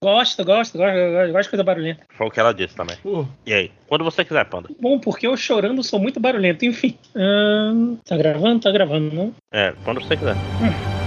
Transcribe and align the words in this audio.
Gosto, 0.00 0.44
gosto, 0.44 0.44
gosto, 0.44 0.78
gosto, 0.78 1.32
gosto 1.32 1.42
de 1.44 1.50
coisa 1.50 1.64
barulhenta. 1.64 2.04
Foi 2.10 2.26
o 2.26 2.30
que 2.30 2.38
ela 2.38 2.54
disse 2.54 2.74
também. 2.74 2.96
Pô, 3.02 3.26
E 3.44 3.52
aí? 3.52 3.72
Quando 3.88 4.04
você 4.04 4.24
quiser, 4.24 4.44
Panda. 4.44 4.68
Bom, 4.80 4.98
porque 4.98 5.26
eu 5.26 5.36
chorando 5.36 5.82
sou 5.82 5.98
muito 5.98 6.20
barulhento. 6.20 6.64
Enfim. 6.64 6.96
Ahn, 7.16 7.96
tá 8.04 8.16
gravando? 8.16 8.60
Tá 8.60 8.70
gravando, 8.70 9.14
não? 9.14 9.34
É, 9.52 9.72
quando 9.84 10.00
você 10.00 10.16
quiser. 10.16 10.36
Mas 10.60 10.97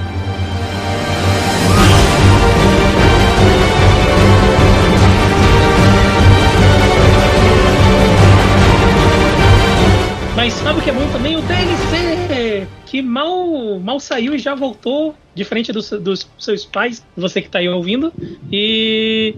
Que 12.92 13.02
mal, 13.02 13.80
mal 13.80 14.02
saiu 14.02 14.36
e 14.36 14.38
já 14.38 14.54
voltou, 14.54 15.16
diferente 15.34 15.72
dos, 15.72 15.92
dos 15.92 16.28
seus 16.38 16.66
pais, 16.66 17.02
você 17.16 17.42
que 17.42 17.48
tá 17.48 17.60
aí 17.60 17.70
ouvindo. 17.70 18.12
E 18.52 19.34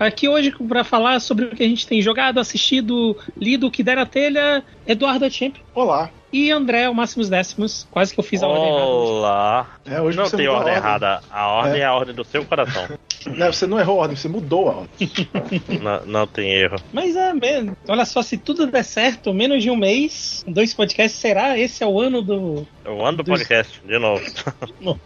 aqui 0.00 0.28
hoje 0.28 0.50
para 0.66 0.82
falar 0.82 1.20
sobre 1.20 1.44
o 1.44 1.50
que 1.54 1.62
a 1.62 1.68
gente 1.68 1.86
tem 1.86 2.02
jogado, 2.02 2.40
assistido, 2.40 3.16
lido, 3.36 3.68
o 3.68 3.70
que 3.70 3.84
der 3.84 3.94
na 3.94 4.06
telha, 4.06 4.60
Eduardo 4.84 5.30
Champ 5.30 5.54
olá. 5.72 6.10
E 6.44 6.50
André, 6.50 6.88
o 6.88 6.94
Máximos 6.94 7.28
Décimos. 7.28 7.86
Quase 7.90 8.12
que 8.12 8.20
eu 8.20 8.24
fiz 8.24 8.42
a 8.42 8.46
ordem 8.46 8.68
errada. 8.68 8.84
Olá. 8.86 9.66
É, 9.86 10.00
hoje 10.00 10.16
Não 10.18 10.30
tem 10.30 10.48
ordem 10.48 10.72
a 10.72 10.76
errada. 10.76 11.20
A 11.30 11.46
ordem 11.48 11.80
É. 11.80 11.82
é 11.82 11.84
a 11.84 11.94
ordem 11.94 12.14
do 12.14 12.24
seu 12.24 12.44
coração. 12.44 12.86
Não, 13.26 13.52
você 13.52 13.66
não 13.66 13.76
errou 13.80 13.98
a 13.98 14.02
ordem, 14.02 14.16
você 14.16 14.28
mudou 14.28 14.68
a 14.70 14.74
ordem. 14.76 15.10
não, 15.82 16.06
não 16.06 16.26
tem 16.28 16.48
erro. 16.52 16.76
Mas 16.92 17.16
é, 17.16 17.32
mesmo. 17.32 17.76
olha 17.88 18.04
só, 18.04 18.22
se 18.22 18.36
tudo 18.38 18.68
der 18.68 18.84
certo, 18.84 19.34
menos 19.34 19.64
de 19.64 19.68
um 19.68 19.74
mês, 19.74 20.44
dois 20.46 20.72
podcasts, 20.72 21.20
será? 21.20 21.58
Esse 21.58 21.82
é 21.82 21.86
o 21.88 22.00
ano 22.00 22.22
do. 22.22 22.64
Eu 22.84 23.04
ando 23.04 23.24
do 23.24 23.24
Dos- 23.24 23.38
podcast, 23.40 23.82
de 23.84 23.98
novo. 23.98 24.22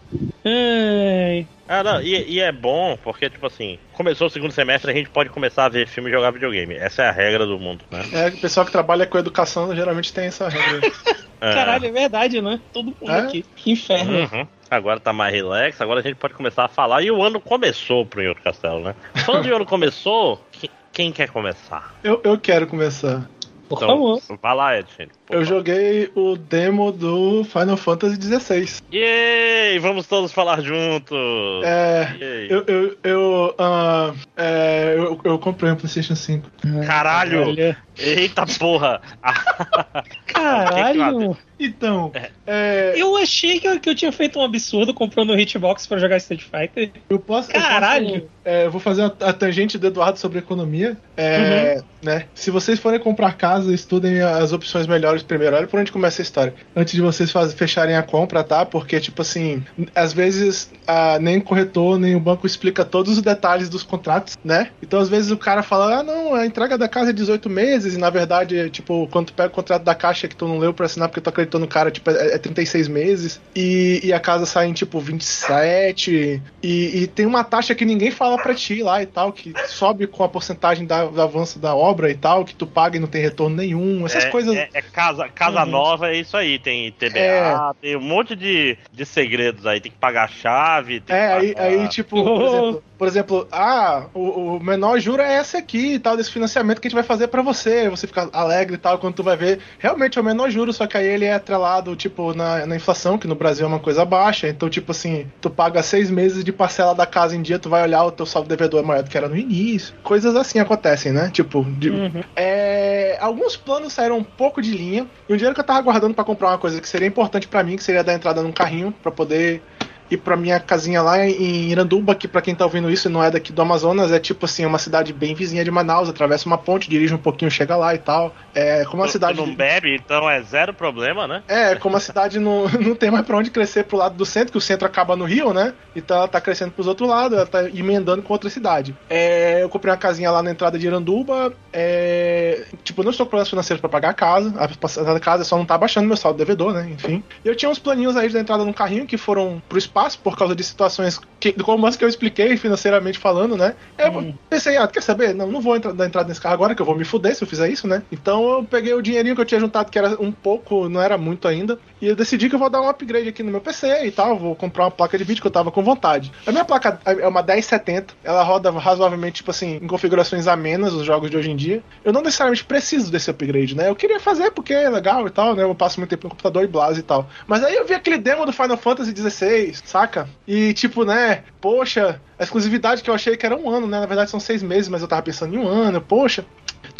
Ai, 0.44 1.46
Ah, 1.72 1.84
não, 1.84 2.02
e, 2.02 2.28
e 2.32 2.40
é 2.40 2.50
bom 2.50 2.98
porque, 3.00 3.30
tipo 3.30 3.46
assim, 3.46 3.78
começou 3.92 4.26
o 4.26 4.30
segundo 4.30 4.50
semestre, 4.50 4.90
a 4.90 4.94
gente 4.94 5.08
pode 5.08 5.30
começar 5.30 5.66
a 5.66 5.68
ver 5.68 5.86
filme 5.86 6.10
e 6.10 6.12
jogar 6.12 6.32
videogame. 6.32 6.74
Essa 6.74 7.04
é 7.04 7.08
a 7.08 7.12
regra 7.12 7.46
do 7.46 7.58
mundo, 7.60 7.84
né? 7.92 8.04
É, 8.12 8.28
o 8.28 8.36
pessoal 8.40 8.66
que 8.66 8.72
trabalha 8.72 9.06
com 9.06 9.16
educação 9.16 9.72
geralmente 9.74 10.12
tem 10.12 10.26
essa 10.26 10.48
regra. 10.48 10.80
É. 11.42 11.54
Caralho, 11.54 11.86
é 11.86 11.90
verdade, 11.90 12.42
né? 12.42 12.60
Todo 12.70 12.94
mundo 13.00 13.10
É? 13.10 13.20
aqui. 13.20 13.42
Que 13.56 13.70
inferno. 13.70 14.12
Uhum. 14.12 14.46
Agora 14.70 15.00
tá 15.00 15.10
mais 15.10 15.32
relax, 15.34 15.80
agora 15.80 16.00
a 16.00 16.02
gente 16.02 16.16
pode 16.16 16.34
começar 16.34 16.66
a 16.66 16.68
falar. 16.68 17.00
E 17.00 17.10
o 17.10 17.22
ano 17.22 17.40
começou 17.40 18.04
pro 18.04 18.22
Inhoto 18.22 18.42
Castelo, 18.42 18.80
né? 18.80 18.94
Falando 19.24 19.44
de 19.44 19.48
ano 19.54 19.64
começou, 19.64 20.44
que- 20.52 20.68
quem 20.92 21.10
quer 21.10 21.30
começar? 21.30 21.94
Eu, 22.04 22.20
eu 22.24 22.38
quero 22.38 22.66
começar. 22.66 23.26
Por 23.70 23.76
Então, 23.76 23.88
favor. 23.88 24.38
vai 24.42 24.54
lá, 24.56 24.78
Ed. 24.78 24.88
por 24.96 25.02
Eu 25.04 25.10
favor. 25.28 25.44
joguei 25.44 26.10
o 26.16 26.36
demo 26.36 26.90
do 26.90 27.44
Final 27.44 27.76
Fantasy 27.76 28.16
XVI. 28.20 28.82
Yay! 28.92 29.78
Vamos 29.78 30.08
todos 30.08 30.32
falar 30.32 30.60
juntos! 30.60 31.16
É. 31.64 32.12
Yay. 32.20 32.48
Eu, 32.50 32.64
eu, 32.66 32.96
eu, 33.04 33.54
ah, 33.56 34.12
é, 34.36 34.94
eu, 34.98 35.20
eu 35.22 35.38
comprei 35.38 35.70
um 35.70 35.76
PlayStation 35.76 36.16
5. 36.16 36.50
Caralho! 36.84 37.46
Olha. 37.46 37.76
Eita 38.00 38.46
porra! 38.58 39.00
Caralho! 40.26 41.36
Então, 41.58 42.10
é, 42.46 42.94
Eu 42.96 43.16
achei 43.18 43.60
que 43.60 43.68
eu, 43.68 43.78
que 43.78 43.90
eu 43.90 43.94
tinha 43.94 44.10
feito 44.10 44.38
um 44.38 44.42
absurdo 44.42 44.94
comprando 44.94 45.30
o 45.30 45.38
Hitbox 45.38 45.86
pra 45.86 45.98
jogar 45.98 46.16
Street 46.16 46.42
Fighter. 46.42 46.90
eu 47.10 47.18
posso. 47.18 47.50
eu 47.50 47.60
Caralho! 47.60 48.12
posso, 48.22 48.30
é, 48.42 48.64
eu 48.64 48.70
vou 48.70 48.80
fazer 48.80 49.02
a, 49.02 49.06
a 49.28 49.32
tangente 49.34 49.76
do 49.76 49.86
Eduardo 49.86 50.18
sobre 50.18 50.38
economia. 50.38 50.96
É, 51.18 51.82
né, 52.02 52.24
se 52.34 52.50
vocês 52.50 52.78
forem 52.78 52.98
comprar 52.98 53.34
casa, 53.36 53.74
estudem 53.74 54.22
as 54.22 54.52
opções 54.52 54.86
melhores 54.86 55.22
primeiro. 55.22 55.54
Olha 55.54 55.66
por 55.66 55.78
onde 55.78 55.92
começa 55.92 56.22
a 56.22 56.24
história. 56.24 56.54
Antes 56.74 56.94
de 56.94 57.02
vocês 57.02 57.30
faz, 57.30 57.52
fecharem 57.52 57.94
a 57.94 58.02
compra, 58.02 58.42
tá? 58.42 58.64
Porque, 58.64 58.98
tipo 58.98 59.20
assim, 59.20 59.62
às 59.94 60.14
vezes 60.14 60.72
ah, 60.86 61.18
nem 61.20 61.36
o 61.38 61.42
corretor, 61.42 61.98
nem 61.98 62.16
o 62.16 62.20
banco 62.20 62.46
explica 62.46 62.86
todos 62.86 63.18
os 63.18 63.22
detalhes 63.22 63.68
dos 63.68 63.82
contratos, 63.82 64.38
né? 64.42 64.70
Então, 64.82 64.98
às 64.98 65.10
vezes 65.10 65.30
o 65.30 65.36
cara 65.36 65.62
fala, 65.62 65.98
ah, 65.98 66.02
não, 66.02 66.34
a 66.34 66.46
entrega 66.46 66.78
da 66.78 66.88
casa 66.88 67.10
é 67.10 67.12
18 67.12 67.50
meses, 67.50 67.89
e 67.94 67.98
na 67.98 68.10
verdade, 68.10 68.68
tipo, 68.70 69.08
quando 69.10 69.26
tu 69.28 69.32
pega 69.34 69.48
o 69.48 69.52
contrato 69.52 69.82
da 69.82 69.94
caixa 69.94 70.28
que 70.28 70.36
tu 70.36 70.46
não 70.48 70.58
leu 70.58 70.72
pra 70.74 70.86
assinar 70.86 71.08
porque 71.08 71.20
tu 71.20 71.28
acreditou 71.30 71.60
no 71.60 71.66
cara, 71.68 71.90
tipo, 71.90 72.10
é, 72.10 72.34
é 72.34 72.38
36 72.38 72.88
meses, 72.88 73.40
e, 73.54 74.00
e 74.04 74.12
a 74.12 74.20
casa 74.20 74.46
sai 74.46 74.66
em, 74.66 74.72
tipo, 74.72 75.00
27, 75.00 76.42
e, 76.62 77.02
e 77.02 77.06
tem 77.06 77.26
uma 77.26 77.44
taxa 77.44 77.74
que 77.74 77.84
ninguém 77.84 78.10
fala 78.10 78.38
pra 78.38 78.54
ti 78.54 78.82
lá 78.82 79.02
e 79.02 79.06
tal, 79.06 79.32
que 79.32 79.52
sobe 79.68 80.06
com 80.06 80.22
a 80.24 80.28
porcentagem 80.28 80.86
da, 80.86 81.04
do 81.04 81.20
avanço 81.20 81.58
da 81.58 81.74
obra 81.74 82.10
e 82.10 82.14
tal, 82.14 82.44
que 82.44 82.54
tu 82.54 82.66
paga 82.66 82.96
e 82.96 83.00
não 83.00 83.08
tem 83.08 83.22
retorno 83.22 83.56
nenhum, 83.56 84.04
essas 84.06 84.24
é, 84.24 84.30
coisas... 84.30 84.56
É, 84.56 84.68
é 84.72 84.82
casa, 84.82 85.28
casa 85.28 85.60
Uhum. 85.64 85.70
nova, 85.70 86.08
é 86.10 86.16
isso 86.16 86.36
aí. 86.36 86.58
Tem 86.58 86.90
TBA, 86.92 87.18
É. 87.18 87.56
tem 87.80 87.96
um 87.96 88.00
monte 88.00 88.34
de, 88.34 88.76
de 88.92 89.04
segredos 89.04 89.66
aí. 89.66 89.80
Tem 89.80 89.90
que 89.92 89.98
pagar 89.98 90.24
a 90.24 90.28
chave. 90.28 91.00
Tem 91.00 91.14
É, 91.16 91.28
que 91.28 91.32
aí, 91.46 91.54
pagar- 91.54 91.68
aí 91.68 91.88
tipo, 91.88 92.22
por 92.24 92.42
exemplo, 92.46 92.82
por 92.98 93.08
exemplo, 93.08 93.48
ah, 93.52 94.06
o, 94.14 94.56
o 94.56 94.60
menor 94.62 94.98
juro 95.00 95.22
é 95.22 95.40
esse 95.40 95.56
aqui 95.56 95.94
e 95.94 95.98
tal, 95.98 96.16
desse 96.16 96.30
financiamento 96.30 96.80
que 96.80 96.86
a 96.86 96.90
gente 96.90 96.94
vai 96.94 97.04
fazer 97.04 97.28
pra 97.28 97.42
você. 97.42 97.79
Você 97.88 98.06
fica 98.06 98.28
alegre 98.32 98.74
e 98.74 98.78
tal, 98.78 98.98
quando 98.98 99.14
tu 99.14 99.22
vai 99.22 99.36
ver, 99.36 99.60
realmente 99.78 100.18
é 100.18 100.20
o 100.20 100.24
menor 100.24 100.50
juro, 100.50 100.72
só 100.72 100.86
que 100.86 100.96
aí 100.96 101.06
ele 101.06 101.24
é 101.24 101.34
atrelado, 101.34 101.94
tipo, 101.96 102.34
na, 102.34 102.66
na 102.66 102.76
inflação, 102.76 103.16
que 103.18 103.26
no 103.26 103.34
Brasil 103.34 103.64
é 103.64 103.68
uma 103.68 103.78
coisa 103.78 104.04
baixa. 104.04 104.48
Então, 104.48 104.68
tipo 104.68 104.92
assim, 104.92 105.26
tu 105.40 105.48
paga 105.50 105.82
seis 105.82 106.10
meses 106.10 106.44
de 106.44 106.52
parcela 106.52 106.94
da 106.94 107.06
casa 107.06 107.34
em 107.36 107.42
dia, 107.42 107.58
tu 107.58 107.68
vai 107.68 107.82
olhar 107.82 108.04
o 108.04 108.10
teu 108.10 108.26
saldo 108.26 108.48
devedor 108.48 108.80
é 108.80 108.82
maior 108.86 109.02
do 109.02 109.10
que 109.10 109.16
era 109.16 109.28
no 109.28 109.36
início. 109.36 109.94
Coisas 110.02 110.34
assim 110.36 110.58
acontecem, 110.58 111.12
né? 111.12 111.30
Tipo, 111.32 111.64
de, 111.64 111.90
Uhum. 111.90 112.22
é, 112.36 113.16
alguns 113.20 113.56
planos 113.56 113.92
saíram 113.92 114.18
um 114.18 114.24
pouco 114.24 114.60
de 114.60 114.72
linha. 114.72 115.06
E 115.28 115.32
um 115.32 115.36
dinheiro 115.36 115.54
que 115.54 115.60
eu 115.60 115.64
tava 115.64 115.80
guardando 115.80 116.14
pra 116.14 116.24
comprar 116.24 116.48
uma 116.48 116.58
coisa 116.58 116.80
que 116.80 116.88
seria 116.88 117.06
importante 117.08 117.46
pra 117.48 117.62
mim, 117.62 117.76
que 117.76 117.84
seria 117.84 118.02
dar 118.02 118.14
entrada 118.14 118.42
num 118.42 118.52
carrinho 118.52 118.92
pra 119.02 119.12
poder 119.12 119.62
ir 120.10 120.16
pra 120.18 120.36
minha 120.36 120.58
casinha 120.58 121.00
lá 121.02 121.24
em 121.26 121.70
Iranduba, 121.70 122.14
que 122.14 122.26
pra 122.26 122.42
quem 122.42 122.54
tá 122.54 122.64
ouvindo 122.64 122.90
isso 122.90 123.08
e 123.08 123.10
não 123.10 123.22
é 123.22 123.30
daqui 123.30 123.52
do 123.52 123.62
Amazonas, 123.62 124.10
é 124.12 124.18
tipo 124.18 124.44
assim, 124.44 124.64
uma 124.66 124.78
cidade 124.78 125.12
bem 125.12 125.34
vizinha 125.34 125.64
de 125.64 125.70
Manaus, 125.70 126.08
atravessa 126.08 126.46
uma 126.46 126.58
ponte, 126.58 126.88
dirige 126.90 127.14
um 127.14 127.18
pouquinho, 127.18 127.50
chega 127.50 127.76
lá 127.76 127.94
e 127.94 127.98
tal. 127.98 128.34
É 128.54 128.84
como 128.84 129.04
Tu- 129.04 129.12
cidade. 129.12 129.38
Tu 129.38 129.46
não 129.46 129.54
bebe, 129.54 129.94
então 129.94 130.28
é 130.28 130.42
zero 130.42 130.74
problema, 130.74 131.26
né? 131.28 131.42
É, 131.46 131.74
como 131.76 131.96
a 131.96 132.00
cidade 132.00 132.38
não, 132.38 132.68
não 132.80 132.94
tem 132.94 133.10
mais 133.10 133.24
pra 133.24 133.36
onde 133.36 133.50
crescer 133.50 133.84
pro 133.84 133.96
lado 133.96 134.16
do 134.16 134.26
centro, 134.26 134.52
que 134.52 134.58
o 134.58 134.60
centro 134.60 134.86
acaba 134.86 135.14
no 135.16 135.24
Rio, 135.24 135.52
né? 135.54 135.72
Então 135.94 136.16
ela 136.16 136.28
tá 136.28 136.40
crescendo 136.40 136.72
pros 136.72 136.86
outros 136.86 137.08
lados, 137.08 137.36
ela 137.36 137.46
tá 137.46 137.68
emendando 137.68 138.22
com 138.22 138.32
outra 138.32 138.50
cidade. 138.50 138.96
É, 139.08 139.62
eu 139.62 139.68
comprei 139.68 139.92
uma 139.92 139.98
casinha 139.98 140.30
lá 140.30 140.42
na 140.42 140.50
entrada 140.50 140.78
de 140.78 140.86
Iranduba. 140.86 141.52
É, 141.72 142.64
tipo, 142.82 143.02
não 143.02 143.10
estou 143.10 143.26
com 143.26 143.30
problemas 143.30 143.48
financeiros 143.50 143.80
pra 143.80 143.88
pagar 143.88 144.10
a 144.10 144.14
casa. 144.14 144.52
A 144.58 144.68
passada 144.68 145.12
da 145.14 145.20
casa 145.20 145.44
só 145.44 145.56
não 145.56 145.64
tá 145.64 145.76
baixando 145.78 146.06
meu 146.06 146.16
saldo 146.16 146.38
devedor, 146.38 146.72
né? 146.72 146.88
Enfim. 146.90 147.22
E 147.44 147.48
eu 147.48 147.54
tinha 147.54 147.70
uns 147.70 147.78
planinhos 147.78 148.16
aí 148.16 148.28
da 148.28 148.40
entrada 148.40 148.64
no 148.64 148.74
carrinho 148.74 149.06
que 149.06 149.16
foram 149.16 149.62
pro 149.68 149.78
espaço 149.78 149.99
por 150.16 150.36
causa 150.36 150.54
de 150.54 150.62
situações 150.62 151.20
que, 151.38 151.52
como 151.52 151.86
as 151.86 151.96
que 151.96 152.04
eu 152.04 152.08
expliquei 152.08 152.56
financeiramente 152.56 153.18
falando, 153.18 153.56
né? 153.56 153.74
Eu 153.98 154.10
Hum. 154.12 154.34
pensei, 154.48 154.76
ah, 154.76 154.86
quer 154.88 155.02
saber? 155.02 155.34
Não, 155.34 155.46
não 155.46 155.60
vou 155.60 155.76
entrar, 155.76 155.92
dar 155.92 156.06
entrada 156.06 156.28
nesse 156.28 156.40
carro 156.40 156.54
agora, 156.54 156.74
que 156.74 156.82
eu 156.82 156.86
vou 156.86 156.96
me 156.96 157.04
fuder 157.04 157.34
se 157.34 157.42
eu 157.42 157.48
fizer 157.48 157.68
isso, 157.68 157.86
né? 157.86 158.02
Então 158.10 158.58
eu 158.58 158.64
peguei 158.64 158.92
o 158.94 159.02
dinheirinho 159.02 159.34
que 159.34 159.40
eu 159.40 159.46
tinha 159.46 159.60
juntado, 159.60 159.90
que 159.90 159.98
era 159.98 160.20
um 160.20 160.32
pouco, 160.32 160.88
não 160.88 161.00
era 161.00 161.16
muito 161.18 161.46
ainda, 161.48 161.78
e 162.00 162.08
eu 162.08 162.16
decidi 162.16 162.48
que 162.48 162.54
eu 162.54 162.58
vou 162.58 162.70
dar 162.70 162.80
um 162.80 162.88
upgrade 162.88 163.28
aqui 163.28 163.42
no 163.42 163.50
meu 163.50 163.60
PC 163.60 164.06
e 164.06 164.10
tal, 164.10 164.38
vou 164.38 164.54
comprar 164.54 164.84
uma 164.84 164.90
placa 164.90 165.18
de 165.18 165.24
vídeo 165.24 165.40
que 165.40 165.46
eu 165.46 165.50
tava 165.50 165.70
com 165.70 165.82
vontade. 165.82 166.32
A 166.46 166.52
minha 166.52 166.64
placa 166.64 167.00
é 167.04 167.26
uma 167.26 167.42
1070, 167.42 168.14
ela 168.24 168.42
roda 168.42 168.70
razoavelmente, 168.70 169.36
tipo 169.36 169.50
assim, 169.50 169.78
em 169.82 169.86
configurações 169.86 170.46
amenas 170.46 170.92
os 170.92 171.04
jogos 171.04 171.30
de 171.30 171.36
hoje 171.36 171.50
em 171.50 171.56
dia. 171.56 171.82
Eu 172.04 172.12
não 172.12 172.22
necessariamente 172.22 172.64
preciso 172.64 173.10
desse 173.10 173.30
upgrade, 173.30 173.76
né? 173.76 173.88
Eu 173.88 173.96
queria 173.96 174.20
fazer 174.20 174.50
porque 174.50 174.72
é 174.72 174.88
legal 174.88 175.26
e 175.26 175.30
tal, 175.30 175.54
né? 175.54 175.62
Eu 175.62 175.74
passo 175.74 176.00
muito 176.00 176.10
tempo 176.10 176.24
no 176.24 176.30
computador 176.30 176.64
e 176.64 176.66
blase 176.66 177.00
e 177.00 177.02
tal. 177.02 177.28
Mas 177.46 177.62
aí 177.62 177.74
eu 177.74 177.86
vi 177.86 177.94
aquele 177.94 178.18
demo 178.18 178.46
do 178.46 178.52
Final 178.52 178.76
Fantasy 178.76 179.14
XVI, 179.14 179.74
saca? 179.84 180.28
E 180.46 180.72
tipo, 180.72 181.04
né? 181.04 181.44
Poxa, 181.60 182.20
a 182.38 182.42
exclusividade 182.42 183.02
que 183.02 183.10
eu 183.10 183.14
achei 183.14 183.36
que 183.36 183.44
era 183.44 183.54
um 183.54 183.68
ano, 183.68 183.86
né? 183.86 184.00
Na 184.00 184.06
verdade 184.06 184.30
são 184.30 184.40
seis 184.40 184.62
meses, 184.62 184.88
mas 184.88 185.02
eu 185.02 185.08
tava 185.08 185.22
pensando 185.22 185.54
em 185.54 185.58
um 185.58 185.68
ano. 185.68 186.00
Poxa, 186.00 186.44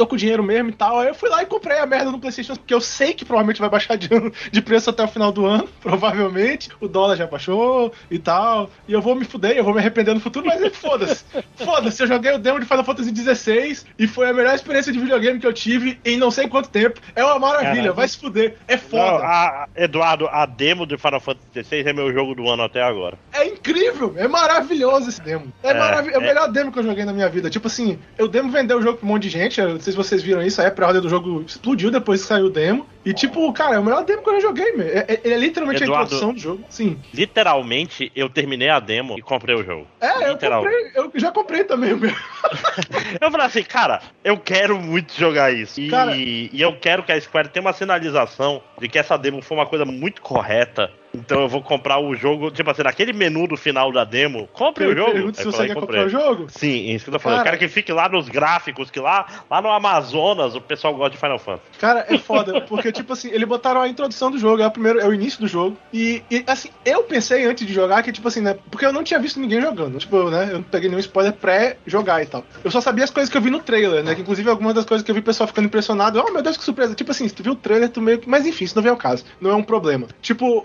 tô 0.01 0.07
com 0.07 0.17
dinheiro 0.17 0.43
mesmo 0.43 0.71
e 0.71 0.73
tal. 0.73 0.99
Aí 0.99 1.09
eu 1.09 1.15
fui 1.15 1.29
lá 1.29 1.43
e 1.43 1.47
comprei 1.47 1.79
a 1.79 1.85
merda 1.85 2.11
no 2.11 2.19
PlayStation, 2.19 2.57
porque 2.57 2.73
eu 2.73 2.81
sei 2.81 3.13
que 3.13 3.23
provavelmente 3.23 3.61
vai 3.61 3.69
baixar 3.69 3.97
de, 3.97 4.09
de 4.51 4.63
preço 4.63 4.89
até 4.89 5.05
o 5.05 5.09
final 5.09 5.31
do 5.31 5.45
ano, 5.45 5.69
provavelmente. 5.83 6.71
O 6.81 6.89
dólar 6.89 7.17
já 7.17 7.27
baixou 7.27 7.93
e 8.11 8.19
tal. 8.19 8.71
E 8.89 8.93
eu 8.95 9.03
vou 9.03 9.15
me 9.15 9.25
fuder, 9.27 9.53
eu 9.57 9.63
vou 9.65 9.75
me 9.75 9.81
arrepender 9.81 10.15
no 10.15 10.21
futuro, 10.21 10.47
mas 10.47 10.75
foda-se. 10.77 11.25
Foda-se, 11.63 12.03
eu 12.03 12.07
joguei 12.07 12.33
o 12.33 12.39
demo 12.39 12.59
de 12.59 12.65
Final 12.65 12.83
Fantasy 12.85 13.11
XVI 13.15 13.81
e 13.99 14.07
foi 14.07 14.31
a 14.31 14.33
melhor 14.33 14.55
experiência 14.55 14.91
de 14.93 14.99
videogame 14.99 15.39
que 15.39 15.47
eu 15.47 15.53
tive 15.53 16.01
em 16.05 16.17
não 16.17 16.31
sei 16.31 16.49
quanto 16.49 16.71
tempo. 16.71 16.99
É 17.15 17.23
uma 17.23 17.39
maravilha, 17.39 17.93
vai 17.93 18.09
se 18.09 18.17
fuder. 18.17 18.57
É 18.67 18.77
Não, 18.77 18.83
foda. 18.83 19.25
a- 19.27 19.69
Eduardo, 19.77 20.27
a 20.29 20.47
demo 20.47 20.87
do 20.87 20.99
Final 20.99 21.21
Fantasy 21.21 21.63
XVI 21.65 21.89
é 21.91 21.93
meu 21.93 22.11
jogo 22.13 22.35
do 22.35 22.49
ano 22.49 22.63
até 22.63 22.83
agora. 22.83 23.19
É 23.33 23.47
incrível, 23.47 24.15
é 24.17 24.27
maravilhoso 24.27 25.11
esse 25.11 25.21
demo. 25.21 25.53
É, 25.63 25.71
É, 25.73 25.73
é 26.15 26.19
o 26.19 26.23
é. 26.23 26.27
melhor 26.27 26.49
demo 26.51 26.73
que 26.73 26.79
eu 26.79 26.83
joguei 26.85 27.05
na 27.05 27.13
minha 27.13 27.29
vida. 27.29 27.51
Tipo 27.51 27.67
assim, 27.67 27.99
eu 28.17 28.27
demo 28.27 28.51
vendeu 28.51 28.79
o 28.79 28.83
jogo 28.83 28.99
pra 28.99 29.07
um 29.07 29.11
monte 29.11 29.25
de 29.25 29.29
gente. 29.31 29.61
Eu 29.61 29.71
não 29.71 29.81
sei 29.91 30.03
se 30.03 30.09
vocês 30.09 30.23
viram 30.23 30.43
isso, 30.43 30.61
aí 30.61 30.67
a 30.67 30.71
pré-ordem 30.71 31.01
do 31.03 31.09
jogo 31.09 31.43
explodiu 31.47 31.91
depois 31.91 32.23
que 32.23 32.29
saiu 32.29 32.47
o 32.47 32.51
demo. 32.51 32.87
E 33.05 33.15
tipo, 33.15 33.51
cara, 33.53 33.77
é 33.77 33.79
o 33.79 33.85
melhor 33.85 34.05
demo 34.05 34.23
que 34.23 34.29
eu 34.29 34.35
já 34.35 34.41
joguei, 34.41 34.73
meu. 34.73 34.87
É, 34.87 35.07
é- 35.09 35.21
é 35.33 35.37
literalmente 35.39 35.83
Eduardo. 35.83 36.03
a 36.03 36.05
introdução 36.17 36.35
do 36.35 36.39
jogo. 36.41 36.65
Sim. 36.69 36.99
Literalmente, 37.15 38.13
eu 38.15 38.29
terminei 38.29 38.69
a 38.69 38.79
demo 38.79 39.19
e 39.19 39.23
comprei 39.23 39.55
o 39.57 39.65
jogo. 39.65 39.87
É, 40.01 40.29
eu 40.31 40.37
comprei, 40.37 40.91
eu 40.95 41.11
já 41.15 41.33
comprei 41.33 41.65
também 41.65 41.95
o 41.95 41.99
meu. 41.99 42.13
Eu 43.21 43.31
falei 43.31 43.47
assim, 43.47 43.63
cara, 43.63 44.01
eu 44.25 44.37
quero 44.39 44.79
muito 44.79 45.13
jogar 45.15 45.53
isso. 45.53 45.81
E, 45.81 45.89
Cara- 45.89 46.17
e 46.17 46.51
eu 46.55 46.75
quero 46.79 47.03
que 47.03 47.13
a 47.13 47.21
Square 47.21 47.49
tenha 47.49 47.61
uma 47.65 47.73
sinalização 47.73 48.63
de 48.81 48.89
que 48.89 48.99
essa 48.99 49.17
demo 49.17 49.43
foi 49.43 49.57
uma 49.57 49.67
coisa 49.67 49.85
muito 49.85 50.23
correta 50.23 50.91
Então 51.15 51.41
eu 51.41 51.49
vou 51.49 51.63
comprar 51.63 51.99
o 51.99 52.15
jogo, 52.15 52.51
tipo 52.51 52.71
assim, 52.71 52.83
naquele 52.83 53.13
menu 53.13 53.47
do 53.49 53.57
final 53.57 53.91
da 53.93 54.05
demo, 54.05 54.49
compre 54.53 54.87
o 54.87 54.97
jogo. 54.97 55.13
Pergunta 55.13 55.39
se 55.39 55.45
você 55.45 55.63
eu 55.63 55.67
quer 55.67 55.75
comprei. 55.75 56.03
comprar 56.03 56.07
o 56.07 56.09
jogo. 56.09 56.47
Sim, 56.51 56.91
isso 56.93 57.05
que 57.05 57.11
eu 57.11 57.15
tô 57.15 57.19
falando. 57.19 57.39
Cara- 57.39 57.49
eu 57.49 57.59
quero 57.59 57.69
que 57.69 57.75
fique 57.75 57.93
lá 57.93 58.09
nos 58.09 58.29
gráficos, 58.29 58.91
que 58.91 59.01
lá, 59.01 59.27
lá 59.51 59.61
no 59.61 59.71
Amazonas 59.71 60.55
o 60.55 60.61
pessoal 60.61 60.95
gosta 60.95 61.11
de 61.11 61.19
Final 61.19 61.39
Fantasy. 61.39 61.79
Cara, 61.79 62.07
é 62.09 62.17
foda, 62.19 62.61
porque, 62.63 62.93
tipo 62.93 63.13
assim, 63.13 63.29
eles 63.31 63.49
botaram 63.49 63.81
a 63.81 63.89
introdução 63.89 64.31
do 64.31 64.39
jogo, 64.39 64.63
é 64.63 64.67
o 64.67 64.71
primeiro, 64.71 65.01
é 65.01 65.07
o 65.07 65.13
início 65.13 65.41
do 65.41 65.49
jogo. 65.49 65.77
E, 65.93 66.23
e, 66.31 66.45
assim, 66.47 66.71
eu 66.85 67.03
pensei 67.03 67.45
antes 67.45 67.67
de 67.67 67.73
jogar 67.73 68.03
que, 68.03 68.13
tipo 68.13 68.29
assim, 68.29 68.41
né? 68.41 68.57
Porque 68.71 68.87
eu 68.87 68.93
não 68.93 69.03
tinha 69.03 69.19
visto 69.19 69.41
ninguém 69.41 69.61
jogando. 69.61 69.99
Tipo, 69.99 70.31
né? 70.31 70.49
Eu 70.51 70.55
não 70.59 70.63
peguei 70.63 70.89
nenhum 70.89 71.01
spoiler 71.01 71.33
pré-jogar 71.33 72.23
e 72.23 72.27
tal. 72.27 72.45
Eu 72.63 72.71
só 72.71 72.81
sabia 72.81 73.05
as 73.05 73.11
coisas 73.11 73.31
que 73.31 73.37
eu 73.37 73.43
vi 73.43 73.51
no 73.51 73.61
trailer, 73.61 74.05
né? 74.05 74.15
Que 74.15 74.21
inclusive 74.23 74.49
algumas 74.49 74.75
das 74.75 74.85
coisas 74.85 75.05
que 75.05 75.11
eu 75.11 75.15
vi 75.15 75.21
o 75.21 75.25
pessoal 75.25 75.47
ficando 75.49 75.67
impressionado. 75.67 76.23
Oh, 76.25 76.31
meu 76.33 76.43
Deus, 76.43 76.57
que 76.57 76.65
surpresa. 76.65 76.95
Tipo 76.95 77.11
assim, 77.11 77.27
se 77.29 77.35
tu 77.35 77.43
viu 77.43 77.53
o 77.53 77.57
trailer, 77.57 77.89
tu 77.89 78.01
meio 78.01 78.19
que. 78.19 78.29
Mas 78.29 78.47
enfim, 78.47 78.65
isso 78.65 78.77
não 78.77 78.83
vem 78.83 78.91
ao 78.91 78.97
caso. 78.97 79.25
Não 79.41 79.51
é 79.51 79.55
um 79.55 79.63
problema. 79.63 80.07
Tipo. 80.23 80.65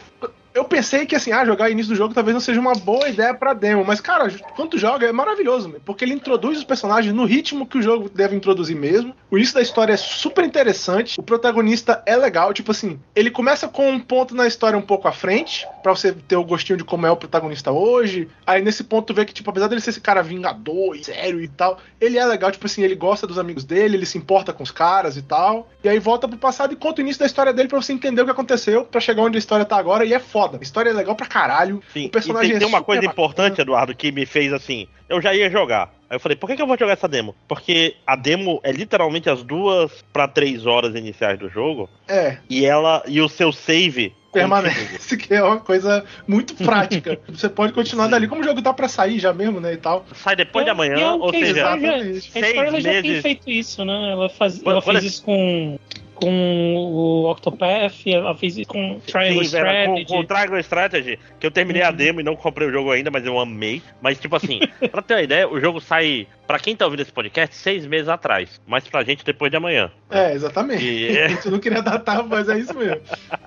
Eu 0.55 0.63
pensei 0.63 1.05
que 1.05 1.17
assim, 1.17 1.33
ah, 1.33 1.43
jogar 1.43 1.69
início 1.69 1.91
do 1.91 1.97
jogo 1.97 2.13
talvez 2.13 2.33
não 2.33 2.39
seja 2.39 2.61
uma 2.61 2.71
boa 2.71 3.09
ideia 3.09 3.33
pra 3.33 3.53
demo, 3.53 3.83
mas 3.83 3.99
cara, 3.99 4.33
quando 4.55 4.69
tu 4.69 4.77
joga 4.77 5.05
é 5.05 5.11
maravilhoso, 5.11 5.75
porque 5.83 6.05
ele 6.05 6.13
introduz 6.13 6.57
os 6.57 6.63
personagens 6.63 7.13
no 7.13 7.25
ritmo 7.25 7.67
que 7.67 7.77
o 7.77 7.81
jogo 7.81 8.07
deve 8.07 8.37
introduzir 8.37 8.73
mesmo. 8.73 9.13
O 9.29 9.35
início 9.35 9.53
da 9.53 9.61
história 9.61 9.91
é 9.91 9.97
super 9.97 10.45
interessante, 10.45 11.19
o 11.19 11.23
protagonista 11.23 12.01
é 12.05 12.15
legal, 12.15 12.53
tipo 12.53 12.71
assim, 12.71 12.97
ele 13.13 13.29
começa 13.29 13.67
com 13.67 13.89
um 13.89 13.99
ponto 13.99 14.33
na 14.33 14.47
história 14.47 14.79
um 14.79 14.81
pouco 14.81 15.09
à 15.09 15.11
frente, 15.11 15.67
pra 15.83 15.93
você 15.93 16.13
ter 16.13 16.37
o 16.37 16.45
gostinho 16.45 16.77
de 16.77 16.85
como 16.85 17.05
é 17.05 17.11
o 17.11 17.17
protagonista 17.17 17.73
hoje. 17.73 18.29
Aí 18.47 18.61
nesse 18.61 18.85
ponto 18.85 19.07
tu 19.07 19.13
vê 19.13 19.25
que 19.25 19.33
tipo, 19.33 19.49
apesar 19.49 19.67
dele 19.67 19.81
ser 19.81 19.89
esse 19.89 19.99
cara 19.99 20.23
vingador 20.23 20.97
sério 21.03 21.41
e 21.41 21.49
tal, 21.49 21.79
ele 21.99 22.17
é 22.17 22.25
legal, 22.25 22.49
tipo 22.49 22.65
assim, 22.65 22.81
ele 22.81 22.95
gosta 22.95 23.27
dos 23.27 23.37
amigos 23.37 23.65
dele, 23.65 23.97
ele 23.97 24.05
se 24.05 24.17
importa 24.17 24.53
com 24.53 24.63
os 24.63 24.71
caras 24.71 25.17
e 25.17 25.21
tal. 25.21 25.67
E 25.83 25.89
aí 25.89 25.99
volta 25.99 26.29
pro 26.29 26.37
passado 26.37 26.71
e 26.71 26.77
conta 26.77 27.01
o 27.01 27.03
início 27.03 27.19
da 27.19 27.25
história 27.25 27.51
dele 27.51 27.67
pra 27.67 27.81
você 27.81 27.91
entender 27.91 28.21
o 28.21 28.25
que 28.25 28.31
aconteceu, 28.31 28.85
pra 28.85 29.01
chegar 29.01 29.21
onde 29.21 29.37
a 29.37 29.39
história 29.39 29.65
tá 29.65 29.75
agora 29.75 30.05
e 30.05 30.13
é 30.13 30.19
foda. 30.19 30.44
A 30.53 30.61
história 30.61 30.89
é 30.89 30.93
legal 30.93 31.15
pra 31.15 31.25
caralho. 31.25 31.81
Sim, 31.93 32.05
o 32.07 32.09
personagem 32.09 32.47
e 32.47 32.53
tem, 32.53 32.57
é 32.57 32.59
tem 32.59 32.67
uma 32.67 32.77
super 32.79 32.85
coisa 32.85 33.01
bacana. 33.01 33.13
importante, 33.13 33.61
Eduardo, 33.61 33.95
que 33.95 34.11
me 34.11 34.25
fez 34.25 34.51
assim. 34.53 34.87
Eu 35.07 35.21
já 35.21 35.33
ia 35.33 35.49
jogar. 35.49 35.93
Aí 36.09 36.15
eu 36.15 36.19
falei, 36.19 36.35
por 36.35 36.47
que, 36.47 36.55
que 36.55 36.61
eu 36.61 36.67
vou 36.67 36.77
jogar 36.77 36.93
essa 36.93 37.07
demo? 37.07 37.35
Porque 37.47 37.95
a 38.05 38.15
demo 38.15 38.59
é 38.63 38.71
literalmente 38.71 39.29
as 39.29 39.43
duas 39.43 40.03
pra 40.13 40.27
três 40.27 40.65
horas 40.65 40.95
iniciais 40.95 41.37
do 41.39 41.49
jogo. 41.49 41.89
É, 42.07 42.37
E 42.49 42.65
ela. 42.65 43.03
E 43.07 43.19
o 43.21 43.27
seu 43.29 43.51
save. 43.51 44.13
permanece, 44.33 45.15
que 45.17 45.33
é 45.33 45.41
uma 45.43 45.59
coisa 45.59 46.03
muito 46.27 46.53
prática. 46.55 47.19
Você 47.29 47.47
pode 47.49 47.73
continuar 47.73 48.05
Sim. 48.05 48.11
dali, 48.11 48.27
como 48.27 48.41
o 48.41 48.43
jogo 48.43 48.61
tá 48.61 48.73
pra 48.73 48.87
sair 48.87 49.17
já 49.19 49.33
mesmo, 49.33 49.59
né, 49.59 49.73
e 49.73 49.77
tal. 49.77 50.05
Sai 50.13 50.35
depois 50.35 50.65
de 50.65 50.69
E 50.69 50.71
é 50.71 50.73
amanhã, 50.73 51.07
algo 51.07 51.25
ou 51.25 51.31
seja, 51.31 51.45
já- 51.55 51.77
Exatamente. 51.77 52.17
A 52.17 52.21
Square 52.49 52.67
ela 52.67 52.81
já 52.81 53.01
tem 53.01 53.21
feito 53.21 53.49
isso, 53.49 53.85
né? 53.85 54.11
Ela, 54.11 54.29
faz, 54.29 54.61
ela 54.63 54.81
fez 54.81 55.03
é- 55.03 55.07
isso 55.07 55.23
com, 55.23 55.79
com 56.15 56.75
o 56.77 57.29
Octopath, 57.29 58.07
ela 58.07 58.35
fez 58.35 58.57
isso 58.57 58.67
com 58.69 58.99
Triangle 59.05 59.43
Sim, 59.45 59.51
Vera, 59.51 59.65
com, 59.67 59.97
Strategy. 59.97 60.05
com 60.07 60.19
o 60.19 60.23
Triangle 60.23 60.59
Strategy, 60.59 61.19
que 61.39 61.45
eu 61.45 61.51
terminei 61.51 61.83
a 61.83 61.89
Uhum. 61.89 61.95
demo 61.95 62.19
e 62.21 62.23
não 62.23 62.35
comprei 62.35 62.67
o 62.67 62.71
jogo 62.71 62.91
ainda, 62.91 63.11
mas 63.11 63.25
eu 63.25 63.39
amei. 63.39 63.81
Mas, 64.01 64.19
tipo 64.19 64.35
assim, 64.35 64.59
pra 64.91 65.01
ter 65.01 65.13
uma 65.15 65.21
ideia, 65.21 65.47
o 65.47 65.59
jogo 65.59 65.79
sai, 65.79 66.27
pra 66.47 66.57
quem 66.59 66.75
tá 66.75 66.85
ouvindo 66.85 67.01
esse 67.01 67.11
podcast, 67.11 67.55
seis 67.55 67.85
meses 67.85 68.07
atrás. 68.09 68.59
Mas 68.65 68.87
pra 68.87 69.03
gente, 69.03 69.23
depois 69.23 69.51
de 69.51 69.57
amanhã. 69.57 69.91
É, 70.09 70.33
exatamente. 70.33 70.83
E- 70.85 71.17
A 71.21 71.27
gente 71.27 71.49
não 71.49 71.59
queria 71.59 71.81
datar, 71.81 72.23
mas 72.25 72.47
é 72.49 72.57
isso 72.57 72.73
mesmo. 72.77 73.01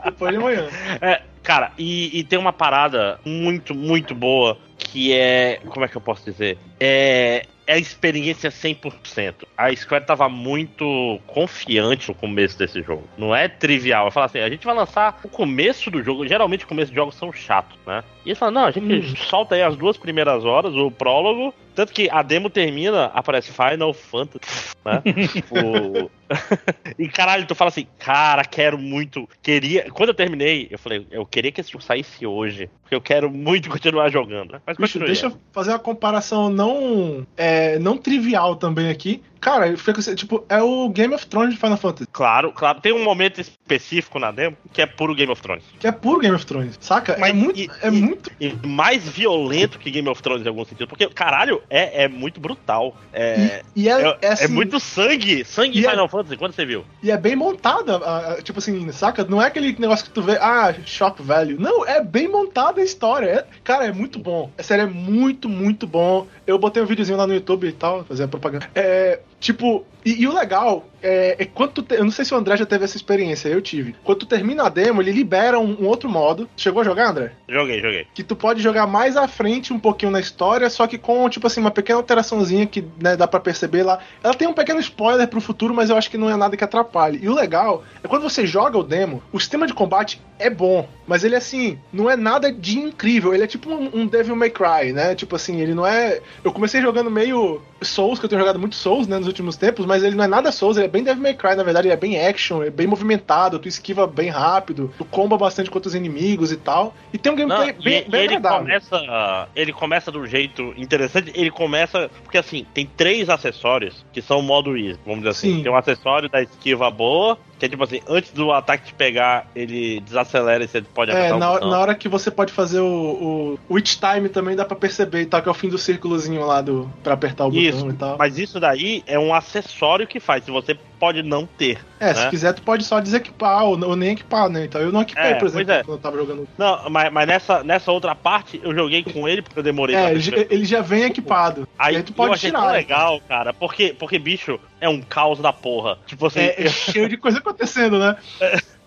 Depois 0.05 0.31
de 0.33 0.37
amanhã. 0.39 0.69
É, 1.01 1.23
cara, 1.43 1.73
e, 1.79 2.19
e 2.19 2.25
tem 2.25 2.39
uma 2.39 2.53
parada 2.53 3.19
muito, 3.25 3.75
muito 3.75 4.15
boa 4.15 4.59
que 4.77 5.13
é. 5.13 5.61
Como 5.69 5.85
é 5.85 5.89
que 5.89 5.97
eu 5.97 6.01
posso 6.01 6.25
dizer? 6.25 6.57
É. 6.79 7.45
É 7.69 7.75
a 7.75 7.79
experiência 7.79 8.51
100%. 8.51 9.45
A 9.57 9.75
Square 9.77 10.07
tava 10.07 10.27
muito 10.27 11.21
confiante 11.27 12.09
no 12.09 12.15
começo 12.15 12.59
desse 12.59 12.81
jogo. 12.83 13.05
Não 13.19 13.37
é 13.37 13.47
trivial. 13.47 14.07
Eu 14.07 14.11
falo 14.11 14.25
assim, 14.25 14.39
a 14.39 14.49
gente 14.49 14.65
vai 14.65 14.75
lançar 14.75 15.21
o 15.23 15.29
começo 15.29 15.91
do 15.91 16.03
jogo. 16.03 16.27
Geralmente 16.27 16.65
o 16.65 16.69
começo 16.69 16.91
de 16.91 16.97
jogos 16.97 17.15
são 17.15 17.31
chatos, 17.31 17.77
né? 17.87 18.03
E 18.25 18.31
eles 18.31 18.39
falam, 18.39 18.55
não, 18.55 18.65
a 18.65 18.71
gente 18.71 18.91
Uhum. 18.91 19.17
solta 19.17 19.55
aí 19.55 19.63
as 19.63 19.77
duas 19.77 19.99
primeiras 19.99 20.47
horas, 20.47 20.75
o 20.75 20.91
prólogo. 20.91 21.55
Tanto 21.79 21.93
que 21.93 22.11
a 22.11 22.23
demo 22.23 22.51
termina, 22.51 23.05
aparece 23.15 23.53
Final 23.53 23.95
Fantasy, 23.95 24.75
né? 24.85 25.01
o... 25.49 26.11
e 26.99 27.09
caralho, 27.09 27.47
tu 27.47 27.55
fala 27.55 27.69
assim, 27.69 27.87
cara, 28.01 28.45
quero 28.45 28.77
muito. 28.77 29.29
Queria. 29.41 29.89
Quando 29.93 30.09
eu 30.09 30.15
terminei, 30.15 30.67
eu 30.73 30.77
falei, 30.77 31.07
eu 31.09 31.25
queria 31.25 31.53
que 31.53 31.61
esse 31.61 31.71
jogo 31.71 31.85
saísse 31.85 32.27
hoje. 32.27 32.69
Porque 32.83 32.97
eu 32.97 33.01
quero 33.01 33.31
muito 33.31 33.71
continuar 33.71 34.11
jogando, 34.11 34.55
né? 34.55 34.61
Mas 34.67 34.77
Bicho, 34.77 34.99
deixa 34.99 35.27
eu 35.27 35.39
fazer 35.53 35.71
uma 35.71 35.79
comparação 35.79 36.51
não, 36.51 37.25
é, 37.37 37.79
não 37.79 37.97
trivial 37.97 38.57
também 38.57 38.91
aqui. 38.91 39.23
Cara, 39.41 39.77
fica, 39.77 40.01
tipo, 40.15 40.45
é 40.49 40.61
o 40.63 40.89
Game 40.89 41.15
of 41.15 41.27
Thrones 41.27 41.55
de 41.55 41.61
Final 41.61 41.77
Fantasy. 41.77 42.09
Claro, 42.13 42.53
claro. 42.53 42.81
Tem 42.81 42.93
um 42.93 43.03
momento 43.03 43.41
específico 43.41 44.19
na 44.19 44.31
demo 44.31 44.57
que 44.73 44.83
é 44.83 44.87
puro 44.87 45.15
Game 45.15 45.31
of 45.31 45.41
Thrones. 45.41 45.65
Que 45.79 45.87
é 45.87 45.93
puro 45.93 46.21
Game 46.21 46.35
of 46.35 46.45
Thrones, 46.45 46.77
saca? 46.81 47.13
é 47.13 47.19
Mas 47.19 47.35
muito. 47.35 47.59
e- 47.61 47.71
é 47.83 47.89
e- 47.89 47.91
muito. 47.91 48.31
E 48.41 48.53
mais 48.67 49.09
violento 49.09 49.79
que 49.79 49.91
Game 49.91 50.09
of 50.09 50.23
Thrones 50.23 50.45
em 50.45 50.49
algum 50.49 50.65
sentido. 50.65 50.89
Porque, 50.89 51.07
caralho, 51.09 51.63
é, 51.71 52.05
é 52.05 52.09
muito 52.09 52.41
brutal. 52.41 52.97
É, 53.13 53.63
e, 53.77 53.89
é, 53.89 53.93
é, 53.93 54.09
é, 54.09 54.19
é 54.23 54.33
assim, 54.33 54.49
muito 54.53 54.79
sangue. 54.81 55.45
Sangue 55.45 55.81
em 55.81 55.87
é- 55.87 55.91
Final 55.91 56.09
Fantasy, 56.09 56.37
quando 56.37 56.53
você 56.55 56.65
viu? 56.67 56.85
E 57.03 57.11
é 57.11 57.17
bem 57.17 57.37
montada, 57.37 57.97
a- 57.99 58.33
a- 58.35 58.43
tipo 58.43 58.59
assim, 58.59 58.91
saca? 58.93 59.25
Não 59.25 59.41
é 59.43 59.47
aquele 59.47 59.75
negócio 59.79 60.05
que 60.05 60.11
tu 60.11 60.23
vê, 60.23 60.37
ah, 60.39 60.75
shock 60.85 61.23
value. 61.23 61.59
Não, 61.59 61.87
é 61.87 62.03
bem 62.03 62.29
montada 62.29 62.81
a 62.81 62.85
história. 62.85 63.27
É- 63.31 63.47
cara, 63.63 63.87
é 63.87 63.93
muito 63.93 64.19
bom. 64.19 64.51
É 64.59 64.63
sério, 64.63 64.85
é 64.85 64.87
muito, 64.87 65.49
muito 65.49 65.87
bom. 65.87 66.27
Eu 66.47 66.59
botei 66.59 66.83
um 66.83 66.87
videozinho 66.87 67.19
lá 67.19 67.27
no 67.27 67.35
YouTube 67.35 67.67
e 67.69 67.73
tal, 67.73 68.05
fazer 68.05 68.25
a 68.25 68.29
propaganda. 68.29 68.69
É, 68.75 69.21
tipo, 69.41 69.85
e, 70.13 70.23
e 70.23 70.27
o 70.27 70.35
legal 70.35 70.87
é, 71.03 71.37
é 71.39 71.45
quando 71.45 71.73
tu 71.73 71.83
te- 71.83 71.95
Eu 71.95 72.05
não 72.05 72.11
sei 72.11 72.25
se 72.25 72.35
o 72.35 72.37
André 72.37 72.57
já 72.57 72.67
teve 72.67 72.85
essa 72.85 72.97
experiência, 72.97 73.49
eu 73.49 73.61
tive. 73.63 73.95
Quando 74.05 74.19
tu 74.19 74.27
termina 74.27 74.65
a 74.65 74.69
demo, 74.69 75.01
ele 75.01 75.13
libera 75.13 75.59
um, 75.59 75.77
um 75.83 75.87
outro 75.87 76.09
modo. 76.09 76.49
Chegou 76.57 76.83
a 76.83 76.85
jogar, 76.85 77.11
André? 77.11 77.33
Joguei, 77.49 77.81
joguei. 77.81 78.07
que 78.15 78.23
tu 78.23 78.35
pode 78.35 78.61
jogar 78.63 78.87
mais 78.87 79.17
à 79.17 79.27
frente 79.29 79.73
um 79.73 79.79
pouquinho 79.79 80.11
na 80.11 80.21
história, 80.21 80.69
só 80.71 80.87
que 80.87 80.99
com, 80.99 81.29
tipo 81.29 81.47
assim, 81.47 81.61
uma 81.61 81.71
pequena 81.71 81.99
alteraçãozinha 81.99 82.67
que 82.67 82.85
né, 83.01 83.17
dá 83.17 83.27
pra 83.29 83.39
perceber 83.41 83.83
lá. 83.83 83.99
Ela 84.23 84.35
tem 84.35 84.49
um 84.49 84.53
pequeno 84.53 84.81
spoiler 84.81 85.29
pro 85.29 85.41
futuro, 85.41 85.73
mas 85.75 85.91
eu 85.91 85.97
acho 85.97 86.11
que 86.11 86.19
não 86.19 86.29
é 86.31 86.37
nada 86.37 86.57
que 86.57 86.65
atrapalhe. 86.65 87.21
E 87.23 87.29
o 87.29 87.35
legal 87.35 87.85
é 88.03 88.09
quando 88.09 88.23
você 88.23 88.47
joga 88.47 88.77
o 88.77 88.83
demo, 88.83 89.23
o 89.33 89.39
sistema 89.39 89.67
de 89.67 89.75
combate 89.75 90.21
é 90.39 90.49
bom, 90.51 90.89
mas 91.07 91.25
ele, 91.25 91.35
assim, 91.37 91.79
não 91.93 92.09
é 92.11 92.17
nada 92.17 92.53
de 92.53 92.79
incrível. 92.79 93.33
Ele 93.35 93.45
é 93.45 93.47
tipo 93.47 93.71
um, 93.71 93.91
um 94.03 94.07
Devil 94.07 94.37
May 94.37 94.51
Cry, 94.51 94.93
né? 94.93 95.15
Tipo 95.15 95.37
assim, 95.37 95.61
ele 95.61 95.75
não 95.75 95.87
é... 95.87 96.21
Eu 96.45 96.53
comecei 96.53 96.81
jogando 96.81 97.11
meio 97.11 97.61
Souls, 97.83 98.19
que 98.19 98.25
eu 98.25 98.29
tenho 98.29 98.41
jogado 98.41 98.59
muito 98.59 98.75
Souls, 98.77 99.07
né, 99.07 99.19
nos 99.19 99.27
últimos 99.27 99.57
tempos, 99.57 99.87
mas 99.87 99.98
ele 100.03 100.17
não 100.17 100.25
é 100.25 100.29
nada 100.29 100.53
Souls, 100.53 100.77
ele 100.77 100.87
é 100.87 100.89
bem 100.89 101.03
Devil 101.03 101.23
May 101.23 101.35
Cry, 101.35 101.55
na 101.55 101.63
verdade, 101.63 101.89
ele 101.89 101.95
é 101.95 101.97
bem 101.97 102.21
action, 102.27 102.63
é 102.63 102.71
bem 102.71 102.87
movimentado, 102.87 103.59
tu 103.59 103.69
esquiva 103.69 104.07
bem 104.07 104.29
rápido, 104.29 104.93
tu 104.97 105.05
comba 105.05 105.37
bastante 105.37 105.71
contra 105.71 105.89
os 105.89 105.95
inimigos 105.95 106.53
e 106.53 106.57
tal. 106.57 106.95
E 107.13 107.19
tem 107.19 107.33
um 107.33 107.37
Não, 107.37 107.59
gameplay 107.59 107.75
e, 107.79 107.83
bem, 107.83 108.05
e 108.07 108.11
bem 108.11 108.21
ele 108.25 108.37
agradável. 108.37 108.61
começa. 108.67 109.49
Ele 109.55 109.73
começa 109.73 110.13
de 110.13 110.19
um 110.19 110.27
jeito 110.27 110.75
interessante. 110.77 111.33
Ele 111.35 111.51
começa. 111.51 112.11
Porque 112.23 112.39
assim, 112.39 112.67
tem 112.75 112.87
três 112.87 113.29
acessórios 113.29 114.05
que 114.13 114.21
são 114.23 114.41
o 114.41 114.43
modo 114.43 114.77
easy, 114.77 114.99
vamos 115.05 115.21
dizer 115.21 115.31
assim. 115.31 115.57
Sim. 115.57 115.63
Tem 115.63 115.73
um 115.73 115.77
acessório 115.77 116.29
da 116.29 116.43
esquiva 116.43 116.91
boa, 116.91 117.39
que 117.59 117.67
é 117.67 117.69
tipo 117.69 117.83
assim, 117.83 118.01
antes 118.09 118.33
do 118.33 118.53
ataque 118.53 118.87
te 118.87 118.95
pegar, 118.95 119.49
ele 119.55 120.01
desacelera 120.01 120.63
e 120.65 120.69
você 120.69 120.81
pode 120.83 121.11
É, 121.11 121.15
apertar 121.15 121.37
o 121.37 121.39
na, 121.39 121.51
botão. 121.53 121.71
na 121.71 121.79
hora 121.81 121.95
que 121.95 122.09
você 122.09 122.31
pode 122.31 122.53
fazer 122.53 122.81
o, 122.81 123.59
o 123.69 123.75
Witch 123.75 123.97
Time 123.97 124.29
também 124.29 124.55
dá 124.55 124.65
pra 124.65 124.77
perceber 124.77 125.23
e 125.23 125.27
tal, 125.27 125.43
que 125.43 125.49
é 125.49 125.51
o 125.51 125.55
fim 125.55 125.69
do 125.69 125.79
círculozinho 125.79 126.45
lá 126.47 126.61
do, 126.61 126.89
pra 127.03 127.15
apertar 127.15 127.47
o 127.47 127.53
Isso, 127.55 127.79
botão 127.79 127.91
e 127.91 127.95
tal. 127.95 128.17
mas 128.19 128.39
isso 128.39 128.61
daí 128.61 129.03
é 129.07 129.19
um 129.19 129.35
acessório 129.35 130.07
que 130.07 130.21
faz, 130.21 130.45
se 130.45 130.51
você 130.51 130.79
pode 130.99 131.23
não 131.23 131.47
ter. 131.47 131.79
É, 132.01 132.15
se 132.15 132.25
né? 132.25 132.31
quiser 132.31 132.53
tu 132.53 132.63
pode 132.63 132.85
só 132.85 133.01
desequipar 133.01 133.65
ou, 133.65 133.81
ou 133.85 133.97
nem 133.97 134.11
equipar, 134.13 134.49
né? 134.49 134.65
Então 134.65 134.81
eu 134.81 134.93
não 134.93 135.03
equipei, 135.03 135.33
É, 135.33 135.35
por 135.35 135.47
exemplo, 135.47 135.73
é. 135.73 135.83
quando 135.83 135.97
eu 135.97 136.03
tava 136.03 136.17
jogando. 136.17 136.49
Não, 136.57 136.91
mas, 136.91 137.13
mas 137.13 137.27
nessa, 137.27 137.65
nessa 137.65 137.91
outra 137.93 138.15
parte 138.15 138.61
eu 138.63 138.75
joguei 138.75 139.03
com 139.03 139.29
ele 139.29 139.43
porque 139.43 139.59
eu 139.59 139.63
demorei 139.63 139.97
É, 139.97 140.11
ele, 140.13 140.47
ele 140.51 140.65
já 140.65 140.81
vem 140.81 141.05
equipado. 141.05 141.67
Aí, 141.79 141.97
aí 141.97 142.03
tu 142.03 142.11
eu 142.11 142.15
pode 142.17 142.35
achei 142.35 142.51
tirar. 142.51 142.63
tão 142.63 142.73
legal, 142.73 143.21
cara, 143.29 143.53
porque, 143.53 143.95
porque 143.99 144.19
bicho 144.19 144.59
é 144.81 144.89
um 144.89 145.01
caos 145.01 145.39
da 145.39 145.53
porra. 145.53 145.99
Tipo 146.07 146.27
assim, 146.27 146.41
É, 146.41 146.67
é 146.67 146.69
cheio 146.69 147.09
de 147.09 147.17
coisa 147.17 147.39
acontecendo, 147.39 147.99
né? 147.99 148.17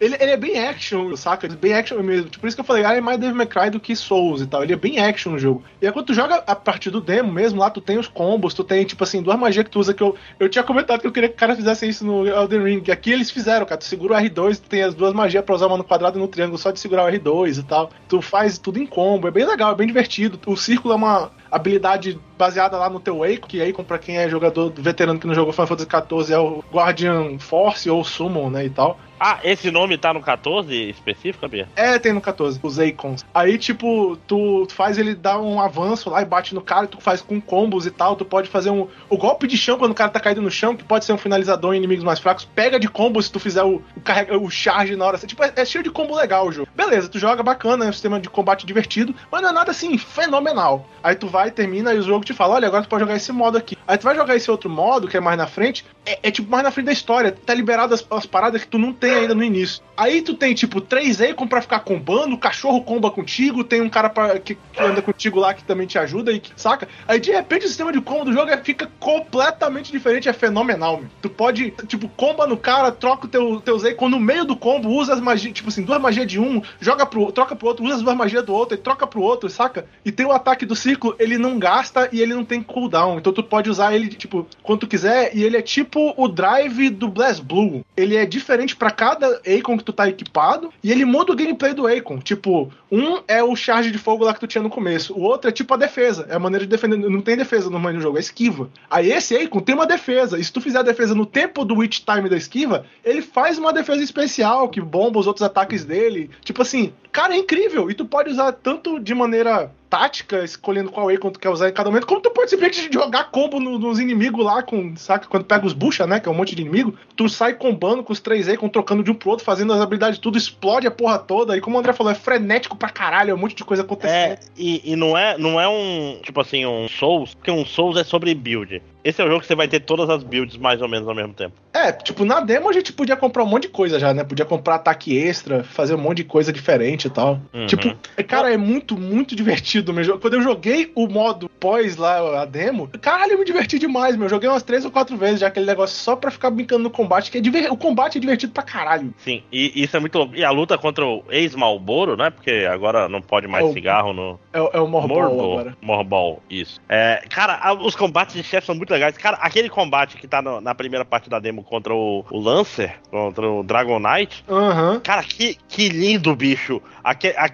Ele, 0.00 0.16
ele 0.20 0.30
é 0.32 0.36
bem 0.36 0.58
action, 0.58 1.14
saca? 1.16 1.48
Bem 1.48 1.72
action 1.74 2.02
mesmo. 2.02 2.28
Tipo, 2.28 2.40
por 2.40 2.48
isso 2.48 2.56
que 2.56 2.60
eu 2.60 2.64
falei, 2.64 2.84
ah, 2.84 2.94
é 2.94 3.00
mais 3.00 3.18
Devil 3.18 3.36
May 3.36 3.46
Cry 3.46 3.70
do 3.70 3.80
que 3.80 3.94
Souls 3.94 4.40
e 4.40 4.46
tal. 4.46 4.62
Ele 4.62 4.72
é 4.72 4.76
bem 4.76 4.98
action 4.98 5.32
no 5.32 5.38
jogo. 5.38 5.62
E 5.80 5.86
aí 5.86 5.92
quando 5.92 6.06
tu 6.06 6.14
joga 6.14 6.36
a 6.46 6.54
partir 6.54 6.90
do 6.90 7.00
demo 7.00 7.32
mesmo, 7.32 7.60
lá 7.60 7.70
tu 7.70 7.80
tem 7.80 7.98
os 7.98 8.08
combos, 8.08 8.54
tu 8.54 8.64
tem, 8.64 8.84
tipo 8.84 9.04
assim, 9.04 9.22
duas 9.22 9.38
magias 9.38 9.64
que 9.64 9.70
tu 9.70 9.80
usa 9.80 9.94
que 9.94 10.02
eu. 10.02 10.16
Eu 10.38 10.48
tinha 10.48 10.64
comentado 10.64 11.00
que 11.00 11.06
eu 11.06 11.12
queria 11.12 11.28
que 11.28 11.34
o 11.34 11.38
cara 11.38 11.54
fizesse 11.54 11.88
isso 11.88 12.04
no 12.04 12.26
Elden 12.26 12.62
Ring. 12.62 12.90
Aqui 12.90 13.12
eles 13.12 13.30
fizeram, 13.30 13.66
cara. 13.66 13.78
Tu 13.78 13.84
segura 13.84 14.14
o 14.14 14.20
R2, 14.20 14.56
tu 14.56 14.68
tem 14.68 14.82
as 14.82 14.94
duas 14.94 15.12
magias 15.12 15.44
pra 15.44 15.54
usar 15.54 15.66
uma 15.66 15.76
no 15.76 15.84
quadrado 15.84 16.18
e 16.18 16.20
no 16.20 16.28
triângulo, 16.28 16.58
só 16.58 16.70
de 16.70 16.80
segurar 16.80 17.04
o 17.04 17.12
R2 17.12 17.60
e 17.60 17.62
tal. 17.62 17.90
Tu 18.08 18.20
faz 18.20 18.58
tudo 18.58 18.78
em 18.78 18.86
combo. 18.86 19.28
É 19.28 19.30
bem 19.30 19.46
legal, 19.46 19.72
é 19.72 19.74
bem 19.74 19.86
divertido. 19.86 20.38
O 20.46 20.56
círculo 20.56 20.92
é 20.94 20.96
uma. 20.96 21.30
Habilidade 21.54 22.18
baseada 22.36 22.76
lá 22.76 22.90
no 22.90 22.98
teu 22.98 23.22
Aicon, 23.22 23.46
que 23.46 23.60
Aicon, 23.60 23.84
pra 23.84 23.98
quem 23.98 24.18
é 24.18 24.28
jogador 24.28 24.72
veterano 24.76 25.18
que 25.18 25.26
não 25.26 25.34
jogou 25.34 25.52
Final 25.52 25.68
Fantasy 25.68 25.88
XIV, 25.88 26.34
é 26.34 26.38
o 26.38 26.64
Guardian 26.72 27.38
Force 27.38 27.88
ou 27.88 28.02
Summon, 28.02 28.50
né, 28.50 28.64
e 28.64 28.70
tal. 28.70 28.98
Ah, 29.18 29.38
esse 29.42 29.70
nome 29.70 29.96
tá 29.96 30.12
no 30.12 30.20
14 30.20 30.90
específico, 30.90 31.48
Bia? 31.48 31.68
É, 31.76 31.98
tem 31.98 32.12
no 32.12 32.20
14, 32.20 32.58
os 32.62 32.78
Icons. 32.78 33.24
Aí, 33.32 33.56
tipo, 33.56 34.18
tu 34.26 34.66
faz 34.70 34.98
ele 34.98 35.14
dar 35.14 35.40
um 35.40 35.60
avanço 35.60 36.10
lá 36.10 36.20
e 36.20 36.24
bate 36.24 36.54
no 36.54 36.60
cara, 36.60 36.86
tu 36.86 37.00
faz 37.00 37.22
com 37.22 37.40
combos 37.40 37.86
e 37.86 37.90
tal. 37.90 38.16
Tu 38.16 38.24
pode 38.24 38.50
fazer 38.50 38.70
um. 38.70 38.88
O 39.08 39.16
golpe 39.16 39.46
de 39.46 39.56
chão 39.56 39.78
quando 39.78 39.92
o 39.92 39.94
cara 39.94 40.10
tá 40.10 40.20
caído 40.20 40.42
no 40.42 40.50
chão, 40.50 40.76
que 40.76 40.84
pode 40.84 41.04
ser 41.04 41.12
um 41.12 41.16
finalizador 41.18 41.74
em 41.74 41.78
inimigos 41.78 42.04
mais 42.04 42.18
fracos, 42.18 42.44
pega 42.44 42.78
de 42.78 42.88
combo 42.88 43.22
se 43.22 43.30
tu 43.30 43.38
fizer 43.38 43.62
o, 43.62 43.80
o, 43.96 44.00
carrega, 44.00 44.36
o 44.36 44.50
charge 44.50 44.96
na 44.96 45.06
hora. 45.06 45.18
Tipo, 45.18 45.44
é, 45.44 45.52
é 45.56 45.64
cheio 45.64 45.84
de 45.84 45.90
combo 45.90 46.14
legal 46.16 46.46
o 46.46 46.52
jogo. 46.52 46.68
Beleza, 46.74 47.08
tu 47.08 47.18
joga 47.18 47.42
bacana, 47.42 47.86
é 47.86 47.88
um 47.88 47.92
sistema 47.92 48.20
de 48.20 48.28
combate 48.28 48.66
divertido, 48.66 49.14
mas 49.30 49.40
não 49.40 49.50
é 49.50 49.52
nada 49.52 49.70
assim 49.70 49.96
fenomenal. 49.96 50.86
Aí 51.02 51.14
tu 51.14 51.28
vai, 51.28 51.43
termina 51.50 51.92
e 51.94 51.98
o 51.98 52.02
jogo 52.02 52.24
te 52.24 52.32
fala: 52.32 52.54
olha, 52.54 52.68
agora 52.68 52.82
tu 52.82 52.88
pode 52.88 53.02
jogar 53.02 53.16
esse 53.16 53.32
modo 53.32 53.58
aqui. 53.58 53.76
Aí 53.86 53.98
tu 53.98 54.04
vai 54.04 54.14
jogar 54.14 54.36
esse 54.36 54.50
outro 54.50 54.70
modo, 54.70 55.08
que 55.08 55.16
é 55.16 55.20
mais 55.20 55.36
na 55.36 55.46
frente, 55.46 55.84
é, 56.06 56.18
é 56.22 56.30
tipo 56.30 56.50
mais 56.50 56.64
na 56.64 56.70
frente 56.70 56.86
da 56.86 56.92
história. 56.92 57.32
Tá 57.32 57.54
liberado 57.54 57.94
as, 57.94 58.06
as 58.10 58.26
paradas 58.26 58.62
que 58.62 58.68
tu 58.68 58.78
não 58.78 58.92
tem 58.92 59.12
ainda 59.12 59.34
no 59.34 59.42
início. 59.42 59.82
Aí 59.96 60.22
tu 60.22 60.34
tem, 60.34 60.54
tipo, 60.54 60.80
três 60.80 61.20
Akon 61.20 61.46
pra 61.46 61.62
ficar 61.62 61.80
combando, 61.80 62.34
o 62.34 62.38
cachorro 62.38 62.82
comba 62.82 63.10
contigo, 63.10 63.62
tem 63.62 63.80
um 63.80 63.88
cara 63.88 64.10
pra, 64.10 64.38
que, 64.40 64.56
que, 64.56 64.82
anda 64.82 65.00
contigo 65.00 65.38
lá 65.38 65.54
que 65.54 65.62
também 65.62 65.86
te 65.86 65.98
ajuda 65.98 66.32
e 66.32 66.40
que, 66.40 66.50
saca? 66.56 66.88
Aí 67.06 67.20
de 67.20 67.30
repente 67.30 67.64
o 67.64 67.68
sistema 67.68 67.92
de 67.92 68.00
combo 68.00 68.24
do 68.24 68.32
jogo 68.32 68.50
é, 68.50 68.56
fica 68.56 68.90
completamente 68.98 69.92
diferente, 69.92 70.28
é 70.28 70.32
fenomenal, 70.32 70.98
meu. 70.98 71.08
Tu 71.22 71.30
pode, 71.30 71.70
tipo, 71.86 72.08
comba 72.08 72.46
no 72.46 72.56
cara, 72.56 72.90
troca 72.90 73.26
o 73.26 73.28
teu, 73.28 73.60
teus 73.60 73.84
Akon 73.84 74.08
no 74.08 74.18
meio 74.18 74.44
do 74.44 74.56
combo, 74.56 74.88
usa 74.88 75.14
as 75.14 75.20
magias, 75.20 75.52
tipo 75.52 75.68
assim, 75.68 75.82
duas 75.82 76.00
magias 76.00 76.26
de 76.26 76.40
um, 76.40 76.60
joga 76.80 77.06
pro, 77.06 77.30
troca 77.30 77.54
pro 77.54 77.68
outro, 77.68 77.84
usa 77.84 77.96
as 77.96 78.02
duas 78.02 78.16
magias 78.16 78.44
do 78.44 78.52
outro 78.52 78.76
e 78.76 78.78
troca 78.78 79.06
pro 79.06 79.22
outro, 79.22 79.48
saca? 79.48 79.86
E 80.04 80.10
tem 80.10 80.26
o 80.26 80.32
ataque 80.32 80.66
do 80.66 80.74
círculo, 80.74 81.14
ele 81.24 81.38
não 81.38 81.58
gasta 81.58 82.08
e 82.12 82.20
ele 82.20 82.34
não 82.34 82.44
tem 82.44 82.62
cooldown. 82.62 83.18
Então 83.18 83.32
tu 83.32 83.42
pode 83.42 83.70
usar 83.70 83.94
ele, 83.94 84.08
tipo, 84.08 84.46
quando 84.62 84.80
tu 84.80 84.86
quiser, 84.86 85.34
e 85.34 85.42
ele 85.42 85.56
é 85.56 85.62
tipo 85.62 86.14
o 86.16 86.28
drive 86.28 86.90
do 86.90 87.08
Blast 87.08 87.42
Blue. 87.42 87.84
Ele 87.96 88.16
é 88.16 88.26
diferente 88.26 88.76
para 88.76 88.90
cada 88.90 89.40
Akon 89.46 89.76
que 89.78 89.84
tu 89.84 89.92
tá 89.92 90.08
equipado, 90.08 90.72
e 90.82 90.92
ele 90.92 91.04
muda 91.04 91.32
o 91.32 91.36
gameplay 91.36 91.72
do 91.72 91.86
Akon. 91.86 92.18
Tipo, 92.18 92.70
um 92.90 93.20
é 93.26 93.42
o 93.42 93.56
charge 93.56 93.90
de 93.90 93.98
fogo 93.98 94.24
lá 94.24 94.34
que 94.34 94.40
tu 94.40 94.46
tinha 94.46 94.62
no 94.62 94.70
começo, 94.70 95.14
o 95.14 95.22
outro 95.22 95.48
é 95.48 95.52
tipo 95.52 95.72
a 95.74 95.76
defesa, 95.76 96.26
é 96.28 96.36
a 96.36 96.38
maneira 96.38 96.64
de 96.64 96.70
defender. 96.70 96.96
Não 96.96 97.20
tem 97.20 97.36
defesa 97.36 97.70
no 97.70 97.84
no 97.84 98.00
jogo, 98.00 98.16
é 98.16 98.20
esquiva. 98.20 98.70
Aí 98.90 99.12
esse 99.12 99.36
Akon 99.36 99.60
tem 99.60 99.74
uma 99.74 99.86
defesa, 99.86 100.38
e 100.38 100.44
se 100.44 100.52
tu 100.52 100.60
fizer 100.60 100.78
a 100.78 100.82
defesa 100.82 101.14
no 101.14 101.26
tempo 101.26 101.64
do 101.64 101.76
Witch 101.76 102.00
Time 102.00 102.28
da 102.28 102.36
esquiva, 102.36 102.86
ele 103.04 103.22
faz 103.22 103.58
uma 103.58 103.72
defesa 103.72 104.02
especial 104.02 104.68
que 104.68 104.80
bomba 104.80 105.20
os 105.20 105.26
outros 105.26 105.42
ataques 105.42 105.84
dele. 105.84 106.30
Tipo 106.42 106.62
assim, 106.62 106.92
cara, 107.12 107.34
é 107.34 107.38
incrível. 107.38 107.90
E 107.90 107.94
tu 107.94 108.04
pode 108.04 108.30
usar 108.30 108.52
tanto 108.52 108.98
de 108.98 109.14
maneira 109.14 109.70
tática, 109.94 110.42
escolhendo 110.42 110.90
qual 110.90 111.08
Akon 111.08 111.30
tu 111.30 111.38
quer 111.38 111.50
usar 111.50 111.68
em 111.68 111.72
cada 111.72 111.88
momento, 111.88 112.08
como 112.08 112.20
tu 112.20 112.28
pode 112.28 112.50
simplesmente 112.50 112.92
jogar 112.92 113.30
combo 113.30 113.60
no, 113.60 113.78
nos 113.78 114.00
inimigos 114.00 114.44
lá, 114.44 114.60
com, 114.60 114.96
saca? 114.96 115.28
Quando 115.28 115.44
pega 115.44 115.64
os 115.64 115.72
bucha, 115.72 116.04
né? 116.04 116.18
Que 116.18 116.28
é 116.28 116.32
um 116.32 116.34
monte 116.34 116.56
de 116.56 116.62
inimigo, 116.62 116.96
tu 117.14 117.28
sai 117.28 117.54
combando 117.54 118.02
com 118.02 118.12
os 118.12 118.18
três 118.18 118.48
Akon, 118.48 118.68
trocando 118.68 119.04
de 119.04 119.12
um 119.12 119.14
pro 119.14 119.30
outro, 119.30 119.44
fazendo 119.44 119.72
as 119.72 119.80
habilidades 119.80 120.18
tudo, 120.18 120.36
explode 120.36 120.88
a 120.88 120.90
porra 120.90 121.16
toda. 121.16 121.56
E 121.56 121.60
como 121.60 121.76
o 121.76 121.78
André 121.78 121.92
falou, 121.92 122.12
é 122.12 122.16
frenético 122.16 122.76
pra 122.76 122.88
caralho, 122.88 123.30
é 123.30 123.34
um 123.34 123.38
monte 123.38 123.54
de 123.54 123.64
coisa 123.64 123.84
acontecendo. 123.84 124.32
É, 124.32 124.38
e, 124.56 124.92
e 124.92 124.96
não, 124.96 125.16
é, 125.16 125.38
não 125.38 125.60
é 125.60 125.68
um, 125.68 126.18
tipo 126.22 126.40
assim, 126.40 126.66
um 126.66 126.88
Souls, 126.88 127.34
porque 127.34 127.52
um 127.52 127.64
Souls 127.64 127.96
é 127.96 128.02
sobre 128.02 128.34
build. 128.34 128.82
Esse 129.04 129.20
é 129.20 129.24
o 129.24 129.28
jogo 129.28 129.40
que 129.40 129.46
você 129.46 129.54
vai 129.54 129.68
ter 129.68 129.80
todas 129.80 130.08
as 130.08 130.22
builds 130.24 130.56
mais 130.56 130.80
ou 130.80 130.88
menos 130.88 131.06
ao 131.06 131.14
mesmo 131.14 131.34
tempo. 131.34 131.52
É, 131.72 131.92
tipo, 131.92 132.24
na 132.24 132.40
demo 132.40 132.68
a 132.68 132.72
gente 132.72 132.92
podia 132.92 133.16
comprar 133.16 133.42
um 133.42 133.46
monte 133.46 133.62
de 133.64 133.68
coisa 133.68 133.98
já, 133.98 134.14
né? 134.14 134.24
Podia 134.24 134.44
comprar 134.46 134.76
ataque 134.76 135.16
extra, 135.16 135.62
fazer 135.62 135.94
um 135.94 135.98
monte 135.98 136.18
de 136.18 136.24
coisa 136.24 136.52
diferente 136.52 137.06
e 137.06 137.10
tal. 137.10 137.38
Uhum. 137.52 137.66
Tipo, 137.66 137.94
cara, 138.26 138.52
é 138.52 138.56
muito, 138.56 138.96
muito 138.98 139.36
divertido 139.36 139.92
mesmo. 139.92 140.18
Quando 140.18 140.34
eu 140.34 140.42
joguei 140.42 140.90
o 140.94 141.06
modo 141.06 141.48
pós 141.48 141.96
lá, 141.96 142.42
a 142.42 142.44
demo, 142.44 142.88
caralho, 143.00 143.32
eu 143.32 143.38
me 143.38 143.44
diverti 143.44 143.78
demais, 143.78 144.16
meu. 144.16 144.24
Eu 144.26 144.30
joguei 144.30 144.48
umas 144.48 144.62
três 144.62 144.84
ou 144.84 144.90
quatro 144.90 145.16
vezes 145.16 145.40
já 145.40 145.48
aquele 145.48 145.66
negócio 145.66 145.96
só 145.96 146.16
pra 146.16 146.30
ficar 146.30 146.50
brincando 146.50 146.84
no 146.84 146.90
combate, 146.90 147.30
que 147.30 147.38
é 147.38 147.40
diver... 147.40 147.70
o 147.72 147.76
combate 147.76 148.16
é 148.18 148.20
divertido 148.20 148.52
pra 148.52 148.62
caralho. 148.62 149.12
Sim, 149.18 149.42
e 149.52 149.82
isso 149.82 149.96
é 149.96 150.00
muito 150.00 150.16
louco. 150.16 150.34
E 150.36 150.44
a 150.44 150.50
luta 150.50 150.78
contra 150.78 151.04
o 151.04 151.24
ex-Malboro, 151.28 152.16
né? 152.16 152.30
Porque 152.30 152.66
agora 152.70 153.08
não 153.08 153.20
pode 153.20 153.46
mais 153.46 153.64
É 153.64 153.68
o- 153.68 153.72
cigarro 153.72 154.12
no. 154.12 154.40
É, 154.52 154.60
o- 154.60 154.70
é 154.72 154.80
o 154.80 154.86
Morbol 154.88 155.22
agora. 155.22 155.76
Morbol, 155.82 156.42
isso. 156.48 156.80
É, 156.88 157.22
cara, 157.28 157.72
os 157.74 157.94
combates 157.96 158.34
de 158.34 158.42
chefe 158.42 158.66
são 158.66 158.74
muito 158.74 158.93
legais. 158.94 159.16
Cara, 159.18 159.36
aquele 159.38 159.68
combate 159.68 160.16
que 160.16 160.26
tá 160.26 160.40
no- 160.40 160.60
na 160.60 160.74
primeira 160.74 161.04
parte 161.04 161.28
da 161.28 161.38
demo 161.38 161.62
contra 161.62 161.92
o, 161.94 162.24
o 162.30 162.40
Lancer, 162.40 162.96
contra 163.10 163.48
o 163.48 163.62
Dragon 163.62 163.98
Knight, 163.98 164.44
Aham. 164.48 165.00
Cara, 165.00 165.22
que, 165.22 165.56
que 165.68 165.88
lindo, 165.88 166.34
bicho. 166.34 166.80
Aque, 167.02 167.28
a- 167.36 167.50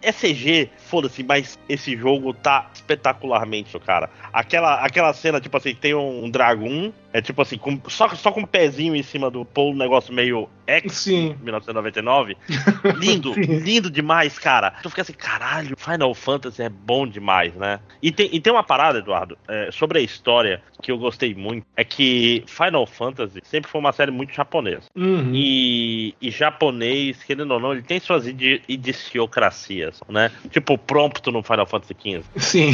é 0.00 0.12
CG, 0.12 0.70
foda-se, 0.78 1.22
mas 1.22 1.58
esse 1.68 1.96
jogo 1.96 2.32
tá 2.32 2.70
espetacularmente, 2.74 3.78
cara. 3.80 4.08
Aquela, 4.32 4.76
aquela 4.84 5.12
cena, 5.12 5.40
tipo 5.40 5.56
assim, 5.56 5.74
tem 5.74 5.94
um, 5.94 6.24
um 6.24 6.30
dragão, 6.30 6.92
é 7.14 7.22
tipo 7.22 7.40
assim, 7.40 7.56
com- 7.56 7.80
só, 7.88 8.08
só 8.16 8.32
com 8.32 8.40
um 8.40 8.44
pezinho 8.46 8.96
em 8.96 9.02
cima 9.04 9.30
do 9.30 9.44
polo, 9.44 9.70
um 9.72 9.76
negócio 9.78 10.12
meio 10.12 10.48
X, 10.66 10.92
Sim. 10.94 11.36
1999. 11.40 12.36
Lindo, 12.98 13.32
Sim. 13.34 13.40
lindo 13.60 13.88
demais, 13.88 14.36
cara. 14.36 14.72
Tu 14.82 14.90
fica 14.90 15.02
assim, 15.02 15.12
caralho, 15.12 15.76
Final 15.78 16.12
Fantasy 16.12 16.60
é 16.62 16.68
bom 16.68 17.06
demais, 17.06 17.54
né? 17.54 17.78
E 18.02 18.10
tem, 18.10 18.28
e 18.32 18.40
tem 18.40 18.52
uma 18.52 18.64
parada, 18.64 18.98
Eduardo, 18.98 19.38
é, 19.46 19.70
sobre 19.70 20.00
a 20.00 20.02
história 20.02 20.60
que 20.82 20.90
eu 20.90 20.98
gostei 20.98 21.36
muito, 21.36 21.64
é 21.76 21.84
que 21.84 22.42
Final 22.48 22.84
Fantasy 22.84 23.38
sempre 23.44 23.70
foi 23.70 23.80
uma 23.80 23.92
série 23.92 24.10
muito 24.10 24.34
japonesa. 24.34 24.86
Uhum. 24.96 25.30
E, 25.32 26.14
e 26.20 26.30
japonês, 26.32 27.22
querendo 27.22 27.52
ou 27.52 27.60
não, 27.60 27.72
ele 27.72 27.82
tem 27.82 28.00
suas 28.00 28.26
idi- 28.26 28.60
idiosincrasias, 28.68 30.00
né? 30.08 30.32
Tipo 30.50 30.74
o 30.74 30.78
prompto 30.78 31.30
no 31.30 31.44
Final 31.44 31.66
Fantasy 31.66 31.94
XV, 31.94 32.24
Sim. 32.38 32.70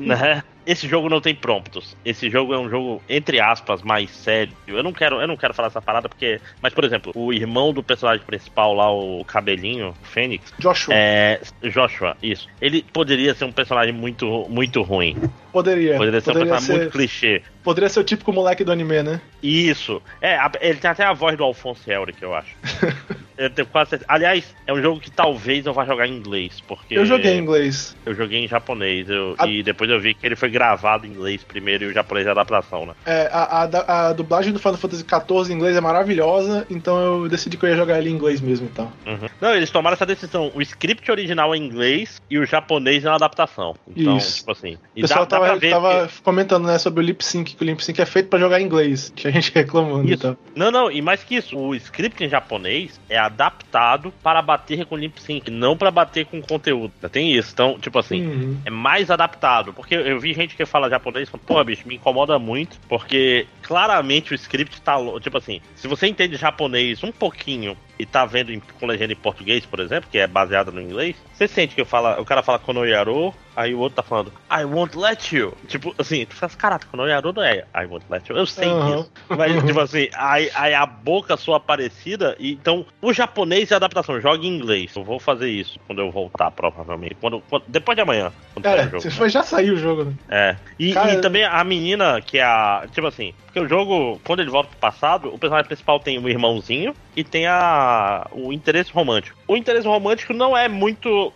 né? 0.00 0.42
Esse 0.66 0.88
jogo 0.88 1.08
não 1.08 1.20
tem 1.20 1.34
promptos. 1.34 1.96
Esse 2.04 2.30
jogo 2.30 2.54
é 2.54 2.58
um 2.58 2.68
jogo, 2.68 3.02
entre 3.08 3.40
aspas, 3.40 3.82
mais 3.82 4.10
sério. 4.10 4.52
Eu 4.66 4.82
não 4.82 4.92
quero, 4.92 5.20
eu 5.20 5.28
não 5.28 5.36
quero 5.36 5.52
falar 5.52 5.68
essa 5.68 5.82
parada 5.82 6.08
porque. 6.08 6.40
Mas, 6.62 6.72
por 6.72 6.84
exemplo, 6.84 7.12
o 7.14 7.32
irmão 7.32 7.72
do 7.72 7.82
personagem 7.82 8.24
principal 8.24 8.74
lá, 8.74 8.90
o 8.90 9.24
cabelinho, 9.24 9.90
o 9.90 10.06
Fênix, 10.06 10.52
Joshua. 10.58 10.94
é. 10.94 11.40
Joshua, 11.62 12.16
isso. 12.22 12.48
Ele 12.60 12.84
poderia 12.92 13.34
ser 13.34 13.44
um 13.44 13.52
personagem 13.52 13.92
muito, 13.92 14.46
muito 14.48 14.82
ruim. 14.82 15.16
Poderia. 15.52 15.96
Poderia 15.96 16.20
ser 16.20 16.30
um 16.30 16.32
Poderia 16.34 16.52
personagem 16.52 16.66
ser, 16.66 16.82
muito 16.82 16.92
clichê. 16.92 17.42
Poderia 17.64 17.88
ser 17.88 17.98
o 18.00 18.04
típico 18.04 18.32
moleque 18.32 18.62
do 18.62 18.70
anime, 18.70 19.02
né? 19.02 19.20
Isso. 19.42 20.00
É, 20.20 20.36
a- 20.36 20.52
ele 20.60 20.78
tem 20.78 20.90
até 20.90 21.04
a 21.04 21.12
voz 21.12 21.36
do 21.36 21.42
Alphonse 21.42 21.90
Elric, 21.90 22.22
eu 22.22 22.34
acho. 22.34 22.54
eu 23.36 23.50
tenho 23.50 23.66
quase 23.66 23.90
certeza. 23.90 24.06
Aliás, 24.10 24.54
é 24.66 24.72
um 24.72 24.80
jogo 24.80 25.00
que 25.00 25.10
talvez 25.10 25.66
eu 25.66 25.72
vá 25.72 25.84
jogar 25.84 26.06
em 26.06 26.12
inglês, 26.16 26.60
porque 26.66 26.96
Eu 26.96 27.04
joguei 27.04 27.32
em 27.34 27.38
inglês. 27.40 27.96
eu 28.06 28.14
joguei 28.14 28.44
em 28.44 28.48
japonês 28.48 29.08
eu- 29.08 29.34
A- 29.38 29.46
e 29.46 29.62
depois 29.62 29.90
eu 29.90 29.98
vi 30.00 30.14
que 30.14 30.24
ele 30.24 30.36
foi 30.36 30.48
gravado 30.50 31.06
em 31.06 31.10
inglês 31.10 31.42
primeiro 31.42 31.84
e 31.84 31.86
o 31.88 31.92
japonês 31.92 32.26
é 32.26 32.30
adaptação, 32.30 32.86
né? 32.86 32.94
É, 33.06 33.28
a, 33.32 33.62
a 33.64 34.08
a 34.08 34.12
dublagem 34.12 34.52
do 34.52 34.58
Final 34.58 34.76
Fantasy 34.76 35.02
XIV 35.04 35.52
em 35.52 35.56
inglês 35.56 35.76
é 35.76 35.80
maravilhosa, 35.80 36.66
então 36.70 36.98
eu 37.22 37.28
decidi 37.28 37.56
que 37.56 37.64
eu 37.64 37.70
ia 37.70 37.76
jogar 37.76 37.98
ele 37.98 38.10
em 38.10 38.12
inglês 38.12 38.40
mesmo 38.40 38.66
então. 38.70 38.92
Uhum. 39.06 39.28
Não, 39.40 39.54
eles 39.54 39.70
tomaram 39.70 39.94
essa 39.94 40.06
decisão. 40.06 40.50
O 40.54 40.60
script 40.62 41.10
original 41.10 41.54
é 41.54 41.58
em 41.58 41.64
inglês 41.64 42.20
e 42.30 42.38
o 42.38 42.44
japonês 42.46 43.04
é 43.04 43.08
uma 43.08 43.16
adaptação. 43.16 43.74
Então, 43.96 44.16
Isso. 44.16 44.38
tipo 44.38 44.52
assim. 44.52 44.74
O 44.74 44.78
E 44.96 45.00
pessoal 45.02 45.26
dá, 45.26 45.38
dá 45.38 45.46
tava, 45.46 45.58
ver 45.58 45.70
tava 45.70 46.06
que- 46.08 46.22
comentando 46.22 46.66
né, 46.66 46.78
sobre 46.78 47.00
o 47.00 47.02
lip 47.04 47.24
sync, 47.24 47.53
que 47.54 47.62
o 47.62 47.66
lip 47.66 47.82
sync 47.84 48.00
é 48.00 48.06
feito 48.06 48.28
pra 48.28 48.38
jogar 48.38 48.60
em 48.60 48.64
inglês. 48.64 49.12
Tinha 49.16 49.32
gente 49.32 49.52
reclamando 49.54 50.04
Isso. 50.04 50.14
então. 50.14 50.36
Não, 50.54 50.70
não, 50.70 50.90
e 50.90 51.00
mais 51.02 51.22
que 51.24 51.34
isso, 51.36 51.56
o 51.58 51.74
script 51.74 52.22
em 52.24 52.28
japonês 52.28 53.00
é 53.08 53.18
adaptado 53.18 54.12
para 54.22 54.40
bater 54.42 54.84
com 54.86 54.96
lip 54.96 55.20
sync, 55.20 55.50
não 55.50 55.76
para 55.76 55.90
bater 55.90 56.26
com 56.26 56.40
conteúdo. 56.40 56.92
Tem 57.10 57.32
isso. 57.32 57.50
Então, 57.52 57.78
tipo 57.78 57.98
assim, 57.98 58.24
Uhum. 58.26 58.58
é 58.64 58.70
mais 58.70 59.10
adaptado. 59.10 59.72
Porque 59.72 59.94
eu 59.94 60.18
vi 60.20 60.32
gente 60.32 60.54
que 60.56 60.64
fala 60.64 60.88
japonês 60.90 61.28
e 61.28 61.30
fala, 61.30 61.42
pô, 61.46 61.64
bicho, 61.64 61.86
me 61.86 61.96
incomoda 61.96 62.38
muito, 62.38 62.78
porque 62.88 63.46
claramente 63.66 64.32
o 64.32 64.34
script 64.34 64.80
tá. 64.82 64.96
Tipo 65.20 65.38
assim, 65.38 65.60
se 65.74 65.88
você 65.88 66.06
entende 66.06 66.36
japonês 66.36 67.02
um 67.02 67.10
pouquinho 67.10 67.76
e 67.98 68.04
tá 68.04 68.24
vendo 68.26 68.52
em- 68.52 68.60
com 68.80 68.86
legenda 68.86 69.12
em 69.12 69.16
português, 69.16 69.64
por 69.64 69.78
exemplo, 69.80 70.08
que 70.10 70.18
é 70.18 70.26
baseado 70.26 70.70
no 70.72 70.80
inglês, 70.80 71.16
você 71.32 71.46
sente 71.46 71.74
que 71.74 71.80
eu 71.80 71.86
falo, 71.86 72.20
o 72.20 72.24
cara 72.24 72.42
fala 72.42 72.58
Konoyaro, 72.58 73.32
aí 73.54 73.72
o 73.72 73.78
outro 73.78 73.96
tá 73.96 74.02
falando, 74.02 74.32
I 74.50 74.64
won't 74.64 74.98
let 74.98 75.32
you. 75.32 75.56
Tipo 75.68 75.94
assim, 75.96 76.26
tu 76.26 76.34
fala, 76.34 76.52
caraca, 76.56 76.86
Konoyaro 76.90 77.32
não 77.32 77.42
é 77.42 77.64
I 77.74 77.86
won't 77.86 78.04
let 78.10 78.28
you. 78.28 78.36
Eu 78.36 78.46
sei 78.46 78.68
disso. 78.68 79.10
Mas, 79.28 79.52
tipo 79.64 79.78
assim, 79.80 80.08
aí, 80.14 80.50
aí 80.54 80.74
a 80.74 80.84
boca 80.84 81.36
sua 81.36 81.60
parecida, 81.60 82.34
e 82.38 82.52
então 82.52 82.84
o 83.00 83.12
japonês 83.12 83.70
é 83.70 83.76
adaptação, 83.76 84.20
joga 84.20 84.44
em 84.44 84.48
inglês. 84.56 84.92
Eu 84.96 85.04
vou 85.04 85.20
fazer 85.20 85.48
isso 85.48 85.78
quando 85.86 86.00
eu 86.00 86.10
voltar, 86.10 86.50
provavelmente. 86.50 87.14
Quando, 87.20 87.40
quando- 87.48 87.64
depois 87.68 87.94
de 87.94 88.02
amanhã. 88.02 88.32
Quando 88.54 88.66
É, 88.66 88.80
o 88.80 88.84
jogo. 88.84 89.00
você 89.02 89.10
foi- 89.12 89.28
já 89.30 89.42
saiu 89.44 89.74
o 89.74 89.78
jogo, 89.78 90.04
né? 90.04 90.14
É. 90.28 90.56
E, 90.80 90.92
Cara- 90.92 91.14
e 91.14 91.20
também 91.20 91.44
a 91.44 91.62
menina, 91.62 92.20
que 92.20 92.38
é 92.38 92.42
a. 92.44 92.86
Tipo 92.92 93.06
assim, 93.06 93.32
porque 93.54 93.60
o 93.60 93.68
jogo, 93.68 94.20
quando 94.24 94.40
ele 94.40 94.50
volta 94.50 94.68
pro 94.70 94.78
passado, 94.78 95.28
o 95.32 95.38
personagem 95.38 95.68
principal 95.68 96.00
tem 96.00 96.18
o 96.18 96.28
irmãozinho 96.28 96.92
e 97.14 97.22
tem 97.22 97.46
a 97.46 98.26
o 98.32 98.52
interesse 98.52 98.90
romântico. 98.90 99.38
O 99.46 99.56
interesse 99.56 99.86
romântico 99.86 100.32
não 100.32 100.56
é 100.56 100.66
muito 100.66 101.32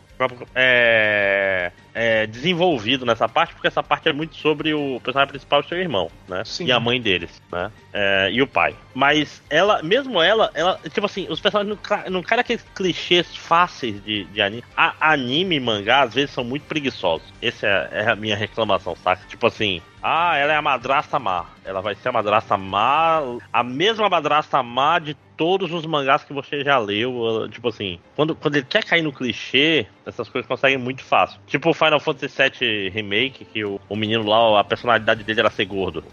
é, 0.54 1.72
é, 1.94 2.26
desenvolvido 2.26 3.04
nessa 3.06 3.28
parte, 3.28 3.54
porque 3.54 3.68
essa 3.68 3.82
parte 3.82 4.08
é 4.08 4.12
muito 4.12 4.36
sobre 4.36 4.74
o 4.74 5.00
personagem 5.00 5.30
principal 5.30 5.62
seu 5.62 5.78
irmão, 5.78 6.10
né? 6.28 6.42
Sim. 6.44 6.66
E 6.66 6.72
a 6.72 6.80
mãe 6.80 7.00
deles, 7.00 7.42
né? 7.50 7.70
É, 7.92 8.30
e 8.32 8.42
o 8.42 8.46
pai. 8.46 8.74
Mas 8.94 9.42
ela, 9.48 9.82
mesmo 9.82 10.20
ela, 10.22 10.50
ela, 10.54 10.80
tipo 10.92 11.06
assim, 11.06 11.26
os 11.28 11.40
personagens 11.40 11.76
não, 11.76 12.10
não 12.10 12.22
caem 12.22 12.40
aqueles 12.40 12.62
clichês 12.74 13.36
fáceis 13.36 14.02
de, 14.02 14.24
de 14.24 14.40
anime. 14.40 14.64
A, 14.76 15.12
anime 15.12 15.56
e 15.56 15.60
mangá, 15.60 16.02
às 16.02 16.14
vezes, 16.14 16.30
são 16.30 16.44
muito 16.44 16.64
preguiçosos. 16.64 17.26
Essa 17.40 17.66
é, 17.66 17.88
é 17.92 18.10
a 18.10 18.16
minha 18.16 18.36
reclamação, 18.36 18.96
saca? 18.96 19.26
Tipo 19.28 19.46
assim, 19.46 19.80
ah, 20.02 20.36
ela 20.36 20.52
é 20.52 20.56
a 20.56 20.62
madrasta 20.62 21.18
má. 21.18 21.46
Ela 21.64 21.80
vai 21.80 21.94
ser 21.94 22.08
a 22.08 22.12
madrasta 22.12 22.56
má, 22.56 23.20
a 23.52 23.62
mesma 23.62 24.08
madrasta 24.08 24.62
má 24.62 24.98
de 24.98 25.16
todos 25.38 25.72
os 25.72 25.86
mangás 25.86 26.24
que 26.24 26.34
você 26.34 26.62
já 26.62 26.76
leu. 26.78 27.14
uh, 27.16 27.48
Tipo 27.48 27.68
assim, 27.68 27.98
quando, 28.14 28.34
quando 28.34 28.56
ele 28.56 28.66
quer 28.68 28.84
cair 28.84 29.00
no 29.00 29.12
clichê, 29.12 29.86
essas 30.04 30.28
coisas 30.28 30.46
conseguem 30.46 30.76
muito 30.76 31.02
fácil. 31.02 31.40
Tipo 31.46 31.70
o 31.70 31.74
Final 31.74 32.00
Fantasy 32.00 32.34
VII 32.36 32.90
Remake, 32.90 33.46
que 33.46 33.64
o, 33.64 33.80
o 33.88 33.96
menino 33.96 34.24
lá, 34.24 34.60
a 34.60 34.64
personalidade 34.64 35.24
dele 35.24 35.40
era 35.40 35.48
ser 35.50 35.64
gordo. 35.64 36.04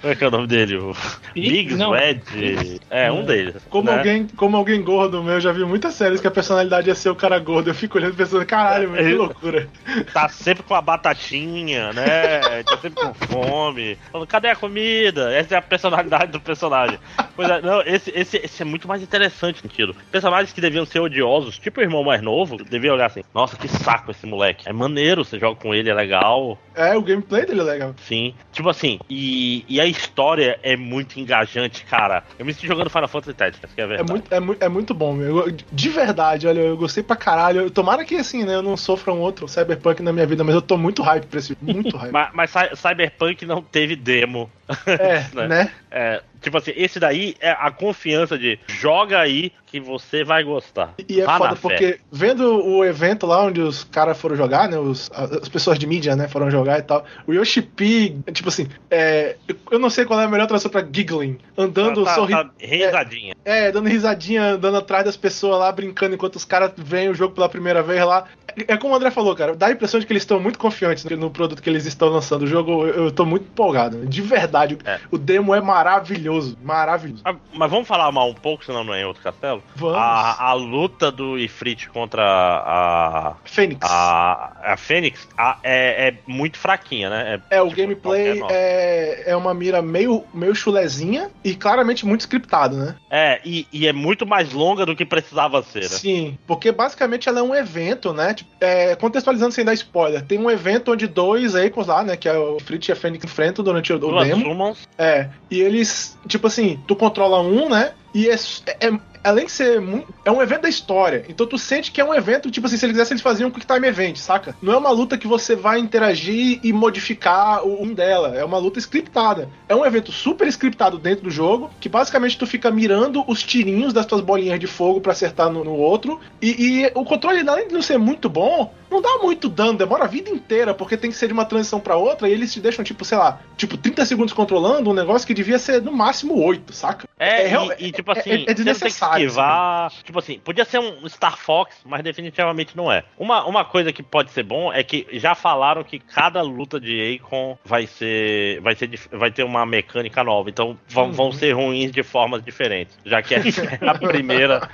Como 0.00 0.12
é 0.12 0.16
que 0.16 0.24
é 0.24 0.28
o 0.28 0.30
nome 0.30 0.46
dele? 0.46 0.76
O 0.76 0.94
Big? 1.34 1.50
Biggs, 1.50 1.76
Não. 1.76 1.94
Ed. 1.96 2.80
É, 2.88 3.10
um 3.12 3.24
deles. 3.24 3.56
Como, 3.68 3.90
né? 3.90 3.98
alguém, 3.98 4.26
como 4.28 4.56
alguém 4.56 4.82
gordo 4.82 5.22
meu, 5.22 5.34
eu 5.34 5.40
já 5.40 5.52
vi 5.52 5.64
muitas 5.64 5.94
séries 5.94 6.20
que 6.20 6.26
a 6.26 6.30
personalidade 6.30 6.88
ia 6.88 6.94
ser 6.94 7.10
o 7.10 7.14
cara 7.14 7.38
gordo. 7.38 7.68
Eu 7.70 7.74
fico 7.74 7.98
olhando 7.98 8.14
pensando, 8.14 8.44
caralho, 8.46 8.90
meu, 8.90 9.02
que 9.04 9.10
É, 9.10 9.14
loucura. 9.14 9.68
tá 10.12 10.28
sempre 10.28 10.62
com 10.62 10.74
a 10.74 10.80
batatinha, 10.80 11.92
né? 11.92 12.62
Tá 12.64 12.78
sempre 12.78 13.02
com 13.04 13.12
fome. 13.14 13.98
Falando, 14.10 14.26
cadê 14.26 14.48
a 14.48 14.56
comida? 14.56 15.32
Essa 15.32 15.54
é 15.56 15.58
a 15.58 15.62
personalidade 15.62 16.32
do 16.32 16.40
personagem. 16.40 16.98
Pois 17.36 17.48
é, 17.48 17.60
não, 17.60 17.82
esse, 17.82 18.10
esse, 18.14 18.36
esse 18.38 18.62
é 18.62 18.64
muito 18.64 18.88
mais 18.88 19.02
interessante 19.02 19.56
no 19.56 19.70
sentido. 19.70 19.94
Personagens 20.10 20.52
que 20.52 20.60
deviam 20.60 20.84
ser 20.86 21.00
odiosos, 21.00 21.58
tipo 21.58 21.80
o 21.80 21.82
irmão 21.82 22.02
mais 22.02 22.22
novo, 22.22 22.56
deviam 22.64 22.94
olhar 22.94 23.06
assim, 23.06 23.22
nossa, 23.34 23.56
que 23.56 23.68
saco 23.68 24.10
esse 24.10 24.26
moleque. 24.26 24.68
É 24.68 24.72
maneiro, 24.72 25.24
você 25.24 25.38
joga 25.38 25.60
com 25.60 25.74
ele, 25.74 25.90
é 25.90 25.94
legal. 25.94 26.58
É, 26.74 26.96
o 26.96 27.02
gameplay 27.02 27.44
dele 27.44 27.60
é 27.60 27.64
legal. 27.64 27.94
Sim. 28.06 28.34
Tipo 28.52 28.68
assim, 28.68 28.98
e, 29.08 29.64
e 29.68 29.80
a 29.80 29.89
história 29.90 30.58
é 30.62 30.76
muito 30.76 31.18
engajante, 31.20 31.84
cara. 31.84 32.22
Eu 32.38 32.44
me 32.46 32.52
senti 32.54 32.66
jogando 32.66 32.88
Final 32.90 33.08
Fantasy 33.08 33.34
Tactics, 33.34 33.72
que 33.74 33.80
é 33.80 33.84
É 33.84 34.02
muito, 34.02 34.32
é, 34.32 34.40
muito, 34.40 34.62
é 34.64 34.68
muito 34.68 34.94
bom, 34.94 35.12
meu. 35.12 35.46
Eu- 35.46 35.56
De 35.72 35.88
verdade, 35.88 36.46
olha, 36.46 36.60
eu 36.60 36.76
gostei 36.76 37.02
pra 37.02 37.16
caralho. 37.16 37.70
Tomara 37.70 38.04
que, 38.04 38.16
assim, 38.16 38.44
né, 38.44 38.54
eu 38.54 38.62
não 38.62 38.76
sofra 38.76 39.12
um 39.12 39.18
outro 39.20 39.46
Cyberpunk 39.48 40.02
na 40.02 40.12
minha 40.12 40.26
vida, 40.26 40.42
mas 40.44 40.54
eu 40.54 40.62
tô 40.62 40.76
muito 40.76 41.02
hype 41.02 41.26
pra 41.26 41.38
esse 41.38 41.56
Muito 41.60 41.96
hype. 41.98 42.12
Mas, 42.12 42.30
mas 42.32 42.50
Cy- 42.50 42.76
Cyberpunk 42.76 43.44
não 43.46 43.62
teve 43.62 43.96
demo. 43.96 44.50
é, 44.86 45.24
né? 45.34 45.46
né? 45.48 45.70
É, 45.90 46.22
tipo 46.40 46.56
assim, 46.56 46.72
esse 46.76 46.98
daí 46.98 47.34
é 47.40 47.50
a 47.50 47.70
confiança 47.70 48.38
de 48.38 48.58
joga 48.66 49.18
aí 49.20 49.52
que 49.66 49.78
você 49.78 50.24
vai 50.24 50.42
gostar. 50.42 50.94
E 51.08 51.20
é 51.20 51.24
Vá 51.24 51.38
foda 51.38 51.50
na 51.50 51.56
fé. 51.56 51.60
porque 51.62 52.00
vendo 52.10 52.42
o 52.66 52.84
evento 52.84 53.24
lá 53.24 53.44
onde 53.44 53.60
os 53.60 53.84
caras 53.84 54.18
foram 54.18 54.34
jogar, 54.34 54.68
né? 54.68 54.76
Os, 54.76 55.10
as 55.14 55.48
pessoas 55.48 55.78
de 55.78 55.86
mídia, 55.86 56.16
né, 56.16 56.26
foram 56.26 56.50
jogar 56.50 56.78
e 56.80 56.82
tal. 56.82 57.04
O 57.24 57.32
Yoshi 57.32 57.62
P, 57.62 58.16
tipo 58.32 58.48
assim, 58.48 58.66
é, 58.90 59.36
eu 59.70 59.78
não 59.78 59.88
sei 59.88 60.04
qual 60.04 60.20
é 60.20 60.24
a 60.24 60.28
melhor 60.28 60.48
tradução 60.48 60.70
pra 60.70 60.84
giggling. 60.90 61.38
Andando, 61.56 62.02
tá, 62.04 62.14
sorrindo. 62.16 62.44
tá 62.46 62.50
risadinha. 62.58 63.34
É, 63.44 63.70
dando 63.70 63.88
risadinha, 63.88 64.42
andando 64.54 64.78
atrás 64.78 65.04
das 65.04 65.16
pessoas 65.16 65.60
lá, 65.60 65.70
brincando 65.70 66.14
enquanto 66.16 66.34
os 66.36 66.44
caras 66.44 66.72
veem 66.76 67.08
o 67.08 67.14
jogo 67.14 67.34
pela 67.34 67.48
primeira 67.48 67.80
vez 67.82 68.04
lá. 68.04 68.24
É 68.66 68.76
como 68.76 68.92
o 68.92 68.96
André 68.96 69.12
falou, 69.12 69.36
cara, 69.36 69.54
dá 69.54 69.68
a 69.68 69.70
impressão 69.70 70.00
de 70.00 70.06
que 70.06 70.12
eles 70.12 70.24
estão 70.24 70.40
muito 70.40 70.58
confiantes 70.58 71.04
no 71.04 71.30
produto 71.30 71.62
que 71.62 71.70
eles 71.70 71.86
estão 71.86 72.08
lançando. 72.08 72.42
O 72.42 72.46
jogo, 72.48 72.84
eu, 72.88 73.04
eu 73.04 73.12
tô 73.12 73.24
muito 73.24 73.44
empolgado. 73.44 74.04
De 74.04 74.20
verdade, 74.20 74.76
É. 74.84 74.98
o 75.12 75.16
demo 75.16 75.54
é 75.54 75.60
maravilhoso. 75.60 76.29
Maravilhoso. 76.62 77.22
Ah, 77.24 77.34
Mas 77.54 77.70
vamos 77.70 77.86
falar 77.88 78.10
mal 78.12 78.28
um 78.28 78.34
pouco, 78.34 78.64
senão 78.64 78.84
não 78.84 78.94
é 78.94 79.02
em 79.02 79.04
outro 79.04 79.22
castelo? 79.22 79.62
Vamos. 79.76 79.96
A, 79.96 80.48
a 80.48 80.52
luta 80.52 81.10
do 81.10 81.38
Ifrit 81.38 81.88
contra 81.90 82.22
a. 82.24 83.34
Fênix. 83.44 83.80
A, 83.82 84.72
a 84.72 84.76
Fênix 84.76 85.28
a- 85.36 85.58
é, 85.62 86.08
é 86.08 86.14
muito 86.26 86.58
fraquinha, 86.58 87.10
né? 87.10 87.40
É, 87.50 87.60
o 87.62 87.66
tipo, 87.68 87.76
gameplay 87.80 88.42
é, 88.50 89.24
é 89.26 89.36
uma 89.36 89.52
mira 89.54 89.82
meio, 89.82 90.24
meio 90.32 90.54
chulezinha 90.54 91.30
e 91.44 91.54
claramente 91.54 92.06
muito 92.06 92.20
scriptado, 92.22 92.76
né? 92.76 92.96
É, 93.10 93.40
e, 93.44 93.66
e 93.72 93.86
é 93.86 93.92
muito 93.92 94.26
mais 94.26 94.52
longa 94.52 94.84
do 94.86 94.94
que 94.96 95.04
precisava 95.04 95.62
ser, 95.62 95.82
né? 95.82 95.88
Sim, 95.88 96.38
porque 96.46 96.70
basicamente 96.72 97.28
ela 97.28 97.40
é 97.40 97.42
um 97.42 97.54
evento, 97.54 98.12
né? 98.12 98.34
Tipo, 98.34 98.50
é, 98.60 98.94
contextualizando 98.96 99.52
sem 99.52 99.64
dar 99.64 99.74
spoiler, 99.74 100.22
tem 100.24 100.38
um 100.38 100.50
evento 100.50 100.92
onde 100.92 101.06
dois 101.06 101.54
Eikos 101.54 101.86
lá, 101.86 102.02
né? 102.02 102.16
Que 102.16 102.28
é 102.28 102.36
o 102.36 102.58
Fritz 102.60 102.88
e 102.88 102.92
a 102.92 102.96
Fênix 102.96 103.24
enfrentam 103.24 103.64
durante 103.64 103.92
o, 103.92 103.96
o 103.96 104.24
demo. 104.24 104.76
É, 104.98 105.28
e 105.50 105.60
eles, 105.60 106.18
tipo 106.28 106.46
assim, 106.46 106.82
tu 106.86 106.94
controla 106.96 107.40
um, 107.40 107.68
né? 107.68 107.92
E 108.14 108.28
é, 108.28 108.34
é- 108.34 109.00
além 109.22 109.46
de 109.46 109.52
ser 109.52 109.80
mu- 109.80 110.04
é 110.24 110.30
um 110.30 110.40
evento 110.42 110.62
da 110.62 110.68
história. 110.68 111.24
Então 111.28 111.46
tu 111.46 111.58
sente 111.58 111.90
que 111.92 112.00
é 112.00 112.04
um 112.04 112.14
evento, 112.14 112.50
tipo 112.50 112.66
assim, 112.66 112.76
se 112.76 112.84
eles 112.86 112.94
quisessem, 112.94 113.14
eles 113.14 113.22
faziam 113.22 113.48
um 113.48 113.52
quick 113.52 113.66
time 113.66 113.86
event, 113.86 114.16
saca? 114.16 114.54
Não 114.62 114.72
é 114.72 114.76
uma 114.76 114.90
luta 114.90 115.16
que 115.18 115.26
você 115.26 115.54
vai 115.54 115.78
interagir 115.78 116.60
e 116.62 116.72
modificar 116.72 117.64
o 117.66 117.82
um 117.82 117.92
dela. 117.92 118.34
É 118.36 118.44
uma 118.44 118.58
luta 118.58 118.78
scriptada. 118.78 119.48
É 119.68 119.74
um 119.74 119.84
evento 119.84 120.12
super 120.12 120.46
scriptado 120.48 120.98
dentro 120.98 121.24
do 121.24 121.30
jogo, 121.30 121.70
que 121.80 121.88
basicamente 121.88 122.36
tu 122.38 122.46
fica 122.46 122.70
mirando 122.70 123.24
os 123.26 123.42
tirinhos 123.42 123.92
das 123.92 124.06
tuas 124.06 124.20
bolinhas 124.20 124.58
de 124.60 124.66
fogo 124.66 125.00
pra 125.00 125.12
acertar 125.12 125.50
no, 125.50 125.64
no 125.64 125.72
outro. 125.74 126.20
E, 126.40 126.82
e 126.84 126.92
o 126.94 127.04
controle, 127.04 127.46
além 127.48 127.68
de 127.68 127.74
não 127.74 127.82
ser 127.82 127.98
muito 127.98 128.28
bom, 128.28 128.72
não 128.90 129.00
dá 129.00 129.18
muito 129.22 129.48
dano, 129.48 129.74
demora 129.78 130.04
a 130.04 130.08
vida 130.08 130.30
inteira, 130.30 130.74
porque 130.74 130.96
tem 130.96 131.10
que 131.10 131.16
ser 131.16 131.28
de 131.28 131.32
uma 131.32 131.44
transição 131.44 131.78
pra 131.78 131.94
outra, 131.96 132.28
e 132.28 132.32
eles 132.32 132.52
te 132.52 132.58
deixam, 132.60 132.84
tipo, 132.84 133.04
sei 133.04 133.16
lá, 133.18 133.38
tipo, 133.56 133.76
30 133.76 134.04
segundos 134.04 134.32
controlando 134.34 134.90
um 134.90 134.92
negócio 134.92 135.24
que 135.26 135.32
devia 135.34 135.58
ser 135.60 135.80
no 135.80 135.92
máximo 135.92 136.36
8, 136.42 136.72
saca? 136.72 137.08
É, 137.16 137.42
É, 137.52 137.76
e, 137.78 137.86
e, 137.86 137.92
tipo 137.92 138.10
é- 138.12 138.18
assim, 138.18 138.30
é- 138.30 138.34
é 138.34 138.44
que 138.46 138.54
desnecessário, 138.54 139.09
esquivar. 139.18 139.90
Tipo 140.04 140.18
assim, 140.18 140.38
podia 140.38 140.64
ser 140.64 140.78
um 140.78 141.08
Star 141.08 141.36
Fox, 141.36 141.76
mas 141.84 142.02
definitivamente 142.02 142.76
não 142.76 142.90
é. 142.90 143.04
Uma, 143.18 143.44
uma 143.46 143.64
coisa 143.64 143.92
que 143.92 144.02
pode 144.02 144.30
ser 144.30 144.42
bom 144.42 144.72
é 144.72 144.82
que 144.82 145.06
já 145.12 145.34
falaram 145.34 145.82
que 145.84 145.98
cada 145.98 146.42
luta 146.42 146.80
de 146.80 147.18
Akon 147.22 147.56
vai 147.64 147.86
ser. 147.86 148.60
Vai, 148.60 148.74
ser, 148.74 148.90
vai 149.12 149.30
ter 149.30 149.42
uma 149.44 149.64
mecânica 149.66 150.22
nova. 150.24 150.48
Então 150.50 150.76
vão, 150.88 151.06
Uhum. 151.06 151.12
vão 151.12 151.32
ser 151.32 151.52
ruins 151.52 151.90
de 151.90 152.02
formas 152.02 152.42
diferentes. 152.44 152.96
Já 153.04 153.22
que 153.22 153.34
é 153.34 153.38
a 153.86 153.94
primeira. 153.98 154.68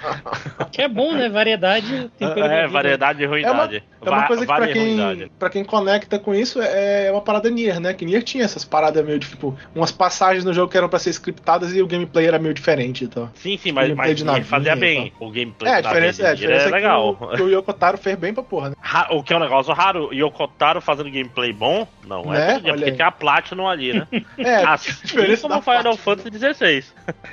Que 0.72 0.82
é 0.82 0.88
bom, 0.88 1.12
né? 1.12 1.28
Variedade. 1.28 2.10
é, 2.20 2.66
variedade 2.66 3.22
e 3.22 3.26
ruindade. 3.26 3.82
É 4.04 4.08
uma 4.08 4.20
Va- 4.20 4.26
coisa 4.26 4.46
que 4.46 4.52
pra 4.54 4.68
quem, 4.68 5.28
pra 5.38 5.50
quem 5.50 5.64
conecta 5.64 6.18
com 6.18 6.34
isso 6.34 6.60
é 6.60 7.10
uma 7.10 7.20
parada 7.20 7.48
Nier, 7.50 7.80
né? 7.80 7.92
Que 7.94 8.04
Nier 8.04 8.22
tinha 8.22 8.44
essas 8.44 8.64
paradas 8.64 9.04
meio, 9.04 9.18
tipo, 9.18 9.56
umas 9.74 9.90
passagens 9.92 10.44
no 10.44 10.52
jogo 10.52 10.70
que 10.70 10.76
eram 10.76 10.88
pra 10.88 10.98
ser 10.98 11.10
scriptadas 11.10 11.74
e 11.74 11.82
o 11.82 11.86
gameplay 11.86 12.26
era 12.26 12.38
meio 12.38 12.54
diferente, 12.54 13.04
então. 13.04 13.30
Sim, 13.34 13.56
sim, 13.58 13.72
mas, 13.72 13.92
mas 13.94 14.08
navinha 14.26 14.44
fazia 14.46 14.76
bem. 14.76 15.12
O 15.18 15.30
gameplay 15.30 15.72
É, 15.72 15.76
a 15.76 15.80
da 15.80 15.88
diferença, 15.88 16.22
é, 16.22 16.30
a 16.30 16.34
diferença 16.34 16.64
é 16.64 16.68
é, 16.68 16.70
legal. 16.72 17.16
que, 17.16 17.24
o, 17.24 17.28
que 17.28 17.42
o 17.42 17.48
Yokotaro 17.48 17.98
fez 17.98 18.16
bem 18.16 18.34
pra 18.34 18.42
porra, 18.42 18.70
né? 18.70 18.76
Ra- 18.82 19.08
O 19.10 19.22
que 19.22 19.32
é 19.32 19.36
um 19.36 19.40
negócio 19.40 19.72
raro, 19.72 20.12
Yokotaro 20.12 20.80
fazendo 20.80 21.10
gameplay 21.10 21.52
bom? 21.52 21.86
Não, 22.06 22.24
Né? 22.26 22.38
é 22.38 22.52
todo 22.54 22.62
dia, 22.62 22.72
Olha 22.72 22.78
porque 22.80 22.90
aí. 22.90 22.96
tem 22.96 23.06
a 23.06 23.10
Platinum 23.10 23.68
ali, 23.68 23.92
né? 23.94 24.06
É, 24.38 24.56
assim 24.64 24.92
diferença 25.04 25.42
como 25.48 25.54
da 25.54 25.62
Final. 25.62 25.96
Fantasy 25.96 26.38
XVI. 26.38 26.84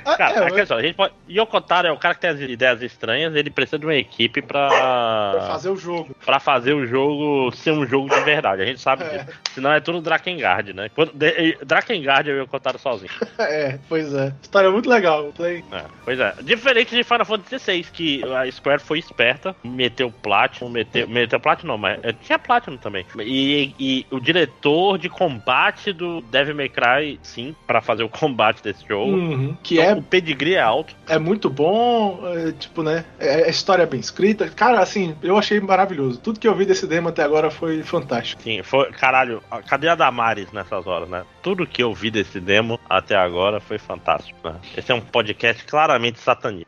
Ah, 0.04 0.16
Cara, 0.16 0.34
é, 0.44 0.46
a 0.46 0.50
questão, 0.50 0.76
a 0.76 0.82
gente 0.82 0.94
pode... 0.94 1.12
Yokotaro 1.30 1.86
é 1.88 1.92
o 1.92 1.96
cara 1.98 2.14
que 2.14 2.20
tem 2.20 2.30
as 2.30 2.40
ideias 2.40 2.82
estranhas, 2.82 3.34
ele 3.34 3.50
precisa 3.50 3.78
de 3.78 3.86
uma 3.86 3.94
equipe 3.94 4.40
pra 4.42 4.68
pra, 4.68 5.44
fazer 5.48 5.68
o 5.70 5.76
jogo. 5.76 6.14
pra 6.24 6.40
fazer 6.40 6.72
o 6.74 6.86
jogo 6.86 7.52
ser 7.54 7.72
um 7.72 7.86
jogo 7.86 8.08
de 8.08 8.20
verdade. 8.22 8.62
A 8.62 8.66
gente 8.66 8.80
sabe 8.80 9.04
É. 9.04 9.08
disso. 9.18 9.38
Senão 9.54 9.72
é 9.72 9.80
tudo 9.80 10.00
Drakengard, 10.00 10.72
né? 10.72 10.88
Quando- 10.94 11.12
Drakengard 11.64 12.28
é 12.30 12.32
o 12.32 12.36
Yokotaro 12.42 12.78
sozinho. 12.78 13.10
É, 13.38 13.78
pois 13.88 14.12
é. 14.14 14.32
História 14.42 14.70
muito 14.70 14.88
legal. 14.88 15.32
Play. 15.36 15.62
É, 15.72 15.82
pois 16.04 16.18
é. 16.18 16.34
Diferente 16.42 16.83
de 16.90 17.02
Final 17.02 17.24
Fantasy 17.24 17.58
XVI, 17.58 17.84
que 17.92 18.22
a 18.24 18.50
Square 18.50 18.80
foi 18.80 18.98
esperta, 18.98 19.54
meteu 19.62 20.10
Platinum, 20.10 20.68
meteu, 20.68 21.08
meteu 21.08 21.40
Platinum 21.40 21.74
não, 21.74 21.78
mas 21.78 21.98
é, 22.02 22.12
tinha 22.12 22.38
Platinum 22.38 22.76
também. 22.76 23.06
E, 23.20 23.74
e 23.78 24.06
o 24.10 24.20
diretor 24.20 24.98
de 24.98 25.08
combate 25.08 25.92
do 25.92 26.20
Devil 26.22 26.54
May 26.54 26.68
Cry, 26.68 27.18
sim, 27.22 27.54
pra 27.66 27.80
fazer 27.80 28.02
o 28.02 28.08
combate 28.08 28.62
desse 28.62 28.86
jogo. 28.86 29.12
Uhum. 29.12 29.56
Que 29.62 29.78
Então, 29.78 29.90
é 29.90 29.94
O 29.94 30.02
pedigree 30.02 30.54
é 30.54 30.60
alto. 30.60 30.94
é 31.08 31.18
muito 31.18 31.48
bom, 31.50 32.20
é, 32.24 32.52
tipo, 32.52 32.82
né? 32.82 33.04
É, 33.18 33.44
a 33.44 33.48
história 33.48 33.82
é 33.82 33.86
bem 33.86 34.00
escrita. 34.00 34.48
Cara, 34.48 34.80
assim, 34.80 35.16
eu 35.22 35.36
achei 35.36 35.60
maravilhoso. 35.60 36.20
Tudo 36.20 36.38
que 36.38 36.46
eu 36.46 36.54
vi 36.54 36.64
desse 36.64 36.86
demo 36.86 37.08
até 37.08 37.22
agora 37.22 37.50
foi 37.50 37.82
fantástico. 37.82 38.40
Sim, 38.42 38.62
foi. 38.62 38.90
Caralho, 38.92 39.42
cadê 39.66 39.88
a 39.88 39.94
Damares 39.94 40.52
nessas 40.52 40.86
horas, 40.86 41.08
né? 41.08 41.24
Tudo 41.42 41.66
que 41.66 41.82
eu 41.82 41.92
vi 41.94 42.10
desse 42.10 42.40
demo 42.40 42.78
até 42.88 43.16
agora 43.16 43.60
foi 43.60 43.78
fantástico, 43.78 44.38
né? 44.48 44.56
Esse 44.76 44.92
é 44.92 44.94
um 44.94 45.00
podcast 45.00 45.64
claramente 45.64 46.18
satanista. 46.18 46.66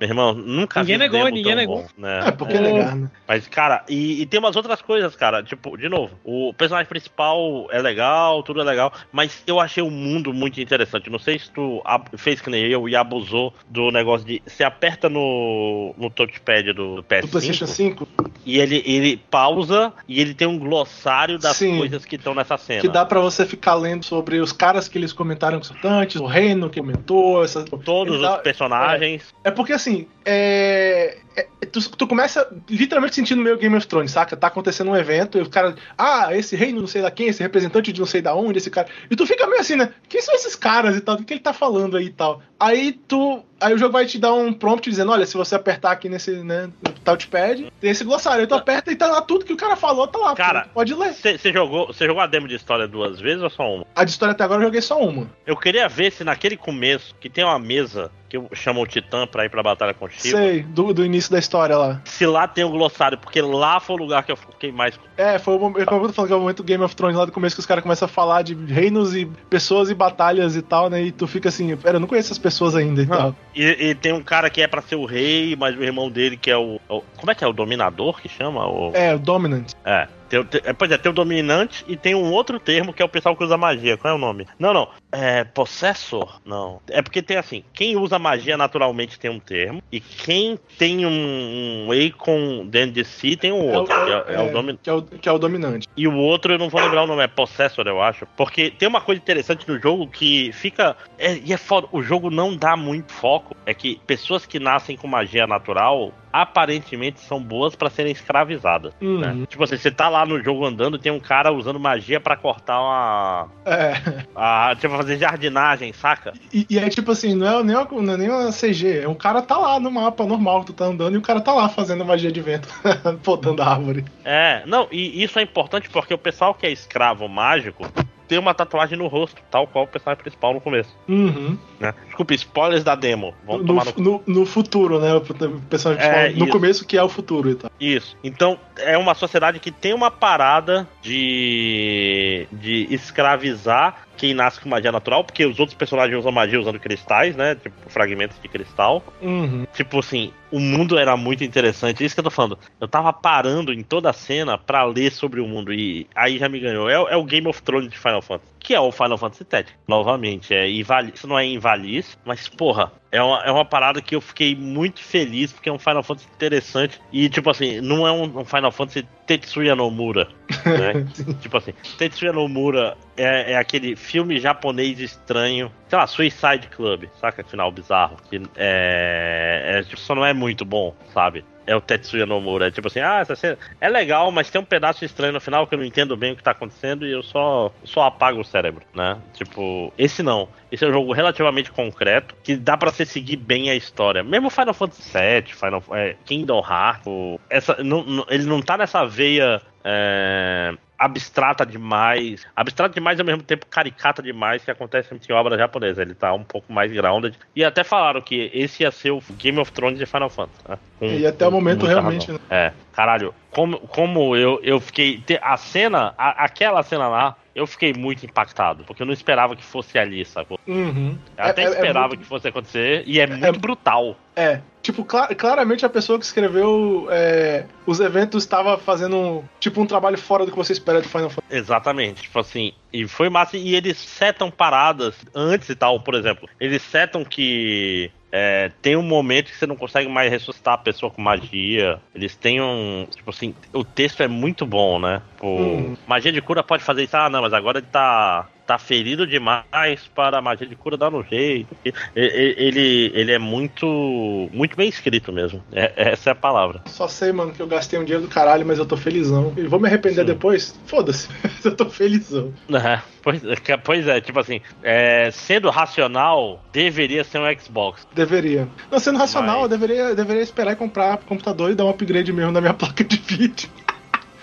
Meu 0.00 0.08
irmão, 0.08 0.34
nunca 0.34 0.80
Ninguém 0.80 0.96
vi 0.96 1.02
negou, 1.04 1.18
demo 1.24 1.30
ninguém 1.36 1.52
tão 1.52 1.60
negou. 1.60 1.76
bom, 1.82 1.88
né? 1.96 2.24
É, 2.26 2.30
porque 2.32 2.54
é, 2.54 2.56
É. 2.56 2.60
legal, 2.60 2.94
né? 2.96 3.10
Mas, 3.28 3.46
cara, 3.48 3.84
e, 3.88 4.22
e 4.22 4.26
tem 4.26 4.40
umas 4.40 4.56
outras 4.56 4.82
coisas, 4.82 5.14
cara. 5.14 5.42
Tipo, 5.42 5.76
de 5.76 5.88
novo, 5.88 6.18
o 6.24 6.52
personagem 6.52 6.88
principal 6.88 7.68
é 7.70 7.80
legal, 7.80 8.42
tudo 8.42 8.60
é 8.60 8.64
legal, 8.64 8.92
mas 9.12 9.42
eu 9.46 9.60
achei 9.60 9.82
o 9.82 9.90
mundo 9.90 10.32
muito 10.34 10.60
interessante. 10.60 11.08
Não 11.08 11.18
sei 11.18 11.38
se 11.38 11.50
tu 11.50 11.82
fez 12.16 12.40
que 12.40 12.50
nem 12.50 12.64
eu 12.66 12.88
e 12.88 12.96
abusou 12.96 13.54
do 13.68 13.90
negócio 13.90 14.26
de. 14.26 14.42
Você 14.46 14.64
aperta 14.64 15.08
no, 15.08 15.94
no 15.96 16.10
touchpad 16.10 16.72
do, 16.72 16.96
do 16.96 17.02
PS5 17.04 17.20
Do 17.22 17.28
PlayStation 17.28 17.66
5, 17.66 18.08
e 18.44 18.58
ele, 18.58 18.82
ele 18.84 19.16
pausa 19.30 19.92
e 20.08 20.20
ele 20.20 20.34
tem 20.34 20.46
um 20.48 20.58
glossário 20.58 21.38
das 21.38 21.56
Sim. 21.56 21.78
coisas 21.78 22.04
que 22.04 22.16
estão 22.16 22.34
nessa 22.34 22.56
cena. 22.58 22.80
que 22.80 22.88
dá 22.88 23.04
pra 23.04 23.20
você 23.20 23.46
ficar 23.46 23.74
lendo 23.74 24.04
sobre 24.04 24.38
os 24.40 24.52
caras 24.52 24.88
que 24.88 24.98
eles 24.98 25.12
comentaram 25.12 25.58
com 25.58 25.64
os 25.64 25.70
mutantes, 25.70 26.20
o 26.20 26.26
reino 26.26 26.68
que 26.68 26.80
comentou, 26.80 27.44
essas... 27.44 27.64
Todos 27.84 28.14
Ele 28.14 28.22
os 28.24 28.30
dá- 28.30 28.38
personagens. 28.38 29.34
É 29.44 29.50
porque 29.50 29.72
assim, 29.72 29.83
é. 30.24 31.18
é, 31.36 31.46
tu, 31.66 31.90
tu 31.90 32.06
começa 32.06 32.48
literalmente 32.68 33.14
sentindo 33.14 33.42
meio 33.42 33.58
Game 33.58 33.76
of 33.76 33.86
Thrones, 33.86 34.10
saca? 34.10 34.36
Tá 34.36 34.46
acontecendo 34.46 34.90
um 34.90 34.96
evento 34.96 35.38
e 35.38 35.42
o 35.42 35.48
cara. 35.48 35.74
Ah, 35.96 36.36
esse 36.36 36.56
reino 36.56 36.80
não 36.80 36.86
sei 36.86 37.02
da 37.02 37.10
quem, 37.10 37.28
esse 37.28 37.42
representante 37.42 37.92
de 37.92 38.00
não 38.00 38.06
sei 38.06 38.22
da 38.22 38.34
onde, 38.34 38.58
esse 38.58 38.70
cara. 38.70 38.88
E 39.10 39.16
tu 39.16 39.26
fica 39.26 39.46
meio 39.46 39.60
assim, 39.60 39.76
né? 39.76 39.92
Quem 40.08 40.20
são 40.20 40.34
esses 40.34 40.54
caras 40.56 40.96
e 40.96 41.00
tal? 41.00 41.16
Do 41.16 41.24
que 41.24 41.34
ele 41.34 41.40
tá 41.40 41.52
falando 41.52 41.96
aí 41.96 42.06
e 42.06 42.12
tal? 42.12 42.42
Aí 42.58 42.92
tu. 42.92 43.42
Aí 43.64 43.72
o 43.72 43.78
jogo 43.78 43.92
vai 43.92 44.04
te 44.04 44.18
dar 44.18 44.34
um 44.34 44.52
prompt 44.52 44.88
dizendo: 44.90 45.10
olha, 45.10 45.24
se 45.24 45.36
você 45.36 45.54
apertar 45.54 45.92
aqui 45.92 46.08
nesse, 46.08 46.32
né, 46.44 46.68
no 46.82 46.92
touchpad, 46.92 47.72
tem 47.80 47.90
esse 47.90 48.04
glossário. 48.04 48.42
Aí 48.42 48.46
tu 48.46 48.54
aperta 48.54 48.92
e 48.92 48.96
tá 48.96 49.06
lá 49.06 49.22
tudo 49.22 49.44
que 49.44 49.52
o 49.52 49.56
cara 49.56 49.74
falou, 49.74 50.06
tá 50.06 50.18
lá. 50.18 50.34
Cara, 50.34 50.68
pode 50.74 50.94
ler. 50.94 51.14
Você 51.14 51.52
jogou, 51.52 51.90
jogou 51.92 52.20
a 52.20 52.26
demo 52.26 52.46
de 52.46 52.54
história 52.54 52.86
duas 52.86 53.18
vezes 53.20 53.42
ou 53.42 53.48
só 53.48 53.62
uma? 53.62 53.86
A 53.96 54.04
de 54.04 54.10
história 54.10 54.32
até 54.32 54.44
agora 54.44 54.60
eu 54.60 54.66
joguei 54.66 54.82
só 54.82 54.98
uma. 55.00 55.30
Eu 55.46 55.56
queria 55.56 55.88
ver 55.88 56.12
se 56.12 56.24
naquele 56.24 56.56
começo, 56.56 57.14
que 57.18 57.30
tem 57.30 57.42
uma 57.42 57.58
mesa 57.58 58.10
que 58.28 58.56
chama 58.56 58.80
o 58.80 58.86
Titã 58.86 59.26
pra 59.26 59.44
ir 59.44 59.48
pra 59.48 59.62
batalha 59.62 59.94
com 59.94 60.06
o 60.06 60.08
Shiva, 60.08 60.38
Sei, 60.38 60.62
do, 60.62 60.92
do 60.92 61.04
início 61.04 61.30
da 61.30 61.38
história 61.38 61.76
lá. 61.76 62.00
se 62.04 62.26
lá 62.26 62.48
tem 62.48 62.64
o 62.64 62.70
glossário, 62.70 63.16
porque 63.18 63.40
lá 63.40 63.78
foi 63.78 63.96
o 63.96 63.98
lugar 63.98 64.24
que 64.24 64.32
eu 64.32 64.36
fiquei 64.36 64.72
mais. 64.72 64.98
É, 65.16 65.38
foi 65.38 65.54
o 65.54 65.58
momento, 65.58 65.80
eu 65.80 65.86
tô 65.86 66.12
falando 66.12 66.28
que 66.28 66.32
é 66.32 66.36
o 66.36 66.40
momento 66.40 66.64
Game 66.64 66.82
of 66.82 66.96
Thrones 66.96 67.16
lá 67.16 67.24
do 67.24 67.32
começo 67.32 67.54
que 67.54 67.60
os 67.60 67.66
caras 67.66 67.82
começam 67.82 68.06
a 68.06 68.08
falar 68.08 68.42
de 68.42 68.54
reinos 68.54 69.14
e 69.14 69.26
pessoas 69.48 69.88
e 69.88 69.94
batalhas 69.94 70.56
e 70.56 70.62
tal, 70.62 70.90
né? 70.90 71.02
E 71.02 71.12
tu 71.12 71.26
fica 71.26 71.48
assim, 71.48 71.76
pera, 71.76 71.96
eu 71.96 72.00
não 72.00 72.08
conheço 72.08 72.28
essas 72.28 72.38
pessoas 72.38 72.74
ainda 72.74 73.02
e 73.02 73.06
tal. 73.06 73.34
E, 73.54 73.90
e 73.90 73.94
tem 73.94 74.12
um 74.12 74.22
cara 74.22 74.50
que 74.50 74.60
é 74.62 74.66
pra 74.66 74.82
ser 74.82 74.96
o 74.96 75.04
rei, 75.04 75.54
mas 75.56 75.76
o 75.76 75.82
irmão 75.84 76.10
dele 76.10 76.36
que 76.36 76.50
é 76.50 76.56
o. 76.56 76.80
o- 76.88 77.02
como 77.16 77.30
é 77.30 77.34
que 77.34 77.44
é? 77.44 77.46
O 77.46 77.52
dominador 77.52 78.20
que 78.20 78.28
chama? 78.28 78.66
O, 78.66 78.90
É, 78.94 79.14
o 79.14 79.18
Dominant. 79.18 79.70
É. 79.84 80.08
Tem, 80.42 80.44
tem- 80.44 80.62
é, 80.64 80.72
pois 80.72 80.90
é, 80.90 80.98
tem 80.98 81.10
o 81.10 81.14
dominante 81.14 81.84
e 81.86 81.96
tem 81.96 82.14
um 82.14 82.32
outro 82.32 82.58
termo 82.58 82.92
que 82.92 83.02
é 83.02 83.04
o 83.04 83.08
pessoal 83.08 83.36
que 83.36 83.44
usa 83.44 83.56
magia. 83.56 83.96
Qual 83.96 84.12
é 84.12 84.16
o 84.16 84.18
nome? 84.20 84.46
Não, 84.58 84.72
não. 84.72 84.88
É 85.12 85.44
possessor? 85.44 86.40
Não. 86.44 86.80
É 86.88 87.00
porque 87.02 87.22
tem 87.22 87.36
assim, 87.36 87.62
quem 87.72 87.96
usa 87.96 88.18
magia 88.18 88.56
naturalmente 88.56 89.18
tem 89.18 89.30
um 89.30 89.38
termo, 89.38 89.82
e 89.92 90.00
quem 90.00 90.58
tem 90.78 91.06
um, 91.06 91.86
um 91.86 91.88
Akon 91.92 92.66
dentro 92.66 92.92
de 92.92 93.04
si 93.04 93.36
tem 93.36 93.52
um 93.52 93.72
outro. 93.72 93.94
que 93.94 94.32
é, 94.32 94.34
é 94.34 94.40
o 94.40 94.50
domin... 94.52 94.78
que, 94.82 94.90
é 94.90 94.92
o, 94.92 95.02
que 95.02 95.28
é 95.28 95.32
o 95.32 95.38
dominante. 95.38 95.86
E 95.96 96.08
o 96.08 96.16
outro 96.16 96.52
eu 96.54 96.58
não 96.58 96.68
vou 96.68 96.80
lembrar 96.80 97.04
o 97.04 97.06
nome, 97.06 97.22
é 97.22 97.28
Possessor, 97.28 97.86
eu 97.86 98.02
acho. 98.02 98.26
Porque 98.36 98.70
tem 98.70 98.88
uma 98.88 99.00
coisa 99.00 99.20
interessante 99.20 99.68
no 99.68 99.78
jogo 99.78 100.06
que 100.08 100.50
fica. 100.52 100.96
É, 101.18 101.36
e 101.36 101.52
é 101.52 101.56
foda, 101.56 101.86
o 101.92 102.02
jogo 102.02 102.30
não 102.30 102.56
dá 102.56 102.76
muito 102.76 103.12
foco. 103.12 103.54
É 103.66 103.72
que 103.72 104.00
pessoas 104.06 104.46
que 104.46 104.58
nascem 104.58 104.96
com 104.96 105.06
magia 105.06 105.46
natural 105.46 106.12
aparentemente 106.34 107.20
são 107.20 107.40
boas 107.40 107.76
pra 107.76 107.88
serem 107.88 108.10
escravizadas. 108.10 108.92
Uhum. 109.00 109.20
né? 109.20 109.46
Tipo 109.46 109.62
assim, 109.62 109.76
você 109.76 109.88
tá 109.88 110.08
lá 110.08 110.26
no 110.26 110.42
jogo 110.42 110.66
andando, 110.66 110.98
tem 110.98 111.12
um 111.12 111.20
cara 111.20 111.52
usando 111.52 111.78
magia 111.78 112.18
pra 112.18 112.36
cortar 112.36 112.80
uma. 112.80 113.48
É. 113.64 114.24
A, 114.34 114.74
tipo, 114.74 114.96
fazer 114.96 115.16
jardinagem, 115.16 115.92
saca? 115.92 116.32
E, 116.52 116.66
e 116.68 116.76
é 116.76 116.88
tipo 116.88 117.12
assim, 117.12 117.36
não 117.36 117.60
é, 117.60 117.62
nem 117.62 117.76
uma, 117.76 118.02
não 118.02 118.14
é 118.14 118.16
nem 118.16 118.30
uma 118.30 118.50
CG, 118.50 119.02
é 119.04 119.08
um 119.08 119.14
cara 119.14 119.40
tá 119.42 119.56
lá 119.56 119.78
no 119.78 119.92
mapa 119.92 120.26
normal 120.26 120.64
tu 120.64 120.72
tá 120.72 120.86
andando 120.86 121.14
e 121.14 121.18
o 121.18 121.22
cara 121.22 121.40
tá 121.40 121.54
lá 121.54 121.68
fazendo 121.68 122.04
magia 122.04 122.32
de 122.32 122.40
vento, 122.40 122.68
podando 123.22 123.62
a 123.62 123.68
árvore. 123.68 124.04
É, 124.24 124.64
não, 124.66 124.88
e 124.90 125.22
isso 125.22 125.38
é 125.38 125.42
importante 125.42 125.88
porque 125.88 126.12
o 126.12 126.18
pessoal 126.18 126.52
que 126.52 126.66
é 126.66 126.72
escravo 126.72 127.28
mágico 127.28 127.86
tem 128.28 128.38
uma 128.38 128.54
tatuagem 128.54 128.96
no 128.98 129.06
rosto, 129.06 129.40
tal 129.50 129.66
qual 129.66 129.84
o 129.84 129.88
personagem 129.88 130.22
principal 130.22 130.54
no 130.54 130.60
começo. 130.60 130.96
Uhum. 131.08 131.58
Né? 131.78 131.94
Desculpa, 132.06 132.34
spoilers 132.34 132.84
da 132.84 132.94
demo. 132.94 133.34
No, 133.46 133.64
tomar 133.64 133.86
no 133.96 134.04
no, 134.04 134.22
no 134.26 134.46
futuro, 134.46 135.00
né? 135.00 135.14
O 135.14 135.20
personagem 135.68 136.04
É, 136.04 136.08
principal, 136.08 136.38
no 136.38 136.44
isso. 136.44 136.52
começo 136.52 136.86
que 136.86 136.96
é 136.96 137.02
o 137.02 137.08
futuro 137.08 137.50
e 137.50 137.54
tal. 137.54 137.70
Isso. 137.80 138.16
Então, 138.22 138.58
é 138.78 138.96
uma 138.96 139.14
sociedade 139.14 139.58
que 139.58 139.70
tem 139.70 139.92
uma 139.92 140.10
parada 140.10 140.88
de, 141.02 142.46
de 142.52 142.86
escravizar 142.90 144.04
quem 144.16 144.34
nasce 144.34 144.60
com 144.60 144.68
magia 144.68 144.92
natural, 144.92 145.24
porque 145.24 145.44
os 145.44 145.58
outros 145.58 145.76
personagens 145.76 146.18
usam 146.18 146.32
magia 146.32 146.60
usando 146.60 146.78
cristais, 146.78 147.36
né? 147.36 147.54
Tipo, 147.54 147.74
fragmentos 147.88 148.38
de 148.40 148.48
cristal. 148.48 149.02
Uhum. 149.20 149.66
Tipo 149.74 149.98
assim, 149.98 150.32
o 150.50 150.60
mundo 150.60 150.98
era 150.98 151.16
muito 151.16 151.42
interessante. 151.42 152.04
Isso 152.04 152.14
que 152.14 152.20
eu 152.20 152.24
tô 152.24 152.30
falando. 152.30 152.58
Eu 152.80 152.86
tava 152.86 153.12
parando 153.12 153.72
em 153.72 153.82
toda 153.82 154.10
a 154.10 154.12
cena 154.12 154.56
pra 154.56 154.84
ler 154.84 155.10
sobre 155.10 155.40
o 155.40 155.46
mundo. 155.46 155.72
E 155.72 156.06
aí 156.14 156.38
já 156.38 156.48
me 156.48 156.60
ganhou. 156.60 156.88
É, 156.88 156.94
é 156.94 157.16
o 157.16 157.24
Game 157.24 157.48
of 157.48 157.62
Thrones 157.62 157.90
de 157.90 157.98
Final 157.98 158.22
Fantasy. 158.22 158.53
Que 158.64 158.74
é 158.74 158.80
o 158.80 158.90
Final 158.90 159.18
Fantasy 159.18 159.44
Tactics. 159.44 159.78
Novamente, 159.86 160.54
é 160.54 160.68
invali 160.68 161.12
isso 161.14 161.28
não 161.28 161.38
é 161.38 161.44
invalice, 161.44 162.16
mas 162.24 162.48
porra, 162.48 162.90
é 163.12 163.22
uma, 163.22 163.44
é 163.44 163.50
uma 163.52 163.64
parada 163.64 164.02
que 164.02 164.16
eu 164.16 164.20
fiquei 164.20 164.56
muito 164.56 165.00
feliz, 165.00 165.52
porque 165.52 165.68
é 165.68 165.72
um 165.72 165.78
Final 165.78 166.02
Fantasy 166.02 166.26
interessante. 166.34 167.00
E, 167.12 167.28
tipo 167.28 167.48
assim, 167.48 167.80
não 167.80 168.04
é 168.04 168.10
um, 168.10 168.40
um 168.40 168.44
Final 168.44 168.72
Fantasy 168.72 169.06
Tetsuya 169.26 169.76
Nomura. 169.76 170.28
Né? 170.64 171.06
tipo 171.40 171.56
assim, 171.56 171.72
Tetsuya 171.96 172.32
Nomura 172.32 172.96
é, 173.16 173.52
é 173.52 173.56
aquele 173.56 173.94
filme 173.94 174.40
japonês 174.40 174.98
estranho. 174.98 175.70
Sei 175.88 175.96
lá, 175.96 176.06
Suicide 176.08 176.66
Club, 176.74 177.04
saca? 177.20 177.44
Final 177.44 177.70
bizarro. 177.70 178.16
Que 178.28 178.42
é, 178.56 179.76
é, 179.76 179.82
tipo, 179.82 180.00
só 180.00 180.14
não 180.14 180.24
é 180.24 180.32
muito 180.32 180.64
bom, 180.64 180.92
sabe? 181.12 181.44
É 181.66 181.74
o 181.74 181.80
Tetsuya 181.80 182.26
Nomura. 182.26 182.68
É 182.68 182.70
tipo 182.70 182.88
assim, 182.88 183.00
ah, 183.00 183.20
essa 183.20 183.34
cena 183.34 183.58
é 183.80 183.88
legal, 183.88 184.30
mas 184.30 184.50
tem 184.50 184.60
um 184.60 184.64
pedaço 184.64 185.04
estranho 185.04 185.32
no 185.32 185.40
final 185.40 185.66
que 185.66 185.74
eu 185.74 185.78
não 185.78 185.84
entendo 185.84 186.16
bem 186.16 186.32
o 186.32 186.36
que 186.36 186.42
tá 186.42 186.50
acontecendo 186.50 187.06
e 187.06 187.12
eu 187.12 187.22
só, 187.22 187.72
só 187.84 188.02
apago 188.02 188.40
o 188.40 188.44
cérebro, 188.44 188.82
né? 188.94 189.16
Tipo, 189.32 189.92
esse 189.96 190.22
não. 190.22 190.48
Esse 190.70 190.84
é 190.84 190.88
um 190.88 190.92
jogo 190.92 191.12
relativamente 191.12 191.70
concreto, 191.70 192.34
que 192.42 192.56
dá 192.56 192.76
pra 192.76 192.90
você 192.90 193.06
seguir 193.06 193.36
bem 193.36 193.70
a 193.70 193.74
história. 193.74 194.22
Mesmo 194.22 194.50
Final 194.50 194.74
Fantasy 194.74 195.02
VII, 195.12 195.54
Final, 195.54 195.82
é, 195.92 196.16
Kingdom 196.24 196.58
Hearts, 196.68 197.04
essa, 197.48 197.82
não- 197.82 198.02
não- 198.04 198.26
ele 198.28 198.44
não 198.44 198.60
tá 198.60 198.76
nessa 198.76 199.04
veia 199.04 199.62
é, 199.84 200.74
abstrata 200.98 201.64
demais. 201.66 202.46
Abstrata 202.54 202.94
demais 202.94 203.18
e 203.18 203.22
ao 203.22 203.26
mesmo 203.26 203.42
tempo 203.42 203.66
caricata 203.66 204.22
demais 204.22 204.64
que 204.64 204.70
acontece 204.70 205.14
em 205.14 205.32
obra 205.32 205.56
japonesa. 205.58 206.02
Ele 206.02 206.14
tá 206.14 206.32
um 206.32 206.44
pouco 206.44 206.72
mais 206.72 206.90
grounded. 206.92 207.36
E 207.54 207.64
até 207.64 207.82
falaram 207.84 208.20
que 208.20 208.50
esse 208.54 208.82
ia 208.82 208.90
ser 208.90 209.10
o 209.10 209.22
Game 209.38 209.58
of 209.58 209.70
Thrones 209.72 209.98
de 209.98 210.06
Final 210.06 210.30
Fantasy. 210.30 210.62
né? 210.68 210.78
Com- 210.98 211.06
E 211.06 211.26
até 211.26 211.46
o 211.46 211.50
com 211.50 211.56
momento 211.56 211.80
muita 211.80 212.00
realmente, 212.00 212.26
razão. 212.30 212.40
É, 212.50 212.72
caralho, 212.92 213.34
como, 213.50 213.78
como 213.80 214.36
eu, 214.36 214.60
eu 214.62 214.80
fiquei. 214.80 215.22
A 215.42 215.56
cena, 215.56 216.14
a- 216.16 216.44
aquela 216.44 216.82
cena 216.82 217.08
lá, 217.08 217.36
eu 217.54 217.66
fiquei 217.66 217.92
muito 217.92 218.24
impactado, 218.26 218.84
porque 218.84 219.02
eu 219.02 219.06
não 219.06 219.12
esperava 219.12 219.54
que 219.54 219.62
fosse 219.64 219.98
ali, 219.98 220.24
sacou? 220.24 220.58
Uhum. 220.66 221.16
Eu 221.36 221.44
até 221.44 221.62
É- 221.62 221.64
é- 221.64 221.68
é 221.68 221.70
esperava 221.72 222.08
muito- 222.08 222.20
que 222.20 222.26
fosse 222.26 222.48
acontecer, 222.48 223.02
e 223.06 223.20
é 223.20 223.26
muito 223.26 223.60
brutal. 223.60 224.16
É, 224.34 224.60
tipo, 224.84 225.04
cla- 225.04 225.34
claramente 225.34 225.84
a 225.84 225.88
pessoa 225.88 226.18
que 226.18 226.24
escreveu 226.26 227.08
é, 227.10 227.66
os 227.86 227.98
eventos 228.00 228.44
estava 228.44 228.76
fazendo 228.78 229.42
tipo 229.58 229.80
um 229.80 229.86
trabalho 229.86 230.18
fora 230.18 230.44
do 230.44 230.50
que 230.52 230.56
você 230.56 230.72
espera 230.74 231.00
de 231.00 231.08
Final 231.08 231.30
Fantasy. 231.30 231.40
Exatamente, 231.50 232.22
tipo 232.22 232.38
assim, 232.38 232.72
e 232.92 233.08
foi 233.08 233.28
massa, 233.30 233.56
e 233.56 233.74
eles 233.74 233.96
setam 233.96 234.50
paradas 234.50 235.16
antes 235.34 235.68
e 235.70 235.74
tal, 235.74 235.98
por 236.00 236.14
exemplo, 236.14 236.46
eles 236.60 236.82
setam 236.82 237.24
que 237.24 238.10
é, 238.30 238.70
tem 238.82 238.94
um 238.96 239.02
momento 239.02 239.50
que 239.50 239.56
você 239.56 239.66
não 239.66 239.76
consegue 239.76 240.08
mais 240.08 240.30
ressuscitar 240.30 240.74
a 240.74 240.78
pessoa 240.78 241.10
com 241.10 241.22
magia, 241.22 242.00
eles 242.14 242.36
têm 242.36 242.60
um, 242.60 243.06
tipo 243.10 243.30
assim, 243.30 243.54
o 243.72 243.84
texto 243.84 244.22
é 244.22 244.28
muito 244.28 244.66
bom, 244.66 244.98
né, 244.98 245.22
Tipo, 245.34 245.46
Hum. 245.46 245.94
magia 246.06 246.32
de 246.32 246.42
cura 246.42 246.62
pode 246.62 246.82
fazer 246.82 247.04
isso, 247.04 247.16
ah 247.16 247.30
não, 247.30 247.40
mas 247.42 247.52
agora 247.54 247.78
ele 247.78 247.86
tá... 247.90 248.48
Tá 248.66 248.78
ferido 248.78 249.26
demais 249.26 250.00
para 250.14 250.38
a 250.38 250.42
magia 250.42 250.66
de 250.66 250.74
cura 250.74 250.96
dar 250.96 251.10
no 251.10 251.22
jeito. 251.22 251.76
Ele, 252.16 253.10
ele 253.14 253.32
é 253.32 253.38
muito 253.38 254.48
muito 254.52 254.76
bem 254.76 254.88
escrito 254.88 255.32
mesmo. 255.32 255.62
É- 255.72 255.92
essa 256.12 256.30
é 256.30 256.32
a 256.32 256.34
palavra. 256.36 256.80
Só 256.86 257.06
sei, 257.06 257.30
mano, 257.32 257.52
que 257.52 257.60
eu 257.60 257.66
gastei 257.66 257.98
um 257.98 258.04
dinheiro 258.04 258.22
do 258.26 258.30
caralho, 258.32 258.64
mas 258.64 258.78
eu 258.78 258.86
tô 258.86 258.96
felizão. 258.96 259.52
E 259.56 259.62
vou 259.62 259.78
me 259.78 259.86
arrepender 259.88 260.22
Sim. 260.22 260.26
depois? 260.26 260.80
Foda-se. 260.86 261.28
eu 261.64 261.76
tô 261.76 261.90
felizão. 261.90 262.52
É, 262.72 263.00
pois, 263.22 263.42
é, 263.44 263.76
pois 263.76 264.08
é, 264.08 264.20
tipo 264.20 264.40
assim, 264.40 264.60
é, 264.82 265.30
sendo 265.30 265.68
racional, 265.70 266.64
deveria 266.72 267.22
ser 267.24 267.38
um 267.40 267.58
Xbox. 267.60 268.06
Deveria. 268.14 268.66
Não, 268.90 268.98
sendo 268.98 269.18
racional, 269.18 269.62
Mas- 269.62 269.72
eu 269.72 269.78
deveria, 269.78 270.02
eu 270.10 270.16
deveria 270.16 270.42
esperar 270.42 270.72
e 270.72 270.76
comprar 270.76 271.18
computador 271.18 271.70
e 271.70 271.74
dar 271.74 271.84
um 271.84 271.90
upgrade 271.90 272.32
mesmo 272.32 272.52
na 272.52 272.60
minha 272.60 272.72
placa 272.74 273.04
de 273.04 273.16
vídeo. 273.16 273.68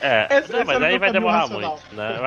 É, 0.02 0.28
Esse- 0.38 0.52
não, 0.52 0.66
mas 0.66 0.82
o 0.82 0.84
aí 0.84 0.98
vai 0.98 1.12
demorar 1.12 1.48
muito, 1.48 1.80
né? 1.92 2.18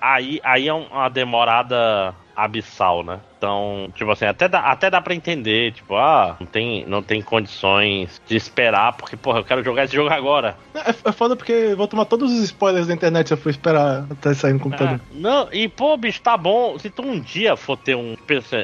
Aí, 0.00 0.40
aí 0.44 0.68
é 0.68 0.74
um- 0.74 0.86
uma 0.86 1.08
demorada 1.08 2.14
abissal, 2.38 3.02
né? 3.02 3.18
Então, 3.36 3.90
tipo 3.94 4.10
assim, 4.10 4.24
até 4.24 4.48
dá, 4.48 4.60
até 4.60 4.90
dá 4.90 5.00
pra 5.00 5.14
entender, 5.14 5.72
tipo, 5.72 5.96
ah, 5.96 6.36
não 6.40 6.46
tem, 6.46 6.86
não 6.86 7.02
tem 7.02 7.20
condições 7.22 8.20
de 8.26 8.36
esperar, 8.36 8.92
porque, 8.94 9.16
porra, 9.16 9.38
eu 9.38 9.44
quero 9.44 9.62
jogar 9.62 9.84
esse 9.84 9.94
jogo 9.94 10.12
agora. 10.12 10.56
É, 10.74 10.90
é 10.90 11.12
foda 11.12 11.36
porque 11.36 11.74
vou 11.76 11.86
tomar 11.86 12.04
todos 12.04 12.32
os 12.32 12.40
spoilers 12.44 12.86
da 12.86 12.94
internet 12.94 13.28
se 13.28 13.34
eu 13.34 13.38
for 13.38 13.50
esperar 13.50 14.06
até 14.10 14.34
sair 14.34 14.52
no 14.52 14.60
computador. 14.60 15.00
Ah, 15.00 15.08
não, 15.12 15.48
e 15.52 15.68
pô, 15.68 15.96
bicho, 15.96 16.20
tá 16.20 16.36
bom. 16.36 16.78
Se 16.78 16.90
tu 16.90 17.02
um 17.02 17.20
dia 17.20 17.56
for 17.56 17.76
ter 17.76 17.96
um. 17.96 18.16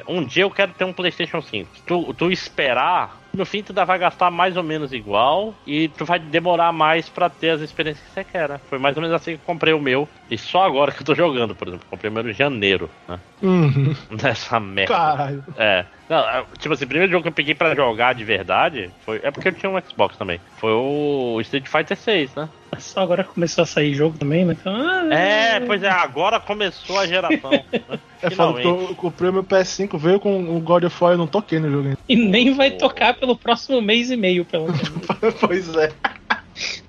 Um 0.08 0.24
dia 0.24 0.42
eu 0.42 0.50
quero 0.50 0.72
ter 0.72 0.84
um 0.84 0.92
PlayStation 0.92 1.40
5. 1.40 1.76
Se 1.76 1.82
tu, 1.82 2.14
tu 2.14 2.30
esperar, 2.30 3.20
no 3.34 3.44
fim 3.44 3.62
tu 3.62 3.70
ainda 3.70 3.84
vai 3.84 3.98
gastar 3.98 4.30
mais 4.30 4.56
ou 4.56 4.62
menos 4.62 4.92
igual 4.92 5.54
e 5.66 5.88
tu 5.88 6.04
vai 6.04 6.18
demorar 6.18 6.72
mais 6.72 7.08
pra 7.08 7.28
ter 7.28 7.50
as 7.50 7.60
experiências 7.60 8.06
que 8.06 8.14
você 8.14 8.24
quer, 8.24 8.48
né? 8.48 8.60
Foi 8.68 8.78
mais 8.78 8.96
ou 8.96 9.02
menos 9.02 9.14
assim 9.14 9.32
que 9.32 9.42
eu 9.42 9.46
comprei 9.46 9.74
o 9.74 9.80
meu. 9.80 10.08
E 10.30 10.38
só 10.38 10.64
agora 10.64 10.92
que 10.92 11.02
eu 11.02 11.06
tô 11.06 11.14
jogando, 11.14 11.54
por 11.54 11.68
exemplo. 11.68 11.86
Comprei 11.90 12.10
o 12.10 12.14
meu 12.14 12.28
em 12.28 12.32
janeiro, 12.32 12.88
né? 13.08 13.18
Uhum. 13.42 13.63
Nessa 14.22 14.60
merda. 14.60 14.92
Caralho. 14.94 15.44
É. 15.56 15.84
Não, 16.08 16.18
é, 16.18 16.44
tipo 16.58 16.74
assim, 16.74 16.84
o 16.84 16.88
primeiro 16.88 17.10
jogo 17.10 17.22
que 17.22 17.28
eu 17.28 17.32
peguei 17.32 17.54
pra 17.54 17.74
jogar 17.74 18.14
de 18.14 18.24
verdade 18.24 18.90
foi. 19.04 19.20
É 19.22 19.30
porque 19.30 19.48
eu 19.48 19.52
tinha 19.52 19.70
um 19.70 19.80
Xbox 19.80 20.16
também. 20.16 20.38
Foi 20.58 20.70
o 20.72 21.38
Street 21.40 21.66
Fighter 21.66 21.96
6, 21.96 22.34
né? 22.34 22.48
Só 22.78 23.00
agora 23.00 23.24
começou 23.24 23.62
a 23.62 23.66
sair 23.66 23.94
jogo 23.94 24.18
também, 24.18 24.44
né? 24.44 24.56
Então, 24.60 24.74
ah, 24.74 25.14
É, 25.14 25.60
pois 25.60 25.82
é, 25.82 25.88
agora 25.88 26.40
começou 26.40 26.98
a 26.98 27.06
geração. 27.06 27.50
né? 27.50 27.64
É 28.24 28.30
foda, 28.30 28.52
porque 28.52 28.62
Finalmente. 28.62 28.90
eu 28.90 28.94
comprei 28.96 29.30
meu 29.30 29.44
PS5, 29.44 29.98
veio 29.98 30.18
com 30.18 30.56
o 30.56 30.58
God 30.58 30.84
of 30.84 30.96
War 31.04 31.12
e 31.12 31.14
eu 31.14 31.18
não 31.18 31.26
toquei 31.26 31.58
no 31.58 31.70
jogo 31.70 31.88
ainda. 31.88 31.98
E 32.08 32.16
nem 32.16 32.54
vai 32.54 32.70
tocar 32.70 33.12
pelo 33.12 33.36
próximo 33.36 33.82
mês 33.82 34.10
e 34.10 34.16
meio, 34.16 34.46
pelo 34.46 34.64
menos. 34.64 34.88
pois 35.38 35.68
é. 35.76 35.92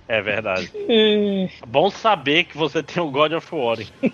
É 0.08 0.22
verdade. 0.22 0.72
É, 0.88 1.50
Bom 1.68 1.90
saber 1.90 2.44
que 2.46 2.58
você 2.58 2.84
tem 2.84 3.02
o 3.02 3.10
God 3.10 3.34
of 3.34 3.48
War. 3.56 3.80
hein? 3.80 4.14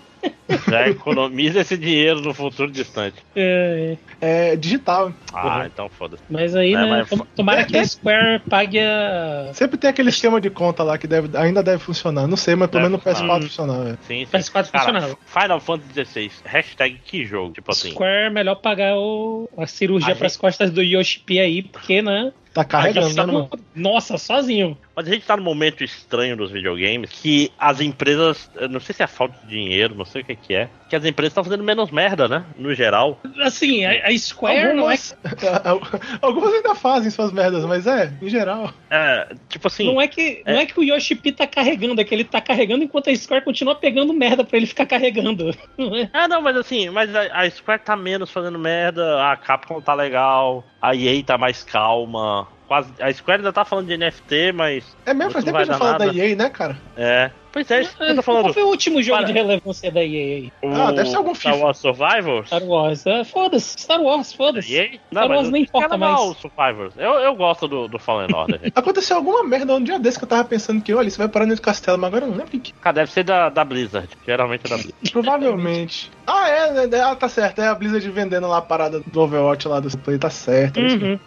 Já 0.70 0.88
economiza 0.88 1.60
esse 1.60 1.76
dinheiro 1.76 2.20
no 2.20 2.32
futuro 2.32 2.70
distante. 2.70 3.16
é, 3.34 3.96
É 4.20 4.56
digital. 4.56 5.12
Ah, 5.32 5.58
Uhum. 5.58 5.64
então 5.66 5.88
foda-se. 5.88 6.22
mas 6.30 6.54
aí, 6.54 6.74
É, 6.74 6.76
né? 6.76 6.86
mas- 6.86 7.08
tom- 7.08 7.26
Tomara 7.34 7.64
que 7.64 7.76
a 7.76 7.84
Square 7.84 8.40
pague 8.48 8.78
a. 8.78 9.50
Sempre 9.52 9.76
tem 9.78 9.90
aquele 9.90 10.10
esquema 10.10 10.40
de 10.40 10.48
conta 10.50 10.82
lá 10.82 10.96
que 10.96 11.06
deve, 11.06 11.36
ainda 11.36 11.62
deve 11.62 11.78
funcionar. 11.82 12.26
Não 12.28 12.36
sei, 12.36 12.54
mas 12.54 12.70
pelo 12.70 12.84
menos 12.84 12.98
no 12.98 13.04
PS4 13.04 13.42
funcionar. 13.42 13.42
funcionava. 13.42 13.98
Sim, 14.06 14.24
sim. 14.24 14.26
PS4 14.26 14.66
funcionava. 14.70 15.18
Final 15.26 15.60
Fantasy 15.60 16.04
XVI, 16.04 16.30
hashtag 16.44 17.00
que 17.04 17.24
jogo? 17.24 17.52
Tipo 17.54 17.72
assim. 17.72 17.90
Square, 17.90 18.30
melhor 18.32 18.54
pagar 18.56 18.96
o, 18.96 19.48
a 19.58 19.66
cirurgia 19.66 20.12
A 20.12 20.16
pras 20.16 20.32
gente- 20.32 20.40
costas 20.40 20.70
do 20.70 20.82
Yoshi 20.82 21.18
P 21.20 21.40
aí, 21.40 21.62
porque, 21.62 22.00
né? 22.00 22.32
Tá 22.54 22.64
carregando, 22.64 23.14
tá 23.14 23.26
né, 23.26 23.32
no- 23.32 23.38
mano? 23.38 23.50
Nossa, 23.74 24.18
sozinho. 24.18 24.76
Mas 24.94 25.08
a 25.08 25.10
gente 25.10 25.24
tá 25.24 25.34
num 25.38 25.42
momento 25.42 25.81
estranho 25.84 26.36
dos 26.36 26.50
videogames 26.50 27.10
que 27.10 27.52
as 27.58 27.80
empresas, 27.80 28.50
não 28.70 28.80
sei 28.80 28.94
se 28.94 29.02
é 29.02 29.06
falta 29.06 29.36
de 29.44 29.48
dinheiro, 29.48 29.94
não 29.94 30.04
sei 30.04 30.22
o 30.22 30.24
que 30.24 30.36
que 30.36 30.54
é, 30.54 30.68
que 30.88 30.96
as 30.96 31.04
empresas 31.04 31.30
estão 31.30 31.44
fazendo 31.44 31.64
menos 31.64 31.90
merda, 31.90 32.28
né? 32.28 32.44
No 32.58 32.74
geral. 32.74 33.20
Assim, 33.40 33.84
a, 33.84 34.08
a 34.08 34.18
Square 34.18 34.74
não 34.74 34.90
é, 34.90 34.92
Algumas, 34.92 35.16
algumas 36.20 36.54
ainda 36.54 36.74
fazem 36.74 37.10
suas 37.10 37.32
merdas, 37.32 37.64
mas 37.64 37.86
é, 37.86 38.12
em 38.20 38.28
geral. 38.28 38.72
É, 38.90 39.34
tipo 39.48 39.68
assim. 39.68 39.86
não 39.86 40.00
é 40.00 40.06
que 40.06 40.42
não 40.46 40.58
é 40.58 40.66
que 40.66 40.78
o 40.78 40.82
Yoshi 40.82 41.14
P 41.14 41.32
tá 41.32 41.46
carregando, 41.46 42.00
é 42.00 42.04
que 42.04 42.14
ele 42.14 42.24
tá 42.24 42.40
carregando 42.40 42.84
enquanto 42.84 43.08
a 43.08 43.16
Square 43.16 43.44
continua 43.44 43.74
pegando 43.74 44.12
merda 44.12 44.44
pra 44.44 44.56
ele 44.56 44.66
ficar 44.66 44.86
carregando. 44.86 45.56
Não 45.78 45.96
é? 45.96 46.10
Ah, 46.12 46.28
não, 46.28 46.42
mas 46.42 46.56
assim, 46.56 46.90
mas 46.90 47.14
a, 47.14 47.40
a 47.40 47.50
Square 47.50 47.82
tá 47.82 47.96
menos 47.96 48.30
fazendo 48.30 48.58
merda, 48.58 49.22
a 49.30 49.36
Capcom 49.36 49.80
tá 49.80 49.94
legal, 49.94 50.64
a 50.80 50.94
EA 50.94 51.22
tá 51.24 51.38
mais 51.38 51.64
calma. 51.64 52.46
Quase, 52.66 52.90
a 53.00 53.12
Square 53.12 53.40
ainda 53.40 53.52
tá 53.52 53.64
falando 53.64 53.88
de 53.88 53.96
NFT, 53.96 54.52
mas. 54.54 54.96
É 55.04 55.12
mesmo, 55.12 55.32
faz 55.32 55.44
tempo 55.44 55.56
que 55.56 55.62
a 55.62 55.64
gente 55.66 55.72
dar 55.72 55.78
fala 55.78 55.98
da. 55.98 56.06
EA, 56.06 56.36
né, 56.36 56.50
cara? 56.50 56.76
É. 56.96 57.30
Pois 57.52 57.70
é, 57.70 57.82
isso 57.82 57.96
que 57.96 58.02
eu 58.02 58.14
tô 58.16 58.22
falando. 58.22 58.42
Qual 58.44 58.54
foi 58.54 58.62
o 58.62 58.68
último 58.68 59.02
jogo 59.02 59.18
Para- 59.18 59.26
de 59.26 59.32
relevância 59.32 59.90
da 59.92 60.02
EA 60.02 60.06
aí? 60.36 60.52
O 60.62 60.68
Ah, 60.74 60.90
deve 60.92 61.08
ser 61.10 61.16
algum 61.16 61.34
Star. 61.34 61.58
Wars 61.58 61.78
Survivors? 61.78 62.46
Star 62.46 62.62
Wars. 62.64 63.06
É, 63.06 63.24
foda-se, 63.24 63.78
Star 63.80 64.00
Wars, 64.00 64.32
foda-se. 64.32 65.00
Star 65.10 65.28
Wars 65.30 65.50
nem 65.50 65.62
importa 65.64 65.94
é 65.94 65.98
mais. 65.98 66.20
o 66.20 66.34
Survivors. 66.34 66.94
Eu, 66.96 67.12
eu 67.14 67.34
gosto 67.34 67.68
do, 67.68 67.88
do 67.88 67.98
Fallen 67.98 68.28
Order. 68.34 68.60
Aconteceu 68.74 69.16
alguma 69.16 69.44
merda 69.44 69.74
um 69.74 69.82
dia 69.82 69.98
desse 69.98 70.18
que 70.18 70.24
eu 70.24 70.28
tava 70.28 70.44
pensando 70.44 70.80
que, 70.82 70.94
olha, 70.94 71.08
isso 71.08 71.18
vai 71.18 71.28
parar 71.28 71.46
no 71.46 71.60
castelo, 71.60 71.98
mas 71.98 72.08
agora 72.08 72.24
eu 72.24 72.30
não 72.30 72.36
lembro 72.38 72.56
o 72.56 72.60
que. 72.60 72.72
Cara, 72.72 72.94
deve 72.94 73.10
ser 73.12 73.22
da, 73.24 73.48
da 73.48 73.64
Blizzard. 73.64 74.08
Geralmente 74.26 74.62
é 74.66 74.68
da 74.70 74.76
Blizzard. 74.76 75.10
Provavelmente. 75.12 76.10
ah, 76.26 76.48
é, 76.48 76.86
né, 76.86 77.00
ah, 77.00 77.14
tá 77.14 77.28
certo. 77.28 77.60
É 77.60 77.68
a 77.68 77.74
Blizzard 77.74 78.08
vendendo 78.10 78.48
lá 78.48 78.58
a 78.58 78.62
parada 78.62 79.00
do 79.00 79.20
Overwatch 79.20 79.68
lá 79.68 79.78
do 79.80 79.96
Play, 79.98 80.18
tá 80.18 80.30
certo. 80.30 80.78
é 80.78 80.82
mesmo. 80.82 81.06
Uhum. 81.06 81.18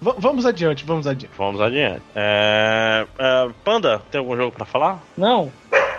Vamos 0.00 0.46
adiante, 0.46 0.84
vamos 0.84 1.06
adiante. 1.06 1.30
Vamos 1.36 1.60
adiante. 1.60 2.02
É, 2.14 3.06
é, 3.18 3.48
Panda, 3.64 4.00
tem 4.10 4.18
algum 4.18 4.34
jogo 4.36 4.52
pra 4.52 4.64
falar? 4.64 5.02
Não. 5.16 5.52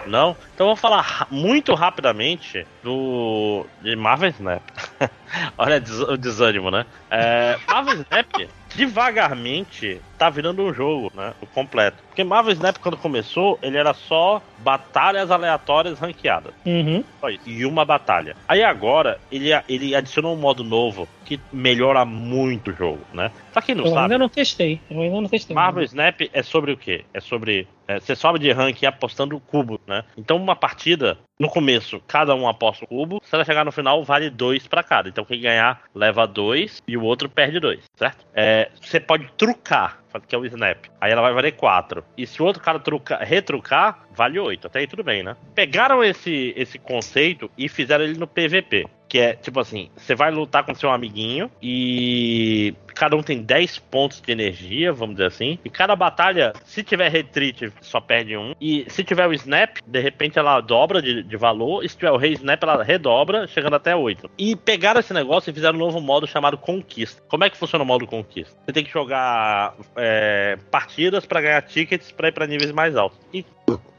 Não? 0.05 0.35
Então 0.53 0.67
vou 0.67 0.75
falar 0.75 1.27
muito 1.31 1.73
rapidamente 1.73 2.67
do. 2.83 3.65
de 3.81 3.95
Marvel 3.95 4.29
Snap. 4.31 4.61
Olha 5.57 5.81
o 6.09 6.17
desânimo, 6.17 6.69
né? 6.69 6.85
É, 7.09 7.57
Marvel 7.67 7.93
Snap, 8.01 8.49
devagarmente, 8.75 10.01
tá 10.23 10.29
virando 10.29 10.63
um 10.63 10.73
jogo, 10.73 11.11
né? 11.13 11.33
O 11.41 11.45
completo. 11.45 11.97
Porque 12.07 12.23
Marvel 12.23 12.53
Snap, 12.53 12.77
quando 12.77 12.95
começou, 12.95 13.59
ele 13.61 13.77
era 13.77 13.93
só 13.93 14.41
batalhas 14.59 15.29
aleatórias 15.29 15.99
ranqueadas. 15.99 16.53
Uhum. 16.65 17.03
Só 17.19 17.29
isso. 17.29 17.41
E 17.45 17.65
uma 17.65 17.83
batalha. 17.83 18.35
Aí 18.47 18.63
agora, 18.63 19.19
ele, 19.29 19.49
ele 19.67 19.93
adicionou 19.93 20.33
um 20.33 20.39
modo 20.39 20.63
novo 20.63 21.07
que 21.25 21.39
melhora 21.51 22.05
muito 22.05 22.71
o 22.71 22.73
jogo, 22.73 22.99
né? 23.13 23.31
Pra 23.51 23.61
quem 23.61 23.75
não 23.75 23.85
Eu 23.85 23.89
sabe. 23.91 24.01
ainda 24.03 24.17
não 24.17 24.29
testei. 24.29 24.79
Eu 24.89 25.01
ainda 25.01 25.21
não 25.21 25.27
testei. 25.29 25.55
Marvel 25.55 25.83
Snap 25.83 26.21
é 26.31 26.43
sobre 26.43 26.71
o 26.71 26.77
quê? 26.77 27.03
É 27.13 27.19
sobre. 27.19 27.67
é, 27.87 27.99
você 27.99 28.15
sobe 28.15 28.39
de 28.39 28.51
ranking 28.51 28.85
apostando 28.85 29.39
cubo, 29.39 29.79
né? 29.87 30.03
Então, 30.17 30.37
uma 30.37 30.55
partida, 30.55 31.17
no 31.39 31.49
começo, 31.49 32.01
cada 32.07 32.33
um 32.35 32.47
aposta 32.47 32.85
o 32.85 32.87
cubo. 32.87 33.21
Se 33.23 33.35
ela 33.35 33.45
chegar 33.45 33.65
no 33.65 33.71
final, 33.71 34.03
vale 34.03 34.29
dois 34.29 34.67
pra 34.67 34.83
cada. 34.83 35.09
Então, 35.09 35.25
quem 35.25 35.41
ganhar 35.41 35.81
leva 35.93 36.25
dois 36.27 36.81
e 36.87 36.95
o 36.97 37.03
outro 37.03 37.29
perde 37.29 37.59
dois, 37.59 37.83
certo? 37.95 38.25
É, 38.33 38.69
você 38.81 38.99
pode 38.99 39.27
trucar, 39.37 39.99
que 40.21 40.35
é 40.35 40.37
o 40.37 40.45
Snap. 40.45 40.85
Aí 40.99 41.11
ela 41.11 41.21
vai 41.21 41.33
valer 41.33 41.53
quatro. 41.53 42.03
E 42.17 42.25
se 42.25 42.41
o 42.41 42.45
outro 42.45 42.61
cara 42.61 42.79
truca, 42.79 43.17
retrucar, 43.17 44.05
vale 44.15 44.39
oito. 44.39 44.67
Até 44.67 44.79
aí 44.79 44.87
tudo 44.87 45.03
bem, 45.03 45.23
né? 45.23 45.35
Pegaram 45.55 46.03
esse, 46.03 46.53
esse 46.55 46.77
conceito 46.77 47.49
e 47.57 47.67
fizeram 47.67 48.03
ele 48.03 48.17
no 48.17 48.27
PVP. 48.27 48.85
Que 49.13 49.19
é 49.19 49.33
tipo 49.35 49.59
assim: 49.59 49.91
você 49.95 50.15
vai 50.15 50.31
lutar 50.31 50.65
com 50.65 50.73
seu 50.73 50.89
amiguinho 50.89 51.51
e 51.61 52.73
cada 52.95 53.15
um 53.15 53.21
tem 53.21 53.43
10 53.43 53.77
pontos 53.77 54.19
de 54.19 54.31
energia, 54.31 54.91
vamos 54.91 55.17
dizer 55.17 55.27
assim. 55.27 55.59
E 55.63 55.69
cada 55.69 55.95
batalha, 55.95 56.51
se 56.65 56.81
tiver 56.81 57.11
retreat, 57.11 57.71
só 57.79 58.01
perde 58.01 58.35
um. 58.35 58.55
E 58.59 58.87
se 58.87 59.03
tiver 59.03 59.27
o 59.27 59.33
snap, 59.33 59.77
de 59.85 59.99
repente 59.99 60.39
ela 60.39 60.59
dobra 60.61 60.99
de, 60.99 61.21
de 61.21 61.37
valor. 61.37 61.85
E 61.85 61.89
se 61.89 61.95
tiver 61.95 62.09
o 62.09 62.17
rei 62.17 62.33
snap, 62.33 62.63
ela 62.63 62.83
redobra, 62.83 63.45
chegando 63.45 63.75
até 63.75 63.95
8. 63.95 64.31
E 64.35 64.55
pegaram 64.55 64.99
esse 64.99 65.13
negócio 65.13 65.51
e 65.51 65.53
fizeram 65.53 65.75
um 65.75 65.79
novo 65.79 66.01
modo 66.01 66.25
chamado 66.25 66.57
Conquista. 66.57 67.21
Como 67.27 67.43
é 67.43 67.51
que 67.51 67.57
funciona 67.57 67.83
o 67.83 67.87
modo 67.87 68.07
Conquista? 68.07 68.57
Você 68.65 68.73
tem 68.73 68.83
que 68.83 68.91
jogar 68.91 69.75
é, 69.95 70.57
partidas 70.71 71.23
para 71.23 71.39
ganhar 71.39 71.61
tickets 71.61 72.11
para 72.11 72.29
ir 72.29 72.31
para 72.31 72.47
níveis 72.47 72.71
mais 72.71 72.95
altos. 72.95 73.19
E 73.31 73.45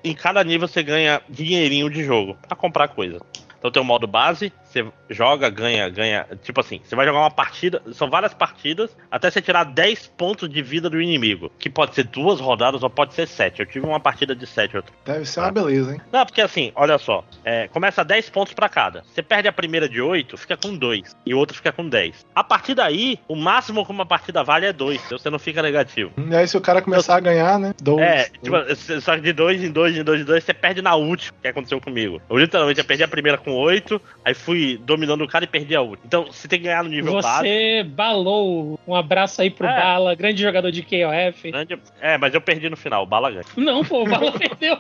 em 0.03 0.13
cada 0.13 0.43
nível 0.43 0.67
você 0.67 0.83
ganha 0.83 1.23
dinheirinho 1.29 1.89
de 1.89 2.03
jogo 2.03 2.37
para 2.49 2.57
comprar 2.57 2.89
coisa. 2.89 3.21
Então 3.65 3.73
tem 3.73 3.83
o 3.83 3.87
modo 3.87 4.07
base, 4.07 4.53
você 4.75 4.87
joga, 5.09 5.49
ganha, 5.49 5.89
ganha. 5.89 6.27
Tipo 6.43 6.61
assim, 6.61 6.81
você 6.83 6.97
vai 6.97 7.07
jogar 7.07 7.21
uma 7.21 7.31
partida, 7.31 7.81
são 7.93 8.11
várias 8.11 8.35
partidas, 8.35 8.97
até 9.11 9.31
você 9.31 9.41
tirar 9.41 9.65
10 9.65 10.09
pontos 10.17 10.49
de 10.49 10.63
vida 10.63 10.91
do 10.91 11.01
inimigo. 11.01 11.51
Que 11.59 11.71
pode 11.71 11.95
ser 11.95 12.05
duas 12.05 12.41
rodadas 12.41 12.83
ou 12.83 12.91
pode 12.91 13.15
ser 13.15 13.27
sete. 13.29 13.61
Eu 13.61 13.67
tive 13.67 13.87
uma 13.87 14.01
partida 14.01 14.35
de 14.35 14.47
sete. 14.47 14.77
Outra. 14.77 14.93
Deve 15.05 15.25
ser 15.25 15.41
uma 15.41 15.53
beleza, 15.53 15.93
hein? 15.93 16.01
Não, 16.13 16.27
porque 16.27 16.41
assim, 16.41 16.73
olha 16.75 16.99
só. 16.99 17.25
é, 17.45 17.69
começa 17.69 18.05
10 18.05 18.31
pontos 18.31 18.53
pra 18.53 18.69
cada. 18.69 19.05
Você 19.05 19.23
perde 19.23 19.49
a 19.49 19.53
primeira 19.53 19.89
de 19.89 20.01
8, 20.01 20.37
fica 20.37 20.57
com 20.57 20.77
2. 20.77 21.15
E 21.25 21.35
o 21.35 21.39
outro 21.39 21.57
fica 21.57 21.73
com 21.73 21.89
10. 21.89 22.27
A 22.35 22.43
partir 22.43 22.75
daí, 22.75 23.19
o 23.29 23.37
máximo 23.37 23.85
que 23.85 23.93
uma 23.93 24.07
partida 24.07 24.43
vale 24.43 24.67
é 24.67 24.73
2. 24.73 25.01
Então 25.07 25.19
você 25.19 25.31
não 25.31 25.39
fica 25.39 25.63
negativo. 25.63 26.13
E 26.17 26.35
aí, 26.35 26.49
se 26.49 26.57
o 26.57 26.61
cara 26.61 26.83
começar 26.83 27.17
a 27.17 27.21
ganhar, 27.21 27.59
né? 27.59 27.75
Dois. 27.81 28.01
É, 28.01 28.25
tipo, 28.25 28.57
só 29.01 29.15
que 29.15 29.23
de 29.23 29.33
dois 29.33 29.63
em 29.63 29.71
dois, 29.71 29.97
em 29.97 30.03
dois 30.03 30.21
em 30.21 30.25
dois, 30.25 30.43
você 30.43 30.55
perde 30.55 30.83
na 30.83 30.95
última, 30.95 31.37
que 31.41 31.49
aconteceu 31.49 31.81
comigo. 31.81 32.21
Eu 32.29 32.39
literalmente 32.39 32.81
eu 32.81 32.85
perdi 32.85 33.03
a 33.05 33.09
primeira 33.09 33.39
com 33.39 33.53
oito, 33.53 34.01
aí 34.25 34.35
fui 34.35 34.64
dominando 34.79 35.23
o 35.23 35.29
cara 35.29 35.45
e 35.45 35.49
perdi 35.49 35.75
a 35.77 35.81
última. 35.81 36.03
Então 36.07 36.25
você 36.27 36.47
tem 36.49 36.59
que 36.59 36.65
ganhar 36.67 36.83
no 36.85 36.91
nível 36.91 37.21
base. 37.21 37.43
Você 37.49 37.83
balou. 37.85 38.79
Um 38.87 38.95
abraço 38.95 39.41
aí 39.43 39.51
pro 39.51 39.67
É. 39.67 39.81
Bala, 39.81 40.15
grande 40.15 40.43
jogador 40.43 40.71
de 40.71 40.83
KOF. 40.83 41.51
Grande- 41.51 41.79
É, 42.01 42.17
mas 42.19 42.33
eu 42.35 42.41
perdi 42.41 42.69
no 42.69 42.77
final, 42.77 43.03
o 43.03 43.07
Bala 43.07 43.31
ganha. 43.31 43.45
Não, 43.57 43.85
pô, 43.85 44.03
o 44.03 44.09
Bala 44.09 44.33
perdeu. 44.39 44.79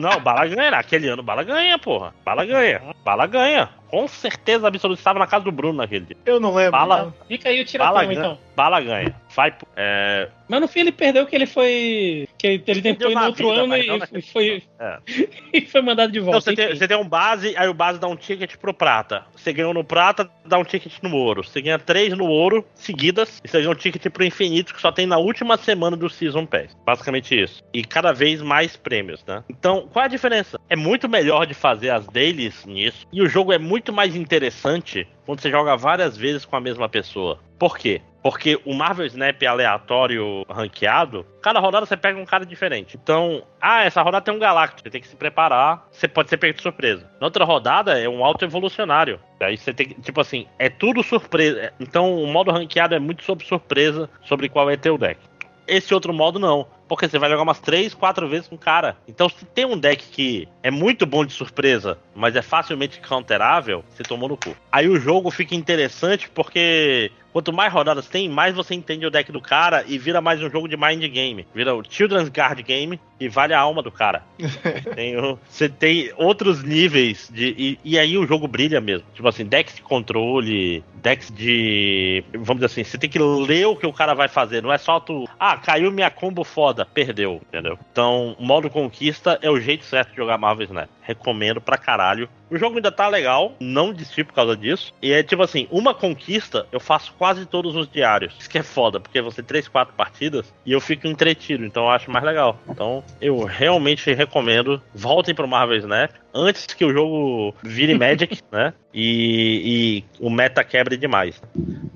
Não, 0.00 0.10
o 0.16 0.20
Bala 0.20 0.46
ganha, 0.46 0.70
naquele 0.70 1.08
ano 1.08 1.20
o 1.22 1.24
Bala 1.24 1.42
ganha, 1.42 1.78
porra. 1.78 2.14
Bala 2.24 2.44
ganha. 2.44 2.80
Bala 3.04 3.26
ganha. 3.26 3.68
Com 3.88 4.06
certeza 4.06 4.68
absoluta. 4.68 5.00
Estava 5.00 5.18
na 5.18 5.26
casa 5.26 5.44
do 5.44 5.52
Bruno 5.52 5.78
naquele 5.78 6.04
dia. 6.06 6.16
Eu 6.26 6.38
não 6.38 6.54
lembro. 6.54 6.72
Bala- 6.72 7.04
não. 7.04 7.14
Fica 7.26 7.48
aí 7.48 7.56
o 7.56 7.58
Bala 7.58 7.66
tiratão, 7.66 7.94
ganha. 8.06 8.12
então. 8.18 8.38
Bala 8.54 8.80
ganha. 8.80 9.14
Vai, 9.38 9.54
é, 9.76 10.28
Mas 10.48 10.60
no 10.60 10.66
fim 10.66 10.80
ele 10.80 10.90
perdeu 10.90 11.24
que 11.24 11.36
ele 11.36 11.46
foi. 11.46 12.26
Que 12.36 12.60
ele 12.66 12.82
tentou 12.82 13.08
ir 13.08 13.14
no 13.14 13.26
outro 13.26 13.50
vida, 13.50 13.60
ano 13.60 13.68
não 13.68 13.76
e, 13.76 14.18
e 14.18 14.22
foi, 14.22 14.64
é. 14.80 14.98
e 15.54 15.60
foi 15.60 15.80
mandado 15.80 16.10
de 16.10 16.18
Então 16.18 16.32
volta. 16.32 16.50
você 16.50 16.56
tem, 16.56 16.74
você 16.74 16.88
tem 16.88 16.96
um 16.96 17.08
base, 17.08 17.56
aí 17.56 17.68
o 17.68 17.72
base 17.72 18.00
dá 18.00 18.08
um 18.08 18.16
ticket 18.16 18.56
pro 18.56 18.74
prata. 18.74 19.24
Você 19.36 19.52
ganhou 19.52 19.72
no 19.72 19.84
prata, 19.84 20.28
dá 20.44 20.58
um 20.58 20.64
ticket 20.64 20.92
no 21.04 21.14
ouro. 21.14 21.44
Você 21.44 21.62
ganha 21.62 21.78
três 21.78 22.12
no 22.16 22.24
ouro 22.24 22.66
seguidas, 22.74 23.40
e 23.44 23.46
você 23.46 23.58
ganha 23.58 23.70
um 23.70 23.76
ticket 23.76 24.10
pro 24.10 24.24
infinito 24.24 24.74
que 24.74 24.80
só 24.80 24.90
tem 24.90 25.06
na 25.06 25.18
última 25.18 25.56
semana 25.56 25.96
do 25.96 26.10
Season 26.10 26.44
Pass. 26.44 26.76
Basicamente 26.84 27.40
isso. 27.40 27.62
E 27.72 27.84
cada 27.84 28.10
vez 28.10 28.42
mais 28.42 28.76
prêmios, 28.76 29.24
né? 29.24 29.44
Então, 29.48 29.88
qual 29.92 30.02
é 30.02 30.06
a 30.06 30.10
diferença? 30.10 30.58
É 30.68 30.74
muito 30.74 31.08
melhor 31.08 31.46
de 31.46 31.54
fazer 31.54 31.90
as 31.90 32.08
dailies 32.08 32.66
nisso, 32.66 33.06
e 33.12 33.22
o 33.22 33.28
jogo 33.28 33.52
é 33.52 33.58
muito 33.58 33.92
mais 33.92 34.16
interessante 34.16 35.06
quando 35.28 35.42
você 35.42 35.50
joga 35.50 35.76
várias 35.76 36.16
vezes 36.16 36.46
com 36.46 36.56
a 36.56 36.60
mesma 36.60 36.88
pessoa. 36.88 37.38
Por 37.58 37.76
quê? 37.76 38.00
Porque 38.22 38.58
o 38.64 38.72
Marvel 38.72 39.04
Snap 39.04 39.42
aleatório 39.42 40.42
ranqueado, 40.48 41.26
cada 41.42 41.60
rodada 41.60 41.84
você 41.84 41.98
pega 41.98 42.18
um 42.18 42.24
cara 42.24 42.46
diferente. 42.46 42.96
Então, 42.96 43.42
ah, 43.60 43.84
essa 43.84 44.00
rodada 44.00 44.24
tem 44.24 44.32
um 44.32 44.38
Galactus, 44.38 44.82
você 44.82 44.88
tem 44.88 45.02
que 45.02 45.06
se 45.06 45.14
preparar, 45.14 45.86
você 45.92 46.08
pode 46.08 46.30
ser 46.30 46.38
pego 46.38 46.56
de 46.56 46.62
surpresa. 46.62 47.10
Na 47.20 47.26
outra 47.26 47.44
rodada 47.44 48.00
é 48.00 48.08
um 48.08 48.24
auto 48.24 48.42
evolucionário. 48.42 49.20
Aí 49.38 49.58
você 49.58 49.74
tem 49.74 49.88
que, 49.88 50.00
tipo 50.00 50.18
assim, 50.18 50.46
é 50.58 50.70
tudo 50.70 51.02
surpresa. 51.02 51.74
Então, 51.78 52.22
o 52.22 52.26
modo 52.26 52.50
ranqueado 52.50 52.94
é 52.94 52.98
muito 52.98 53.22
sobre 53.22 53.44
surpresa 53.44 54.08
sobre 54.24 54.48
qual 54.48 54.70
é 54.70 54.78
teu 54.78 54.96
deck. 54.96 55.20
Esse 55.66 55.92
outro 55.92 56.14
modo 56.14 56.38
não. 56.38 56.66
Porque 56.88 57.08
você 57.08 57.18
vai 57.18 57.28
jogar 57.28 57.42
umas 57.42 57.60
3, 57.60 57.94
4 57.94 58.28
vezes 58.28 58.48
com 58.48 58.54
o 58.54 58.58
cara. 58.58 58.96
Então, 59.06 59.28
se 59.28 59.44
tem 59.44 59.64
um 59.64 59.78
deck 59.78 60.06
que 60.08 60.48
é 60.62 60.70
muito 60.70 61.04
bom 61.04 61.24
de 61.24 61.32
surpresa, 61.32 61.98
mas 62.14 62.34
é 62.34 62.42
facilmente 62.42 63.00
counterável, 63.00 63.84
você 63.90 64.02
tomou 64.02 64.28
no 64.28 64.36
cu. 64.36 64.56
Aí 64.72 64.88
o 64.88 64.98
jogo 64.98 65.30
fica 65.30 65.54
interessante 65.54 66.28
porque 66.30 67.12
quanto 67.32 67.52
mais 67.52 67.72
rodadas 67.72 68.08
tem, 68.08 68.28
mais 68.28 68.54
você 68.54 68.74
entende 68.74 69.06
o 69.06 69.10
deck 69.10 69.30
do 69.30 69.40
cara 69.40 69.84
e 69.86 69.98
vira 69.98 70.20
mais 70.20 70.42
um 70.42 70.50
jogo 70.50 70.68
de 70.68 70.76
mind 70.76 71.04
game. 71.04 71.46
Vira 71.54 71.74
o 71.74 71.82
Children's 71.88 72.28
Guard 72.28 72.60
Game 72.62 72.98
e 73.20 73.28
vale 73.28 73.54
a 73.54 73.60
alma 73.60 73.82
do 73.82 73.90
cara. 73.90 74.24
tem 74.94 75.16
você 75.48 75.68
tem 75.68 76.12
outros 76.16 76.62
níveis 76.62 77.30
de. 77.32 77.54
E, 77.56 77.78
e 77.84 77.98
aí 77.98 78.16
o 78.16 78.26
jogo 78.26 78.48
brilha 78.48 78.80
mesmo. 78.80 79.06
Tipo 79.14 79.28
assim, 79.28 79.44
decks 79.44 79.76
de 79.76 79.82
controle, 79.82 80.82
decks 80.96 81.32
de. 81.34 82.24
Vamos 82.32 82.56
dizer 82.56 82.66
assim, 82.66 82.84
você 82.84 82.98
tem 82.98 83.10
que 83.10 83.18
ler 83.18 83.66
o 83.66 83.76
que 83.76 83.86
o 83.86 83.92
cara 83.92 84.14
vai 84.14 84.28
fazer. 84.28 84.62
Não 84.62 84.72
é 84.72 84.78
só 84.78 85.00
tu. 85.00 85.28
Ah, 85.38 85.56
caiu 85.56 85.90
minha 85.92 86.10
combo 86.10 86.44
foda, 86.44 86.77
perdeu, 86.84 87.40
entendeu? 87.48 87.78
Então, 87.92 88.36
o 88.38 88.44
modo 88.44 88.70
conquista 88.70 89.38
é 89.42 89.50
o 89.50 89.60
jeito 89.60 89.84
certo 89.84 90.10
de 90.10 90.16
jogar 90.16 90.38
Marvel 90.38 90.64
Snap. 90.64 90.88
Recomendo 91.02 91.60
pra 91.60 91.78
caralho. 91.78 92.28
O 92.50 92.56
jogo 92.56 92.76
ainda 92.76 92.92
tá 92.92 93.08
legal, 93.08 93.54
não 93.60 93.92
desisti 93.92 94.24
por 94.24 94.32
causa 94.32 94.56
disso. 94.56 94.92
E 95.02 95.12
é 95.12 95.22
tipo 95.22 95.42
assim, 95.42 95.66
uma 95.70 95.94
conquista, 95.94 96.66
eu 96.72 96.80
faço 96.80 97.12
quase 97.18 97.46
todos 97.46 97.76
os 97.76 97.88
diários. 97.90 98.34
Isso 98.38 98.48
que 98.48 98.58
é 98.58 98.62
foda, 98.62 98.98
porque 99.00 99.20
você 99.20 99.42
três, 99.42 99.68
quatro 99.68 99.94
partidas 99.94 100.52
e 100.64 100.72
eu 100.72 100.80
fico 100.80 101.06
entretido, 101.06 101.64
então 101.64 101.84
eu 101.84 101.90
acho 101.90 102.10
mais 102.10 102.24
legal. 102.24 102.58
Então, 102.68 103.02
eu 103.20 103.44
realmente 103.44 104.12
recomendo. 104.12 104.82
Voltem 104.94 105.34
pro 105.34 105.48
Marvel 105.48 105.76
Snap 105.76 106.10
antes 106.38 106.66
que 106.66 106.84
o 106.84 106.92
jogo 106.92 107.54
vire 107.62 107.94
Magic, 107.98 108.40
né? 108.50 108.72
E, 108.92 110.04
e 110.18 110.24
o 110.24 110.30
meta 110.30 110.64
quebre 110.64 110.96
demais. 110.96 111.40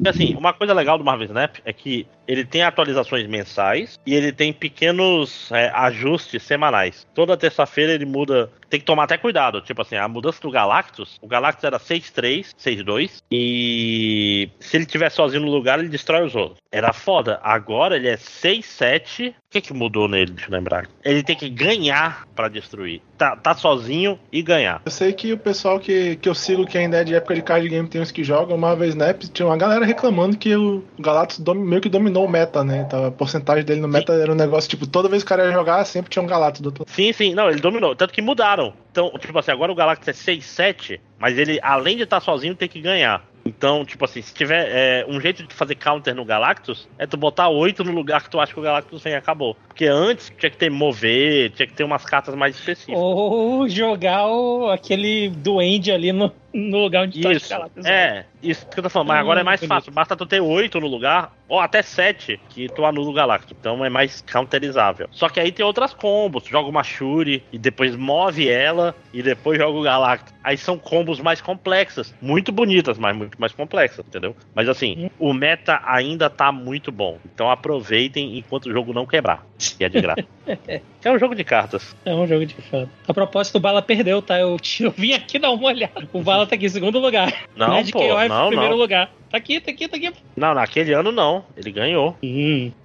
E 0.04 0.08
assim, 0.08 0.34
uma 0.36 0.52
coisa 0.52 0.74
legal 0.74 0.98
do 0.98 1.04
Marvel 1.04 1.26
Snap 1.26 1.56
é 1.64 1.72
que 1.72 2.06
ele 2.26 2.44
tem 2.44 2.62
atualizações 2.62 3.26
mensais 3.26 3.98
e 4.06 4.14
ele 4.14 4.32
tem 4.32 4.52
pequenos 4.52 5.50
é, 5.52 5.70
ajustes 5.74 6.42
semanais. 6.42 7.06
Toda 7.14 7.36
terça-feira 7.36 7.92
ele 7.92 8.04
muda. 8.04 8.50
Tem 8.68 8.80
que 8.80 8.86
tomar 8.86 9.04
até 9.04 9.16
cuidado. 9.18 9.60
Tipo 9.60 9.82
assim, 9.82 9.96
a 9.96 10.08
mudança 10.08 10.40
do 10.40 10.50
Galactus. 10.50 11.18
O 11.20 11.26
Galactus 11.26 11.64
era 11.64 11.78
6-3, 11.78 12.54
6-2. 12.58 13.22
E 13.30 14.48
se 14.62 14.76
ele 14.76 14.84
estiver 14.84 15.10
sozinho 15.10 15.42
no 15.42 15.50
lugar, 15.50 15.78
ele 15.78 15.88
destrói 15.88 16.24
os 16.24 16.34
outros. 16.34 16.58
Era 16.70 16.92
foda. 16.92 17.38
Agora 17.42 17.96
ele 17.96 18.08
é 18.08 18.16
6-7. 18.16 19.30
O 19.30 19.34
que, 19.50 19.60
que 19.60 19.74
mudou 19.74 20.08
nele? 20.08 20.32
Deixa 20.32 20.48
eu 20.48 20.54
lembrar. 20.54 20.88
Ele 21.04 21.22
tem 21.22 21.36
que 21.36 21.50
ganhar 21.50 22.26
pra 22.34 22.48
destruir. 22.48 23.02
Tá, 23.18 23.36
tá 23.36 23.54
sozinho 23.54 24.18
e 24.32 24.40
ganhar. 24.40 24.80
Eu 24.84 24.90
sei 24.90 25.12
que 25.12 25.32
o 25.32 25.38
pessoal 25.38 25.78
que, 25.78 26.16
que 26.16 26.28
eu 26.28 26.34
sigo, 26.34 26.66
que 26.66 26.78
ainda 26.78 26.98
é 26.98 27.04
de 27.04 27.14
época 27.14 27.34
de 27.34 27.42
card 27.42 27.68
game, 27.68 27.86
tem 27.88 28.00
uns 28.00 28.10
que 28.10 28.24
jogam 28.24 28.56
Marvel 28.56 28.88
Snap, 28.88 29.22
tinha 29.24 29.46
uma 29.46 29.56
galera 29.56 29.84
reclamando 29.84 30.38
que 30.38 30.56
o 30.56 30.82
Galactus 30.98 31.38
meio 31.54 31.82
que 31.82 31.90
dominou 31.90 32.24
o 32.24 32.30
meta, 32.30 32.64
né? 32.64 32.84
Então, 32.86 33.04
a 33.04 33.10
porcentagem 33.10 33.64
dele 33.64 33.80
no 33.80 33.88
meta 33.88 34.14
era 34.14 34.32
um 34.32 34.36
negócio, 34.36 34.70
tipo, 34.70 34.86
toda 34.86 35.08
vez 35.08 35.22
que 35.22 35.26
o 35.26 35.28
cara 35.28 35.46
ia 35.46 35.52
jogar, 35.52 35.84
sempre 35.84 36.10
tinha 36.10 36.22
um 36.22 36.26
Galactus 36.26 36.62
do 36.62 36.66
outro. 36.68 36.84
Sim, 36.88 37.12
sim, 37.12 37.34
não, 37.34 37.50
ele 37.50 37.60
dominou. 37.60 37.94
Tanto 37.94 38.14
que 38.14 38.22
mudaram. 38.22 38.72
Então, 38.90 39.12
tipo 39.18 39.38
assim, 39.38 39.50
agora 39.50 39.70
o 39.70 39.74
Galactus 39.74 40.08
é 40.08 40.12
6-7, 40.12 41.00
mas 41.18 41.36
ele, 41.38 41.58
além 41.62 41.96
de 41.96 42.04
estar 42.04 42.20
sozinho, 42.20 42.54
tem 42.54 42.68
que 42.68 42.80
ganhar. 42.80 43.22
Então, 43.44 43.84
tipo 43.84 44.04
assim, 44.04 44.22
se 44.22 44.32
tiver 44.32 44.68
é, 44.68 45.06
um 45.08 45.20
jeito 45.20 45.42
de 45.42 45.54
fazer 45.54 45.74
counter 45.74 46.14
no 46.14 46.24
Galactus, 46.24 46.88
é 46.98 47.06
tu 47.06 47.16
botar 47.16 47.48
8 47.48 47.82
no 47.84 47.92
lugar 47.92 48.22
que 48.22 48.30
tu 48.30 48.38
acha 48.38 48.52
que 48.52 48.60
o 48.60 48.62
Galactus 48.62 49.02
vem 49.02 49.12
e 49.12 49.16
acabou. 49.16 49.56
Porque 49.66 49.86
antes 49.86 50.32
tinha 50.38 50.50
que 50.50 50.56
ter 50.56 50.70
mover, 50.70 51.50
tinha 51.50 51.66
que 51.66 51.74
ter 51.74 51.84
umas 51.84 52.04
cartas 52.04 52.34
mais 52.34 52.56
específicas. 52.56 53.00
Ou 53.00 53.68
jogar 53.68 54.26
o, 54.28 54.70
aquele 54.70 55.28
duende 55.28 55.90
ali 55.90 56.12
no, 56.12 56.32
no 56.52 56.78
lugar 56.78 57.04
onde 57.04 57.20
tá 57.20 57.32
Isso, 57.32 57.44
os 57.44 57.50
Galactus. 57.50 57.84
é, 57.86 58.26
isso 58.42 58.66
que 58.66 58.78
eu 58.78 58.82
tô 58.82 58.90
falando, 58.90 59.08
mas 59.08 59.18
agora 59.20 59.40
é 59.40 59.44
mais 59.44 59.62
Hum, 59.62 59.66
fácil, 59.66 59.92
basta 59.92 60.16
tu 60.16 60.26
ter 60.26 60.40
8 60.40 60.80
no 60.80 60.86
lugar, 60.86 61.32
ou 61.48 61.60
até 61.60 61.82
7, 61.82 62.40
que 62.48 62.68
tu 62.68 62.84
anula 62.84 63.08
o 63.10 63.12
Galactus, 63.12 63.56
então 63.58 63.84
é 63.84 63.88
mais 63.88 64.22
counterizável. 64.30 65.08
Só 65.10 65.28
que 65.28 65.38
aí 65.40 65.52
tem 65.52 65.64
outras 65.64 65.92
combos, 65.94 66.44
tu 66.44 66.50
joga 66.50 66.68
uma 66.68 66.82
Shuri, 66.82 67.42
e 67.52 67.58
depois 67.58 67.94
move 67.96 68.48
ela, 68.48 68.94
e 69.12 69.22
depois 69.22 69.58
joga 69.58 69.78
o 69.78 69.82
Galactus. 69.82 70.32
Aí 70.44 70.56
são 70.56 70.76
combos 70.78 71.20
mais 71.20 71.40
complexas, 71.40 72.14
muito 72.20 72.50
bonitas, 72.50 72.98
mas 72.98 73.16
muito 73.16 73.40
mais 73.40 73.52
complexas, 73.52 74.04
entendeu? 74.06 74.34
Mas 74.54 74.68
assim, 74.68 75.10
o 75.18 75.32
meta 75.32 75.80
ainda 75.84 76.28
tá 76.28 76.50
muito 76.50 76.90
bom, 76.90 77.18
então 77.32 77.50
aproveitem 77.50 78.38
enquanto 78.38 78.66
o 78.66 78.72
jogo 78.72 78.92
não 78.92 79.06
quebrar, 79.06 79.44
que 79.58 79.84
é 79.84 79.88
de 79.88 80.00
graça. 80.00 80.24
é 81.04 81.10
um 81.10 81.18
jogo 81.18 81.34
de 81.34 81.44
cartas. 81.44 81.94
É 82.04 82.14
um 82.14 82.26
jogo 82.26 82.44
de 82.44 82.54
fato. 82.54 82.88
A 83.06 83.14
propósito, 83.14 83.56
o 83.58 83.60
Bala 83.60 83.80
perdeu, 83.82 84.20
tá? 84.20 84.38
Eu, 84.38 84.56
eu 84.80 84.90
vim 84.90 85.12
aqui 85.12 85.38
dar 85.38 85.50
uma 85.52 85.66
olhada. 85.68 86.08
O 86.12 86.22
Bala 86.22 86.41
tá 86.46 86.54
aqui 86.54 86.66
em 86.66 86.70
segundo 86.70 86.98
lugar. 86.98 87.32
Não, 87.56 87.68
Magic 87.68 87.92
pô, 87.92 88.00
KOF 88.00 88.28
não, 88.28 88.48
primeiro 88.48 88.72
não. 88.72 88.80
lugar. 88.80 89.10
Tá 89.30 89.38
aqui, 89.38 89.60
tá 89.60 89.70
aqui, 89.70 89.88
tá 89.88 89.96
aqui. 89.96 90.12
Não, 90.36 90.54
naquele 90.54 90.92
ano 90.92 91.10
não, 91.10 91.44
ele 91.56 91.70
ganhou. 91.70 92.16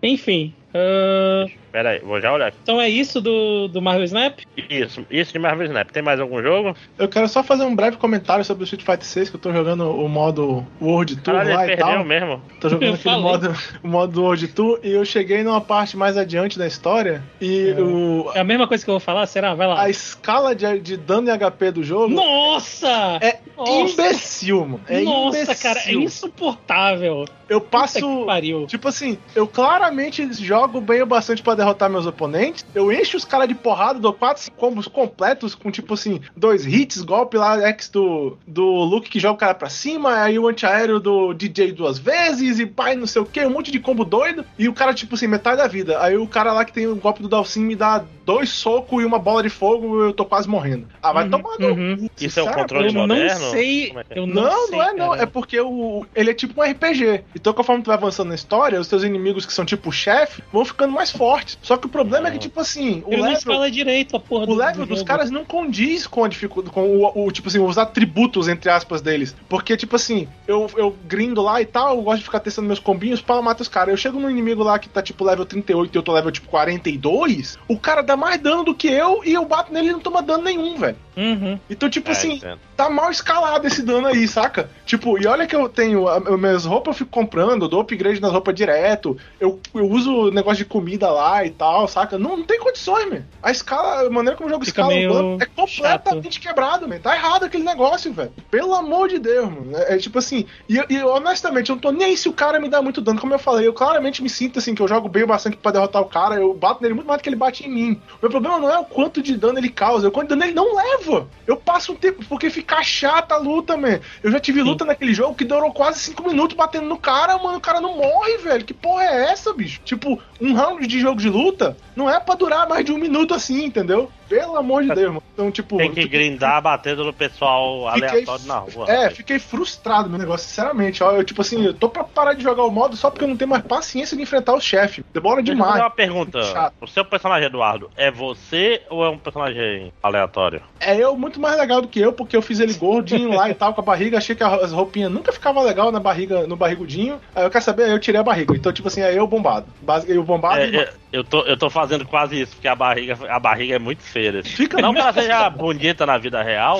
Enfim. 0.01 0.53
ah, 0.73 1.45
Pera 1.77 1.91
aí, 1.91 1.99
vou 1.99 2.19
já 2.19 2.33
olhar 2.33 2.51
então 2.63 2.81
é 2.81 2.89
isso 2.89 3.21
do, 3.21 3.67
do 3.67 3.79
Marvel 3.79 4.03
Snap? 4.05 4.39
Isso, 4.67 5.05
isso 5.11 5.31
de 5.31 5.37
Marvel 5.37 5.67
Snap. 5.67 5.91
Tem 5.91 6.01
mais 6.01 6.19
algum 6.19 6.41
jogo? 6.41 6.75
Eu 6.97 7.07
quero 7.07 7.27
só 7.27 7.43
fazer 7.43 7.65
um 7.65 7.75
breve 7.75 7.97
comentário 7.97 8.43
sobre 8.43 8.63
o 8.63 8.65
Street 8.65 8.83
Fighter 8.83 9.05
6, 9.05 9.29
que 9.29 9.35
eu 9.35 9.39
tô 9.39 9.53
jogando 9.53 9.87
o 9.91 10.09
modo 10.09 10.65
World 10.81 11.17
Tour 11.17 11.35
Caralho, 11.35 11.53
lá 11.55 11.63
ele 11.65 11.73
e 11.73 11.75
perdeu 11.77 11.95
tal. 11.97 12.03
mesmo. 12.03 12.41
Tô 12.59 12.69
jogando 12.69 12.87
Eu 12.89 12.93
aquele 12.95 13.03
falei. 13.03 13.21
modo, 13.21 13.55
o 13.83 13.87
modo 13.87 14.11
do 14.13 14.23
World 14.23 14.47
Tour 14.47 14.79
e 14.81 14.89
eu 14.91 15.05
cheguei 15.05 15.43
numa 15.43 15.61
parte 15.61 15.95
mais 15.95 16.17
adiante 16.17 16.57
da 16.57 16.65
história 16.65 17.21
e 17.39 17.73
o, 17.77 18.31
É 18.33 18.39
a 18.39 18.43
mesma 18.43 18.67
coisa 18.67 18.83
que 18.83 18.89
eu 18.89 18.93
vou 18.93 18.99
falar? 18.99 19.27
Será? 19.27 19.53
Vai 19.53 19.67
lá. 19.67 19.79
a 19.79 19.87
escala 19.87 20.55
de, 20.55 20.79
de 20.79 20.97
dano 20.97 21.29
e 21.29 21.37
HP 21.37 21.69
do 21.71 21.83
jogo 21.83 22.09
Nossa! 22.11 23.19
é 23.21 23.37
Nossa! 23.55 23.71
imbecil, 23.91 24.61
mano. 24.65 24.81
É 24.87 25.01
Nossa, 25.01 25.37
imbecil. 25.43 25.61
cara, 25.61 25.79
é 25.85 25.93
insuportável. 25.93 27.25
Eu 27.49 27.61
passo. 27.61 27.99
que 27.99 28.25
pariu. 28.25 28.65
Tipo 28.67 28.87
assim, 28.89 29.17
eu 29.35 29.47
claramente 29.47 30.27
jogo 30.33 30.81
bem 30.81 31.01
o 31.01 31.05
bastante 31.05 31.41
pra 31.41 31.55
derrotar 31.55 31.66
meus 31.89 32.05
oponentes. 32.05 32.65
Eu 32.73 32.91
encho 32.91 33.17
os 33.17 33.25
caras 33.25 33.47
de 33.47 33.55
porrada, 33.55 33.99
dou 33.99 34.13
4, 34.13 34.43
5 34.43 34.57
combos 34.57 34.87
completos 34.87 35.55
com 35.55 35.71
tipo 35.71 35.93
assim, 35.93 36.21
dois 36.35 36.65
hits, 36.65 37.01
golpe 37.01 37.37
lá, 37.37 37.59
X 37.69 37.89
do, 37.89 38.37
do 38.45 38.63
Luke 38.65 39.09
que 39.09 39.19
joga 39.19 39.33
o 39.33 39.37
cara 39.37 39.53
pra 39.53 39.69
cima, 39.69 40.21
aí 40.21 40.37
o 40.39 40.47
antiaéreo 40.47 40.99
do 40.99 41.33
DJ 41.33 41.71
duas 41.71 41.97
vezes, 41.97 42.59
e 42.59 42.65
pai 42.65 42.95
não 42.95 43.07
sei 43.07 43.21
o 43.21 43.25
que, 43.25 43.45
um 43.45 43.49
monte 43.49 43.71
de 43.71 43.79
combo 43.79 44.03
doido. 44.05 44.43
E 44.57 44.67
o 44.67 44.73
cara, 44.73 44.93
tipo 44.93 45.15
assim, 45.15 45.27
metade 45.27 45.57
da 45.57 45.67
vida. 45.67 46.01
Aí 46.01 46.17
o 46.17 46.27
cara 46.27 46.53
lá 46.53 46.65
que 46.65 46.73
tem 46.73 46.87
o 46.87 46.95
golpe 46.95 47.21
do 47.21 47.27
Dalsin 47.29 47.63
me 47.63 47.75
dá 47.75 48.03
dois 48.25 48.49
socos 48.49 49.01
e 49.01 49.05
uma 49.05 49.17
bola 49.19 49.41
de 49.41 49.49
fogo, 49.49 50.03
eu 50.03 50.13
tô 50.13 50.25
quase 50.25 50.49
morrendo. 50.49 50.87
Ah, 51.01 51.13
vai 51.13 51.23
Uhum, 51.23 51.29
tomar 51.31 51.57
no 51.59 51.67
uhum. 51.69 51.97
cu, 51.97 52.11
Isso 52.19 52.39
é 52.39 52.43
o 52.43 52.53
controle 52.53 52.87
Eu 52.87 53.07
não 53.07 53.29
sei. 53.51 53.91
É 53.91 53.99
é? 53.99 54.19
Eu 54.19 54.27
não, 54.27 54.43
Não, 54.43 54.67
sei, 54.67 54.77
não 54.77 54.83
é 54.83 54.93
não. 54.93 55.09
cara. 55.11 55.23
É 55.23 55.25
porque 55.25 55.59
o, 55.59 56.05
ele 56.15 56.31
é 56.31 56.33
tipo 56.33 56.61
um 56.61 56.63
RPG. 56.63 57.23
Então, 57.35 57.53
conforme 57.53 57.83
tu 57.83 57.87
vai 57.87 57.95
avançando 57.95 58.29
na 58.29 58.35
história, 58.35 58.79
os 58.79 58.87
teus 58.87 59.03
inimigos 59.03 59.45
que 59.45 59.53
são 59.53 59.63
tipo 59.65 59.91
chefe 59.91 60.43
vão 60.51 60.65
ficando 60.65 60.91
mais 60.93 61.11
fortes. 61.11 61.46
Só 61.61 61.77
que 61.77 61.85
o 61.85 61.89
problema 61.89 62.27
é 62.27 62.31
que, 62.31 62.39
tipo 62.39 62.59
assim, 62.59 63.03
o 63.05 63.13
Ele 63.13 63.21
não 63.21 63.29
level, 63.29 63.41
fala 63.41 63.71
direito 63.71 64.15
a 64.15 64.19
porra 64.19 64.43
o 64.43 64.47
do, 64.47 64.53
level 64.55 64.85
do 64.85 64.89
dos 64.89 64.99
jogo. 64.99 65.07
caras 65.07 65.29
não 65.31 65.45
condiz 65.45 66.05
com 66.07 66.23
a 66.23 66.27
dificuldade, 66.27 66.73
com 66.73 66.83
o, 66.97 67.25
o, 67.27 67.31
tipo 67.31 67.47
assim, 67.47 67.59
os 67.59 67.77
atributos, 67.77 68.47
entre 68.47 68.69
aspas, 68.69 69.01
deles. 69.01 69.35
Porque, 69.47 69.75
tipo 69.77 69.95
assim, 69.95 70.27
eu, 70.47 70.69
eu 70.75 70.95
grindo 71.07 71.41
lá 71.41 71.61
e 71.61 71.65
tal, 71.65 71.95
eu 71.97 72.01
gosto 72.01 72.19
de 72.19 72.23
ficar 72.25 72.39
testando 72.39 72.67
meus 72.67 72.79
combinhos 72.79 73.21
para 73.21 73.41
matar 73.41 73.61
os 73.61 73.67
caras. 73.67 73.89
Eu 73.91 73.97
chego 73.97 74.19
num 74.19 74.29
inimigo 74.29 74.63
lá 74.63 74.77
que 74.79 74.89
tá 74.89 75.01
tipo 75.01 75.23
level 75.23 75.45
38 75.45 75.93
e 75.93 75.97
eu 75.97 76.03
tô 76.03 76.11
level 76.13 76.31
tipo 76.31 76.47
42, 76.47 77.57
o 77.67 77.77
cara 77.77 78.01
dá 78.01 78.15
mais 78.17 78.39
dano 78.41 78.63
do 78.63 78.73
que 78.73 78.87
eu 78.87 79.21
e 79.23 79.33
eu 79.33 79.45
bato 79.45 79.71
nele 79.73 79.89
e 79.89 79.91
não 79.91 79.99
toma 79.99 80.21
dano 80.21 80.43
nenhum, 80.43 80.77
velho. 80.77 80.97
Uhum. 81.15 81.59
Então, 81.69 81.89
tipo 81.89 82.09
É, 82.09 82.11
assim, 82.11 82.33
entendo. 82.33 82.59
tá 82.75 82.89
mal 82.89 83.09
escalado 83.09 83.65
esse 83.65 83.81
dano 83.81 84.07
aí, 84.07 84.27
saca? 84.27 84.69
Tipo, 84.85 85.17
e 85.21 85.25
olha 85.25 85.47
que 85.47 85.55
eu 85.55 85.67
tenho. 85.67 86.07
a- 86.07 86.19
Minhas 86.37 86.65
roupas 86.65 86.93
eu 86.93 86.97
fico 86.99 87.09
comprando, 87.09 87.63
eu 87.63 87.67
dou 87.69 87.79
upgrade 87.81 88.21
nas 88.21 88.31
roupas 88.31 88.53
direto, 88.53 89.17
eu, 89.39 89.59
eu 89.73 89.89
uso 89.89 90.29
negócio 90.31 90.59
de 90.59 90.65
comida 90.65 91.09
lá 91.09 91.36
e 91.45 91.49
tal, 91.49 91.87
saca? 91.87 92.17
Não, 92.17 92.37
não 92.37 92.43
tem 92.43 92.59
condições, 92.59 93.09
man. 93.09 93.23
A 93.41 93.51
escala, 93.51 94.07
a 94.07 94.09
maneira 94.09 94.37
como 94.37 94.47
o 94.47 94.51
jogo 94.51 94.65
Fica 94.65 94.81
escala 94.81 94.93
é 95.41 95.45
completamente 95.45 96.39
quebrado, 96.39 96.87
man. 96.87 96.99
Tá 96.99 97.15
errado 97.15 97.45
aquele 97.45 97.63
negócio, 97.63 98.11
velho. 98.13 98.31
Pelo 98.49 98.73
amor 98.73 99.09
de 99.09 99.19
Deus, 99.19 99.49
mano. 99.49 99.77
É, 99.77 99.95
é 99.95 99.97
tipo 99.97 100.19
assim, 100.19 100.45
e, 100.69 100.81
e 100.89 101.03
honestamente, 101.03 101.69
eu 101.69 101.75
não 101.75 101.81
tô 101.81 101.91
nem 101.91 102.07
aí 102.07 102.17
se 102.17 102.29
o 102.29 102.33
cara 102.33 102.59
me 102.59 102.69
dá 102.69 102.81
muito 102.81 103.01
dano, 103.01 103.19
como 103.19 103.33
eu 103.33 103.39
falei, 103.39 103.67
eu 103.67 103.73
claramente 103.73 104.21
me 104.21 104.29
sinto 104.29 104.59
assim, 104.59 104.73
que 104.73 104.81
eu 104.81 104.87
jogo 104.87 105.09
bem 105.09 105.23
o 105.23 105.27
bastante 105.27 105.57
pra 105.57 105.71
derrotar 105.71 106.01
o 106.01 106.05
cara, 106.05 106.35
eu 106.35 106.53
bato 106.53 106.81
nele 106.81 106.93
muito 106.93 107.07
mais 107.07 107.19
do 107.19 107.23
que 107.23 107.29
ele 107.29 107.35
bate 107.35 107.65
em 107.65 107.71
mim. 107.71 108.01
O 108.13 108.17
meu 108.21 108.29
problema 108.31 108.59
não 108.59 108.71
é 108.71 108.79
o 108.79 108.85
quanto 108.85 109.21
de 109.21 109.35
dano 109.35 109.59
ele 109.59 109.69
causa, 109.69 110.07
é 110.07 110.09
o 110.09 110.11
quanto 110.11 110.29
de 110.29 110.35
dano 110.35 110.43
ele 110.43 110.53
não 110.53 110.75
leva. 110.75 111.27
Eu 111.45 111.57
passo 111.57 111.91
um 111.91 111.95
tempo, 111.95 112.23
porque 112.27 112.49
fica 112.49 112.81
chata 112.83 113.35
a 113.35 113.37
luta, 113.37 113.77
man. 113.77 113.99
Eu 114.23 114.31
já 114.31 114.39
tive 114.39 114.61
luta 114.61 114.85
naquele 114.85 115.13
jogo 115.13 115.35
que 115.35 115.45
durou 115.45 115.71
quase 115.71 115.99
5 115.99 116.27
minutos 116.27 116.55
batendo 116.55 116.87
no 116.87 116.97
cara, 116.97 117.37
mano, 117.37 117.57
o 117.57 117.61
cara 117.61 117.79
não 117.79 117.97
morre, 117.97 118.37
velho. 118.37 118.65
Que 118.65 118.73
porra 118.73 119.03
é 119.03 119.31
essa, 119.31 119.53
bicho? 119.53 119.81
Tipo, 119.83 120.19
um 120.41 120.53
round 120.53 120.85
de 120.85 120.99
jogo 120.99 121.19
de 121.19 121.26
luta 121.29 121.77
não 121.95 122.09
é 122.09 122.19
pra 122.19 122.35
durar 122.35 122.67
mais 122.67 122.85
de 122.85 122.91
um 122.91 122.97
minuto 122.97 123.33
assim, 123.33 123.65
entendeu? 123.65 124.11
Pelo 124.29 124.57
amor 124.57 124.83
de 124.83 124.89
Deus, 124.93 125.07
mano. 125.07 125.23
Então, 125.33 125.51
tipo. 125.51 125.77
Tem 125.77 125.89
que 125.91 126.01
tipo, 126.01 126.11
grindar 126.11 126.61
batendo 126.61 127.03
no 127.03 127.13
pessoal 127.13 127.91
Fiquei- 127.93 128.09
aleatório 128.09 128.45
na 128.45 128.57
rua. 128.57 128.85
É, 128.87 128.95
rapaz. 128.97 129.17
fiquei 129.17 129.39
frustrado 129.39 130.09
meu 130.09 130.19
negócio, 130.19 130.47
sinceramente. 130.47 131.03
Ó, 131.03 131.11
eu, 131.11 131.23
tipo 131.23 131.41
assim, 131.41 131.63
eu 131.65 131.73
tô 131.73 131.87
pra 131.89 132.03
parar 132.03 132.33
de 132.33 132.43
jogar 132.43 132.63
o 132.63 132.71
modo 132.71 132.95
só 132.95 133.09
porque 133.09 133.23
eu 133.23 133.27
não 133.27 133.37
tenho 133.37 133.49
mais 133.49 133.63
paciência 133.63 134.15
de 134.17 134.23
enfrentar 134.23 134.53
o 134.53 134.59
chefe. 134.61 135.03
Demora 135.13 135.41
Deixa 135.41 135.51
eu 135.51 135.55
demais. 135.55 135.81
uma 135.81 135.89
pergunta. 135.89 136.41
Chato. 136.43 136.73
O 136.81 136.87
seu 136.87 137.05
personagem, 137.05 137.47
Eduardo, 137.47 137.89
é 137.95 138.09
você 138.11 138.81
ou 138.89 139.03
é 139.05 139.09
um 139.09 139.17
personagem 139.17 139.91
aleatório? 140.01 140.61
É 140.79 140.95
eu 140.95 141.15
muito 141.17 141.39
mais 141.39 141.57
legal 141.57 141.81
do 141.81 141.87
que 141.87 141.99
eu, 141.99 142.11
porque 142.13 142.35
eu 142.35 142.41
fiz 142.41 142.59
ele 142.59 142.73
gordinho 142.73 143.33
lá 143.33 143.49
e 143.49 143.53
tal, 143.53 143.73
com 143.73 143.81
a 143.81 143.83
barriga. 143.83 144.17
Achei 144.17 144.35
que 144.35 144.43
as 144.43 144.71
roupinhas 144.71 145.11
nunca 145.11 145.31
ficavam 145.31 145.63
legal 145.63 145.91
na 145.91 145.99
barriga, 145.99 146.45
no 146.47 146.55
barrigudinho. 146.55 147.19
Aí 147.35 147.43
eu 147.43 147.49
quero 147.49 147.63
saber, 147.63 147.83
aí 147.83 147.91
eu 147.91 147.99
tirei 147.99 148.19
a 148.19 148.23
barriga. 148.23 148.55
Então, 148.55 148.71
tipo 148.73 148.87
assim, 148.87 149.01
é 149.01 149.13
eu 149.17 149.27
bombado. 149.27 149.67
Basi- 149.81 150.11
Eu 150.11 150.23
bombado 150.23 150.61
É, 150.61 150.69
e 150.69 150.75
é, 150.77 150.89
eu, 151.11 151.23
tô, 151.23 151.41
eu 151.41 151.57
tô 151.57 151.69
fazendo 151.69 152.05
quase 152.05 152.41
isso, 152.41 152.53
porque 152.55 152.67
a 152.67 152.75
barriga, 152.75 153.17
a 153.29 153.39
barriga 153.39 153.75
é 153.75 153.79
muito 153.79 154.01
feia. 154.01 154.16
Fica 154.43 154.81
Não 154.81 154.93
que 154.93 154.99
ela 154.99 155.13
seja 155.13 155.49
bonita 155.49 156.05
na 156.05 156.17
vida 156.17 156.41
real, 156.41 156.79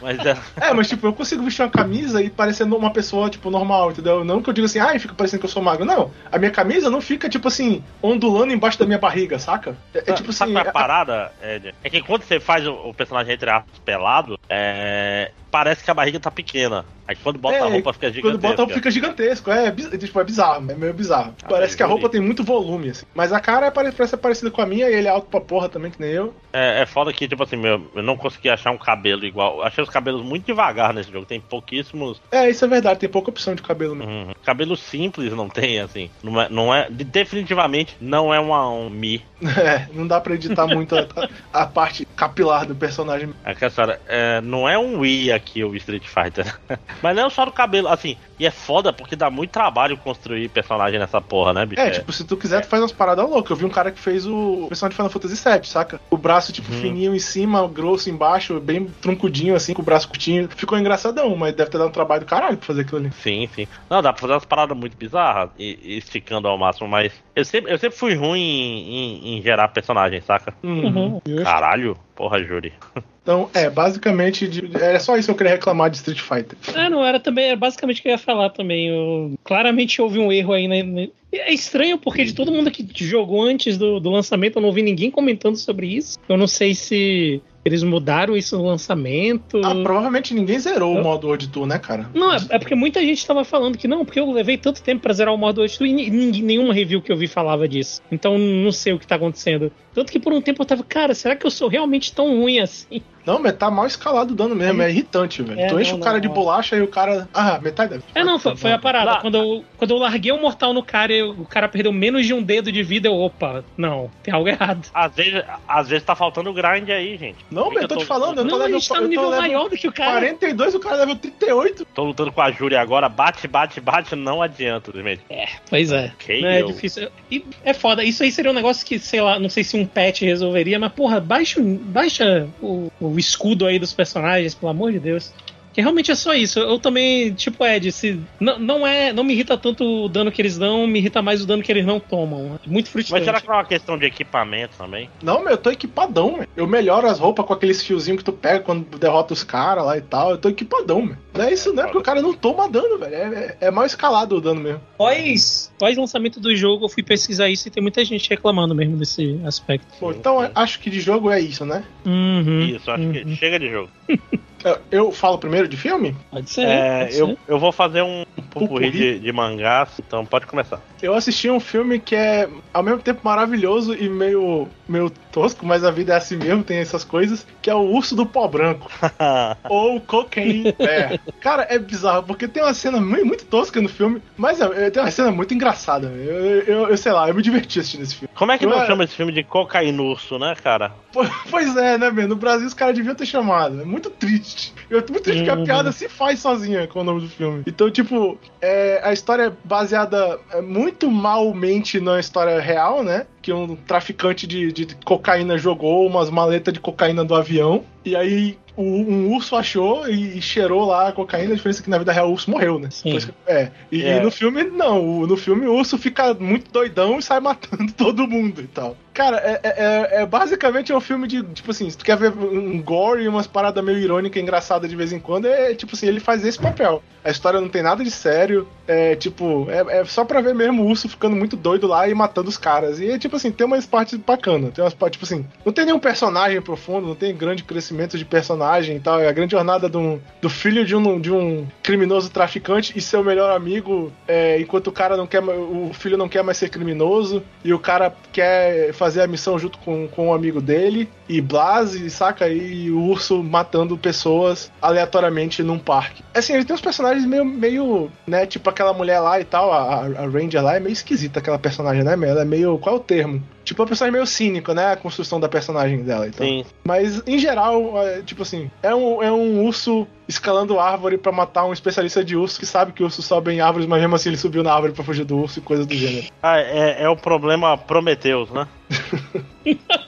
Mas 0.00 0.18
é. 0.24 0.36
É, 0.60 0.72
mas 0.72 0.88
tipo, 0.88 1.06
eu 1.06 1.12
consigo 1.12 1.42
vestir 1.42 1.62
uma 1.62 1.70
camisa 1.70 2.22
e 2.22 2.30
parecendo 2.30 2.76
uma 2.76 2.90
pessoa, 2.90 3.28
tipo, 3.28 3.50
normal, 3.50 3.90
entendeu? 3.90 4.24
Não 4.24 4.42
que 4.42 4.48
eu 4.48 4.54
diga 4.54 4.66
assim, 4.66 4.78
ai, 4.78 4.98
fica 4.98 5.14
parecendo 5.14 5.40
que 5.40 5.46
eu 5.46 5.50
sou 5.50 5.62
magro. 5.62 5.84
Não, 5.84 6.10
a 6.30 6.38
minha 6.38 6.50
camisa 6.50 6.88
não 6.88 7.00
fica, 7.00 7.28
tipo 7.28 7.48
assim, 7.48 7.84
ondulando 8.02 8.52
embaixo 8.52 8.78
da 8.78 8.86
minha 8.86 8.98
barriga, 8.98 9.38
saca? 9.38 9.76
É, 9.94 10.10
é 10.10 10.12
tipo 10.14 10.32
Sabe 10.32 10.52
assim. 10.52 10.52
qual 10.52 10.64
é 10.64 10.68
a 10.68 10.70
é- 10.70 10.72
parada, 10.72 11.32
Ed? 11.42 11.74
É 11.82 11.90
que 11.90 12.00
quando 12.02 12.22
você 12.22 12.40
faz 12.40 12.66
o, 12.66 12.72
o 12.72 12.94
personagem 12.94 13.34
entre 13.34 13.50
aspas 13.50 13.78
pelado, 13.84 14.38
é, 14.48 15.30
parece 15.52 15.84
que 15.84 15.90
a 15.90 15.94
barriga 15.94 16.18
tá 16.18 16.30
pequena. 16.30 16.84
Aí 17.06 17.16
quando 17.16 17.38
bota 17.38 17.56
É, 17.56 17.60
a 17.60 17.66
roupa 17.66 17.92
fica 17.92 18.06
Quando 18.06 18.14
gigantesca. 18.14 18.48
bota 18.48 18.54
a 18.54 18.64
roupa 18.64 18.74
fica 18.74 18.90
gigantesco, 18.90 19.50
é, 19.50 19.70
biz- 19.70 19.90
tipo, 19.98 20.18
é 20.20 20.24
bizarro, 20.24 20.70
é 20.70 20.74
meio 20.74 20.94
bizarro. 20.94 21.34
Ah, 21.42 21.48
Parece 21.48 21.72
mas 21.72 21.74
que 21.74 21.82
a 21.82 21.86
roupa 21.86 22.08
tem 22.08 22.20
muito 22.20 22.42
volume, 22.44 22.90
assim. 22.90 23.04
Mas 23.14 23.32
a 23.32 23.40
cara 23.40 23.66
é 23.66 23.70
pare- 23.70 23.92
parece 23.92 24.16
parecida 24.16 24.50
com 24.50 24.62
a 24.62 24.66
minha 24.66 24.88
e 24.88 24.94
ele 24.94 25.08
é 25.08 25.10
alto 25.10 25.26
pra 25.28 25.40
porra 25.40 25.68
também, 25.68 25.90
que 25.90 26.00
nem 26.00 26.10
eu. 26.10 26.32
É, 26.52 26.82
é 26.82 26.86
foda 26.86 27.12
que, 27.12 27.26
tipo 27.28 27.42
assim, 27.42 27.56
meu, 27.56 27.90
eu 27.94 28.02
não 28.02 28.16
consegui 28.16 28.48
achar 28.48 28.70
um 28.70 28.78
cabelo 28.78 29.24
igual. 29.26 29.62
Achei 29.62 29.82
os 29.84 29.90
cabelos 29.90 30.22
muito 30.24 30.46
devagar 30.46 30.94
nesse 30.94 31.10
jogo. 31.12 31.26
Tem 31.26 31.40
pouquíssimos. 31.40 32.20
É, 32.30 32.48
isso 32.48 32.64
é 32.64 32.68
verdade, 32.68 33.00
tem 33.00 33.08
pouca 33.08 33.30
opção 33.30 33.54
de 33.54 33.62
cabelo 33.62 33.94
mesmo. 33.96 34.10
Uhum. 34.10 34.32
Cabelo 34.44 34.76
simples 34.76 35.32
não 35.34 35.48
tem, 35.48 35.80
assim. 35.80 36.08
Não 36.22 36.40
é. 36.40 36.48
Não 36.48 36.72
é 36.74 36.88
definitivamente 36.88 37.96
não 38.00 38.32
é 38.32 38.40
uma, 38.40 38.68
um 38.70 38.88
Mi. 38.88 39.22
É, 39.62 39.88
não 39.92 40.06
dá 40.06 40.20
pra 40.20 40.34
editar 40.34 40.68
muito 40.68 40.94
a, 40.96 41.04
a 41.52 41.66
parte 41.66 42.06
capilar 42.16 42.64
do 42.64 42.76
personagem. 42.76 43.34
É 43.44 43.52
que 43.54 43.64
a 43.64 43.70
senhora, 43.70 44.00
é, 44.06 44.40
não 44.40 44.68
é 44.68 44.78
um 44.78 45.00
Wii 45.00 45.32
aqui 45.42 45.64
o 45.64 45.74
Street 45.76 46.04
Fighter. 46.06 46.46
Mas 47.02 47.16
não 47.16 47.26
é 47.26 47.30
só 47.30 47.44
do 47.44 47.52
cabelo, 47.52 47.88
assim. 47.88 48.16
E 48.38 48.46
é 48.46 48.50
foda 48.50 48.92
porque 48.92 49.16
dá 49.16 49.30
muito 49.30 49.50
trabalho 49.50 49.96
construir 49.98 50.48
personagem 50.48 50.98
nessa 50.98 51.20
porra, 51.20 51.52
né, 51.52 51.66
bicho? 51.66 51.80
É, 51.82 51.90
tipo, 51.90 52.12
se 52.12 52.24
tu 52.24 52.36
quiser, 52.36 52.60
tu 52.62 52.68
faz 52.68 52.82
umas 52.82 52.92
paradas 52.92 53.28
loucas. 53.28 53.50
Eu 53.50 53.56
vi 53.56 53.64
um 53.64 53.68
cara 53.70 53.90
que 53.90 53.98
fez 54.00 54.26
o 54.26 54.66
personagem 54.68 54.90
de 54.90 54.96
Final 54.96 55.10
Fantasy 55.10 55.34
VII, 55.50 55.64
saca? 55.68 56.00
O 56.10 56.16
braço, 56.16 56.52
tipo, 56.52 56.72
Uhum. 56.72 56.80
fininho 56.80 57.14
em 57.14 57.18
cima, 57.18 57.66
grosso 57.68 58.08
embaixo, 58.08 58.58
bem 58.60 58.86
truncudinho, 59.00 59.54
assim, 59.54 59.74
com 59.74 59.82
o 59.82 59.84
braço 59.84 60.08
curtinho. 60.08 60.48
Ficou 60.56 60.78
engraçadão, 60.78 61.34
mas 61.36 61.54
deve 61.54 61.70
ter 61.70 61.78
dado 61.78 61.88
um 61.88 61.92
trabalho 61.92 62.20
do 62.20 62.26
caralho 62.26 62.56
pra 62.56 62.66
fazer 62.66 62.82
aquilo 62.82 62.98
ali. 62.98 63.12
Sim, 63.12 63.48
sim. 63.54 63.66
Não, 63.90 64.00
dá 64.00 64.12
pra 64.12 64.20
fazer 64.20 64.32
umas 64.34 64.44
paradas 64.44 64.76
muito 64.76 64.96
bizarras 64.96 65.50
e, 65.58 65.78
e 65.82 65.98
esticando 65.98 66.46
ao 66.48 66.56
máximo, 66.58 66.88
mas 66.88 67.12
eu 67.34 67.44
sempre, 67.44 67.72
eu 67.72 67.78
sempre 67.78 67.98
fui 67.98 68.14
ruim 68.14 68.40
em, 68.40 68.94
em- 69.34 69.38
em 69.38 69.42
gerar 69.42 69.68
personagem, 69.68 70.20
saca? 70.20 70.54
Uhum. 70.62 71.20
Caralho, 71.42 71.96
porra, 72.22 72.40
Júri. 72.40 72.72
Então, 73.20 73.50
é, 73.52 73.68
basicamente, 73.68 74.46
de- 74.46 74.70
era 74.80 75.00
só 75.00 75.16
isso 75.16 75.26
que 75.26 75.32
eu 75.32 75.36
queria 75.36 75.52
reclamar 75.54 75.90
de 75.90 75.96
Street 75.96 76.20
Fighter. 76.20 76.56
Ah, 76.72 76.88
não, 76.88 77.04
era 77.04 77.18
também, 77.18 77.46
era 77.46 77.56
basicamente 77.56 77.98
o 77.98 78.02
que 78.02 78.08
eu 78.08 78.12
ia 78.12 78.18
falar 78.18 78.50
também. 78.50 78.88
Eu- 78.88 79.34
claramente 79.42 80.00
houve 80.00 80.20
um 80.20 80.30
erro 80.32 80.52
aí, 80.52 80.68
né? 80.68 80.84
né? 80.84 81.08
É 81.32 81.52
estranho 81.52 81.98
porque 81.98 82.24
de 82.24 82.32
todo 82.32 82.52
mundo 82.52 82.70
que 82.70 82.86
jogou 83.04 83.42
antes 83.42 83.76
do, 83.76 83.98
do 83.98 84.08
lançamento, 84.10 84.56
eu 84.56 84.62
não 84.62 84.68
ouvi 84.68 84.82
ninguém 84.82 85.10
comentando 85.10 85.56
sobre 85.56 85.88
isso. 85.88 86.16
Eu 86.28 86.36
não 86.36 86.46
sei 86.46 86.74
se 86.76 87.42
eles 87.64 87.82
mudaram 87.82 88.36
isso 88.36 88.56
no 88.56 88.64
lançamento. 88.66 89.60
Ah, 89.64 89.74
provavelmente 89.82 90.34
ninguém 90.34 90.58
zerou 90.58 90.94
Eu- 90.94 91.00
o 91.00 91.04
modo 91.04 91.26
World 91.26 91.48
Tour, 91.48 91.66
né, 91.66 91.78
cara? 91.78 92.08
Não, 92.14 92.32
é, 92.32 92.38
é 92.50 92.58
porque 92.58 92.74
muita 92.74 93.00
gente 93.00 93.26
tava 93.26 93.44
falando 93.44 93.78
que 93.78 93.86
não, 93.88 94.04
porque 94.04 94.18
eu 94.20 94.30
levei 94.32 94.56
tanto 94.56 94.82
tempo 94.82 95.02
pra 95.02 95.12
zerar 95.12 95.32
o 95.34 95.38
modo 95.38 95.60
hoje 95.60 95.76
e 95.80 95.92
ni- 95.92 96.10
ninguém- 96.10 96.42
nenhuma 96.42 96.74
review 96.74 97.00
que 97.00 97.10
eu 97.12 97.16
vi 97.16 97.26
falava 97.26 97.68
disso. 97.68 98.00
Então 98.10 98.36
não 98.38 98.72
sei 98.72 98.92
o 98.92 98.98
que 98.98 99.06
tá 99.06 99.14
acontecendo. 99.16 99.70
Tanto 99.94 100.10
que 100.10 100.18
por 100.18 100.32
um 100.32 100.40
tempo 100.40 100.62
eu 100.62 100.66
tava, 100.66 100.82
cara, 100.82 101.14
será 101.14 101.36
que 101.36 101.46
eu 101.46 101.50
sou 101.50 101.68
realmente 101.68 102.12
tão 102.12 102.40
ruim 102.40 102.58
assim? 102.58 103.02
Não, 103.24 103.38
mas 103.40 103.52
tá 103.56 103.70
mal 103.70 103.86
escalado 103.86 104.32
o 104.32 104.36
dano 104.36 104.54
mesmo, 104.54 104.82
é 104.82 104.90
irritante, 104.90 105.42
velho. 105.42 105.60
É, 105.60 105.66
tu 105.68 105.80
enche 105.80 105.92
não, 105.92 105.98
o 105.98 106.02
cara 106.02 106.14
não, 106.14 106.20
de 106.20 106.28
não. 106.28 106.34
bolacha 106.34 106.76
e 106.76 106.82
o 106.82 106.88
cara. 106.88 107.28
Ah, 107.32 107.58
metade 107.62 107.90
deve. 107.90 108.02
É, 108.14 108.24
não, 108.24 108.38
foi, 108.38 108.56
foi 108.56 108.72
a 108.72 108.78
parada. 108.78 109.04
Lá- 109.12 109.20
Quando 109.20 109.36
eu, 109.36 109.64
quando 109.76 109.90
eu 109.92 109.96
larguei 109.98 110.32
o 110.32 110.40
mortal 110.40 110.72
no 110.74 110.82
cara 110.82 111.12
e 111.12 111.22
o 111.22 111.44
cara 111.44 111.68
perdeu 111.68 111.92
menos 111.92 112.26
de 112.26 112.34
um 112.34 112.42
dedo 112.42 112.70
de 112.72 112.82
vida, 112.82 113.08
eu, 113.08 113.14
opa, 113.14 113.64
não, 113.76 114.10
tem 114.22 114.32
algo 114.34 114.48
errado. 114.48 114.88
Às 114.92 115.14
vezes, 115.14 115.42
às 115.68 115.88
vezes 115.88 116.04
tá 116.04 116.14
faltando 116.16 116.52
grind 116.52 116.88
aí, 116.90 117.16
gente. 117.16 117.38
Não, 117.50 117.70
mas 117.70 117.82
eu 117.82 117.88
tô 117.88 117.96
te 117.96 118.04
falando, 118.06 118.38
eu 118.38 118.44
tô 118.44 118.50
Não, 118.50 118.56
a 118.56 118.64
level, 118.64 118.78
gente 118.80 118.88
tá 118.88 118.94
no 118.96 119.02
tô 119.02 119.08
nível 119.08 119.30
maior 119.30 119.68
do 119.68 119.76
que 119.76 119.88
o 119.88 119.92
cara. 119.92 120.12
42, 120.20 120.74
o 120.74 120.80
cara 120.80 120.96
level 120.96 121.16
38. 121.16 121.84
Tô 121.94 122.04
lutando 122.04 122.32
com 122.32 122.40
a 122.40 122.50
Júri 122.50 122.76
agora, 122.76 123.08
bate, 123.08 123.46
bate, 123.46 123.80
bate, 123.80 124.16
não 124.16 124.42
adianta, 124.42 124.86
simplesmente. 124.86 125.22
Pois 125.68 125.92
é. 125.92 126.12
Ok, 126.14 126.44
é 126.44 126.62
eu- 126.62 126.66
difícil. 126.66 127.08
E 127.30 127.44
é 127.64 127.72
foda. 127.72 128.02
Isso 128.04 128.22
aí 128.22 128.32
seria 128.32 128.50
um 128.50 128.54
negócio 128.54 128.84
que, 128.84 128.98
sei 128.98 129.20
lá, 129.20 129.38
não 129.38 129.48
sei 129.48 129.62
se 129.64 129.76
um 129.76 129.86
patch 129.86 130.22
resolveria, 130.22 130.78
mas 130.78 130.92
porra, 130.92 131.20
baixa, 131.20 131.60
baixa 131.62 132.48
o, 132.60 132.90
o 133.00 133.11
escudo 133.18 133.66
aí 133.66 133.78
dos 133.78 133.92
personagens, 133.92 134.54
pelo 134.54 134.70
amor 134.70 134.92
de 134.92 134.98
Deus. 134.98 135.32
Que 135.72 135.80
realmente 135.80 136.10
é 136.10 136.14
só 136.14 136.34
isso. 136.34 136.58
Eu 136.58 136.78
também, 136.78 137.32
tipo, 137.32 137.64
Ed, 137.64 137.90
se 137.92 138.20
não, 138.38 138.58
não 138.58 138.86
é, 138.86 139.12
não 139.12 139.24
me 139.24 139.32
irrita 139.32 139.56
tanto 139.56 140.04
o 140.04 140.08
dano 140.08 140.30
que 140.30 140.40
eles 140.40 140.58
dão, 140.58 140.86
me 140.86 140.98
irrita 140.98 141.22
mais 141.22 141.42
o 141.42 141.46
dano 141.46 141.62
que 141.62 141.72
eles 141.72 141.86
não 141.86 141.98
tomam. 141.98 142.58
É 142.64 142.68
muito 142.68 142.86
Mas 142.86 142.92
frustrante. 142.92 143.24
será 143.24 143.40
que 143.40 143.48
não 143.48 143.54
é 143.54 143.58
uma 143.58 143.64
questão 143.64 143.98
de 143.98 144.06
equipamento 144.06 144.76
também? 144.76 145.08
Não, 145.22 145.40
meu, 145.42 145.52
eu 145.52 145.58
tô 145.58 145.70
equipadão, 145.70 146.36
meu. 146.38 146.46
Eu 146.56 146.66
melhoro 146.66 147.06
as 147.08 147.18
roupas 147.18 147.44
com 147.46 147.52
aqueles 147.52 147.82
fiozinhos 147.82 148.18
que 148.18 148.24
tu 148.24 148.32
pega 148.32 148.60
quando 148.60 148.98
derrota 148.98 149.32
os 149.32 149.42
caras 149.42 149.84
lá 149.84 149.96
e 149.96 150.02
tal. 150.02 150.32
Eu 150.32 150.38
tô 150.38 150.48
equipadão, 150.48 151.02
meu. 151.02 151.16
Não 151.34 151.44
é 151.44 151.52
isso, 151.52 151.72
não 151.72 151.82
é 151.82 151.86
porque 151.86 151.98
o 151.98 152.02
cara 152.02 152.20
não 152.20 152.34
toma 152.34 152.68
dano, 152.68 152.98
velho. 152.98 153.14
É, 153.14 153.56
é, 153.60 153.66
é 153.68 153.70
mal 153.70 153.86
escalado 153.86 154.36
o 154.36 154.40
dano 154.40 154.60
mesmo. 154.60 154.80
Pós, 154.98 155.72
pós 155.78 155.96
lançamento 155.96 156.38
do 156.38 156.54
jogo, 156.54 156.84
eu 156.84 156.88
fui 156.88 157.02
pesquisar 157.02 157.48
isso 157.48 157.68
e 157.68 157.70
tem 157.70 157.82
muita 157.82 158.04
gente 158.04 158.28
reclamando 158.28 158.74
mesmo 158.74 158.96
desse 158.96 159.40
aspecto. 159.44 159.86
Bom, 160.00 160.12
então 160.12 160.50
acho 160.54 160.78
que 160.80 160.90
de 160.90 161.00
jogo 161.00 161.30
é 161.30 161.40
isso, 161.40 161.64
né? 161.64 161.84
Uhum, 162.04 162.60
Isso, 162.60 162.90
acho 162.90 163.10
que 163.10 163.22
uhum. 163.22 163.36
chega 163.36 163.58
de 163.58 163.70
jogo. 163.70 163.88
Eu, 164.64 164.78
eu 164.90 165.12
falo 165.12 165.38
primeiro 165.38 165.66
de 165.66 165.76
filme? 165.76 166.14
Pode 166.30 166.50
ser. 166.50 166.62
É, 166.62 167.04
pode 167.04 167.18
eu, 167.18 167.26
ser. 167.28 167.38
eu 167.48 167.58
vou 167.58 167.72
fazer 167.72 168.02
um 168.02 168.24
pupurri 168.50 168.90
de, 168.90 169.18
de 169.18 169.32
mangás, 169.32 169.90
então 169.98 170.24
pode 170.24 170.46
começar. 170.46 170.80
Eu 171.02 171.14
assisti 171.14 171.50
um 171.50 171.60
filme 171.60 171.98
que 171.98 172.14
é 172.14 172.48
ao 172.72 172.82
mesmo 172.82 173.00
tempo 173.00 173.20
maravilhoso 173.24 173.94
e 173.94 174.08
meio, 174.08 174.68
meio 174.88 175.10
tosco, 175.32 175.64
mas 175.66 175.82
a 175.82 175.90
vida 175.90 176.12
é 176.12 176.16
assim 176.16 176.36
mesmo, 176.36 176.62
tem 176.62 176.78
essas 176.78 177.02
coisas, 177.04 177.46
que 177.60 177.70
é 177.70 177.74
o 177.74 177.80
Urso 177.80 178.14
do 178.14 178.26
Pó 178.26 178.46
Branco. 178.46 178.90
ou 179.68 180.00
Cocaine 180.00 180.72
Bear. 180.78 181.18
Cara, 181.40 181.66
é 181.68 181.78
bizarro, 181.78 182.22
porque 182.24 182.46
tem 182.46 182.62
uma 182.62 182.74
cena 182.74 183.00
muito, 183.00 183.26
muito 183.26 183.44
tosca 183.46 183.80
no 183.80 183.88
filme, 183.88 184.22
mas 184.36 184.60
é, 184.60 184.86
é- 184.86 184.90
tem 184.90 185.02
uma 185.02 185.10
cena 185.10 185.30
muito 185.30 185.54
engraçada. 185.54 186.08
Eu, 186.08 186.60
eu, 186.62 186.88
eu 186.88 186.96
sei 186.96 187.12
lá, 187.12 187.28
eu 187.28 187.34
me 187.34 187.42
diverti 187.42 187.80
assistindo 187.80 188.02
esse 188.02 188.14
filme. 188.16 188.28
Como 188.34 188.52
é 188.52 188.58
que 188.58 188.64
Eu 188.66 188.70
não 188.70 188.82
é- 188.82 188.86
chama 188.86 189.04
esse 189.04 189.14
filme 189.14 189.32
de 189.32 189.42
cocainurso, 189.42 190.38
né, 190.38 190.54
cara? 190.62 190.90
Po- 191.12 191.22
Pois 191.50 191.76
é, 191.76 191.96
né, 191.98 192.10
meu? 192.10 192.28
No 192.28 192.36
Brasil 192.36 192.66
os 192.66 192.74
caras 192.74 192.94
deviam 192.94 193.14
ter 193.14 193.26
chamado. 193.26 193.80
É 193.80 193.84
muito 193.84 194.10
triste. 194.10 194.72
É 194.98 195.00
muito 195.10 195.20
triste 195.20 195.44
que 195.44 195.50
a 195.50 195.54
Uhum. 195.54 195.64
piada 195.64 195.92
se 195.92 196.08
faz 196.08 196.40
sozinha 196.40 196.86
com 196.86 197.00
o 197.00 197.04
nome 197.04 197.20
do 197.22 197.28
filme. 197.28 197.62
Então, 197.66 197.90
tipo, 197.90 198.38
é, 198.60 199.00
a 199.02 199.12
história 199.12 199.44
é 199.44 199.52
baseada 199.64 200.38
é, 200.50 200.60
muito 200.60 201.10
malmente 201.10 202.00
na 202.00 202.18
história 202.20 202.60
real, 202.60 203.02
né? 203.02 203.26
Que 203.40 203.52
um 203.52 203.74
traficante 203.76 204.46
de, 204.46 204.72
de 204.72 204.94
cocaína 205.04 205.56
jogou 205.58 206.06
umas 206.06 206.30
maletas 206.30 206.72
de 206.74 206.80
cocaína 206.80 207.24
do 207.24 207.34
avião. 207.34 207.84
E 208.04 208.14
aí 208.16 208.58
o- 208.76 208.82
um 208.82 209.32
urso 209.34 209.54
achou 209.56 210.08
e, 210.08 210.40
cheirou 210.40 210.84
lá 210.84 211.08
a 211.08 211.12
cocaína. 211.12 211.52
A 211.52 211.56
diferença 211.56 211.80
é 211.80 211.84
que 211.84 211.90
na 211.90 211.98
vida 211.98 212.12
real 212.12 212.28
o 212.28 212.32
urso 212.32 212.50
morreu, 212.50 212.78
né? 212.78 212.88
Sim. 212.90 213.16
É. 213.46 213.70
E, 213.90 214.02
É. 214.02 214.16
e 214.16 214.20
no 214.20 214.30
filme, 214.30 214.64
não. 214.64 215.26
No 215.26 215.36
filme 215.36 215.66
o 215.66 215.74
urso 215.74 215.98
fica 215.98 216.34
muito 216.34 216.70
doidão 216.70 217.18
e 217.18 217.22
sai 217.22 217.40
matando 217.40 217.92
todo 217.96 218.26
mundo 218.26 218.60
e 218.60 218.66
tal. 218.66 218.96
Cara, 219.14 219.36
é, 219.36 219.60
é- 219.62 220.18
é- 220.18 220.22
é 220.22 220.26
basicamente 220.26 220.90
é 220.90 220.96
um 220.96 221.00
filme 221.00 221.28
de, 221.28 221.42
tipo 221.42 221.70
assim, 221.70 221.88
se 221.90 221.98
tu 221.98 222.04
quer 222.04 222.16
ver 222.16 222.32
um 222.32 222.80
gore 222.80 223.22
e 223.24 223.28
umas 223.28 223.46
paradas 223.46 223.84
meio 223.84 223.98
irônicas 223.98 224.40
e 224.40 224.42
engraçadas 224.42 224.88
de 224.88 224.96
vez 224.96 225.12
em 225.12 225.18
quando, 225.20 225.46
é 225.46 225.74
tipo 225.74 225.94
assim, 225.94 226.06
ele 226.06 226.18
faz 226.18 226.42
esse 226.46 226.58
papel. 226.58 227.02
A 227.22 227.30
história 227.30 227.60
não 227.60 227.68
tem 227.68 227.82
nada 227.82 228.02
de 228.02 228.10
sério, 228.10 228.66
é 228.88 229.14
tipo, 229.14 229.66
é, 229.68 230.00
é 230.00 230.04
só 230.06 230.24
pra 230.24 230.40
ver 230.40 230.54
mesmo 230.54 230.82
o 230.82 230.86
urso 230.86 231.10
ficando 231.10 231.36
muito 231.36 231.56
doido 231.56 231.86
lá 231.86 232.08
e 232.08 232.14
matando 232.14 232.48
os 232.48 232.56
caras. 232.56 232.98
E 233.00 233.10
é 233.10 233.18
tipo 233.18 233.36
assim, 233.36 233.50
tem 233.52 233.66
umas 233.66 233.84
partes 233.86 234.18
bacanas, 234.18 234.72
tem 234.72 234.82
umas 234.82 234.94
partes, 234.94 235.20
tipo 235.20 235.26
assim, 235.30 235.44
não 235.62 235.74
tem 235.74 235.84
nenhum 235.84 235.98
personagem 235.98 236.62
profundo, 236.62 237.06
não 237.06 237.14
tem 237.14 237.36
grande 237.36 237.64
crescimento 237.64 238.16
de 238.16 238.24
personagem 238.24 238.61
e 238.96 239.00
tal, 239.00 239.20
é 239.20 239.28
a 239.28 239.32
grande 239.32 239.52
jornada 239.52 239.90
um- 239.98 240.18
do 240.40 240.48
filho 240.48 240.84
de 240.84 240.94
um, 240.96 241.20
de 241.20 241.32
um 241.32 241.66
criminoso 241.82 242.30
traficante 242.30 242.92
e 242.96 243.00
seu 243.00 243.22
melhor 243.22 243.54
amigo, 243.54 244.12
é, 244.26 244.60
enquanto 244.60 244.88
o 244.88 244.92
cara 244.92 245.16
não 245.16 245.26
quer, 245.26 245.42
o 245.42 245.90
filho 245.92 246.16
não 246.16 246.28
quer 246.28 246.42
mais 246.42 246.56
ser 246.58 246.68
criminoso, 246.68 247.42
e 247.64 247.72
o 247.72 247.78
cara 247.78 248.14
quer 248.32 248.92
fazer 248.92 249.22
a 249.22 249.26
missão 249.26 249.58
junto 249.58 249.78
com, 249.78 250.08
com 250.08 250.28
um 250.28 250.34
amigo 250.34 250.60
dele, 250.60 251.08
e 251.28 251.40
Blas, 251.40 251.94
e 251.94 252.10
saca 252.10 252.44
aí 252.44 252.90
o 252.90 253.00
urso 253.00 253.42
matando 253.42 253.96
pessoas 253.96 254.70
aleatoriamente 254.80 255.62
num 255.62 255.78
parque. 255.78 256.22
Assim, 256.34 256.54
ele 256.54 256.64
tem 256.64 256.74
uns 256.74 256.80
personagens 256.80 257.24
meio, 257.26 257.44
meio 257.44 258.10
né, 258.26 258.46
tipo 258.46 258.68
aquela 258.68 258.92
mulher 258.92 259.20
lá 259.20 259.40
e 259.40 259.44
tal, 259.44 259.72
a, 259.72 260.04
a 260.04 260.26
Ranger 260.26 260.62
lá, 260.62 260.76
é 260.76 260.80
meio 260.80 260.92
esquisita 260.92 261.40
aquela 261.40 261.58
personagem, 261.58 262.02
né? 262.02 262.12
Ela 262.12 262.42
é 262.42 262.44
meio, 262.44 262.78
qual 262.78 262.96
é 262.96 262.98
o 262.98 263.02
termo? 263.02 263.42
Tipo, 263.64 263.82
uma 263.82 263.88
personagem 263.88 264.12
meio 264.12 264.26
cínico, 264.26 264.72
né? 264.72 264.92
A 264.92 264.96
construção 264.96 265.38
da 265.38 265.48
personagem 265.48 266.02
dela 266.02 266.26
e 266.26 266.30
tal. 266.30 266.46
Sim. 266.46 266.64
Mas, 266.84 267.22
em 267.26 267.38
geral, 267.38 268.02
é, 268.02 268.22
tipo 268.22 268.42
assim, 268.52 268.70
é 268.82 268.94
um, 268.94 269.22
é 269.22 269.32
um 269.32 269.64
urso 269.64 270.06
escalando 270.28 270.78
árvore 270.78 271.16
pra 271.16 271.32
matar 271.32 271.64
um 271.64 271.72
especialista 271.72 272.24
de 272.24 272.36
urso 272.36 272.58
que 272.58 272.66
sabe 272.66 272.92
que 272.92 273.02
o 273.02 273.06
urso 273.06 273.22
sobe 273.22 273.52
em 273.52 273.60
árvores, 273.60 273.86
mas 273.86 274.00
mesmo 274.00 274.14
assim 274.14 274.28
ele 274.28 274.36
subiu 274.36 274.62
na 274.62 274.72
árvore 274.72 274.92
pra 274.92 275.04
fugir 275.04 275.24
do 275.24 275.38
urso 275.38 275.58
e 275.58 275.62
coisas 275.62 275.86
do 275.86 275.94
gênero. 275.94 276.28
Ah, 276.42 276.58
é, 276.58 277.02
é 277.02 277.08
o 277.08 277.16
problema 277.16 277.76
Prometheus, 277.76 278.50
né? 278.50 278.68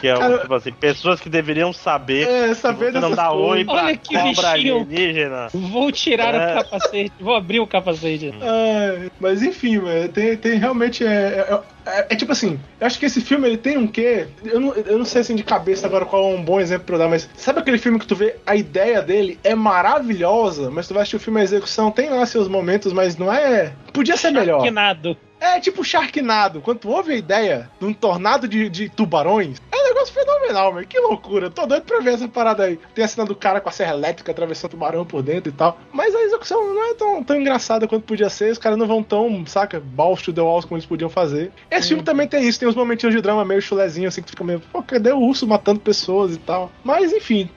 Que 0.00 0.08
é, 0.08 0.16
Cara, 0.16 0.38
tipo 0.38 0.54
assim, 0.54 0.72
pessoas 0.72 1.20
que 1.20 1.28
deveriam 1.28 1.72
saber 1.72 2.28
É, 2.28 2.54
saber 2.54 2.92
não 2.92 3.10
dá 3.10 3.28
coisas. 3.28 3.48
oi 3.50 3.64
pra 3.64 3.74
Olha 3.74 3.96
que 3.96 4.14
cobra 4.14 4.28
bichinho. 4.52 4.76
alienígena. 4.80 5.48
Vou 5.52 5.90
tirar 5.92 6.34
É. 6.34 6.52
o 6.52 6.62
capacete, 6.64 7.12
vou 7.20 7.34
abrir 7.34 7.60
o 7.60 7.66
capacete. 7.66 8.32
É, 8.40 9.10
mas 9.20 9.42
enfim, 9.42 9.78
velho, 9.80 10.08
tem, 10.10 10.36
tem 10.36 10.58
realmente. 10.58 11.04
É, 11.04 11.08
é, 11.08 11.60
é- 11.86 12.06
é 12.10 12.16
tipo 12.16 12.30
assim, 12.32 12.58
eu 12.80 12.86
acho 12.86 12.98
que 12.98 13.06
esse 13.06 13.20
filme 13.20 13.48
ele 13.48 13.56
tem 13.56 13.76
um 13.78 13.86
quê? 13.86 14.26
Eu 14.44 14.60
não, 14.60 14.74
eu 14.74 14.98
não 14.98 15.04
sei 15.04 15.22
assim 15.22 15.34
de 15.34 15.42
cabeça 15.42 15.86
agora 15.86 16.04
qual 16.04 16.30
é 16.32 16.34
um 16.34 16.42
bom 16.42 16.60
exemplo 16.60 16.84
pra 16.86 16.94
eu 16.96 16.98
dar, 17.00 17.08
mas 17.08 17.28
sabe 17.36 17.60
aquele 17.60 17.78
filme 17.78 17.98
que 17.98 18.06
tu 18.06 18.14
vê 18.14 18.36
a 18.46 18.54
ideia 18.54 19.00
dele 19.02 19.38
é 19.42 19.54
maravilhosa, 19.54 20.70
mas 20.70 20.86
tu 20.86 20.94
vai 20.94 21.02
assistir 21.02 21.16
o 21.16 21.20
filme 21.20 21.40
a 21.40 21.44
execução, 21.44 21.90
tem 21.90 22.08
lá 22.10 22.24
seus 22.26 22.46
momentos, 22.48 22.92
mas 22.92 23.16
não 23.16 23.32
é. 23.32 23.72
Podia 23.92 24.16
ser 24.16 24.30
melhor. 24.30 24.60
Sharknado. 24.60 25.16
É 25.40 25.60
tipo 25.60 25.84
Sharknado. 25.84 26.60
Quando 26.60 26.78
tu 26.78 26.90
ouve 26.90 27.12
a 27.12 27.16
ideia 27.16 27.70
de 27.78 27.86
um 27.86 27.92
tornado 27.92 28.48
de, 28.48 28.68
de 28.68 28.88
tubarões, 28.88 29.58
é 29.78 29.82
um 29.84 29.88
negócio 29.94 30.12
fenomenal, 30.14 30.74
velho. 30.74 30.86
Que 30.86 30.98
loucura. 31.00 31.50
Tô 31.50 31.66
doido 31.66 31.84
pra 31.84 32.00
ver 32.00 32.14
essa 32.14 32.28
parada 32.28 32.64
aí. 32.64 32.78
Tem 32.94 33.04
a 33.04 33.08
cena 33.08 33.26
do 33.26 33.34
cara 33.34 33.60
com 33.60 33.68
a 33.68 33.72
serra 33.72 33.94
elétrica 33.94 34.30
atravessando 34.32 34.70
o 34.72 34.74
tubarão 34.74 35.04
por 35.04 35.22
dentro 35.22 35.50
e 35.50 35.52
tal. 35.52 35.78
Mas 35.92 36.14
a 36.14 36.20
execução 36.22 36.74
não 36.74 36.90
é 36.90 36.94
tão, 36.94 37.22
tão 37.22 37.36
engraçada 37.40 37.86
quanto 37.86 38.04
podia 38.04 38.28
ser. 38.28 38.50
Os 38.52 38.58
caras 38.58 38.78
não 38.78 38.86
vão 38.86 39.02
tão, 39.02 39.44
saca, 39.46 39.80
balls 39.80 40.22
to 40.22 40.32
the 40.32 40.40
walls 40.40 40.64
como 40.64 40.76
eles 40.76 40.86
podiam 40.86 41.08
fazer. 41.10 41.50
Esse 41.70 41.88
filme 41.88 42.02
também 42.02 42.26
tem 42.28 42.46
isso. 42.46 42.58
Tem 42.58 42.68
uns 42.68 42.74
momentinhos 42.74 43.14
de 43.14 43.20
drama 43.22 43.44
meio 43.44 43.62
chulezinho, 43.62 44.08
assim, 44.08 44.22
que 44.22 44.30
fica 44.30 44.44
meio, 44.44 44.60
pô, 44.72 44.82
cadê 44.82 45.10
o 45.12 45.18
urso 45.20 45.46
matando 45.46 45.80
pessoas 45.80 46.34
e 46.34 46.38
tal. 46.38 46.70
Mas 46.84 47.12
enfim, 47.12 47.48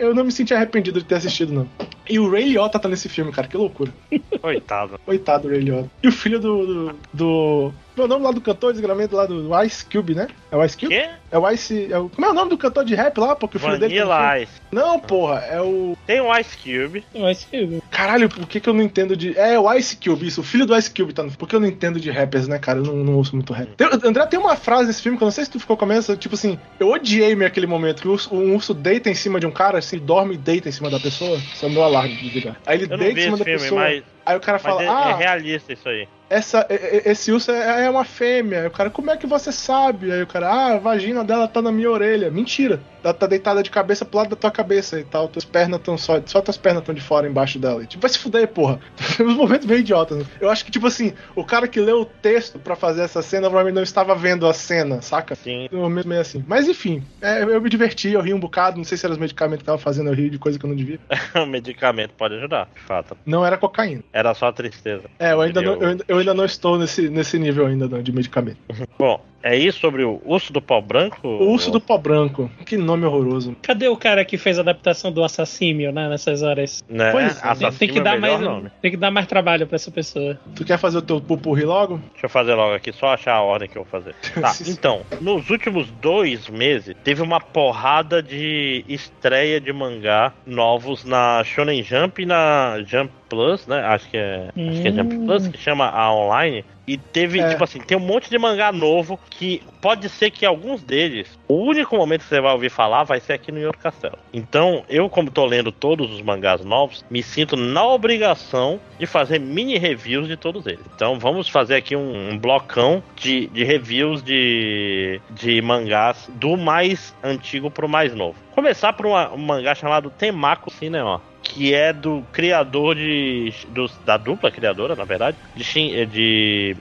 eu 0.00 0.14
não 0.14 0.24
me 0.24 0.32
senti 0.32 0.54
arrependido 0.54 0.98
de 1.00 1.06
ter 1.06 1.16
assistido, 1.16 1.52
não. 1.52 1.68
E 2.08 2.18
o 2.18 2.30
Ray 2.30 2.44
Liotta 2.44 2.78
tá 2.78 2.88
nesse 2.88 3.08
filme, 3.08 3.30
cara. 3.30 3.46
Que 3.48 3.56
loucura. 3.56 3.92
Coitado. 4.40 4.98
Coitado 5.04 5.42
do 5.44 5.48
Ray 5.50 5.60
Liotta. 5.60 5.90
E 6.02 6.08
o 6.08 6.12
filho 6.12 6.38
do. 6.40 6.66
do, 6.66 6.94
do- 7.12 7.72
Meu 7.98 8.06
nome 8.06 8.24
lá 8.24 8.30
do 8.30 8.40
cantor, 8.40 8.72
desgramento 8.72 9.16
lá 9.16 9.26
do, 9.26 9.62
Ice 9.64 9.84
Cube, 9.84 10.14
né? 10.14 10.28
É 10.52 10.56
o 10.56 10.64
Ice 10.64 10.76
Cube? 10.76 10.94
Quê? 10.94 11.08
É 11.32 11.36
o 11.38 11.50
Ice. 11.50 11.88
É 11.92 11.98
o... 11.98 12.08
Como 12.08 12.26
é 12.26 12.30
o 12.30 12.34
nome 12.34 12.50
do 12.50 12.56
cantor 12.56 12.84
de 12.84 12.94
rap 12.94 13.18
lá, 13.18 13.34
pô? 13.34 13.48
Que 13.48 13.56
o 13.56 13.60
filho 13.60 13.72
dele. 13.78 13.98
Vanilla 13.98 14.30
filme? 14.30 14.42
Ice. 14.44 14.52
Não, 14.70 15.00
porra, 15.00 15.40
é 15.40 15.60
o. 15.60 15.96
Tem 16.06 16.20
o 16.20 16.36
Ice 16.38 16.56
Cube. 16.56 17.04
Mas 17.14 17.44
que- 17.44 17.82
Caralho, 17.90 18.28
por 18.28 18.46
que, 18.46 18.60
que 18.60 18.68
eu 18.68 18.72
não 18.74 18.82
entendo 18.82 19.16
de. 19.16 19.36
É 19.36 19.58
o 19.58 19.72
Ice 19.74 19.96
Cube, 19.96 20.26
isso, 20.26 20.40
o 20.40 20.44
filho 20.44 20.64
do 20.64 20.76
Ice 20.76 20.90
Cube 20.90 21.12
tá 21.12 21.22
no. 21.24 21.32
Por 21.32 21.48
que 21.48 21.56
eu 21.56 21.60
não 21.60 21.66
entendo 21.66 21.98
de 21.98 22.08
rappers, 22.10 22.46
né, 22.46 22.58
cara? 22.58 22.78
Eu 22.78 22.84
não, 22.84 22.94
não 22.96 23.14
ouço 23.16 23.34
muito 23.34 23.52
rap. 23.52 23.68
Tem- 23.76 23.88
André, 24.04 24.24
tem 24.26 24.38
uma 24.38 24.54
frase 24.56 24.86
nesse 24.86 25.02
filme 25.02 25.18
que 25.18 25.24
eu 25.24 25.26
não 25.26 25.32
sei 25.32 25.44
se 25.44 25.50
tu 25.50 25.58
ficou 25.58 25.76
com 25.76 25.84
a 25.84 25.88
mesma, 25.88 26.16
tipo 26.16 26.34
assim, 26.36 26.58
eu 26.78 26.88
odiei 26.90 27.34
meio 27.34 27.48
aquele 27.48 27.66
momento 27.66 28.00
que 28.02 28.08
o 28.08 28.12
urso, 28.12 28.32
um 28.34 28.54
urso 28.54 28.72
deita 28.72 29.10
em 29.10 29.14
cima 29.14 29.40
de 29.40 29.46
um 29.46 29.50
cara, 29.50 29.78
assim, 29.78 29.98
dorme 29.98 30.34
e 30.34 30.38
deita 30.38 30.68
em 30.68 30.72
cima 30.72 30.88
da 30.88 31.00
pessoa. 31.00 31.36
Isso 31.36 31.64
é 31.64 31.68
o 31.68 31.72
meu 31.72 31.82
alarme 31.82 32.14
de 32.16 32.30
ligar. 32.30 32.56
Aí 32.64 32.78
ele 32.78 32.86
deita 32.86 33.20
em 33.20 33.22
cima 33.24 33.36
da 33.38 33.44
filme, 33.44 33.58
pessoa. 33.60 33.80
mas, 33.82 34.02
Aí 34.28 34.36
o 34.36 34.40
cara 34.40 34.58
fala, 34.58 34.82
é, 34.82 34.88
ah, 34.88 35.08
é 35.08 35.14
realista 35.14 35.72
isso 35.72 35.88
aí. 35.88 36.06
essa, 36.28 36.66
esse 36.68 37.32
urso 37.32 37.50
é, 37.50 37.86
é 37.86 37.90
uma 37.90 38.04
fêmea. 38.04 38.60
Aí 38.60 38.66
o 38.66 38.70
cara, 38.70 38.90
como 38.90 39.10
é 39.10 39.16
que 39.16 39.26
você 39.26 39.50
sabe? 39.50 40.12
Aí 40.12 40.22
o 40.22 40.26
cara, 40.26 40.50
ah, 40.50 40.74
a 40.74 40.78
vagina 40.78 41.24
dela 41.24 41.48
tá 41.48 41.62
na 41.62 41.72
minha 41.72 41.90
orelha. 41.90 42.30
Mentira. 42.30 42.78
Ela 43.02 43.14
tá 43.14 43.26
deitada 43.26 43.62
de 43.62 43.70
cabeça 43.70 44.04
pro 44.04 44.18
lado 44.18 44.30
da 44.30 44.36
tua 44.36 44.50
cabeça 44.50 45.00
e 45.00 45.04
tal. 45.04 45.28
Tuas 45.28 45.44
pernas 45.44 45.78
estão 45.78 45.96
só. 45.96 46.20
Só 46.26 46.42
tuas 46.42 46.58
pernas 46.58 46.82
estão 46.82 46.94
de 46.94 47.00
fora 47.00 47.26
embaixo 47.26 47.58
dela. 47.58 47.82
E, 47.82 47.86
tipo, 47.86 48.02
vai 48.02 48.10
se 48.10 48.18
fuder, 48.18 48.48
porra. 48.48 48.80
Uns 49.20 49.34
momentos 49.34 49.66
meio 49.66 49.80
idiotas. 49.80 50.18
Né? 50.18 50.24
Eu 50.40 50.50
acho 50.50 50.64
que, 50.64 50.70
tipo 50.70 50.86
assim, 50.86 51.14
o 51.34 51.44
cara 51.44 51.66
que 51.66 51.80
leu 51.80 52.02
o 52.02 52.04
texto 52.04 52.58
pra 52.58 52.76
fazer 52.76 53.02
essa 53.02 53.22
cena 53.22 53.42
provavelmente 53.42 53.76
não 53.76 53.82
estava 53.82 54.14
vendo 54.14 54.46
a 54.46 54.52
cena, 54.52 55.00
saca? 55.00 55.34
Sim. 55.36 55.68
Um 55.72 55.78
momento 55.78 56.08
meio 56.08 56.20
assim. 56.20 56.44
Mas 56.46 56.68
enfim, 56.68 57.02
é, 57.22 57.42
eu 57.42 57.60
me 57.62 57.70
diverti, 57.70 58.10
eu 58.10 58.20
ri 58.20 58.34
um 58.34 58.40
bocado. 58.40 58.76
Não 58.76 58.84
sei 58.84 58.98
se 58.98 59.06
eram 59.06 59.14
os 59.14 59.20
medicamentos 59.20 59.62
que 59.62 59.66
tava 59.66 59.78
fazendo 59.78 60.08
eu 60.10 60.14
rir 60.14 60.28
de 60.28 60.38
coisa 60.38 60.58
que 60.58 60.64
eu 60.66 60.68
não 60.68 60.76
devia. 60.76 60.98
o 61.34 61.46
medicamento 61.46 62.12
pode 62.14 62.34
ajudar, 62.34 62.68
de 62.74 62.80
fato. 62.80 63.16
Não 63.24 63.46
era 63.46 63.56
cocaína. 63.56 64.02
Era 64.18 64.34
só 64.34 64.50
tristeza. 64.50 65.04
É, 65.16 65.32
eu 65.32 65.40
ainda, 65.40 65.62
não, 65.62 65.74
eu, 65.74 65.88
ainda- 65.90 66.04
eu 66.08 66.18
ainda 66.18 66.34
não 66.34 66.44
estou 66.44 66.76
nesse, 66.76 67.08
nesse 67.08 67.38
nível 67.38 67.66
ainda 67.66 67.86
não, 67.86 68.02
de 68.02 68.10
medicamento. 68.10 68.58
Bom, 68.98 69.24
é 69.42 69.56
isso 69.56 69.78
sobre 69.78 70.04
o 70.04 70.20
urso 70.24 70.52
do 70.52 70.60
pau 70.60 70.82
branco? 70.82 71.26
O 71.26 71.50
urso 71.52 71.70
do 71.70 71.80
pó 71.80 71.96
branco. 71.98 72.50
Que 72.66 72.76
nome 72.76 73.04
horroroso. 73.06 73.56
Cadê 73.62 73.88
o 73.88 73.96
cara 73.96 74.24
que 74.24 74.36
fez 74.36 74.58
a 74.58 74.62
adaptação 74.62 75.12
do 75.12 75.22
assassínio, 75.22 75.92
né, 75.92 76.08
nessas 76.08 76.42
horas? 76.42 76.84
Né? 76.88 77.12
Pois 77.12 77.38
é. 77.38 77.40
Tem, 77.40 77.50
Assassino 77.50 77.78
tem 77.78 77.88
que 77.88 77.98
é 77.98 78.02
dar 78.02 78.18
melhor 78.20 78.38
mais, 78.40 78.50
nome. 78.50 78.70
tem 78.82 78.90
que 78.90 78.96
dar 78.96 79.10
mais 79.10 79.26
trabalho 79.26 79.66
pra 79.66 79.76
essa 79.76 79.90
pessoa. 79.90 80.38
Tu 80.56 80.64
quer 80.64 80.78
fazer 80.78 80.98
o 80.98 81.02
teu 81.02 81.20
pupurri 81.20 81.64
logo? 81.64 82.00
Deixa 82.12 82.26
eu 82.26 82.30
fazer 82.30 82.54
logo 82.54 82.74
aqui, 82.74 82.92
só 82.92 83.08
achar 83.14 83.34
a 83.34 83.42
ordem 83.42 83.68
que 83.68 83.76
eu 83.78 83.84
vou 83.84 83.90
fazer. 83.90 84.14
Tá, 84.38 84.52
então, 84.66 85.02
nos 85.20 85.50
últimos 85.50 85.90
dois 86.00 86.48
meses, 86.48 86.94
teve 87.02 87.22
uma 87.22 87.40
porrada 87.40 88.22
de 88.22 88.84
estreia 88.88 89.60
de 89.60 89.72
mangá 89.72 90.32
novos 90.46 91.04
na 91.04 91.42
Shonen 91.44 91.82
Jump 91.82 92.22
e 92.22 92.26
na 92.26 92.76
Jump 92.86 93.12
Plus, 93.28 93.66
né? 93.66 93.80
Acho 93.84 94.08
que 94.08 94.16
é, 94.16 94.48
acho 94.56 94.82
que 94.82 94.88
é 94.88 94.92
Jump 94.92 95.14
Hum. 95.14 95.26
Plus, 95.26 95.48
que 95.48 95.58
chama 95.58 95.88
a 95.88 96.12
online. 96.14 96.64
E 96.88 96.96
teve, 96.96 97.38
É. 97.38 97.50
tipo 97.50 97.62
assim, 97.62 97.78
tem 97.80 97.96
um 97.98 98.00
monte 98.00 98.30
de 98.30 98.38
mangá 98.38 98.72
novo 98.72 99.20
que 99.28 99.62
pode 99.80 100.08
ser 100.08 100.30
que 100.30 100.46
alguns 100.46 100.82
deles, 100.82 101.38
o 101.46 101.54
único 101.54 101.96
momento 101.96 102.22
que 102.22 102.28
você 102.28 102.40
vai 102.40 102.52
ouvir 102.52 102.70
falar 102.70 103.04
vai 103.04 103.20
ser 103.20 103.34
aqui 103.34 103.52
no 103.52 103.60
Yoro 103.60 103.76
Castelo. 103.78 104.16
Então, 104.32 104.82
eu, 104.88 105.08
como 105.10 105.30
tô 105.30 105.44
lendo 105.44 105.70
todos 105.70 106.10
os 106.10 106.22
mangás 106.22 106.64
novos, 106.64 107.04
me 107.10 107.22
sinto 107.22 107.56
na 107.56 107.86
obrigação 107.86 108.80
de 108.98 109.04
fazer 109.04 109.38
mini 109.38 109.76
reviews 109.76 110.26
de 110.26 110.36
todos 110.36 110.66
eles. 110.66 110.80
Então, 110.94 111.18
vamos 111.18 111.48
fazer 111.48 111.76
aqui 111.76 111.94
um, 111.94 112.30
um 112.30 112.38
blocão 112.38 113.02
de, 113.16 113.48
de 113.48 113.64
reviews 113.64 114.22
de, 114.22 115.20
de 115.30 115.60
mangás 115.60 116.28
do 116.34 116.56
mais 116.56 117.14
antigo 117.22 117.70
pro 117.70 117.88
mais 117.88 118.14
novo. 118.14 118.36
Começar 118.54 118.94
por 118.94 119.04
uma- 119.06 119.30
um 119.32 119.38
mangá 119.38 119.74
chamado 119.74 120.10
Temako 120.10 120.70
Cinema 120.70 121.20
que 121.48 121.74
é 121.74 121.92
do 121.92 122.24
criador 122.32 122.94
de. 122.94 123.52
dos- 123.68 123.96
da 124.04 124.16
dupla 124.16 124.50
criadora, 124.50 124.94
na 124.94 125.04
verdade, 125.04 125.36
de, 125.54 125.64
Shin, 125.64 125.92
eh, 125.94 126.04
de 126.04 126.76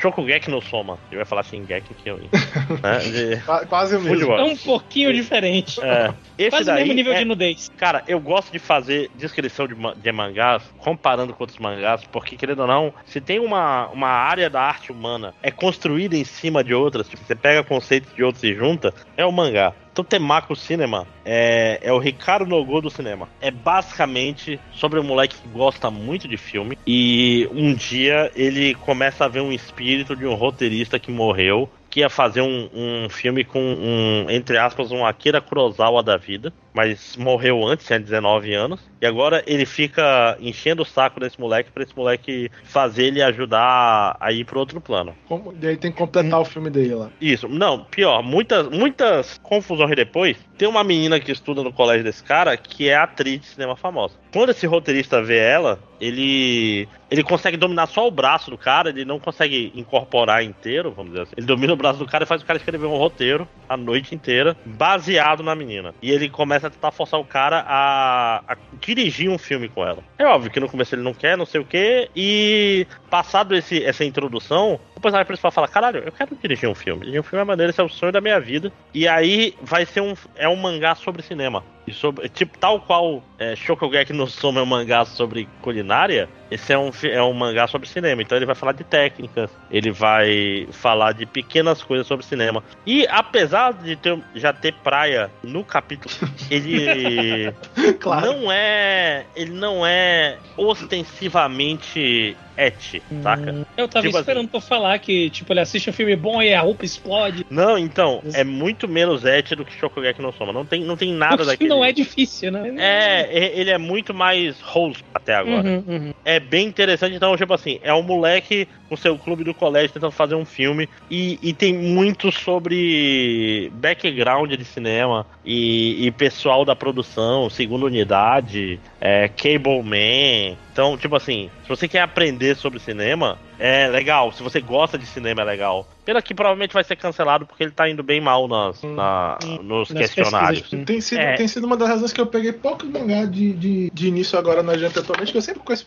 Shokugeki 0.00 0.50
no 0.50 0.60
Soma. 0.60 0.98
Ele 1.10 1.16
vai 1.16 1.24
falar 1.24 1.42
Shingeki 1.42 1.94
que 1.94 2.08
eu. 2.10 2.18
Né? 2.82 2.98
De- 2.98 3.42
Qua- 3.44 3.64
Quase 3.66 3.96
o 3.96 4.00
mesmo. 4.00 4.32
É 4.32 4.44
um 4.44 4.56
pouquinho 4.56 5.12
diferente. 5.12 5.80
é, 5.82 6.12
esse 6.36 6.50
Quase 6.50 6.70
o 6.70 6.74
mesmo 6.74 6.92
nível 6.92 7.12
é- 7.14 7.18
de 7.18 7.24
nudez. 7.24 7.70
Cara, 7.76 8.02
eu 8.06 8.20
gosto 8.20 8.52
de 8.52 8.58
fazer 8.58 9.10
descrição 9.14 9.66
de, 9.66 9.74
de 9.96 10.12
mangás 10.12 10.62
comparando 10.78 11.32
com 11.32 11.42
outros 11.42 11.58
mangás, 11.58 12.04
porque, 12.12 12.36
querendo 12.36 12.60
ou 12.60 12.66
não, 12.68 12.92
se 13.06 13.20
tem 13.20 13.38
uma, 13.40 13.88
uma 13.88 14.08
área 14.08 14.50
da 14.50 14.60
arte 14.60 14.92
humana 14.92 15.34
é 15.42 15.50
construída 15.50 16.16
em 16.16 16.24
cima 16.24 16.62
de 16.62 16.74
outras, 16.74 17.08
tipo, 17.08 17.24
você 17.24 17.34
pega 17.34 17.64
conceitos 17.64 18.14
de 18.14 18.22
outros 18.22 18.44
e 18.44 18.54
junta, 18.54 18.92
é 19.16 19.24
o 19.24 19.32
mangá. 19.32 19.72
Então, 19.98 20.04
Temako 20.04 20.54
Cinema 20.54 21.08
é, 21.24 21.80
é 21.82 21.92
o 21.92 21.98
Ricardo 21.98 22.46
Nogô 22.46 22.80
do 22.80 22.88
cinema. 22.88 23.28
É 23.40 23.50
basicamente 23.50 24.60
sobre 24.70 25.00
um 25.00 25.02
moleque 25.02 25.36
que 25.36 25.48
gosta 25.48 25.90
muito 25.90 26.28
de 26.28 26.36
filme 26.36 26.78
e 26.86 27.48
um 27.50 27.74
dia 27.74 28.30
ele 28.36 28.74
começa 28.76 29.24
a 29.24 29.28
ver 29.28 29.40
um 29.40 29.50
espírito 29.50 30.14
de 30.14 30.24
um 30.24 30.34
roteirista 30.34 31.00
que 31.00 31.10
morreu 31.10 31.68
que 31.90 32.00
ia 32.00 32.10
fazer 32.10 32.40
um, 32.42 32.68
um 32.74 33.08
filme 33.08 33.44
com 33.44 33.60
um, 33.60 34.26
entre 34.30 34.58
aspas, 34.58 34.90
um 34.92 35.06
Akira 35.06 35.40
Kurosawa 35.40 36.02
da 36.02 36.16
vida, 36.16 36.52
mas 36.74 37.16
morreu 37.16 37.66
antes, 37.66 37.86
tinha 37.86 37.98
19 37.98 38.52
anos, 38.54 38.80
e 39.00 39.06
agora 39.06 39.42
ele 39.46 39.64
fica 39.64 40.36
enchendo 40.40 40.82
o 40.82 40.84
saco 40.84 41.18
desse 41.18 41.40
moleque 41.40 41.70
pra 41.72 41.82
esse 41.82 41.96
moleque 41.96 42.50
fazer 42.64 43.04
ele 43.04 43.22
ajudar 43.22 44.16
a 44.20 44.32
ir 44.32 44.44
pro 44.44 44.60
outro 44.60 44.80
plano. 44.80 45.14
Como- 45.26 45.54
E 45.60 45.66
aí 45.66 45.76
tem 45.76 45.90
que 45.90 45.98
completar 45.98 46.40
o 46.40 46.44
filme 46.44 46.68
dele 46.70 46.94
lá. 46.94 47.10
Isso, 47.20 47.48
não, 47.48 47.84
pior, 47.84 48.22
muitas, 48.22 48.68
muitas 48.68 49.38
confusões 49.42 49.96
depois. 49.96 50.36
Tem 50.56 50.68
uma 50.68 50.84
menina 50.84 51.18
que 51.18 51.32
estuda 51.32 51.62
no 51.62 51.72
colégio 51.72 52.04
desse 52.04 52.22
cara 52.22 52.56
que 52.56 52.88
é 52.88 52.96
atriz 52.96 53.40
de 53.40 53.46
cinema 53.46 53.76
famosa. 53.76 54.14
Quando 54.32 54.50
esse 54.50 54.66
roteirista 54.66 55.22
vê 55.22 55.38
ela, 55.38 55.78
ele 56.00 56.88
ele 57.10 57.22
consegue 57.22 57.56
dominar 57.56 57.86
só 57.86 58.06
o 58.06 58.10
braço 58.10 58.50
do 58.50 58.58
cara, 58.58 58.90
ele 58.90 59.04
não 59.04 59.18
consegue 59.18 59.72
incorporar 59.74 60.44
inteiro, 60.44 60.92
vamos 60.92 61.12
dizer 61.12 61.22
assim. 61.22 61.32
Ele 61.36 61.46
domina 61.46 61.72
o 61.72 61.76
braço 61.76 61.98
do 61.98 62.06
cara 62.06 62.24
e 62.24 62.26
faz 62.26 62.42
o 62.42 62.44
cara 62.44 62.58
escrever 62.58 62.86
um 62.86 62.96
roteiro 62.96 63.48
a 63.66 63.76
noite 63.76 64.14
inteira, 64.14 64.56
baseado 64.64 65.42
na 65.42 65.54
menina. 65.54 65.94
E 66.02 66.10
ele 66.10 66.28
começa 66.28 66.66
a 66.66 66.70
tentar 66.70 66.90
forçar 66.90 67.18
o 67.18 67.24
cara 67.24 67.64
a, 67.66 68.42
a 68.46 68.56
dirigir 68.80 69.30
um 69.30 69.38
filme 69.38 69.68
com 69.68 69.84
ela. 69.84 70.02
É 70.18 70.26
óbvio 70.26 70.50
que 70.50 70.60
no 70.60 70.68
começo 70.68 70.94
ele 70.94 71.02
não 71.02 71.14
quer, 71.14 71.36
não 71.36 71.46
sei 71.46 71.60
o 71.60 71.64
que, 71.64 72.10
e 72.14 72.86
passado 73.08 73.56
esse, 73.56 73.82
essa 73.82 74.04
introdução, 74.04 74.78
o 74.94 75.00
personagem 75.00 75.26
principal 75.26 75.50
fala: 75.50 75.68
caralho, 75.68 76.02
eu 76.04 76.12
quero 76.12 76.36
dirigir 76.36 76.68
um 76.68 76.74
filme. 76.74 77.00
Dirigir 77.00 77.20
um 77.20 77.24
filme 77.24 77.42
é 77.42 77.44
maneiro, 77.46 77.70
esse 77.70 77.80
é 77.80 77.84
o 77.84 77.88
sonho 77.88 78.12
da 78.12 78.20
minha 78.20 78.38
vida. 78.38 78.70
E 78.92 79.08
aí 79.08 79.54
vai 79.62 79.86
ser 79.86 80.02
um. 80.02 80.14
É 80.36 80.48
um 80.48 80.56
mangá 80.56 80.94
sobre 80.94 81.22
cinema. 81.22 81.64
Sobre, 81.92 82.28
tipo, 82.28 82.58
tal 82.58 82.80
qual 82.80 83.22
é, 83.38 83.54
Shokugeki 83.56 84.12
no 84.12 84.26
Soma 84.26 84.60
é 84.60 84.62
um 84.62 84.66
mangá 84.66 85.04
sobre 85.04 85.48
culinária, 85.62 86.28
esse 86.50 86.72
é 86.72 86.78
um, 86.78 86.90
é 87.02 87.22
um 87.22 87.32
mangá 87.32 87.66
sobre 87.66 87.88
cinema. 87.88 88.22
Então 88.22 88.36
ele 88.36 88.46
vai 88.46 88.54
falar 88.54 88.72
de 88.72 88.84
técnicas, 88.84 89.50
ele 89.70 89.90
vai 89.90 90.66
falar 90.72 91.12
de 91.12 91.26
pequenas 91.26 91.82
coisas 91.82 92.06
sobre 92.06 92.24
cinema. 92.24 92.62
E 92.86 93.06
apesar 93.08 93.72
de 93.72 93.96
ter- 93.96 94.18
já 94.34 94.52
ter 94.52 94.74
praia 94.74 95.30
no 95.42 95.64
capítulo, 95.64 96.14
ele 96.50 97.52
claro. 98.00 98.26
não 98.32 98.52
é. 98.52 99.24
Ele 99.36 99.52
não 99.52 99.84
é 99.86 100.36
ostensivamente 100.56 102.36
et, 102.56 103.02
saca? 103.22 103.52
Hum, 103.52 103.64
Eu 103.76 103.86
tava 103.88 104.06
Tipo 104.06 104.18
esperando 104.18 104.48
tu 104.48 104.60
falar 104.60 104.98
que, 104.98 105.30
tipo, 105.30 105.52
ele 105.52 105.60
assiste 105.60 105.88
um 105.88 105.92
filme 105.92 106.16
bom 106.16 106.42
e 106.42 106.52
a 106.52 106.60
roupa 106.60 106.84
explode. 106.84 107.46
Não, 107.48 107.78
então, 107.78 108.20
é 108.34 108.42
muito 108.42 108.88
menos 108.88 109.24
et 109.24 109.54
do 109.54 109.64
que 109.64 109.72
Shokugeki 109.78 110.20
no 110.20 110.32
Soma. 110.32 110.52
Não 110.52 110.64
tem, 110.66 110.82
não 110.82 110.96
tem 110.96 111.12
nada 111.12 111.44
daquele. 111.44 111.68
não 111.70 111.84
é 111.84 111.92
difícil, 111.92 112.50
né? 112.50 112.74
É, 112.78 113.60
ele 113.60 113.70
é 113.70 113.78
muito 113.78 114.12
mais 114.12 114.56
wholesome 114.74 115.04
até 115.14 115.34
agora. 115.36 115.68
Uhum, 115.68 115.84
uhum. 115.86 116.14
É 116.24 116.37
é 116.38 116.40
bem 116.40 116.66
interessante. 116.66 117.14
Então, 117.14 117.36
tipo 117.36 117.52
assim, 117.52 117.78
é 117.82 117.92
um 117.92 118.02
moleque 118.02 118.66
com 118.88 118.96
seu 118.96 119.18
clube 119.18 119.44
do 119.44 119.52
colégio 119.52 119.92
tentando 119.92 120.12
fazer 120.12 120.34
um 120.34 120.44
filme. 120.44 120.88
E, 121.10 121.38
e 121.42 121.52
tem 121.52 121.74
muito 121.74 122.32
sobre 122.32 123.70
background 123.74 124.52
de 124.52 124.64
cinema 124.64 125.26
e, 125.44 126.06
e 126.06 126.10
pessoal 126.10 126.64
da 126.64 126.74
produção, 126.74 127.50
segunda 127.50 127.86
unidade, 127.86 128.80
é, 129.00 129.28
Cable 129.28 129.82
Man. 129.82 130.56
Então, 130.72 130.96
tipo 130.96 131.16
assim, 131.16 131.50
se 131.62 131.68
você 131.68 131.86
quer 131.86 132.00
aprender 132.00 132.56
sobre 132.56 132.78
cinema, 132.78 133.38
é 133.58 133.88
legal. 133.88 134.32
Se 134.32 134.42
você 134.42 134.60
gosta 134.60 134.96
de 134.98 135.04
cinema, 135.06 135.42
é 135.42 135.44
legal. 135.44 135.86
Pena 136.04 136.22
que 136.22 136.34
provavelmente 136.34 136.72
vai 136.72 136.84
ser 136.84 136.96
cancelado 136.96 137.44
porque 137.46 137.62
ele 137.64 137.72
tá 137.72 137.88
indo 137.88 138.02
bem 138.02 138.20
mal 138.20 138.46
nas, 138.48 138.82
na, 138.82 139.38
nos 139.62 139.90
Nas 139.90 139.98
questionários. 140.12 140.60
pesquisas. 140.60 140.86
Tem 140.86 141.00
sido, 141.00 141.18
É. 141.20 141.34
tem 141.34 141.48
sido 141.48 141.66
uma 141.66 141.76
das 141.76 141.88
razões 141.88 142.12
que 142.12 142.20
eu 142.20 142.26
peguei 142.26 142.52
poucos 142.52 142.88
mangá 142.88 143.24
de, 143.24 143.52
de, 143.52 143.90
de 143.92 144.08
início 144.08 144.38
agora 144.38 144.62
na 144.62 144.76
Jump 144.76 144.98
atualmente, 144.98 145.32
que 145.32 145.38
eu 145.38 145.42
sempre 145.42 145.60
conheço, 145.62 145.86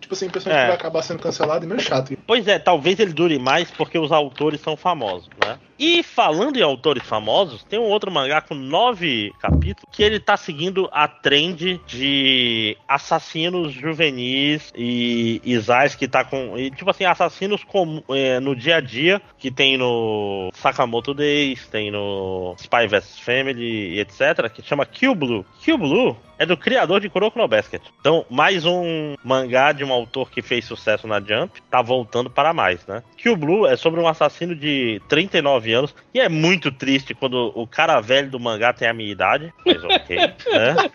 tipo 0.00 0.14
assim, 0.14 0.28
pessoas 0.28 0.54
É. 0.54 0.60
que 0.62 0.66
vai 0.68 0.76
acabar 0.76 1.02
sendo 1.02 1.20
cancelado 1.20 1.64
e 1.64 1.68
meio 1.68 1.80
chato. 1.80 2.16
Pois 2.26 2.48
é, 2.48 2.58
talvez 2.58 2.98
ele 2.98 3.12
dure 3.12 3.38
mais 3.38 3.70
porque 3.70 3.98
os 3.98 4.10
autores 4.10 4.60
são 4.60 4.76
famosos, 4.76 5.28
né? 5.44 5.58
E 5.80 6.02
falando 6.02 6.58
em 6.58 6.62
autores 6.62 7.02
famosos, 7.02 7.64
tem 7.64 7.78
um 7.78 7.84
outro 7.84 8.10
mangá 8.10 8.42
com 8.42 8.54
nove 8.54 9.32
capítulos 9.40 9.88
que 9.90 10.02
ele 10.02 10.20
tá 10.20 10.36
seguindo 10.36 10.90
a 10.92 11.08
trend 11.08 11.80
de 11.86 12.76
assassinos 12.86 13.72
juvenis 13.72 14.70
e 14.76 15.40
Isais 15.42 15.94
que 15.94 16.06
tá 16.06 16.22
com. 16.22 16.58
E, 16.58 16.70
tipo 16.70 16.90
assim, 16.90 17.06
assassinos 17.06 17.64
com, 17.64 18.02
é, 18.10 18.38
no 18.40 18.54
dia 18.54 18.76
a 18.76 18.80
dia, 18.82 19.22
que 19.38 19.50
tem 19.50 19.78
no 19.78 20.50
Sakamoto 20.52 21.14
Days, 21.14 21.66
tem 21.68 21.90
no 21.90 22.54
Spy 22.58 22.86
vs 22.86 23.18
Family 23.18 23.98
etc., 23.98 24.50
que 24.52 24.60
chama 24.60 24.84
Kill 24.84 25.14
Blue. 25.14 25.46
Kill 25.62 25.78
Blue 25.78 26.14
é 26.40 26.46
do 26.46 26.56
criador 26.56 27.02
de 27.02 27.10
Kuroko 27.10 27.38
no 27.38 27.46
Basket. 27.46 27.82
Então, 28.00 28.24
mais 28.30 28.64
um 28.64 29.14
mangá 29.22 29.72
de 29.72 29.84
um 29.84 29.92
autor 29.92 30.30
que 30.30 30.40
fez 30.40 30.64
sucesso 30.64 31.06
na 31.06 31.20
Jump, 31.20 31.60
tá 31.70 31.82
voltando 31.82 32.30
para 32.30 32.54
mais, 32.54 32.86
né? 32.86 33.02
Kill 33.18 33.36
Blue 33.36 33.66
é 33.66 33.76
sobre 33.76 34.00
um 34.00 34.08
assassino 34.08 34.56
de 34.56 35.02
39 35.06 35.70
anos, 35.74 35.94
e 36.14 36.18
é 36.18 36.30
muito 36.30 36.72
triste 36.72 37.14
quando 37.14 37.52
o 37.54 37.66
cara 37.66 38.00
velho 38.00 38.30
do 38.30 38.40
mangá 38.40 38.72
tem 38.72 38.88
a 38.88 38.94
minha 38.94 39.12
idade, 39.12 39.52
mas 39.66 39.84
ok, 39.84 40.16
né? 40.50 40.90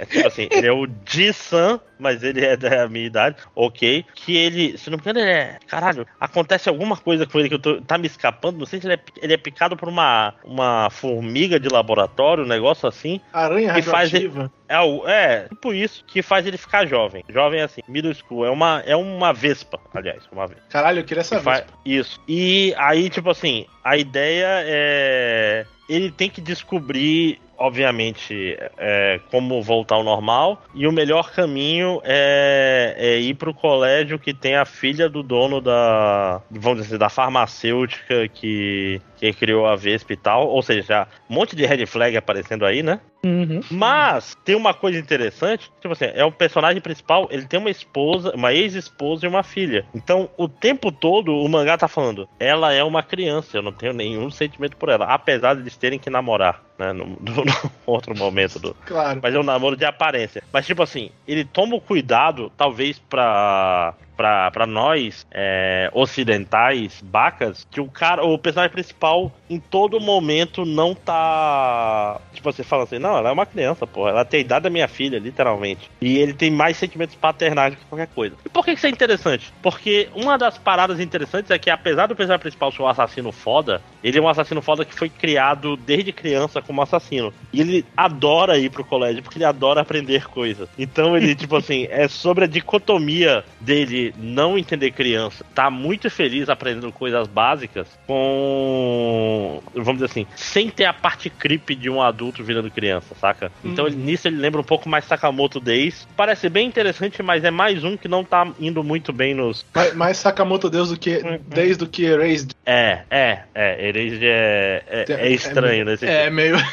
É 0.00 0.04
tipo 0.06 0.26
assim, 0.26 0.48
ele 0.50 0.66
é 0.66 0.72
o 0.72 0.86
Ji-san, 1.06 1.80
mas 1.98 2.22
ele 2.22 2.44
é 2.44 2.56
da 2.56 2.88
minha 2.88 3.06
idade, 3.06 3.36
ok. 3.54 4.04
Que 4.14 4.36
ele, 4.36 4.78
se 4.78 4.88
não 4.90 4.96
me 4.96 5.02
engano, 5.02 5.18
ele 5.20 5.30
é. 5.30 5.58
Caralho, 5.66 6.06
acontece 6.20 6.68
alguma 6.68 6.96
coisa 6.96 7.26
com 7.26 7.38
ele 7.40 7.48
que 7.48 7.54
eu 7.56 7.58
tô, 7.58 7.80
tá 7.82 7.98
me 7.98 8.06
escapando. 8.06 8.58
Não 8.58 8.66
sei 8.66 8.80
se 8.80 8.86
ele 8.86 8.94
é, 8.94 9.00
ele 9.20 9.34
é 9.34 9.36
picado 9.36 9.76
por 9.76 9.88
uma, 9.88 10.34
uma 10.44 10.88
formiga 10.90 11.58
de 11.58 11.68
laboratório, 11.68 12.44
um 12.44 12.48
negócio 12.48 12.88
assim. 12.88 13.20
Aranha 13.32 13.74
Que 13.74 13.82
faz 13.82 14.12
radioativa. 14.12 14.50
É, 14.68 14.76
é, 15.10 15.48
tipo 15.48 15.72
isso, 15.74 16.04
que 16.06 16.20
faz 16.22 16.46
ele 16.46 16.58
ficar 16.58 16.86
jovem. 16.86 17.24
Jovem 17.28 17.60
assim, 17.62 17.80
middle 17.88 18.14
school. 18.14 18.44
É 18.44 18.50
uma, 18.50 18.82
é 18.86 18.94
uma 18.94 19.32
vespa, 19.32 19.80
aliás, 19.94 20.22
uma 20.30 20.46
vespa. 20.46 20.62
Caralho, 20.68 21.00
eu 21.00 21.04
queria 21.04 21.22
Que 21.22 21.28
saber. 21.28 21.42
fa- 21.42 21.64
Isso. 21.84 22.20
E 22.28 22.74
aí, 22.76 23.08
tipo 23.10 23.30
assim, 23.30 23.66
a 23.82 23.96
ideia 23.96 24.46
é. 24.66 25.66
Ele 25.88 26.10
tem 26.10 26.28
que 26.28 26.42
descobrir, 26.42 27.40
obviamente, 27.58 28.56
é, 28.78 29.20
como 29.30 29.60
voltar 29.60 29.96
ao 29.96 30.04
normal. 30.04 30.62
E 30.74 30.86
o 30.86 30.92
melhor 30.92 31.32
caminho 31.32 32.00
é, 32.04 32.94
é 32.96 33.18
ir 33.18 33.34
pro 33.34 33.52
colégio 33.52 34.18
que 34.18 34.32
tem 34.32 34.56
a 34.56 34.64
filha 34.64 35.08
do 35.08 35.22
dono 35.22 35.60
da. 35.60 36.40
Vamos 36.50 36.82
dizer, 36.82 36.98
da 36.98 37.08
farmacêutica 37.08 38.28
que, 38.28 39.00
que 39.16 39.32
criou 39.32 39.66
a 39.66 39.76
Vespa 39.76 40.12
e 40.12 40.16
tal. 40.16 40.48
Ou 40.48 40.62
seja, 40.62 41.06
um 41.28 41.34
monte 41.34 41.56
de 41.56 41.66
red 41.66 41.84
flag 41.86 42.16
aparecendo 42.16 42.64
aí, 42.64 42.82
né? 42.82 43.00
Uhum. 43.24 43.60
Mas 43.70 44.36
tem 44.44 44.54
uma 44.54 44.72
coisa 44.72 44.98
interessante, 44.98 45.70
tipo 45.80 45.92
assim, 45.92 46.06
é 46.14 46.24
o 46.24 46.30
personagem 46.30 46.80
principal, 46.80 47.28
ele 47.30 47.46
tem 47.46 47.58
uma 47.58 47.70
esposa, 47.70 48.32
uma 48.34 48.52
ex-esposa 48.52 49.26
e 49.26 49.28
uma 49.28 49.42
filha. 49.42 49.84
Então, 49.92 50.30
o 50.36 50.48
tempo 50.48 50.92
todo 50.92 51.34
o 51.34 51.48
mangá 51.48 51.76
tá 51.76 51.88
falando, 51.88 52.28
ela 52.38 52.72
é 52.72 52.82
uma 52.82 53.02
criança, 53.02 53.56
eu 53.56 53.62
não 53.62 53.72
tenho 53.72 53.92
nenhum 53.92 54.30
sentimento 54.30 54.76
por 54.76 54.88
ela, 54.88 55.06
apesar 55.06 55.54
de 55.54 55.62
eles 55.62 55.76
terem 55.76 55.98
que 55.98 56.08
namorar, 56.08 56.62
né, 56.78 56.92
no, 56.92 57.04
no- 57.20 57.44
no 57.44 57.70
outro 57.86 58.16
momento 58.16 58.58
do, 58.58 58.74
Claro. 58.86 59.20
mas 59.22 59.34
é 59.34 59.38
um 59.38 59.42
namoro 59.42 59.76
de 59.76 59.84
aparência. 59.84 60.42
Mas, 60.52 60.64
tipo 60.66 60.82
assim, 60.82 61.10
ele 61.26 61.44
toma 61.44 61.74
o 61.74 61.80
cuidado, 61.80 62.50
talvez 62.56 62.98
pra. 62.98 63.94
Pra, 64.18 64.50
pra 64.50 64.66
nós 64.66 65.24
é, 65.30 65.88
ocidentais, 65.94 67.00
bacas, 67.00 67.64
que 67.70 67.80
o 67.80 67.86
cara, 67.86 68.24
o 68.24 68.36
personagem 68.36 68.72
principal, 68.72 69.32
em 69.48 69.60
todo 69.60 70.00
momento, 70.00 70.64
não 70.64 70.92
tá. 70.92 72.20
Tipo, 72.34 72.52
você 72.52 72.64
fala 72.64 72.82
assim, 72.82 72.98
não, 72.98 73.16
ela 73.16 73.30
é 73.30 73.32
uma 73.32 73.46
criança, 73.46 73.86
pô. 73.86 74.08
Ela 74.08 74.24
tem 74.24 74.38
a 74.38 74.40
idade 74.40 74.64
da 74.64 74.70
minha 74.70 74.88
filha, 74.88 75.20
literalmente. 75.20 75.88
E 76.00 76.18
ele 76.18 76.32
tem 76.32 76.50
mais 76.50 76.76
sentimentos 76.76 77.14
paternais 77.14 77.74
do 77.74 77.78
que 77.78 77.84
qualquer 77.86 78.08
coisa. 78.08 78.34
E 78.44 78.48
por 78.48 78.64
que 78.64 78.72
isso 78.72 78.86
é 78.86 78.90
interessante? 78.90 79.52
Porque 79.62 80.08
uma 80.12 80.36
das 80.36 80.58
paradas 80.58 80.98
interessantes 80.98 81.52
é 81.52 81.58
que, 81.58 81.70
apesar 81.70 82.06
do 82.06 82.16
personagem 82.16 82.40
principal 82.40 82.72
ser 82.72 82.82
um 82.82 82.88
assassino 82.88 83.30
foda, 83.30 83.80
ele 84.02 84.18
é 84.18 84.20
um 84.20 84.28
assassino 84.28 84.60
foda 84.60 84.84
que 84.84 84.94
foi 84.94 85.08
criado 85.08 85.76
desde 85.76 86.12
criança 86.12 86.60
como 86.60 86.82
assassino. 86.82 87.32
E 87.52 87.60
ele 87.60 87.86
adora 87.96 88.58
ir 88.58 88.70
pro 88.70 88.84
colégio, 88.84 89.22
porque 89.22 89.38
ele 89.38 89.44
adora 89.44 89.80
aprender 89.80 90.26
coisas. 90.26 90.68
Então 90.76 91.16
ele, 91.16 91.34
tipo 91.36 91.56
assim, 91.56 91.86
é 91.90 92.08
sobre 92.08 92.44
a 92.44 92.48
dicotomia 92.48 93.44
dele 93.60 94.07
não 94.16 94.56
entender 94.58 94.90
criança, 94.92 95.44
tá 95.54 95.70
muito 95.70 96.08
feliz 96.10 96.48
aprendendo 96.48 96.90
coisas 96.92 97.26
básicas 97.26 97.86
com. 98.06 99.62
Vamos 99.74 99.94
dizer 99.94 100.06
assim, 100.06 100.26
sem 100.36 100.70
ter 100.70 100.84
a 100.84 100.92
parte 100.92 101.28
creepy 101.30 101.74
de 101.74 101.90
um 101.90 102.00
adulto 102.02 102.42
virando 102.44 102.70
criança, 102.70 103.14
saca? 103.20 103.50
Então 103.64 103.86
ele- 103.86 103.96
nisso 103.96 104.28
ele 104.28 104.36
lembra 104.36 104.60
um 104.60 104.64
pouco 104.64 104.88
mais 104.88 105.04
Sakamoto 105.04 105.60
Days. 105.60 106.06
Parece 106.16 106.48
bem 106.48 106.66
interessante, 106.66 107.22
mas 107.22 107.44
é 107.44 107.50
mais 107.50 107.84
um 107.84 107.96
que 107.96 108.08
não 108.08 108.24
tá 108.24 108.46
indo 108.60 108.82
muito 108.82 109.12
bem 109.12 109.34
nos. 109.34 109.64
Mais, 109.74 109.94
mais 109.94 110.16
Sakamoto 110.18 110.68
Deus 110.70 110.90
do 110.90 110.98
que 110.98 111.18
Uhum. 111.18 111.38
desde 111.46 111.76
do 111.78 111.86
que 111.88 112.04
Erased. 112.04 112.52
É, 112.64 113.00
é, 113.10 113.40
é. 113.54 113.88
Erased 113.88 114.20
é, 114.24 114.82
é, 114.88 115.04
é 115.12 115.30
estranho 115.30 115.84
nesse 115.84 116.06
É 116.06 116.30
meio. 116.30 116.56
É. 116.56 116.68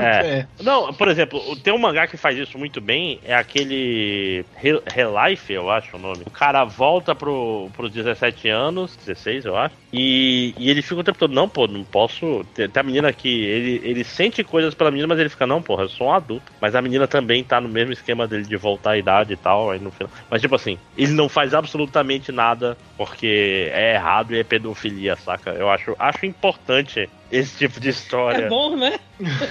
É. 0.20 0.46
Não, 0.62 0.92
por 0.94 1.08
exemplo, 1.08 1.40
tem 1.56 1.72
um 1.72 1.78
mangá 1.78 2.06
que 2.06 2.16
faz 2.16 2.36
isso 2.36 2.58
muito 2.58 2.80
bem, 2.80 3.20
é 3.24 3.34
aquele 3.34 4.44
Re- 4.56 4.82
Relife, 4.92 5.52
eu 5.52 5.70
acho 5.70 5.96
o 5.96 6.00
nome. 6.00 6.22
O 6.26 6.30
cara 6.30 6.64
volta 6.80 7.14
pro, 7.14 7.68
pros 7.76 7.92
17 7.92 8.48
anos, 8.48 8.96
16 9.04 9.44
eu 9.44 9.54
acho, 9.54 9.74
e, 9.92 10.54
e 10.56 10.70
ele 10.70 10.80
fica 10.80 11.02
o 11.02 11.04
tempo 11.04 11.18
todo, 11.18 11.34
não, 11.34 11.46
pô, 11.46 11.66
não 11.66 11.84
posso. 11.84 12.42
Tem, 12.54 12.70
a 12.74 12.82
menina 12.82 13.08
aqui, 13.08 13.28
ele, 13.28 13.82
ele 13.84 14.02
sente 14.02 14.42
coisas 14.42 14.72
pela 14.74 14.90
menina, 14.90 15.06
mas 15.08 15.18
ele 15.18 15.28
fica, 15.28 15.46
não, 15.46 15.60
porra, 15.60 15.82
eu 15.82 15.90
sou 15.90 16.06
um 16.06 16.12
adulto. 16.14 16.50
Mas 16.58 16.74
a 16.74 16.80
menina 16.80 17.06
também 17.06 17.44
tá 17.44 17.60
no 17.60 17.68
mesmo 17.68 17.92
esquema 17.92 18.26
dele 18.26 18.44
de 18.44 18.56
voltar 18.56 18.92
à 18.92 18.98
idade 18.98 19.34
e 19.34 19.36
tal, 19.36 19.70
aí 19.70 19.78
no 19.78 19.90
final. 19.90 20.10
Mas 20.30 20.40
tipo 20.40 20.54
assim, 20.54 20.78
ele 20.96 21.12
não 21.12 21.28
faz 21.28 21.52
absolutamente 21.52 22.32
nada 22.32 22.78
porque 22.96 23.68
é 23.74 23.96
errado 23.96 24.34
e 24.34 24.38
é 24.38 24.44
pedofilia, 24.44 25.16
saca? 25.16 25.50
Eu 25.50 25.68
acho, 25.68 25.94
acho 25.98 26.24
importante 26.24 27.10
esse 27.30 27.58
tipo 27.58 27.78
de 27.78 27.90
história 27.90 28.46
É 28.46 28.48
bom, 28.48 28.74
né? 28.74 28.98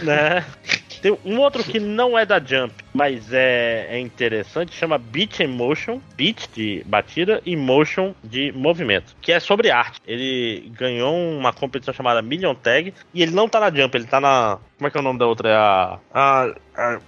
né? 0.02 0.46
Tem 1.02 1.18
um 1.26 1.40
outro 1.40 1.64
que 1.64 1.80
não 1.80 2.18
é 2.18 2.26
da 2.26 2.40
Jump, 2.40 2.74
mas 2.94 3.32
é, 3.32 3.88
é 3.90 4.00
interessante, 4.00 4.76
chama 4.76 4.98
Beat 4.98 5.40
Emotion, 5.40 6.00
Beat 6.16 6.48
de 6.54 6.84
batida 6.86 7.42
e 7.46 7.56
Motion 7.56 8.14
de 8.24 8.52
movimento, 8.52 9.16
que 9.22 9.32
é 9.32 9.40
sobre 9.40 9.72
arte. 9.72 10.00
Ele 10.06 10.72
ganhou 10.78 11.16
uma 11.16 11.54
competição 11.54 11.94
chamada 11.94 12.22
Million 12.22 12.54
Tag 12.56 12.94
e 13.14 13.22
ele 13.22 13.32
não 13.32 13.48
tá 13.48 13.60
na 13.60 13.72
Jump, 13.72 13.96
ele 13.96 14.06
tá 14.08 14.20
na. 14.20 14.58
Como 14.78 14.88
é 14.88 14.92
que 14.92 14.98
é 14.98 15.00
o 15.00 15.04
nome 15.04 15.20
da 15.20 15.28
outra? 15.28 15.50
É 15.50 15.56
a. 15.56 16.00
a, 16.14 16.44
a 16.76 17.00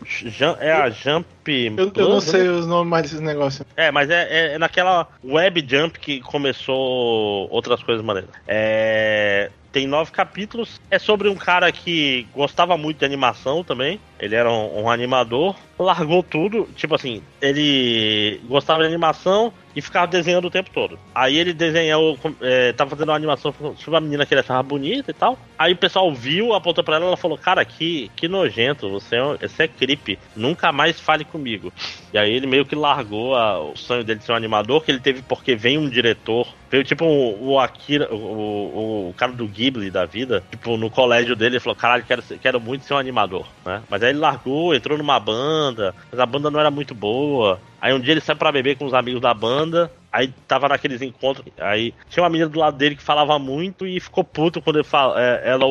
é 0.59 0.71
a 0.71 0.89
Jump. 0.89 1.25
Eu, 1.77 1.91
eu 1.95 2.07
não 2.09 2.15
né? 2.15 2.21
sei 2.21 2.47
os 2.47 2.67
nomes 2.67 2.89
mais 2.89 3.03
desses 3.03 3.19
negócios. 3.19 3.65
É, 3.75 3.91
mas 3.91 4.09
é, 4.09 4.27
é- 4.29 4.53
é 4.53 4.57
naquela 4.57 5.07
web 5.23 5.65
jump 5.67 5.99
que 5.99 6.19
começou 6.21 7.49
outras 7.49 7.81
coisas 7.83 8.03
maneiras. 8.03 8.29
É, 8.47 9.49
tem 9.71 9.87
nove 9.87 10.11
capítulos. 10.11 10.79
É 10.89 10.99
sobre 10.99 11.29
um 11.29 11.35
cara 11.35 11.71
que 11.71 12.27
gostava 12.33 12.77
muito 12.77 12.99
de 12.99 13.05
animação 13.05 13.63
também. 13.63 13.99
Ele 14.19 14.35
era 14.35 14.51
um, 14.51 14.83
um 14.83 14.89
animador. 14.89 15.55
Largou 15.79 16.21
tudo. 16.21 16.67
Tipo 16.75 16.95
assim, 16.95 17.21
ele 17.41 18.39
gostava 18.47 18.81
de 18.81 18.87
animação 18.87 19.51
e 19.75 19.81
ficava 19.81 20.07
desenhando 20.07 20.45
o 20.45 20.51
tempo 20.51 20.69
todo. 20.71 20.99
Aí 21.15 21.37
ele 21.37 21.53
desenhou, 21.53 22.19
é, 22.41 22.73
tava 22.73 22.91
fazendo 22.91 23.09
uma 23.09 23.15
animação 23.15 23.53
sobre 23.53 23.89
uma 23.89 24.01
menina 24.01 24.25
que 24.25 24.33
ele 24.33 24.41
achava 24.41 24.61
bonita 24.61 25.11
e 25.11 25.13
tal. 25.13 25.39
Aí 25.57 25.73
o 25.73 25.77
pessoal 25.77 26.13
viu, 26.13 26.53
apontou 26.53 26.83
pra 26.83 26.97
ela 26.97 27.05
ela 27.05 27.17
falou: 27.17 27.37
Cara, 27.37 27.63
que, 27.63 28.11
que 28.15 28.27
nojento, 28.27 28.89
você 28.89 29.15
é, 29.15 29.47
você 29.47 29.63
é 29.63 29.67
creepy, 29.67 30.19
nunca 30.35 30.71
mais 30.71 30.99
fale 30.99 31.23
comigo. 31.23 31.71
E 32.13 32.17
aí 32.17 32.31
ele 32.31 32.47
meio 32.47 32.65
que 32.65 32.75
largou 32.75 33.35
a- 33.35 33.59
o 33.59 33.75
sonho 33.75 34.03
dele 34.03 34.19
de 34.19 34.25
ser 34.25 34.33
um 34.33 34.35
animador, 34.35 34.83
que 34.83 34.91
ele 34.91 34.99
teve 34.99 35.21
porque 35.21 35.55
vem 35.55 35.77
um 35.77 35.89
diretor, 35.89 36.47
veio 36.71 36.83
tipo 36.85 37.05
o, 37.05 37.51
o 37.51 37.59
Akira, 37.59 38.07
o, 38.11 39.09
o, 39.09 39.13
cara 39.17 39.33
do 39.33 39.45
Ghibli 39.45 39.91
da 39.91 40.05
vida, 40.05 40.41
tipo, 40.49 40.77
no 40.77 40.89
colégio 40.89 41.35
dele, 41.35 41.55
ele 41.55 41.59
falou: 41.59 41.75
Caralho, 41.75 42.05
quero, 42.05 42.23
quero 42.41 42.59
muito 42.59 42.85
ser 42.85 42.93
um 42.93 42.97
animador, 42.97 43.45
né? 43.65 43.83
Mas 43.89 44.01
aí 44.01 44.11
ele 44.11 44.19
largou, 44.19 44.73
entrou 44.73 44.97
numa 44.97 45.19
banda, 45.19 45.93
mas 46.09 46.19
a 46.19 46.25
banda 46.25 46.49
não 46.49 46.59
era 46.59 46.71
muito 46.71 46.95
boa. 46.95 47.59
Aí 47.81 47.93
um 47.93 47.99
dia 47.99 48.13
ele 48.13 48.21
sai 48.21 48.35
pra 48.35 48.51
beber 48.51 48.77
com 48.77 48.85
os 48.85 48.93
amigos 48.93 49.21
da 49.21 49.33
banda 49.33 49.91
Aí 50.11 50.33
tava 50.47 50.67
naqueles 50.67 51.01
encontros. 51.01 51.45
Aí 51.57 51.93
tinha 52.09 52.23
uma 52.23 52.29
menina 52.29 52.49
do 52.49 52.59
lado 52.59 52.77
dele 52.77 52.95
que 52.95 53.03
falava 53.03 53.39
muito 53.39 53.87
e 53.87 53.99
ficou 53.99 54.23
puto 54.23 54.61
quando 54.61 54.77
ele 54.77 54.87
fala, 54.87 55.21
é, 55.21 55.51
ela, 55.51 55.65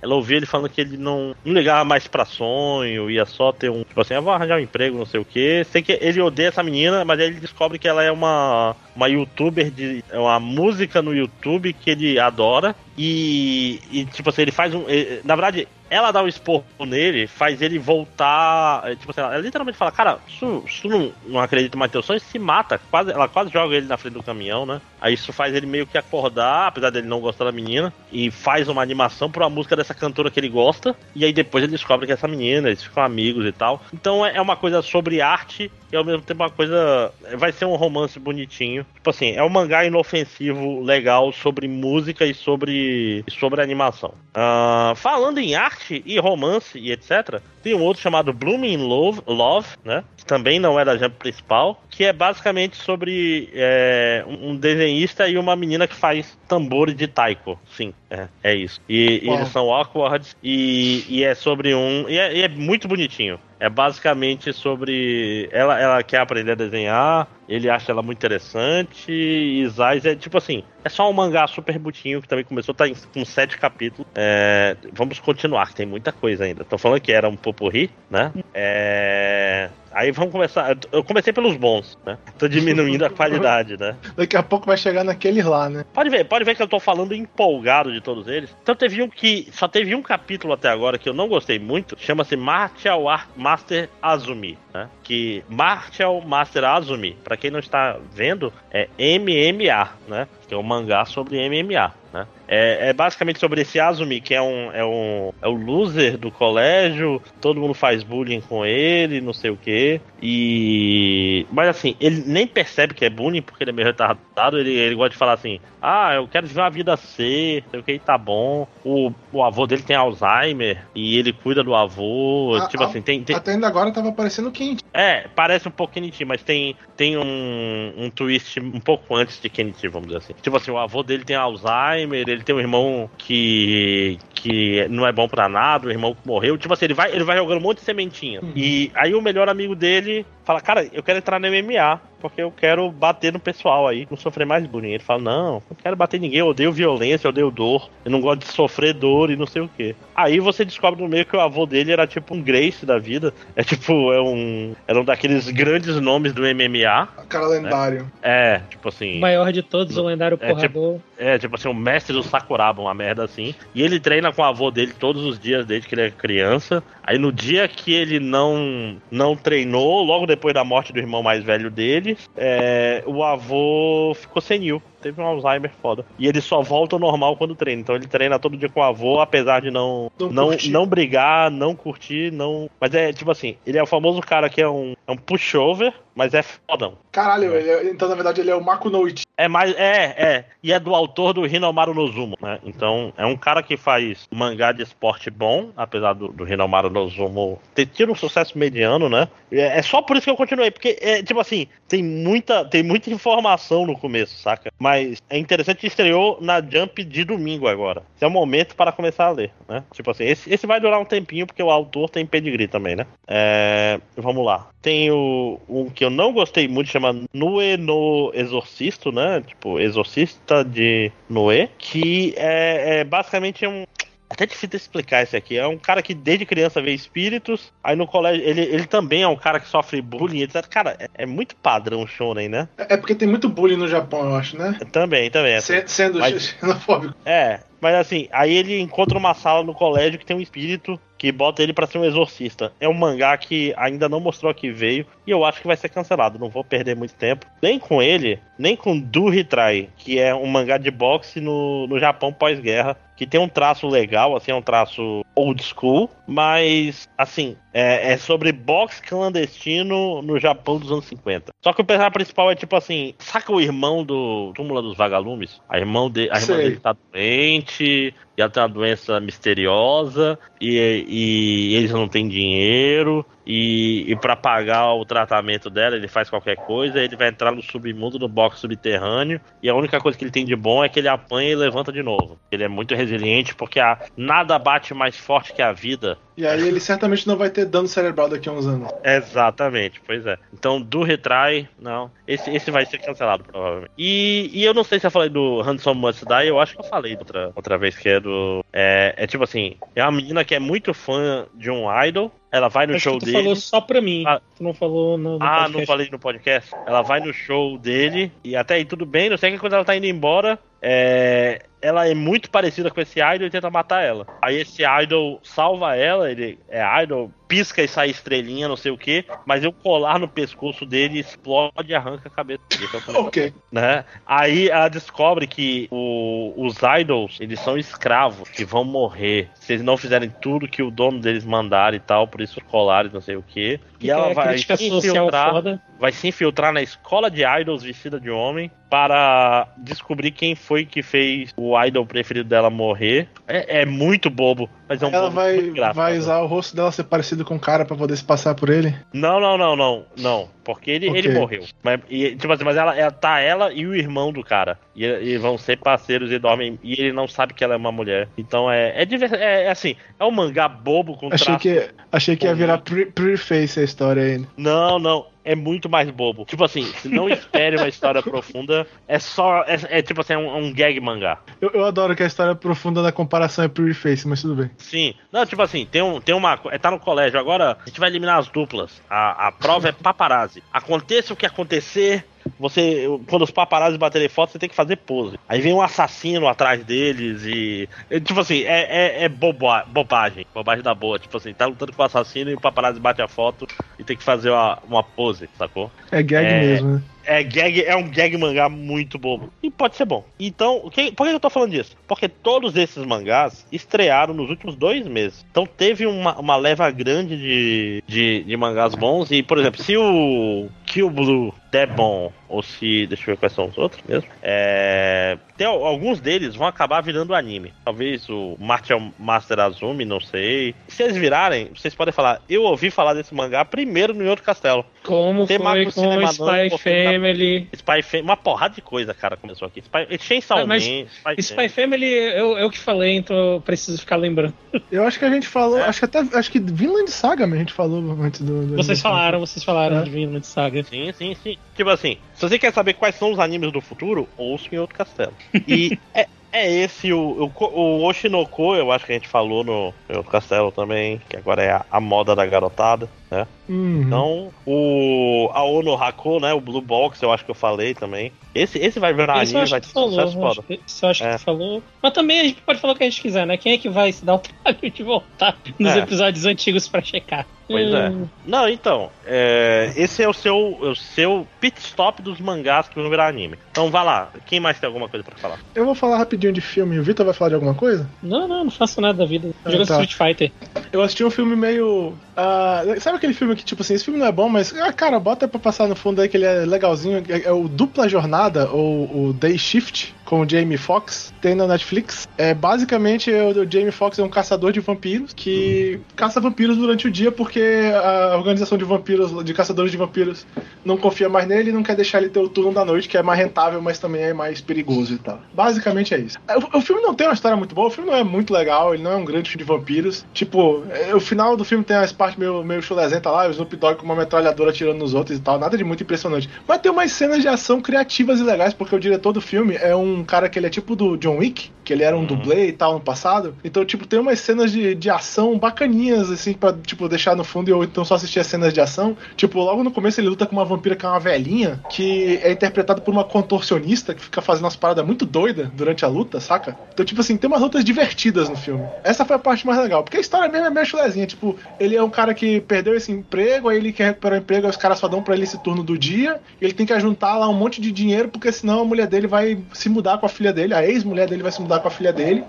ela 0.00 0.14
ouvia 0.14 0.38
ele 0.38 0.46
falando 0.46 0.70
que 0.70 0.80
ele 0.80 0.96
não, 0.96 1.34
não 1.44 1.52
ligava 1.52 1.84
mais 1.84 2.08
pra 2.08 2.24
sonho, 2.24 3.10
ia 3.10 3.26
só 3.26 3.52
ter 3.52 3.70
um. 3.70 3.84
Tipo 3.84 4.00
assim, 4.00 4.14
eu 4.14 4.22
vou 4.22 4.32
arranjar 4.32 4.58
um 4.58 4.62
emprego, 4.62 4.96
não 4.96 5.04
sei 5.04 5.20
o 5.20 5.24
que. 5.24 5.64
Sei 5.64 5.82
que 5.82 5.98
ele 6.00 6.20
odeia 6.22 6.48
essa 6.48 6.62
menina, 6.62 7.04
mas 7.04 7.20
aí 7.20 7.26
ele 7.26 7.40
descobre 7.40 7.78
que 7.78 7.86
ela 7.86 8.02
é 8.02 8.10
uma, 8.10 8.74
uma 8.96 9.08
youtuber 9.08 9.70
de. 9.70 10.02
É 10.10 10.18
uma 10.18 10.40
música 10.40 11.02
no 11.02 11.14
YouTube 11.14 11.72
que 11.74 11.90
ele 11.90 12.18
adora. 12.18 12.74
E, 12.96 13.80
e, 13.90 14.04
tipo 14.06 14.30
assim, 14.30 14.42
ele 14.42 14.52
faz 14.52 14.74
um. 14.74 14.88
Ele, 14.88 15.20
na 15.24 15.34
verdade, 15.34 15.68
ela 15.92 16.10
dá 16.10 16.22
um 16.22 16.26
esporro 16.26 16.64
nele, 16.80 17.26
faz 17.26 17.60
ele 17.60 17.78
voltar. 17.78 18.82
É, 18.90 18.96
tipo 18.96 19.10
assim, 19.10 19.20
ela 19.20 19.36
literalmente 19.36 19.76
fala, 19.76 19.92
cara, 19.92 20.18
se 20.26 20.80
tu 20.80 20.88
não, 20.88 21.12
não 21.26 21.38
acredita 21.38 21.76
mais 21.76 21.92
teu 21.92 22.02
sonho, 22.02 22.18
se 22.18 22.38
mata. 22.38 22.80
Quase, 22.90 23.10
ela 23.10 23.28
quase 23.28 23.52
joga 23.52 23.76
ele 23.76 23.86
na 23.86 23.98
frente 23.98 24.14
do 24.14 24.22
caminhão, 24.22 24.64
né? 24.64 24.80
Aí 24.98 25.12
isso 25.12 25.34
faz 25.34 25.54
ele 25.54 25.66
meio 25.66 25.86
que 25.86 25.98
acordar, 25.98 26.68
apesar 26.68 26.88
dele 26.88 27.06
não 27.06 27.20
gostar 27.20 27.44
da 27.44 27.52
menina, 27.52 27.92
e 28.10 28.30
faz 28.30 28.68
uma 28.68 28.80
animação 28.80 29.30
pra 29.30 29.44
uma 29.44 29.50
música 29.50 29.76
dessa 29.76 29.92
cantora 29.92 30.30
que 30.30 30.40
ele 30.40 30.48
gosta. 30.48 30.96
E 31.14 31.26
aí 31.26 31.32
depois 31.32 31.62
ele 31.62 31.72
descobre 31.72 32.06
que 32.06 32.12
é 32.12 32.14
essa 32.14 32.26
menina, 32.26 32.68
eles 32.68 32.82
ficam 32.82 33.02
amigos 33.02 33.44
e 33.44 33.52
tal. 33.52 33.82
Então 33.92 34.24
é, 34.24 34.36
é 34.36 34.40
uma 34.40 34.56
coisa 34.56 34.80
sobre 34.80 35.20
arte 35.20 35.70
e 35.92 35.96
ao 35.96 36.04
mesmo 36.04 36.22
tempo 36.22 36.42
uma 36.42 36.50
coisa. 36.50 37.12
Vai 37.36 37.52
ser 37.52 37.66
um 37.66 37.76
romance 37.76 38.18
bonitinho. 38.18 38.86
Tipo 38.94 39.10
assim, 39.10 39.32
é 39.32 39.42
um 39.42 39.48
mangá 39.48 39.84
inofensivo, 39.84 40.80
legal, 40.82 41.32
sobre 41.32 41.68
música 41.68 42.24
e 42.24 42.32
sobre, 42.32 43.22
sobre 43.28 43.60
animação. 43.62 44.14
Uh, 44.30 44.96
falando 44.96 45.38
em 45.38 45.54
arte 45.54 46.02
e 46.06 46.18
romance 46.18 46.78
e 46.78 46.90
etc., 46.90 47.40
tem 47.62 47.74
um 47.74 47.82
outro 47.82 48.02
chamado 48.02 48.32
Blooming 48.32 48.78
Love, 48.78 49.20
Love 49.26 49.68
né? 49.84 50.02
Que 50.22 50.26
também 50.26 50.60
não 50.60 50.78
é 50.78 50.84
da 50.84 50.96
Jump 50.96 51.16
principal, 51.16 51.82
que 51.90 52.04
é 52.04 52.12
basicamente 52.12 52.76
sobre 52.76 53.50
é, 53.52 54.24
um 54.26 54.54
desenhista 54.54 55.26
e 55.26 55.36
uma 55.36 55.56
menina 55.56 55.88
que 55.88 55.96
faz 55.96 56.38
tambores 56.46 56.94
de 56.94 57.08
taiko. 57.08 57.58
Sim, 57.76 57.92
é, 58.08 58.28
é 58.44 58.54
isso. 58.54 58.80
E, 58.88 59.20
e 59.24 59.28
eles 59.28 59.48
são 59.48 59.72
awkward 59.72 60.24
e, 60.40 61.04
e 61.08 61.24
é 61.24 61.34
sobre 61.34 61.74
um. 61.74 62.08
E 62.08 62.16
é, 62.16 62.36
e 62.36 62.42
é 62.42 62.48
muito 62.48 62.86
bonitinho. 62.86 63.40
É 63.58 63.68
basicamente 63.68 64.52
sobre. 64.52 65.48
Ela, 65.50 65.80
ela 65.80 66.02
quer 66.04 66.20
aprender 66.20 66.52
a 66.52 66.56
desenhar, 66.56 67.28
ele 67.48 67.68
acha 67.68 67.90
ela 67.90 68.02
muito 68.02 68.18
interessante, 68.18 69.10
e 69.10 69.66
Zais 69.68 70.04
é 70.04 70.14
tipo 70.14 70.38
assim: 70.38 70.62
é 70.84 70.88
só 70.88 71.08
um 71.10 71.12
mangá 71.12 71.46
super 71.48 71.76
bonitinho 71.78 72.22
que 72.22 72.28
também 72.28 72.44
começou, 72.44 72.74
tá 72.74 72.86
em, 72.86 72.94
com 72.94 73.24
sete 73.24 73.58
capítulos. 73.58 74.06
É, 74.14 74.76
vamos 74.92 75.18
continuar, 75.18 75.68
que 75.68 75.76
tem 75.76 75.86
muita 75.86 76.12
coisa 76.12 76.44
ainda. 76.44 76.64
Tô 76.64 76.78
falando 76.78 77.00
que 77.00 77.12
era 77.12 77.28
um 77.28 77.36
popurri, 77.36 77.90
né? 78.10 78.32
É, 78.54 79.70
Aí 79.94 80.10
vamos 80.10 80.32
começar. 80.32 80.76
Eu 80.90 81.04
comecei 81.04 81.32
pelos 81.32 81.56
bons, 81.56 81.98
né? 82.04 82.18
Tô 82.38 82.48
diminuindo 82.48 83.04
a 83.04 83.10
qualidade, 83.10 83.76
né? 83.78 83.96
Daqui 84.16 84.36
a 84.36 84.42
pouco 84.42 84.66
vai 84.66 84.76
chegar 84.76 85.04
naqueles 85.04 85.44
lá, 85.44 85.68
né? 85.68 85.84
Pode 85.92 86.10
ver, 86.10 86.24
pode 86.24 86.44
ver 86.44 86.54
que 86.54 86.62
eu 86.62 86.68
tô 86.68 86.80
falando 86.80 87.14
empolgado 87.14 87.92
de 87.92 88.00
todos 88.00 88.26
eles. 88.26 88.54
Então 88.62 88.74
teve 88.74 89.02
um 89.02 89.08
que. 89.08 89.48
Só 89.52 89.68
teve 89.68 89.94
um 89.94 90.02
capítulo 90.02 90.52
até 90.52 90.68
agora 90.68 90.98
que 90.98 91.08
eu 91.08 91.14
não 91.14 91.28
gostei 91.28 91.58
muito. 91.58 91.96
Chama-se 91.98 92.36
Martial 92.36 93.04
Master 93.36 93.88
Azumi, 94.00 94.58
né? 94.72 94.88
Que 95.02 95.44
Martial 95.48 96.20
Master 96.20 96.64
Azumi, 96.64 97.16
pra 97.22 97.36
quem 97.36 97.50
não 97.50 97.58
está 97.58 97.98
vendo, 98.12 98.52
é 98.70 98.88
MMA, 98.98 99.90
né? 100.08 100.28
Que 100.48 100.54
é 100.54 100.56
um 100.56 100.62
mangá 100.62 101.04
sobre 101.04 101.36
MMA. 101.48 101.92
Né? 102.12 102.26
É, 102.54 102.90
é, 102.90 102.92
basicamente 102.92 103.38
sobre 103.38 103.62
esse 103.62 103.80
Azumi, 103.80 104.20
que 104.20 104.34
é 104.34 104.42
um, 104.42 104.70
é 104.72 104.84
um 104.84 105.32
é 105.40 105.48
o 105.48 105.52
loser 105.52 106.18
do 106.18 106.30
colégio, 106.30 107.22
todo 107.40 107.58
mundo 107.58 107.72
faz 107.72 108.02
bullying 108.02 108.42
com 108.42 108.62
ele, 108.62 109.22
não 109.22 109.32
sei 109.32 109.50
o 109.50 109.56
que. 109.56 110.02
E. 110.20 111.46
Mas 111.50 111.68
assim, 111.68 111.96
ele 111.98 112.22
nem 112.26 112.46
percebe 112.46 112.92
que 112.92 113.06
é 113.06 113.10
bullying 113.10 113.40
porque 113.40 113.64
ele 113.64 113.70
é 113.70 113.72
meio 113.72 113.88
retardado, 113.88 114.58
ele, 114.58 114.70
ele 114.70 114.94
gosta 114.94 115.10
de 115.10 115.16
falar 115.16 115.32
assim: 115.32 115.60
ah, 115.80 116.14
eu 116.14 116.28
quero 116.28 116.46
viver 116.46 116.60
uma 116.60 116.68
vida 116.68 116.94
C, 116.94 117.64
sei 117.70 117.80
o 117.80 117.82
que, 117.82 117.98
tá 117.98 118.18
bom. 118.18 118.68
O, 118.84 119.10
o 119.32 119.42
avô 119.42 119.66
dele 119.66 119.82
tem 119.82 119.96
Alzheimer 119.96 120.84
e 120.94 121.16
ele 121.16 121.32
cuida 121.32 121.64
do 121.64 121.74
avô. 121.74 122.54
Ah, 122.60 122.68
tipo 122.68 122.82
ah, 122.82 122.86
assim, 122.86 123.00
tem, 123.00 123.22
tem. 123.24 123.34
Até 123.34 123.52
ainda 123.52 123.66
agora 123.66 123.90
tava 123.92 124.12
parecendo 124.12 124.50
Kennedy. 124.50 124.82
É, 124.92 125.26
parece 125.34 125.66
um 125.68 125.70
pouco 125.72 125.94
Kennedy, 125.94 126.22
mas 126.26 126.42
tem, 126.42 126.76
tem 126.98 127.16
um, 127.16 127.94
um 127.96 128.10
twist 128.10 128.60
um 128.60 128.80
pouco 128.80 129.16
antes 129.16 129.40
de 129.40 129.48
Kennedy, 129.48 129.88
vamos 129.88 130.08
dizer 130.08 130.18
assim. 130.18 130.34
Tipo 130.42 130.58
assim, 130.58 130.70
o 130.70 130.76
avô 130.76 131.02
dele 131.02 131.24
tem 131.24 131.34
Alzheimer 131.34 131.62
Alzheimer, 131.62 132.26
ele 132.42 132.44
tem 132.44 132.54
um 132.54 132.60
irmão 132.60 133.08
que, 133.16 134.18
que 134.34 134.86
não 134.88 135.06
é 135.06 135.12
bom 135.12 135.28
pra 135.28 135.48
nada, 135.48 135.86
o 135.86 135.90
irmão 135.90 136.14
que 136.14 136.26
morreu. 136.26 136.58
Tipo 136.58 136.74
assim, 136.74 136.86
ele 136.86 136.94
vai, 136.94 137.12
ele 137.12 137.24
vai 137.24 137.36
jogando 137.36 137.58
um 137.58 137.62
monte 137.62 137.78
de 137.78 137.84
sementinha. 137.84 138.40
Uhum. 138.42 138.52
E 138.54 138.90
aí 138.94 139.14
o 139.14 139.22
melhor 139.22 139.48
amigo 139.48 139.74
dele 139.74 140.26
fala, 140.44 140.60
cara, 140.60 140.86
eu 140.92 141.02
quero 141.02 141.18
entrar 141.18 141.38
no 141.38 141.48
MMA, 141.48 142.00
porque 142.22 142.40
eu 142.40 142.52
quero 142.52 142.90
bater 142.90 143.32
no 143.32 143.40
pessoal 143.40 143.88
aí, 143.88 144.06
não 144.08 144.16
sofrer 144.16 144.46
mais 144.46 144.64
bullying. 144.64 144.92
Ele 144.92 145.02
fala, 145.02 145.20
não, 145.20 145.52
não 145.54 145.76
quero 145.82 145.96
bater 145.96 146.20
ninguém, 146.20 146.38
eu 146.38 146.46
odeio 146.46 146.72
violência, 146.72 147.26
eu 147.26 147.30
odeio 147.30 147.50
dor, 147.50 147.90
eu 148.04 148.10
não 148.10 148.20
gosto 148.20 148.40
de 148.40 148.46
sofrer 148.46 148.94
dor 148.94 149.30
e 149.30 149.36
não 149.36 149.46
sei 149.46 149.60
o 149.60 149.68
que. 149.68 149.96
Aí 150.14 150.38
você 150.38 150.64
descobre 150.64 151.02
no 151.02 151.08
meio 151.08 151.26
que 151.26 151.36
o 151.36 151.40
avô 151.40 151.66
dele 151.66 151.90
era 151.90 152.06
tipo 152.06 152.34
um 152.34 152.40
Grace 152.40 152.86
da 152.86 152.98
vida. 152.98 153.34
É 153.54 153.62
tipo, 153.62 154.12
é 154.12 154.20
um. 154.20 154.74
Era 154.88 155.00
um 155.00 155.04
daqueles 155.04 155.48
grandes 155.50 156.00
nomes 156.00 156.32
do 156.32 156.42
MMA. 156.42 157.06
Cara 157.28 157.46
lendário. 157.48 158.04
Né? 158.04 158.10
É, 158.22 158.62
tipo 158.70 158.88
assim. 158.88 159.18
O 159.18 159.20
maior 159.20 159.52
de 159.52 159.62
todos, 159.62 159.96
o 159.96 160.04
lendário 160.04 160.38
é, 160.40 160.48
porrador. 160.48 160.60
Tipo, 160.60 161.02
é, 161.18 161.38
tipo 161.38 161.54
assim, 161.54 161.68
o 161.68 161.74
mestre 161.74 162.14
do 162.14 162.22
Sakuraba, 162.22 162.80
uma 162.80 162.94
merda 162.94 163.24
assim. 163.24 163.54
E 163.74 163.82
ele 163.82 164.00
treina 164.00 164.32
com 164.32 164.40
o 164.40 164.44
avô 164.44 164.70
dele 164.70 164.92
todos 164.98 165.22
os 165.24 165.38
dias 165.38 165.66
desde 165.66 165.86
que 165.86 165.94
ele 165.94 166.02
é 166.02 166.10
criança. 166.10 166.82
Aí 167.02 167.18
no 167.18 167.32
dia 167.32 167.68
que 167.68 167.92
ele 167.92 168.18
não, 168.18 168.96
não 169.10 169.36
treinou, 169.36 170.02
logo 170.02 170.26
depois 170.26 170.54
da 170.54 170.64
morte 170.64 170.92
do 170.92 170.98
irmão 170.98 171.22
mais 171.22 171.44
velho 171.44 171.70
dele, 171.70 172.11
é, 172.36 173.02
o 173.06 173.22
avô 173.22 174.12
ficou 174.14 174.40
senil 174.40 174.82
teve 175.02 175.20
um 175.20 175.26
Alzheimer 175.26 175.70
foda. 175.82 176.06
E 176.18 176.26
ele 176.26 176.40
só 176.40 176.62
volta 176.62 176.94
ao 176.96 177.00
normal 177.00 177.36
quando 177.36 177.54
treina. 177.54 177.82
Então 177.82 177.96
ele 177.96 178.06
treina 178.06 178.38
todo 178.38 178.56
dia 178.56 178.68
com 178.68 178.80
o 178.80 178.84
avô, 178.84 179.20
apesar 179.20 179.60
de 179.60 179.70
não 179.70 180.10
não, 180.18 180.30
não, 180.30 180.50
não, 180.68 180.86
brigar, 180.86 181.50
não 181.50 181.74
curtir, 181.74 182.32
não. 182.32 182.70
Mas 182.80 182.94
é 182.94 183.12
tipo 183.12 183.30
assim, 183.30 183.56
ele 183.66 183.76
é 183.76 183.82
o 183.82 183.86
famoso 183.86 184.20
cara 184.20 184.48
que 184.48 184.62
é 184.62 184.68
um, 184.68 184.94
é 185.12 185.14
um 185.14 185.16
pushover, 185.16 185.92
mas 186.14 186.34
é 186.34 186.42
fodão. 186.42 186.98
Caralho, 187.10 187.54
é. 187.54 187.84
então 187.84 188.08
na 188.08 188.14
verdade 188.14 188.40
ele 188.40 188.50
é 188.50 188.54
o 188.54 188.64
Makunoichi. 188.64 189.24
É 189.36 189.48
mais. 189.48 189.74
É, 189.76 190.14
é. 190.16 190.44
E 190.62 190.72
é 190.72 190.78
do 190.78 190.94
autor 190.94 191.32
do 191.32 191.46
Hinomaru 191.46 191.94
Nozumo, 191.94 192.36
né? 192.40 192.58
Então 192.64 193.12
é 193.16 193.26
um 193.26 193.36
cara 193.36 193.62
que 193.62 193.76
faz 193.76 194.26
mangá 194.30 194.72
de 194.72 194.82
esporte 194.82 195.30
bom, 195.30 195.70
apesar 195.76 196.12
do, 196.12 196.28
do 196.28 196.50
Hinomaru 196.50 196.90
Nozumo 196.90 197.60
ter 197.74 197.86
tido 197.86 198.12
um 198.12 198.14
sucesso 198.14 198.56
mediano, 198.56 199.08
né? 199.08 199.28
É, 199.50 199.78
é, 199.78 199.82
só 199.82 200.00
por 200.00 200.16
isso 200.16 200.24
que 200.24 200.30
eu 200.30 200.36
continuei, 200.36 200.70
porque 200.70 200.98
é 201.00 201.22
tipo 201.22 201.40
assim, 201.40 201.66
tem 201.88 202.02
muita, 202.02 202.64
tem 202.64 202.82
muita 202.82 203.10
informação 203.10 203.86
no 203.86 203.96
começo, 203.96 204.38
saca? 204.38 204.70
Mas 204.78 205.20
é 205.28 205.38
interessante 205.38 205.78
que 205.78 205.86
estreou 205.86 206.38
na 206.40 206.60
Jump 206.60 207.02
de 207.04 207.24
domingo 207.24 207.66
agora. 207.66 208.02
Esse 208.14 208.24
é 208.24 208.28
o 208.28 208.30
momento 208.30 208.76
para 208.76 208.92
começar 208.92 209.26
a 209.26 209.30
ler, 209.30 209.50
né? 209.68 209.82
Tipo 209.92 210.10
assim, 210.10 210.24
esse, 210.24 210.52
esse 210.52 210.66
vai 210.66 210.80
durar 210.80 211.00
um 211.00 211.04
tempinho, 211.04 211.46
porque 211.46 211.62
o 211.62 211.70
autor 211.70 212.08
tem 212.08 212.24
pedigree 212.24 212.68
também, 212.68 212.96
né? 212.96 213.06
É, 213.26 214.00
vamos 214.16 214.44
lá. 214.44 214.68
Tem 214.80 215.01
o, 215.10 215.60
um 215.68 215.90
que 215.90 216.04
eu 216.04 216.10
não 216.10 216.32
gostei 216.32 216.68
muito, 216.68 216.90
chama 216.90 217.14
Noé 217.32 217.76
no 217.76 218.30
Exorcisto, 218.34 219.12
né? 219.12 219.42
Tipo, 219.46 219.78
Exorcista 219.78 220.64
de 220.64 221.10
Noé, 221.28 221.68
que 221.78 222.34
é, 222.36 223.00
é 223.00 223.04
basicamente 223.04 223.66
um, 223.66 223.84
até 224.32 224.46
difícil 224.46 224.76
explicar 224.76 225.22
isso 225.22 225.36
aqui. 225.36 225.58
É 225.58 225.66
um 225.66 225.76
cara 225.76 226.02
que 226.02 226.14
desde 226.14 226.46
criança 226.46 226.80
vê 226.80 226.92
espíritos. 226.92 227.70
Aí 227.84 227.94
no 227.94 228.06
colégio, 228.06 228.42
ele, 228.42 228.62
ele 228.62 228.86
também 228.86 229.22
é 229.22 229.28
um 229.28 229.36
cara 229.36 229.60
que 229.60 229.68
sofre 229.68 230.00
bullying, 230.00 230.40
etc. 230.40 230.66
Cara, 230.66 230.96
é, 230.98 231.08
é 231.14 231.26
muito 231.26 231.54
padrão 231.56 232.06
shonen, 232.06 232.48
né? 232.48 232.68
É, 232.78 232.94
é 232.94 232.96
porque 232.96 233.14
tem 233.14 233.28
muito 233.28 233.48
bullying 233.48 233.76
no 233.76 233.86
Japão, 233.86 234.30
eu 234.30 234.34
acho, 234.34 234.56
né? 234.56 234.78
Também, 234.90 235.30
também. 235.30 235.52
É. 235.52 235.60
Sendo 235.60 236.18
Mas, 236.18 236.56
xenofóbico. 236.58 237.14
É, 237.26 237.60
mas 237.80 237.94
assim, 237.96 238.28
aí 238.32 238.54
ele 238.54 238.80
encontra 238.80 239.18
uma 239.18 239.34
sala 239.34 239.62
no 239.62 239.74
colégio 239.74 240.18
que 240.18 240.24
tem 240.24 240.36
um 240.36 240.40
espírito 240.40 240.98
que 241.22 241.30
bota 241.30 241.62
ele 241.62 241.72
para 241.72 241.86
ser 241.86 241.98
um 241.98 242.04
exorcista. 242.04 242.72
É 242.80 242.88
um 242.88 242.92
mangá 242.92 243.36
que 243.36 243.72
ainda 243.76 244.08
não 244.08 244.18
mostrou 244.18 244.52
que 244.52 244.72
veio 244.72 245.06
e 245.24 245.30
eu 245.30 245.44
acho 245.44 245.60
que 245.60 245.68
vai 245.68 245.76
ser 245.76 245.88
cancelado. 245.88 246.36
Não 246.36 246.48
vou 246.48 246.64
perder 246.64 246.96
muito 246.96 247.14
tempo. 247.14 247.46
Nem 247.62 247.78
com 247.78 248.02
ele, 248.02 248.40
nem 248.58 248.74
com 248.74 248.98
Do 248.98 249.28
Retry, 249.28 249.88
que 249.96 250.18
é 250.18 250.34
um 250.34 250.48
mangá 250.48 250.78
de 250.78 250.90
boxe 250.90 251.40
no, 251.40 251.86
no 251.86 251.96
Japão 251.96 252.32
pós-guerra, 252.32 252.96
que 253.22 253.26
tem 253.26 253.40
um 253.40 253.48
traço 253.48 253.86
legal, 253.86 254.34
assim, 254.34 254.50
é 254.50 254.54
um 254.54 254.60
traço 254.60 255.24
old 255.36 255.62
school, 255.62 256.10
mas, 256.26 257.08
assim, 257.16 257.56
é, 257.72 258.12
é, 258.12 258.16
sobre 258.16 258.50
boxe 258.50 259.00
clandestino 259.00 260.20
no 260.22 260.40
Japão 260.40 260.76
dos 260.76 260.90
anos 260.90 261.04
50. 261.06 261.52
Só 261.62 261.72
que 261.72 261.80
o 261.80 261.84
personagem 261.84 262.12
principal 262.12 262.50
é 262.50 262.56
tipo 262.56 262.74
assim, 262.74 263.14
saca 263.18 263.52
o 263.52 263.60
irmão 263.60 264.02
do 264.02 264.52
Túmula 264.56 264.82
dos 264.82 264.96
Vagalumes? 264.96 265.60
A, 265.68 265.78
irmão 265.78 266.10
de, 266.10 266.28
a 266.32 266.40
irmã 266.40 266.56
dele 266.56 266.80
tá 266.80 266.96
doente, 267.12 268.12
e 268.36 268.40
ela 268.40 268.50
tem 268.50 268.62
uma 268.62 268.68
doença 268.68 269.20
misteriosa 269.20 270.38
e, 270.60 271.04
e 271.06 271.74
eles 271.76 271.90
não 271.90 272.08
têm 272.08 272.28
dinheiro 272.28 273.24
e, 273.46 274.10
e 274.10 274.16
para 274.16 274.34
pagar 274.34 274.94
o 274.94 275.04
tratamento 275.04 275.68
dela 275.68 275.96
ele 275.96 276.08
faz 276.08 276.30
qualquer 276.30 276.56
coisa 276.56 277.00
ele 277.00 277.16
vai 277.16 277.28
entrar 277.28 277.52
no 277.52 277.62
submundo 277.62 278.18
no 278.18 278.28
box 278.28 278.60
subterrâneo 278.60 279.40
e 279.62 279.68
a 279.68 279.74
única 279.74 280.00
coisa 280.00 280.16
que 280.16 280.24
ele 280.24 280.30
tem 280.30 280.44
de 280.44 280.56
bom 280.56 280.82
é 280.82 280.88
que 280.88 280.98
ele 280.98 281.08
apanha 281.08 281.50
e 281.50 281.54
levanta 281.54 281.92
de 281.92 282.02
novo 282.02 282.38
ele 282.50 282.64
é 282.64 282.68
muito 282.68 282.94
resistente 282.94 283.11
resiliente, 283.12 283.54
porque 283.54 283.78
a, 283.78 283.98
nada 284.16 284.58
bate 284.58 284.94
mais 284.94 285.16
forte 285.16 285.52
que 285.52 285.62
a 285.62 285.72
vida. 285.72 286.18
E 286.36 286.46
aí 286.46 286.66
ele 286.66 286.80
certamente 286.80 287.26
não 287.28 287.36
vai 287.36 287.50
ter 287.50 287.66
dano 287.66 287.86
cerebral 287.86 288.28
daqui 288.28 288.48
a 288.48 288.52
uns 288.52 288.66
anos. 288.66 288.90
Exatamente, 289.04 290.00
pois 290.06 290.24
é. 290.26 290.38
Então, 290.52 290.80
do 290.80 291.02
retry, 291.02 291.68
não. 291.78 292.10
Esse, 292.26 292.50
esse 292.50 292.70
vai 292.70 292.86
ser 292.86 292.98
cancelado, 292.98 293.44
provavelmente. 293.44 293.90
E, 293.98 294.50
e 294.52 294.64
eu 294.64 294.72
não 294.72 294.82
sei 294.82 294.98
se 294.98 295.06
eu 295.06 295.10
falei 295.10 295.28
do 295.28 295.60
Handsome 295.60 296.00
Must 296.00 296.24
Die, 296.24 296.48
eu 296.48 296.58
acho 296.58 296.74
que 296.74 296.80
eu 296.80 296.84
falei 296.88 297.14
outra, 297.16 297.52
outra 297.54 297.76
vez, 297.76 297.96
que 297.96 298.08
é 298.08 298.18
do. 298.18 298.64
É, 298.72 299.14
é 299.16 299.26
tipo 299.26 299.44
assim, 299.44 299.76
é 299.94 300.02
uma 300.02 300.12
menina 300.12 300.42
que 300.44 300.54
é 300.54 300.58
muito 300.58 300.94
fã 300.94 301.46
de 301.54 301.70
um 301.70 301.84
idol, 302.04 302.32
ela 302.50 302.68
vai 302.68 302.86
no 302.86 302.94
Acho 302.94 303.02
show 303.04 303.12
que 303.14 303.20
tu 303.20 303.24
dele. 303.26 303.38
falou 303.38 303.56
só 303.56 303.80
pra 303.80 304.00
mim. 304.00 304.24
Ah. 304.26 304.40
Tu 304.56 304.62
não 304.62 304.72
falou 304.72 305.18
no, 305.18 305.38
no 305.38 305.44
Ah, 305.44 305.48
podcast. 305.64 305.78
não 305.78 305.86
falei 305.86 306.08
no 306.10 306.18
podcast. 306.18 306.70
Ela 306.86 307.02
vai 307.02 307.20
no 307.20 307.32
show 307.32 307.76
dele 307.78 308.32
e 308.42 308.56
até 308.56 308.74
aí 308.74 308.84
tudo 308.86 309.04
bem, 309.04 309.28
não 309.28 309.36
sei 309.36 309.50
que 309.52 309.58
quando 309.58 309.74
ela 309.74 309.84
tá 309.84 309.94
indo 309.94 310.06
embora, 310.06 310.58
é, 310.80 311.62
ela 311.82 312.08
é 312.08 312.14
muito 312.14 312.48
parecida 312.48 312.90
com 312.90 313.00
esse 313.00 313.20
idol 313.20 313.46
e 313.46 313.50
tenta 313.50 313.68
matar 313.68 314.02
ela. 314.02 314.26
Aí 314.40 314.60
esse 314.60 314.82
idol 315.02 315.40
salva 315.42 315.96
ela, 315.96 316.30
ele 316.30 316.58
é 316.68 317.02
idol, 317.02 317.30
pisca 317.52 317.82
e 317.82 317.88
sai 317.88 318.08
estrelinha, 318.08 318.66
não 318.66 318.76
sei 318.78 318.90
o 318.90 318.96
que, 318.96 319.26
mas 319.44 319.62
eu 319.62 319.72
colar 319.74 320.18
no 320.18 320.26
pescoço 320.26 320.86
dele 320.86 321.18
explode 321.18 321.72
e 321.88 321.94
arranca 321.94 322.28
a 322.28 322.30
cabeça 322.30 322.62
dele. 322.70 322.88
Então, 322.94 323.14
Ok. 323.26 323.52
né? 323.70 324.06
Aí 324.24 324.70
ela 324.70 324.88
descobre 324.88 325.46
que 325.46 325.86
o- 325.90 326.54
os 326.56 326.76
idols, 327.00 327.38
eles 327.40 327.60
são 327.60 327.76
escravos, 327.76 328.48
que 328.48 328.64
vão 328.64 328.84
morrer 328.84 329.50
se 329.54 329.74
eles 329.74 329.84
não 329.84 329.98
fizerem 329.98 330.32
tudo 330.40 330.66
que 330.66 330.82
o 330.82 330.90
dono 330.90 331.20
deles 331.20 331.44
mandar 331.44 331.92
e 331.92 332.00
tal, 332.00 332.26
por 332.26 332.40
isso 332.40 332.58
colares, 332.62 333.12
não 333.12 333.20
sei 333.20 333.36
o 333.36 333.42
que. 333.42 333.78
E 334.00 334.10
ela 334.10 334.30
é 334.30 334.34
vai 334.34 334.56
se 334.58 334.72
infiltrar, 334.88 335.52
foda. 335.52 335.82
vai 336.00 336.10
se 336.10 336.26
infiltrar 336.28 336.72
na 336.72 336.80
escola 336.80 337.30
de 337.30 337.44
idols 337.44 337.82
vestida 337.82 338.18
de 338.18 338.30
homem 338.30 338.70
para 338.88 339.68
descobrir 339.78 340.30
quem 340.32 340.54
foi 340.54 340.84
que 340.84 341.02
fez 341.02 341.50
o 341.56 341.80
idol 341.82 342.04
preferido 342.04 342.48
dela 342.48 342.68
morrer. 342.68 343.28
É, 343.46 343.80
é 343.82 343.86
muito 343.86 344.28
bobo, 344.28 344.68
mas 344.92 345.02
é 345.02 345.06
um 345.06 345.10
Ela 345.10 345.30
vai, 345.30 345.70
vai 345.94 346.18
usar 346.18 346.38
o 346.40 346.46
rosto 346.46 346.76
dela 346.76 346.92
ser 346.92 347.04
parecido 347.04 347.44
com 347.44 347.56
o 347.56 347.60
cara 347.60 347.84
pra 347.84 347.96
poder 347.96 348.16
se 348.16 348.24
passar 348.24 348.54
por 348.54 348.68
ele. 348.68 348.94
Não, 349.12 349.40
não, 349.40 349.56
não, 349.56 349.74
não, 349.76 350.04
não. 350.18 350.48
Porque 350.64 350.90
ele, 350.90 351.08
Ok. 351.08 351.18
ele 351.18 351.34
morreu. 351.38 351.64
Mas, 351.82 352.00
e, 352.08 352.36
tipo 352.36 352.52
assim, 352.52 352.62
mas 352.64 352.76
ela, 352.76 352.96
ela 352.96 353.10
tá 353.10 353.40
ela 353.40 353.72
e 353.72 353.84
o 353.86 353.94
irmão 353.94 354.32
do 354.32 354.44
cara. 354.44 354.78
E, 354.94 355.04
e 355.04 355.36
vão 355.38 355.58
ser 355.58 355.78
parceiros 355.78 356.30
e 356.30 356.38
dormem. 356.38 356.78
E 356.84 356.92
ele 356.92 357.12
não 357.12 357.26
sabe 357.26 357.52
que 357.54 357.64
ela 357.64 357.74
é 357.74 357.76
uma 357.76 357.90
mulher. 357.90 358.28
Então 358.38 358.70
é. 358.70 359.02
É, 359.02 359.04
divers- 359.04 359.32
é, 359.32 359.64
é 359.64 359.70
assim, 359.70 359.96
é 360.20 360.24
um 360.24 360.30
mangá 360.30 360.68
bobo 360.68 361.16
com 361.16 361.28
Achei 361.32 361.46
traço. 361.46 361.60
que, 361.60 361.88
achei 362.12 362.36
que 362.36 362.46
ia 362.46 362.54
virar 362.54 362.78
pre- 362.78 363.06
preface 363.06 363.80
a 363.80 363.82
história 363.82 364.22
ainda. 364.22 364.46
Não, 364.56 364.98
não. 364.98 365.26
É 365.44 365.54
muito 365.54 365.88
mais 365.88 366.08
bobo. 366.10 366.44
Tipo 366.44 366.64
assim, 366.64 366.84
se 366.84 367.08
não 367.08 367.28
espere 367.28 367.76
uma 367.76 367.88
história 367.88 368.22
profunda, 368.22 368.86
é 369.08 369.18
só. 369.18 369.64
É, 369.64 369.98
é 369.98 370.02
tipo 370.02 370.20
assim, 370.20 370.34
é 370.34 370.38
um, 370.38 370.48
é 370.48 370.54
um 370.54 370.72
gag 370.72 371.00
mangá. 371.00 371.38
Eu, 371.60 371.70
eu 371.70 371.84
adoro 371.84 372.14
que 372.14 372.22
a 372.22 372.26
história 372.26 372.54
profunda 372.54 373.02
da 373.02 373.12
comparação 373.12 373.64
é 373.64 373.68
preface, 373.68 374.26
mas 374.26 374.42
tudo 374.42 374.54
bem. 374.54 374.70
Sim. 374.78 375.14
Não, 375.32 375.44
tipo 375.44 375.62
assim, 375.62 375.86
tem, 375.86 376.02
um, 376.02 376.20
tem 376.20 376.34
uma. 376.34 376.58
É, 376.70 376.78
tá 376.78 376.90
no 376.90 377.00
colégio. 377.00 377.38
Agora 377.38 377.78
a 377.80 377.86
gente 377.86 378.00
vai 378.00 378.08
eliminar 378.08 378.38
as 378.38 378.48
duplas. 378.48 379.02
A, 379.08 379.48
a 379.48 379.52
prova 379.52 379.88
é 379.88 379.92
paparazzi. 379.92 380.62
Aconteça 380.72 381.32
o 381.32 381.36
que 381.36 381.46
acontecer. 381.46 382.24
Você, 382.58 383.06
quando 383.28 383.42
os 383.42 383.50
paparazzi 383.50 383.98
baterem 383.98 384.28
foto, 384.28 384.52
você 384.52 384.58
tem 384.58 384.68
que 384.68 384.74
fazer 384.74 384.96
pose. 384.96 385.36
Aí 385.48 385.60
vem 385.60 385.72
um 385.72 385.82
assassino 385.82 386.46
atrás 386.46 386.84
deles 386.84 387.42
e. 387.44 387.88
tipo 388.20 388.38
assim, 388.40 388.62
é, 388.62 388.82
é, 388.88 389.24
é 389.24 389.28
boba- 389.28 389.84
bobagem. 389.88 390.46
Bobagem 390.54 390.82
da 390.82 390.94
boa. 390.94 391.18
Tipo 391.18 391.36
assim, 391.38 391.52
tá 391.52 391.66
lutando 391.66 391.92
com 391.92 392.02
o 392.02 392.04
assassino 392.04 392.50
e 392.50 392.54
o 392.54 392.60
paparazzi 392.60 393.00
bate 393.00 393.20
a 393.20 393.28
foto 393.28 393.66
e 393.98 394.04
tem 394.04 394.16
que 394.16 394.22
fazer 394.22 394.50
uma, 394.50 394.78
uma 394.84 395.02
pose, 395.02 395.48
sacou? 395.58 395.90
É 396.10 396.22
gag 396.22 396.46
É. 396.46 396.60
mesmo, 396.60 396.92
né? 396.94 397.02
É, 397.24 397.42
gag, 397.42 397.82
é 397.84 397.94
um 397.96 398.08
gag 398.10 398.36
mangá 398.36 398.68
muito 398.68 399.18
bobo. 399.18 399.52
E 399.62 399.70
pode 399.70 399.96
ser 399.96 400.04
bom. 400.04 400.24
Então, 400.38 400.88
que- 400.90 401.12
por 401.12 401.26
que 401.26 401.32
eu 401.34 401.40
tô 401.40 401.48
falando 401.50 401.70
disso? 401.70 401.96
Porque 402.06 402.28
todos 402.28 402.76
esses 402.76 403.04
mangás 403.04 403.66
estrearam 403.70 404.34
nos 404.34 404.50
últimos 404.50 404.74
dois 404.76 405.06
meses. 405.06 405.44
Então 405.50 405.66
teve 405.66 406.06
uma, 406.06 406.38
uma 406.38 406.56
leva 406.56 406.90
grande 406.90 407.36
de, 407.36 408.02
de, 408.06 408.44
de 408.44 408.56
mangás 408.56 408.94
bons. 408.94 409.30
E, 409.30 409.42
por 409.42 409.58
exemplo, 409.58 409.82
se 409.82 409.96
o 409.96 410.68
Kill 410.86 411.10
Blue 411.10 411.54
der 411.70 411.86
bom, 411.86 412.32
ou 412.52 412.62
se. 412.62 413.06
Deixa 413.06 413.22
eu 413.30 413.34
ver 413.34 413.40
quais 413.40 413.52
são 413.52 413.66
os 413.66 413.76
outros 413.78 414.00
mesmo. 414.08 414.28
É, 414.42 415.38
tem, 415.56 415.66
al- 415.66 415.84
alguns 415.84 416.20
deles 416.20 416.54
vão 416.54 416.66
acabar 416.66 417.00
virando 417.00 417.34
anime. 417.34 417.72
Talvez 417.84 418.28
o 418.28 418.56
Martial 418.60 419.00
Master 419.18 419.58
Azumi, 419.60 420.04
não 420.04 420.20
sei. 420.20 420.74
Se 420.88 421.02
eles 421.02 421.16
virarem, 421.16 421.68
vocês 421.74 421.94
podem 421.94 422.12
falar. 422.12 422.40
Eu 422.48 422.62
ouvi 422.62 422.90
falar 422.90 423.14
desse 423.14 423.34
mangá 423.34 423.64
primeiro 423.64 424.12
no 424.14 424.28
Outro 424.28 424.44
Castelo. 424.44 424.84
Como 425.02 425.46
Tem 425.46 425.56
foi 425.58 425.64
Marco 425.64 425.84
com 425.86 425.90
Cinema 426.02 426.22
não, 426.22 426.28
Spy 426.30 426.70
tá- 426.70 426.78
Family. 426.78 427.68
Spy 427.72 428.02
Family, 428.02 428.22
uma 428.24 428.36
porrada 428.36 428.74
de 428.74 428.82
coisa, 428.82 429.12
cara, 429.14 429.36
começou 429.36 429.66
aqui. 429.66 429.80
Spy, 429.80 430.18
Chainsaw 430.18 430.58
Ah, 430.58 430.66
Man, 430.66 430.76
Spy 430.78 431.06
Spy 431.38 431.68
Family, 431.68 432.06
eu, 432.06 432.56
eu 432.58 432.70
que 432.70 432.78
falei, 432.78 433.16
então 433.16 433.36
eu 433.54 433.60
preciso 433.60 433.98
ficar 433.98 434.16
lembrando. 434.16 434.54
Eu 434.90 435.06
acho 435.06 435.18
que 435.18 435.24
a 435.24 435.30
gente 435.30 435.46
falou, 435.46 435.78
É. 435.78 435.82
acho 435.88 435.98
que 436.00 436.04
até, 436.04 436.38
acho 436.38 436.50
que 436.50 436.58
Vinland 436.60 437.10
Saga 437.10 437.44
a 437.44 437.48
gente 437.56 437.72
falou 437.72 438.00
antes 438.22 438.40
do... 438.42 438.66
do- 438.66 438.76
Vocês 438.76 439.00
falaram, 439.00 439.40
vocês 439.40 439.64
falaram 439.64 439.98
É. 439.98 440.02
de 440.02 440.10
Vinland 440.10 440.46
Saga. 440.46 440.82
Sim, 440.84 441.12
sim, 441.12 441.34
sim. 441.42 441.56
Tipo 441.74 441.90
assim, 441.90 442.18
se 442.42 442.48
você 442.48 442.58
quer 442.58 442.72
saber 442.72 442.94
quais 442.94 443.14
são 443.14 443.30
os 443.30 443.38
animes 443.38 443.70
do 443.70 443.80
futuro, 443.80 444.28
ouça 444.36 444.68
em 444.72 444.78
outro 444.78 444.96
castelo. 444.96 445.32
E 445.66 445.96
é, 446.12 446.26
é 446.50 446.70
esse 446.70 447.12
o, 447.12 447.52
o, 447.56 447.64
o 447.64 448.04
Oshinoko, 448.04 448.74
eu 448.74 448.90
acho 448.90 449.06
que 449.06 449.12
a 449.12 449.14
gente 449.14 449.28
falou 449.28 449.62
no 449.62 449.94
em 450.10 450.16
outro 450.16 450.32
castelo 450.32 450.72
também, 450.72 451.20
que 451.28 451.36
agora 451.36 451.62
é 451.62 451.70
a, 451.70 451.86
a 451.88 452.00
moda 452.00 452.34
da 452.34 452.44
garotada, 452.44 453.08
né? 453.32 453.46
Uhum. 453.68 454.02
Então, 454.02 454.50
o 454.66 455.48
Aono 455.54 455.94
Hako, 455.94 456.38
né? 456.40 456.52
O 456.52 456.60
Blue 456.60 456.82
Box, 456.82 457.22
eu 457.22 457.32
acho 457.32 457.44
que 457.44 457.50
eu 457.50 457.54
falei 457.54 457.94
também. 457.94 458.30
Esse, 458.54 458.78
esse 458.78 459.00
vai 459.00 459.14
virar 459.14 459.38
anime, 459.40 459.64
vai 459.66 459.80
que 459.80 459.86
ter 459.86 459.92
falou. 459.94 460.10
sucesso 460.10 460.32
foda. 460.34 460.64
Isso 460.86 461.04
eu 461.06 461.08
acho 461.10 461.24
É. 461.24 461.32
que 461.32 461.38
tu 461.38 461.44
falou. 461.44 461.82
Mas 462.02 462.12
também 462.12 462.40
a 462.40 462.44
gente 462.44 462.60
pode 462.60 462.78
falar 462.80 462.92
o 462.92 462.96
que 462.96 463.02
a 463.04 463.08
gente 463.08 463.22
quiser, 463.22 463.46
né? 463.46 463.56
Quem 463.56 463.72
é 463.72 463.78
que 463.78 463.88
vai 463.88 464.12
se 464.12 464.22
dar 464.24 464.34
o 464.34 464.38
trabalho 464.62 464.90
de 464.90 465.02
voltar 465.02 465.56
nos 465.78 465.92
É. 465.92 465.98
episódios 466.00 466.44
antigos 466.44 466.86
pra 466.86 467.00
checar? 467.00 467.46
Pois 467.66 467.90
é. 467.94 468.10
Hum, 468.10 468.26
Não, 468.44 468.68
então, 468.68 469.08
é, 469.24 469.90
esse 469.96 470.22
é 470.22 470.28
o 470.28 470.32
seu, 470.34 470.76
o 470.78 470.94
seu 470.94 471.46
pit 471.58 471.78
stop 471.80 472.20
dos 472.20 472.38
mangás 472.38 472.86
que 472.88 473.00
vão 473.00 473.08
virar 473.08 473.28
anime. 473.28 473.56
Então 473.70 473.90
vai 473.90 474.04
lá, 474.04 474.30
quem 474.44 474.60
mais 474.60 474.78
tem 474.78 474.86
alguma 474.86 475.08
coisa 475.08 475.24
pra 475.24 475.38
falar? 475.38 475.58
Eu 475.74 475.86
vou 475.86 475.94
falar 475.94 476.18
rapidinho 476.18 476.52
de 476.52 476.60
filme. 476.60 476.98
O 476.98 477.02
Vitor 477.02 477.24
vai 477.24 477.32
falar 477.34 477.50
de 477.50 477.54
alguma 477.54 477.72
coisa? 477.74 478.06
Não, 478.22 478.46
não, 478.46 478.64
não 478.64 478.70
faço 478.70 479.00
nada 479.00 479.16
da 479.16 479.24
vida. 479.24 479.50
Ah, 479.64 479.70
tá. 479.70 480.02
Street 480.02 480.12
Fighter. 480.12 480.52
Eu 480.92 481.00
assisti 481.00 481.24
um 481.24 481.30
filme 481.30 481.56
meio. 481.56 482.12
Ah, 482.36 482.82
sabe 483.00 483.16
aquele 483.16 483.34
filme 483.34 483.54
que, 483.54 483.64
tipo 483.64 483.82
assim, 483.82 483.94
esse 483.94 484.04
filme 484.04 484.18
não 484.18 484.26
é 484.26 484.32
bom, 484.32 484.48
mas, 484.48 484.74
ah, 484.74 484.92
cara, 484.92 485.18
bota 485.20 485.46
pra 485.46 485.60
passar 485.60 485.86
no 485.86 485.96
fundo 485.96 486.20
aí 486.20 486.28
que 486.28 486.36
ele 486.36 486.46
é 486.46 486.64
legalzinho. 486.64 487.22
É, 487.28 487.42
é 487.42 487.52
o 487.52 487.68
Dupla 487.68 488.08
Jornada, 488.08 488.70
ou 488.70 489.28
o 489.28 489.32
Day 489.32 489.58
Shift, 489.58 490.14
com 490.24 490.40
o 490.40 490.48
Jamie 490.48 490.76
Foxx, 490.76 491.32
tem 491.40 491.54
na 491.54 491.66
Netflix. 491.66 492.28
É 492.38 492.54
basicamente 492.54 493.30
o, 493.30 493.70
Jamie 493.70 493.90
Foxx 493.90 494.18
é 494.18 494.22
um 494.22 494.28
caçador 494.28 494.72
de 494.72 494.80
vampiros 494.80 495.32
que 495.32 496.00
caça 496.16 496.40
vampiros 496.40 496.76
durante 496.76 497.06
o 497.06 497.10
dia 497.10 497.30
porque 497.30 497.62
a 497.94 498.36
organização 498.36 498.78
de 498.78 498.84
vampiros, 498.84 499.44
de 499.44 499.54
caçadores 499.54 499.90
de 499.90 499.96
vampiros, 499.96 500.46
não 500.84 500.96
confia 500.96 501.28
mais 501.28 501.46
nele 501.46 501.70
e 501.70 501.72
não 501.72 501.82
quer 501.82 501.96
deixar 501.96 502.18
ele 502.18 502.28
ter 502.28 502.40
o 502.40 502.48
turno 502.48 502.72
da 502.72 502.84
noite, 502.84 503.08
que 503.08 503.16
é 503.16 503.22
mais 503.22 503.38
rentável, 503.38 503.80
mas 503.80 503.98
também 503.98 504.22
é 504.22 504.32
mais 504.32 504.60
perigoso 504.60 505.14
e 505.14 505.18
tal. 505.18 505.40
Basicamente 505.52 506.14
é 506.14 506.18
isso. 506.18 506.38
O, 506.72 506.78
o 506.78 506.80
filme 506.80 507.02
não 507.02 507.14
tem 507.14 507.26
uma 507.26 507.34
história 507.34 507.56
muito 507.56 507.74
boa, 507.74 507.88
o 507.88 507.90
filme 507.90 508.10
não 508.10 508.16
é 508.16 508.24
muito 508.24 508.52
legal, 508.52 508.94
ele 508.94 509.02
não 509.02 509.12
é 509.12 509.16
um 509.16 509.24
grande 509.24 509.50
filme 509.50 509.64
de 509.64 509.68
vampiros. 509.68 510.24
Tipo, 510.32 510.84
é, 510.90 511.14
o 511.14 511.20
final 511.20 511.56
do 511.56 511.64
filme 511.64 511.84
tem 511.84 511.96
as 511.96 512.12
partes 512.12 512.38
meio, 512.38 512.62
meio 512.64 512.82
chulezenta 512.82 513.30
lá, 513.30 513.46
o 513.46 513.50
Snoop 513.50 513.76
Dogg 513.76 513.98
com 513.98 514.04
uma 514.04 514.16
metralhadora 514.16 514.70
atirando 514.70 514.98
nos 514.98 515.14
outros 515.14 515.38
e 515.38 515.40
tal, 515.40 515.58
nada 515.58 515.76
de 515.76 515.84
muito 515.84 516.02
impressionante. 516.02 516.48
Mas 516.66 516.80
tem 516.80 516.90
umas 516.90 517.12
cenas 517.12 517.40
de 517.42 517.48
ação 517.48 517.80
criativas 517.80 518.40
e 518.40 518.42
legais, 518.42 518.74
porque 518.74 518.94
o 518.94 519.00
diretor 519.00 519.32
do 519.32 519.40
filme 519.40 519.76
é 519.76 519.94
um 519.94 520.11
cara 520.24 520.48
que 520.48 520.58
ele 520.58 520.66
é 520.66 520.70
tipo 520.70 520.94
do 520.94 521.16
John 521.16 521.38
Wick, 521.38 521.70
que 521.84 521.92
ele 521.92 522.02
era 522.02 522.16
um 522.16 522.24
dublê 522.24 522.68
e 522.68 522.72
tal 522.72 522.94
no 522.94 523.00
passado. 523.00 523.54
Então, 523.64 523.84
tipo, 523.84 524.06
tem 524.06 524.18
umas 524.18 524.40
cenas 524.40 524.70
de, 524.70 524.94
de 524.94 525.10
ação 525.10 525.58
bacaninhas, 525.58 526.30
assim, 526.30 526.52
pra, 526.52 526.72
tipo, 526.72 527.08
deixar 527.08 527.36
no 527.36 527.44
fundo 527.44 527.68
e 527.68 527.72
eu 527.72 527.82
então 527.82 528.04
só 528.04 528.14
assistir 528.14 528.40
as 528.40 528.46
cenas 528.46 528.72
de 528.72 528.80
ação. 528.80 529.16
Tipo, 529.36 529.60
logo 529.60 529.82
no 529.82 529.90
começo 529.90 530.20
ele 530.20 530.28
luta 530.28 530.46
com 530.46 530.54
uma 530.54 530.64
vampira 530.64 530.96
que 530.96 531.04
é 531.04 531.08
uma 531.08 531.20
velhinha, 531.20 531.80
que 531.90 532.38
é 532.42 532.52
interpretada 532.52 533.00
por 533.00 533.12
uma 533.12 533.24
contorcionista 533.24 534.14
que 534.14 534.22
fica 534.22 534.40
fazendo 534.40 534.64
umas 534.64 534.76
paradas 534.76 535.04
muito 535.04 535.26
doidas 535.26 535.68
durante 535.74 536.04
a 536.04 536.08
luta, 536.08 536.40
saca? 536.40 536.76
Então, 536.92 537.04
tipo 537.04 537.20
assim, 537.20 537.36
tem 537.36 537.48
umas 537.48 537.60
lutas 537.60 537.84
divertidas 537.84 538.48
no 538.48 538.56
filme. 538.56 538.84
Essa 539.02 539.24
foi 539.24 539.36
a 539.36 539.38
parte 539.38 539.66
mais 539.66 539.78
legal, 539.78 540.02
porque 540.02 540.16
a 540.16 540.20
história 540.20 540.48
mesmo 540.48 540.66
é 540.66 540.70
meio 540.70 540.86
chulezinha. 540.86 541.26
Tipo, 541.26 541.56
ele 541.80 541.96
é 541.96 542.02
um 542.02 542.10
cara 542.10 542.34
que 542.34 542.60
perdeu 542.60 542.94
esse 542.94 543.10
emprego, 543.10 543.68
aí 543.68 543.76
ele 543.76 543.92
quer 543.92 544.06
recuperar 544.06 544.38
o 544.38 544.42
emprego, 544.42 544.66
aí 544.66 544.70
os 544.70 544.76
caras 544.76 544.98
só 544.98 545.08
dão 545.08 545.22
pra 545.22 545.34
ele 545.34 545.44
esse 545.44 545.58
turno 545.58 545.82
do 545.82 545.98
dia, 545.98 546.40
e 546.60 546.64
ele 546.64 546.72
tem 546.72 546.86
que 546.86 546.92
juntar 547.00 547.36
lá 547.36 547.48
um 547.48 547.54
monte 547.54 547.80
de 547.80 547.90
dinheiro, 547.90 548.28
porque 548.28 548.52
senão 548.52 548.80
a 548.80 548.84
mulher 548.84 549.06
dele 549.06 549.26
vai 549.26 549.58
se 549.72 549.88
mudar 549.88 550.01
com 550.18 550.26
a 550.26 550.28
filha 550.28 550.52
dele, 550.52 550.74
a 550.74 550.84
ex-mulher 550.86 551.28
dele 551.28 551.42
vai 551.42 551.52
se 551.52 551.60
mudar 551.60 551.80
com 551.80 551.88
a 551.88 551.90
filha 551.90 552.12
dele, 552.12 552.44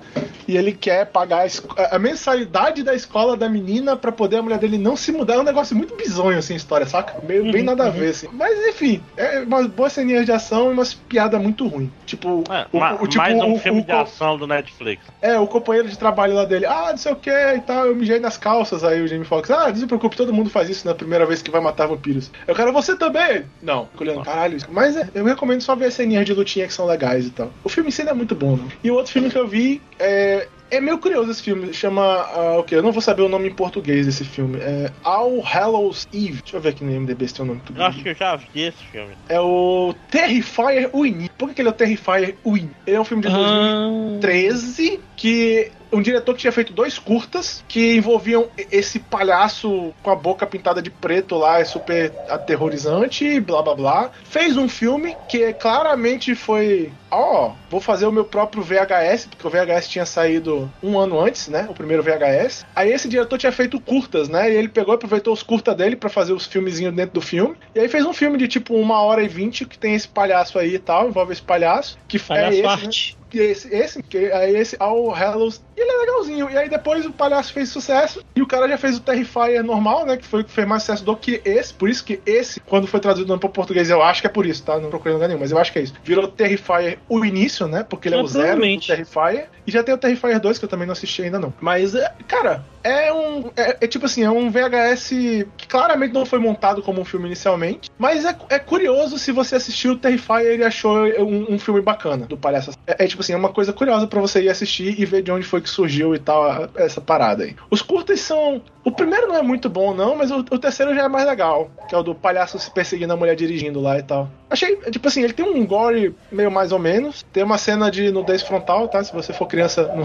e 0.47 0.57
ele 0.57 0.71
quer 0.73 1.05
pagar 1.07 1.45
a, 1.47 1.95
a 1.95 1.99
mensalidade 1.99 2.83
da 2.83 2.93
escola 2.93 3.35
da 3.37 3.47
menina 3.47 3.95
pra 3.95 4.11
poder 4.11 4.37
a 4.37 4.41
mulher 4.41 4.59
dele 4.59 4.77
não 4.77 4.95
se 4.95 5.11
mudar. 5.11 5.35
É 5.35 5.39
um 5.39 5.43
negócio 5.43 5.75
muito 5.75 5.95
bizonho, 5.95 6.37
assim, 6.37 6.53
a 6.53 6.57
história, 6.57 6.85
saca? 6.85 7.15
Meio, 7.25 7.51
bem 7.51 7.63
nada 7.63 7.85
a 7.87 7.89
ver, 7.89 8.09
assim. 8.09 8.27
Mas, 8.33 8.57
enfim, 8.67 9.01
é 9.15 9.39
umas 9.39 9.67
boas 9.67 9.93
ceninhas 9.93 10.25
de 10.25 10.31
ação 10.31 10.69
e 10.69 10.73
umas 10.73 10.93
piadas 10.93 11.41
muito 11.41 11.67
ruins. 11.67 11.89
Tipo, 12.05 12.43
É, 12.49 12.65
o, 12.71 12.79
ma- 12.79 12.93
o- 12.95 13.07
tipo, 13.07 13.17
mais 13.17 13.35
um 13.35 13.53
o- 13.53 13.59
filme 13.59 13.81
o- 13.81 13.85
de 13.85 13.91
ação 13.91 14.37
do 14.37 14.45
Netflix. 14.47 15.03
é, 15.21 15.37
o 15.39 15.47
companheiro 15.47 15.87
de 15.87 15.97
trabalho 15.97 16.33
lá 16.33 16.45
dele, 16.45 16.65
ah, 16.65 16.87
não 16.89 16.97
sei 16.97 17.11
o 17.11 17.15
que 17.15 17.29
e 17.29 17.59
tal, 17.61 17.85
eu 17.87 17.95
mijei 17.95 18.19
nas 18.19 18.37
calças. 18.37 18.83
Aí 18.83 19.01
o 19.01 19.07
Jamie 19.07 19.25
Foxx, 19.25 19.49
ah, 19.51 19.67
não 19.69 19.75
se 19.75 19.85
preocupe, 19.87 20.15
todo 20.15 20.33
mundo 20.33 20.49
faz 20.49 20.69
isso 20.69 20.87
na 20.87 20.93
primeira 20.95 21.25
vez 21.25 21.41
que 21.41 21.51
vai 21.51 21.61
matar 21.61 21.87
vampiros. 21.87 22.31
Eu 22.47 22.55
quero 22.55 22.71
você 22.73 22.95
também. 22.95 23.45
Não, 23.61 23.87
olhando, 23.99 24.21
caralho. 24.23 24.57
Mas 24.69 24.95
é, 24.95 25.07
eu 25.15 25.23
recomendo 25.25 25.61
só 25.61 25.75
ver 25.75 25.85
as 25.85 25.93
ceninhas 25.93 26.25
de 26.25 26.33
lutinha 26.33 26.67
que 26.67 26.73
são 26.73 26.85
legais 26.85 27.25
e 27.27 27.29
tal. 27.31 27.42
O 27.63 27.69
filme 27.69 27.89
em 27.89 27.91
si 27.91 28.01
é 28.01 28.13
muito 28.13 28.35
bom, 28.35 28.55
não. 28.57 28.67
E 28.83 28.91
o 28.91 28.95
outro 28.95 29.11
filme 29.11 29.29
que 29.29 29.37
eu 29.37 29.47
vi, 29.47 29.81
é, 29.99 30.47
É 30.71 30.81
meio 30.81 30.97
curioso 30.97 31.29
esse 31.29 31.43
filme. 31.43 31.71
Chama. 31.71 32.01
ah, 32.03 32.57
o 32.57 32.63
quê? 32.63 32.75
Eu 32.75 32.81
não 32.81 32.91
vou 32.91 33.01
saber 33.01 33.21
o 33.21 33.29
nome 33.29 33.47
em 33.47 33.53
português 33.53 34.07
desse 34.07 34.23
filme. 34.23 34.57
É 34.59 34.91
All 35.03 35.39
Hallows 35.41 36.07
Eve. 36.11 36.39
Deixa 36.41 36.57
eu 36.57 36.61
ver 36.61 36.69
aqui 36.69 36.83
no 36.83 36.91
IMDB 36.91 37.27
se 37.27 37.35
tem 37.35 37.45
o 37.45 37.47
nome. 37.47 37.61
Eu 37.75 37.83
acho 37.85 38.01
que 38.01 38.09
eu 38.09 38.15
já 38.15 38.35
vi 38.35 38.47
esse 38.55 38.83
filme. 38.91 39.13
É 39.29 39.39
o 39.39 39.93
Terrifier 40.09 40.89
Win. 40.91 41.29
Por 41.37 41.49
que, 41.49 41.55
que 41.55 41.61
ele 41.61 41.69
é 41.69 41.71
o 41.71 41.75
Terrifier 41.75 42.35
Win? 42.43 42.71
Ele 42.87 42.95
é 42.95 42.99
um 42.99 43.05
filme 43.05 43.21
de 43.21 43.29
2013 43.29 44.99
que 45.15 45.71
um 45.91 46.01
diretor 46.01 46.33
que 46.33 46.41
tinha 46.41 46.51
feito 46.51 46.73
dois 46.73 46.97
curtas 46.97 47.63
que 47.67 47.95
envolviam 47.95 48.47
esse 48.71 48.99
palhaço 48.99 49.93
com 50.01 50.09
a 50.09 50.15
boca 50.15 50.45
pintada 50.47 50.81
de 50.81 50.89
preto 50.89 51.35
lá, 51.35 51.59
é 51.59 51.65
super 51.65 52.11
aterrorizante, 52.29 53.39
blá 53.39 53.61
blá 53.61 53.75
blá. 53.75 54.11
Fez 54.23 54.57
um 54.57 54.67
filme 54.67 55.15
que 55.29 55.53
claramente 55.53 56.33
foi. 56.33 56.91
Ó, 57.13 57.51
vou 57.69 57.79
fazer 57.79 58.05
o 58.05 58.11
meu 58.11 58.25
próprio 58.25 58.63
VHS, 58.63 59.27
porque 59.27 59.45
o 59.45 59.49
VHS 59.49 59.87
tinha 59.87 60.05
saído 60.05 60.71
um 60.81 60.97
ano 60.97 61.19
antes, 61.19 61.47
né? 61.47 61.67
O 61.69 61.73
primeiro 61.73 62.03
VHS. 62.03 62.65
Aí 62.75 62.91
esse 62.91 63.07
diretor 63.07 63.37
tinha 63.37 63.51
feito 63.51 63.79
curtas, 63.79 64.27
né? 64.27 64.51
E 64.51 64.55
ele 64.55 64.67
pegou 64.67 64.93
e 64.93 64.95
aproveitou 64.95 65.33
os 65.33 65.43
curtas 65.43 65.75
dele 65.75 65.95
pra 65.95 66.09
fazer 66.09 66.33
os 66.33 66.45
filmezinhos 66.45 66.93
dentro 66.93 67.13
do 67.13 67.21
filme. 67.21 67.55
E 67.75 67.79
aí 67.79 67.87
fez 67.87 68.05
um 68.05 68.13
filme 68.13 68.37
de 68.37 68.47
tipo 68.47 68.75
uma 68.75 69.01
hora 69.01 69.21
e 69.21 69.27
vinte 69.27 69.65
que 69.65 69.77
tem 69.77 69.93
esse 69.93 70.07
palhaço 70.07 70.57
aí 70.57 70.75
e 70.75 70.79
tal, 70.79 71.07
envolve 71.07 71.33
esse 71.33 71.41
palhaço. 71.41 71.97
Que 72.07 72.19
Palhaço 72.19 72.51
é 72.51 72.53
esse, 72.53 72.61
né? 72.61 72.69
arte. 72.69 73.17
E 73.33 73.39
esse, 73.39 73.73
esse, 73.73 74.03
que 74.03 74.17
é 74.17 74.51
esse 74.51 74.75
All 74.79 75.09
Hallows, 75.09 75.59
e 75.75 75.81
ele 75.81 75.89
é 75.89 75.97
legalzinho. 75.97 76.49
E 76.51 76.57
aí 76.57 76.69
depois 76.69 77.03
o 77.03 77.11
palhaço 77.11 77.51
fez 77.51 77.69
sucesso, 77.69 78.23
e 78.35 78.41
o 78.43 78.47
cara 78.47 78.67
já 78.67 78.77
fez 78.77 78.97
o 78.97 79.01
Terrifier 79.01 79.63
normal, 79.63 80.05
né? 80.05 80.17
Que 80.17 80.25
foi 80.25 80.41
o 80.41 80.43
que 80.43 80.51
fez 80.51 80.67
mais 80.67 80.83
sucesso 80.83 81.03
do 81.03 81.15
que 81.15 81.41
esse. 81.43 81.73
Por 81.73 81.89
isso 81.89 82.05
que 82.05 82.21
esse, 82.27 82.59
quando 82.59 82.85
foi 82.85 82.99
traduzido 82.99 83.37
para 83.39 83.49
português, 83.49 83.89
eu 83.89 84.03
acho 84.03 84.21
que 84.21 84.27
é 84.27 84.29
por 84.29 84.45
isso, 84.45 84.63
tá? 84.63 84.77
Não 84.79 84.89
procurei 84.89 85.13
lugar 85.13 85.27
nenhum, 85.27 85.39
mas 85.39 85.51
eu 85.51 85.57
acho 85.57 85.73
que 85.73 85.79
é 85.79 85.81
isso. 85.81 85.95
Virou 86.03 86.27
Terrifier 86.27 86.99
o 87.07 87.23
início, 87.25 87.67
né? 87.67 87.83
Porque 87.83 88.07
ele 88.07 88.15
é, 88.15 88.19
É, 88.19 88.23
o 88.23 88.27
zero 88.27 88.61
do. 88.61 88.79
Terrifier. 88.87 89.49
E 89.65 89.71
já 89.71 89.83
tem 89.83 89.93
o 89.93 89.97
Terrifier 89.97 90.39
2, 90.39 90.57
que 90.57 90.65
eu 90.65 90.69
também 90.69 90.85
não 90.85 90.93
assisti 90.93 91.21
ainda, 91.21 91.39
não. 91.39 91.53
Mas, 91.61 91.95
é, 91.95 92.11
cara, 92.27 92.63
é 92.83 93.11
um. 93.13 93.49
É, 93.55 93.77
é 93.81 93.87
tipo 93.87 94.05
assim, 94.05 94.23
é 94.23 94.29
um 94.29 94.49
VHS 94.49 95.09
que 95.57 95.67
claramente 95.67 96.13
não 96.13 96.25
foi 96.25 96.39
montado 96.39 96.81
como 96.81 97.01
um 97.01 97.05
filme 97.05 97.27
inicialmente. 97.27 97.89
Mas 97.97 98.25
é, 98.25 98.35
é 98.49 98.59
curioso 98.59 99.17
se 99.17 99.31
você 99.31 99.55
assistiu 99.55 99.93
o 99.93 99.97
Terrifier 99.97 100.59
e 100.59 100.63
achou 100.63 101.05
um, 101.23 101.53
um 101.53 101.59
filme 101.59 101.81
bacana 101.81 102.25
do 102.25 102.37
palhaço. 102.37 102.71
É, 102.85 103.05
é 103.05 103.07
tipo 103.07 103.21
assim, 103.21 103.33
é 103.33 103.37
uma 103.37 103.53
coisa 103.53 103.71
curiosa 103.71 104.07
pra 104.07 104.19
você 104.19 104.41
ir 104.41 104.49
assistir 104.49 104.99
e 104.99 105.05
ver 105.05 105.21
de 105.21 105.31
onde 105.31 105.45
foi 105.45 105.61
que 105.61 105.69
surgiu 105.69 106.13
e 106.13 106.19
tal 106.19 106.69
essa 106.75 106.99
parada 106.99 107.43
aí. 107.43 107.55
Os 107.69 107.81
curtas 107.81 108.19
são. 108.19 108.61
O 108.85 108.91
primeiro 108.91 109.27
não 109.27 109.37
é 109.37 109.41
muito 109.41 109.69
bom, 109.69 109.93
não, 109.93 110.15
mas 110.15 110.29
o, 110.29 110.39
o 110.39 110.59
terceiro 110.59 110.93
já 110.93 111.03
é 111.03 111.07
mais 111.07 111.25
legal. 111.25 111.71
Que 111.87 111.95
é 111.95 111.97
o 111.97 112.03
do 112.03 112.13
palhaço 112.13 112.59
se 112.59 112.69
perseguindo 112.69 113.13
a 113.13 113.15
mulher 113.15 113.35
dirigindo 113.35 113.79
lá 113.79 113.97
e 113.97 114.03
tal. 114.03 114.29
Achei, 114.49 114.75
tipo 114.91 115.07
assim, 115.07 115.23
ele 115.23 115.33
tem 115.33 115.45
um 115.45 115.65
gore 115.65 116.13
meio 116.31 116.51
mais 116.51 116.71
ou 116.71 116.77
menos. 116.77 117.23
Tem 117.33 117.43
uma 117.43 117.57
cena 117.57 117.89
de 117.89 118.11
nudez 118.11 118.41
frontal, 118.43 118.87
tá? 118.87 119.03
Se 119.03 119.11
você 119.13 119.31
for 119.33 119.47
criança, 119.47 119.87
não 119.95 120.03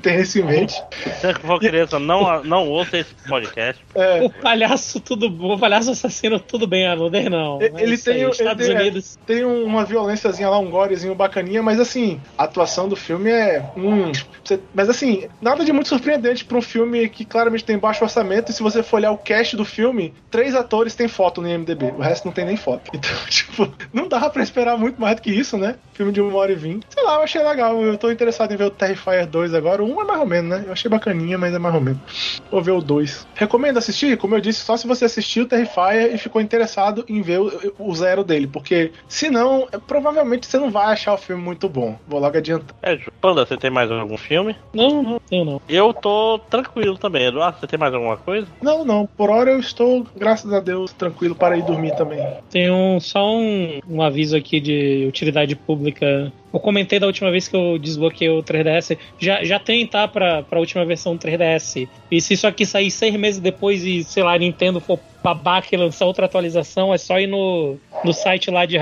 tem 0.00 0.20
isso 0.20 0.38
em 0.38 0.42
mente. 0.44 0.80
Se 1.20 1.34
for 1.34 1.58
criança, 1.58 1.98
não, 1.98 2.42
não 2.44 2.68
ouça 2.68 2.98
esse 2.98 3.12
podcast. 3.28 3.84
É, 3.94 4.22
O 4.22 4.30
palhaço 4.30 5.00
tudo 5.00 5.28
bom, 5.28 5.54
o 5.54 5.58
palhaço 5.58 5.90
assassino 5.90 6.38
tudo 6.38 6.66
bem, 6.66 6.86
a 6.86 6.94
Luder 6.94 7.28
não. 7.28 7.60
Ele- 7.60 7.94
É 7.94 7.96
tem 7.98 8.14
aí, 8.24 8.30
Estados 8.30 8.64
ele 8.64 8.74
tem- 8.74 8.82
Unidos. 8.86 9.18
tem 9.26 9.44
um- 9.44 9.64
uma 9.64 9.84
violênciazinha 9.84 10.48
lá, 10.48 10.58
um 10.58 10.70
gorezinho 10.70 11.14
bacaninha, 11.14 11.62
mas 11.62 11.78
assim, 11.80 12.20
a 12.38 12.44
atuação 12.44 12.88
do 12.88 12.94
filme 12.96 13.28
é. 13.30 13.62
Hum, 13.76 14.12
você- 14.44 14.60
mas 14.72 14.88
assim, 14.88 15.28
nada 15.42 15.64
de 15.64 15.72
muito 15.72 15.88
surpreendente 15.88 16.44
pra 16.44 16.56
um 16.56 16.62
filme 16.62 17.08
que 17.08 17.24
claramente 17.24 17.64
tem 17.64 17.76
baixo 17.76 18.02
orçamento. 18.04 18.19
E 18.50 18.52
se 18.52 18.62
você 18.62 18.82
for 18.82 18.96
olhar 18.96 19.10
o 19.12 19.18
cast 19.18 19.56
do 19.56 19.64
filme, 19.64 20.14
três 20.30 20.54
atores 20.54 20.94
têm 20.94 21.08
foto 21.08 21.40
no 21.40 21.48
IMDB, 21.48 21.86
o 21.96 22.00
resto 22.00 22.24
não 22.24 22.32
tem 22.32 22.44
nem 22.44 22.56
foto. 22.56 22.90
Então, 23.00 23.16
tipo, 23.28 23.72
não 23.92 24.06
dava 24.08 24.28
pra 24.28 24.42
esperar 24.42 24.76
muito 24.76 25.00
mais 25.00 25.16
do 25.16 25.22
que 25.22 25.30
isso, 25.30 25.56
né? 25.56 25.76
Filme 25.94 26.12
de 26.12 26.20
uma 26.20 26.36
hora 26.36 26.52
e 26.52 26.54
vinte. 26.54 26.86
Sei 26.90 27.02
lá, 27.02 27.14
eu 27.14 27.22
achei 27.22 27.42
legal. 27.42 27.80
Eu 27.82 27.96
tô 27.96 28.10
interessado 28.10 28.52
em 28.52 28.56
ver 28.56 28.64
o 28.64 28.70
Terrifier 28.70 29.26
2 29.26 29.54
agora. 29.54 29.82
O 29.82 29.86
1 29.96 30.00
é 30.00 30.04
mais 30.04 30.20
ou 30.20 30.26
menos, 30.26 30.50
né? 30.50 30.64
Eu 30.66 30.72
achei 30.72 30.90
bacaninha, 30.90 31.38
mas 31.38 31.54
é 31.54 31.58
mais 31.58 31.74
ou 31.74 31.80
menos. 31.80 32.42
Vou 32.50 32.62
ver 32.62 32.72
o 32.72 32.80
2. 32.80 33.26
Recomendo 33.34 33.78
assistir, 33.78 34.18
como 34.18 34.34
eu 34.34 34.40
disse, 34.40 34.60
só 34.60 34.76
se 34.76 34.86
você 34.86 35.06
assistiu 35.06 35.44
o 35.44 35.46
Terrifier 35.46 36.14
e 36.14 36.18
ficou 36.18 36.42
interessado 36.42 37.04
em 37.08 37.22
ver 37.22 37.40
o, 37.40 37.74
o 37.78 37.94
zero 37.94 38.22
dele. 38.22 38.46
Porque, 38.46 38.92
se 39.08 39.30
não, 39.30 39.66
é, 39.72 39.78
provavelmente 39.78 40.46
você 40.46 40.58
não 40.58 40.70
vai 40.70 40.92
achar 40.92 41.14
o 41.14 41.18
filme 41.18 41.42
muito 41.42 41.68
bom. 41.68 41.98
Vou 42.06 42.20
logo 42.20 42.36
adiantar. 42.36 42.76
É, 42.82 42.96
Ju, 42.96 43.10
Panda, 43.20 43.46
você 43.46 43.56
tem 43.56 43.70
mais 43.70 43.90
algum 43.90 44.16
filme? 44.16 44.56
Não, 44.74 45.02
não, 45.02 45.20
tenho 45.20 45.44
não. 45.44 45.62
Eu 45.68 45.94
tô 45.94 46.38
tranquilo 46.50 46.98
também. 46.98 47.26
Eduardo, 47.26 47.58
você 47.58 47.66
tem 47.66 47.78
mais 47.78 47.94
alguma 47.94 48.09
coisa? 48.16 48.46
Não, 48.62 48.84
não. 48.84 49.06
Por 49.06 49.30
hora 49.30 49.50
eu 49.50 49.60
estou, 49.60 50.06
graças 50.16 50.52
a 50.52 50.60
Deus, 50.60 50.92
tranquilo 50.92 51.34
para 51.34 51.56
ir 51.56 51.62
dormir 51.62 51.94
também. 51.96 52.20
Tem 52.50 52.70
um, 52.70 53.00
só 53.00 53.36
um, 53.36 53.80
um 53.88 54.02
aviso 54.02 54.36
aqui 54.36 54.60
de 54.60 55.06
utilidade 55.08 55.54
pública. 55.56 56.32
Eu 56.52 56.58
comentei 56.60 56.98
da 56.98 57.06
última 57.06 57.30
vez 57.30 57.46
que 57.46 57.54
eu 57.56 57.78
desbloqueei 57.78 58.28
o 58.30 58.42
3DS. 58.42 58.98
Já, 59.18 59.44
já 59.44 59.58
tem, 59.58 59.86
tá? 59.86 60.08
Pra, 60.08 60.42
pra 60.42 60.58
última 60.58 60.84
versão 60.84 61.14
do 61.14 61.20
3DS. 61.20 61.88
E 62.10 62.20
se 62.20 62.34
isso 62.34 62.46
aqui 62.46 62.66
sair 62.66 62.90
seis 62.90 63.14
meses 63.14 63.40
depois 63.40 63.84
e, 63.84 64.02
sei 64.02 64.22
lá, 64.22 64.34
a 64.34 64.38
Nintendo 64.38 64.80
for 64.80 64.98
babaca 65.22 65.68
e 65.70 65.76
lançar 65.76 66.06
outra 66.06 66.24
atualização, 66.24 66.94
é 66.94 66.98
só 66.98 67.20
ir 67.20 67.26
no, 67.26 67.76
no 68.02 68.12
site 68.12 68.50
lá 68.50 68.64
de. 68.66 68.76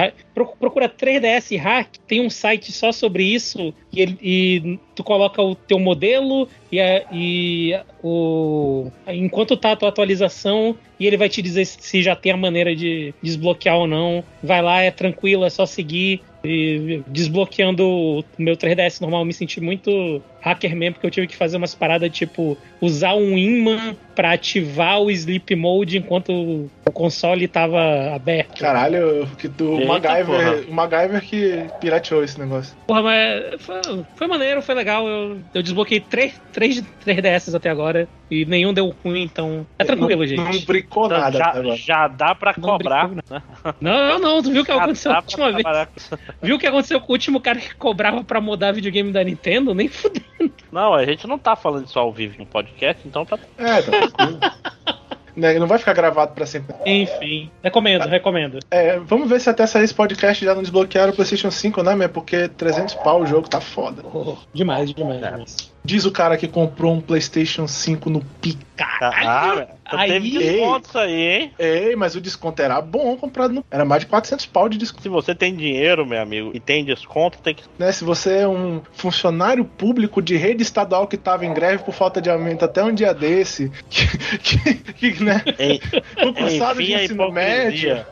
Procura 0.58 0.88
3DS 0.88 1.56
Hack. 1.58 1.88
Tem 2.06 2.20
um 2.20 2.30
site 2.30 2.70
só 2.72 2.92
sobre 2.92 3.24
isso. 3.24 3.74
E, 3.92 4.00
ele- 4.00 4.18
e 4.22 4.78
tu 4.94 5.02
coloca 5.04 5.42
o 5.42 5.54
teu 5.54 5.78
modelo 5.78 6.48
e, 6.72 6.80
a- 6.80 7.04
e 7.12 7.74
o. 8.02 8.90
Enquanto 9.08 9.56
tá 9.56 9.72
a 9.72 9.76
tua 9.76 9.88
atualização, 9.88 10.76
e 10.98 11.06
ele 11.06 11.16
vai 11.16 11.28
te 11.28 11.42
dizer 11.42 11.64
se 11.64 12.02
já 12.02 12.14
tem 12.16 12.32
a 12.32 12.36
maneira 12.36 12.74
de 12.74 13.12
desbloquear 13.22 13.76
ou 13.76 13.86
não. 13.86 14.22
Vai 14.42 14.62
lá, 14.62 14.80
é 14.80 14.90
tranquilo, 14.90 15.44
é 15.44 15.50
só 15.50 15.66
seguir. 15.66 16.22
E 16.44 17.02
desbloqueando 17.08 17.84
o 17.84 18.24
meu 18.38 18.56
3DS 18.56 19.00
normal, 19.00 19.22
eu 19.22 19.26
me 19.26 19.32
senti 19.32 19.60
muito 19.60 20.22
hacker 20.40 20.74
mesmo, 20.76 20.94
porque 20.94 21.06
eu 21.06 21.10
tive 21.10 21.26
que 21.26 21.36
fazer 21.36 21.56
umas 21.56 21.74
paradas 21.74 22.10
tipo 22.10 22.56
usar 22.80 23.14
um 23.14 23.36
imã 23.36 23.94
pra 24.14 24.32
ativar 24.32 25.00
o 25.00 25.10
sleep 25.10 25.54
mode 25.56 25.98
enquanto 25.98 26.30
o 26.32 26.90
console 26.92 27.46
tava 27.46 28.14
aberto. 28.14 28.58
Caralho, 28.58 29.28
que 29.38 29.46
do 29.48 29.74
Eita, 29.78 29.86
MacGyver, 29.86 30.24
porra. 30.26 30.64
o 30.68 30.72
MacGyver 30.74 31.20
que 31.22 31.64
pirateou 31.80 32.24
esse 32.24 32.38
negócio. 32.38 32.76
Porra, 32.86 33.02
mas 33.02 33.60
foi, 33.62 33.80
foi 34.16 34.26
maneiro, 34.26 34.62
foi 34.62 34.74
legal. 34.74 35.06
Eu, 35.06 35.38
eu 35.54 35.62
desbloqueei 35.62 36.00
três, 36.00 36.40
três 36.52 36.82
3DS 37.06 37.54
até 37.54 37.70
agora 37.70 38.08
e 38.30 38.44
nenhum 38.44 38.74
deu 38.74 38.94
ruim, 39.04 39.22
então 39.22 39.66
é 39.78 39.84
tranquilo, 39.84 40.20
não, 40.20 40.26
gente. 40.26 40.38
Não 40.38 40.60
bricou 40.66 41.06
Então, 41.06 41.18
nada 41.18 41.38
já, 41.38 41.46
agora. 41.50 41.76
já 41.76 42.08
dá 42.08 42.34
pra 42.34 42.54
Não 42.56 42.68
cobrar. 42.68 43.08
brincou, 43.08 43.24
né? 43.36 43.42
Não, 43.80 44.18
não, 44.18 44.42
tu 44.42 44.50
viu 44.50 44.62
o 44.62 44.64
que 44.64 44.72
Já 44.72 44.82
aconteceu 44.82 45.12
a 45.12 45.16
última 45.18 45.50
vez? 45.52 45.62
trabalhar 45.62 45.88
Viu 46.42 46.56
o 46.56 46.58
que 46.58 46.66
aconteceu 46.66 47.00
com 47.00 47.12
o 47.12 47.14
último 47.14 47.40
cara 47.40 47.58
que 47.58 47.74
cobrava 47.76 48.22
pra 48.24 48.40
mudar 48.40 48.72
videogame 48.72 49.12
da 49.12 49.22
Nintendo? 49.24 49.74
Nem 49.74 49.88
fudeu. 49.88 50.22
Não, 50.72 50.94
a 50.94 51.04
gente 51.04 51.26
não 51.26 51.38
tá 51.38 51.56
falando 51.56 51.86
isso 51.86 51.98
ao 51.98 52.12
vivo 52.12 52.36
no 52.38 52.46
podcast, 52.46 53.06
então 53.06 53.24
tá. 53.24 53.38
É, 53.56 53.82
tá 53.82 53.90
tranquilo. 53.90 54.38
Né, 55.36 55.56
Não 55.56 55.68
vai 55.68 55.78
ficar 55.78 55.92
gravado 55.92 56.32
pra 56.32 56.44
sempre. 56.44 56.74
Enfim, 56.84 57.48
recomendo, 57.62 58.08
recomendo. 58.08 58.58
É, 58.72 58.98
vamos 58.98 59.28
ver 59.30 59.40
se 59.40 59.48
até 59.48 59.64
sair 59.68 59.84
esse 59.84 59.94
podcast 59.94 60.44
já 60.44 60.52
não 60.52 60.62
desbloquearam 60.62 61.12
o 61.12 61.14
PlayStation 61.14 61.48
5, 61.48 61.80
né, 61.84 61.94
meu? 61.94 62.08
Porque 62.08 62.48
300 62.48 62.96
pau 62.96 63.20
o 63.22 63.26
jogo 63.26 63.48
tá 63.48 63.60
foda. 63.60 64.02
Oh, 64.12 64.34
demais, 64.52 64.92
demais, 64.92 65.22
É. 65.22 65.30
demais. 65.30 65.72
Diz 65.88 66.04
o 66.04 66.12
cara 66.12 66.36
que 66.36 66.46
comprou 66.46 66.92
um 66.92 67.00
PlayStation 67.00 67.66
5 67.66 68.10
no 68.10 68.20
PIC. 68.42 68.58
Ah, 68.78 69.66
então 69.86 69.98
aí- 69.98 70.10
teve 70.10 70.30
desconto 70.38 70.86
isso 70.86 70.98
aí, 70.98 71.14
hein? 71.14 71.52
Ei, 71.58 71.96
mas 71.96 72.14
o 72.14 72.20
desconto 72.20 72.60
era 72.60 72.78
bom 72.82 73.16
comprado 73.16 73.54
no. 73.54 73.64
Era 73.70 73.86
mais 73.86 74.00
de 74.00 74.06
400 74.06 74.44
pau 74.44 74.68
de 74.68 74.76
desconto. 74.76 75.02
Se 75.02 75.08
você 75.08 75.34
tem 75.34 75.54
dinheiro, 75.56 76.04
meu 76.04 76.20
amigo, 76.20 76.50
e 76.52 76.60
tem 76.60 76.84
desconto, 76.84 77.38
tem 77.38 77.54
que. 77.54 77.62
Né? 77.78 77.90
Se 77.90 78.04
você 78.04 78.40
é 78.40 78.46
um 78.48 78.82
funcionário 78.92 79.64
público 79.64 80.20
de 80.20 80.36
rede 80.36 80.62
estadual 80.62 81.06
que 81.08 81.16
tava 81.16 81.46
em 81.46 81.54
greve 81.54 81.82
por 81.82 81.94
falta 81.94 82.20
de 82.20 82.28
aumento 82.28 82.66
até 82.66 82.84
um 82.84 82.92
dia 82.92 83.14
desse, 83.14 83.72
que, 83.88 84.18
que, 84.38 85.12
que, 85.12 85.24
né? 85.24 85.42
Em- 85.58 85.80
Concursado 86.22 86.80
de 86.80 86.92
Enfim, 86.92 86.94
a 86.94 87.04
ensino 87.04 87.32
médio. 87.32 87.94
Né? 87.94 88.04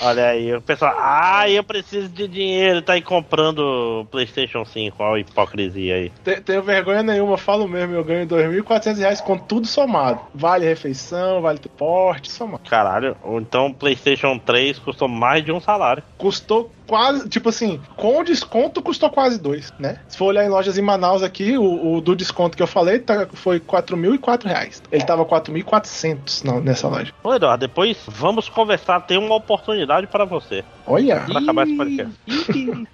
Olha 0.00 0.26
aí, 0.28 0.54
o 0.54 0.62
pessoal, 0.62 0.94
ah, 0.98 1.48
eu 1.48 1.62
preciso 1.62 2.08
de 2.08 2.26
dinheiro, 2.26 2.80
tá 2.82 2.94
aí 2.94 3.02
comprando 3.02 4.06
PlayStation 4.10 4.64
5, 4.64 4.96
olha 5.02 5.16
a 5.16 5.20
hipocrisia 5.20 5.94
aí. 5.96 6.10
Te- 6.24 6.40
Tenho 6.40 6.62
vergonha 6.62 7.02
nenhuma, 7.02 7.36
falo 7.36 7.68
mesmo, 7.68 7.94
eu 7.94 8.04
ganho 8.04 8.26
2.400 8.26 8.96
reais 8.98 9.20
com 9.20 9.36
tudo 9.36 9.66
somado. 9.66 10.20
Vale 10.34 10.64
refeição, 10.66 11.42
vale 11.42 11.58
transporte, 11.58 12.30
somado. 12.32 12.62
Caralho, 12.68 13.16
então 13.24 13.66
o 13.66 13.74
PlayStation 13.74 14.38
3 14.38 14.78
custou 14.78 15.08
mais 15.08 15.44
de 15.44 15.52
um 15.52 15.60
salário. 15.60 16.02
Custou 16.16 16.70
quase, 16.86 17.28
tipo 17.28 17.48
assim, 17.50 17.80
com 17.96 18.18
o 18.18 18.24
desconto 18.24 18.82
custou 18.82 19.10
quase 19.10 19.40
dois, 19.40 19.72
né? 19.78 19.98
Se 20.08 20.16
for 20.18 20.24
olhar 20.26 20.44
em 20.44 20.48
lojas 20.48 20.76
em 20.76 20.82
Manaus 20.82 21.22
aqui, 21.22 21.56
o, 21.56 21.94
o 21.96 22.00
do 22.00 22.16
desconto 22.16 22.56
que 22.56 22.62
eu 22.62 22.66
falei 22.66 22.98
tá, 22.98 23.28
foi 23.32 23.60
4.004 23.60 24.44
reais. 24.46 24.82
Ele 24.90 25.04
tava 25.04 25.24
4.400 25.24 26.44
não, 26.44 26.60
nessa 26.60 26.88
loja. 26.88 27.12
Ô 27.22 27.32
Eduardo, 27.34 27.60
depois 27.66 27.96
vamos 28.08 28.48
conversar, 28.48 29.00
tem 29.02 29.18
uma 29.18 29.36
oportunidade 29.36 29.89
novidade 29.90 30.06
para 30.06 30.24
você. 30.24 30.64
Olha! 30.86 31.20
Para 31.20 31.40
acabar 31.40 31.66
esse 31.66 31.76
podcast. 31.76 32.14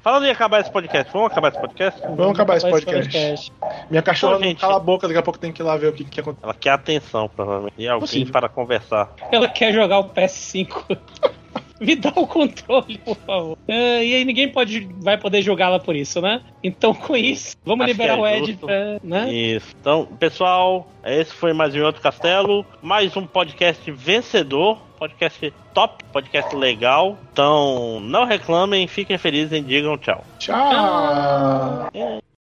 Falando 0.03 0.27
em 0.27 0.31
acabar 0.31 0.61
esse 0.61 0.73
podcast, 0.73 1.13
vamos 1.13 1.31
acabar 1.31 1.49
esse 1.49 1.61
podcast? 1.61 2.01
Vamos, 2.01 2.17
vamos 2.17 2.35
acabar, 2.35 2.57
acabar, 2.57 2.77
esse 2.77 2.87
podcast. 2.87 3.13
podcast. 3.13 3.53
Minha 3.91 4.03
cachorra 4.03 4.39
Pô, 4.39 4.45
gente, 4.45 4.61
cala 4.61 4.77
a 4.77 4.81
boca, 4.81 5.07
daqui 5.07 5.19
a 5.19 5.23
pouco 5.23 5.39
tem 5.39 5.53
que 5.53 5.61
ir 5.61 5.65
lá 5.65 5.77
ver 5.77 5.89
o 5.89 5.93
que, 5.93 6.05
que 6.05 6.21
aconteceu. 6.21 6.49
Ela 6.49 6.55
quer 6.55 6.71
atenção, 6.71 7.29
provavelmente. 7.29 7.75
E 7.79 7.87
alguém 7.87 8.01
Possível. 8.01 8.33
para 8.33 8.49
conversar. 8.49 9.15
Ela 9.31 9.49
quer 9.49 9.73
jogar 9.75 9.99
o 9.99 10.09
PS5. 10.09 10.99
Me 11.79 11.95
dá 11.95 12.11
o 12.17 12.27
controle, 12.27 12.97
por 12.97 13.17
favor. 13.17 13.59
Uh, 13.69 14.03
e 14.03 14.15
aí 14.15 14.25
ninguém 14.25 14.51
pode, 14.51 14.89
vai 14.99 15.19
poder 15.19 15.43
julgá-la 15.43 15.79
por 15.79 15.95
isso, 15.95 16.23
né? 16.23 16.41
Então, 16.65 16.95
com 16.95 17.15
isso, 17.15 17.55
vamos 17.67 17.85
Acho 17.85 17.93
liberar 17.93 18.17
é 18.17 18.21
o 18.21 18.27
Ed, 18.27 18.55
pra, 18.55 18.69
né? 18.75 18.99
né? 19.03 19.33
Isso. 19.33 19.77
Então, 19.79 20.07
pessoal, 20.19 20.89
esse 21.05 21.35
foi 21.35 21.53
mais 21.53 21.75
um 21.75 21.85
outro 21.85 22.01
castelo, 22.01 22.65
mais 22.81 23.15
um 23.15 23.27
podcast 23.27 23.91
vencedor 23.91 24.86
podcast 24.97 25.53
top, 25.73 26.05
podcast 26.13 26.55
legal. 26.55 27.19
Então, 27.33 28.01
não 28.01 28.25
reclamem, 28.25 28.87
fiquem 28.87 29.19
felizes 29.19 29.53
e 29.53 29.61
digam 29.61 29.97
tchau. 29.97 30.25
Tchau! 30.39 30.71
tchau. 30.71 31.91
É. 31.95 32.36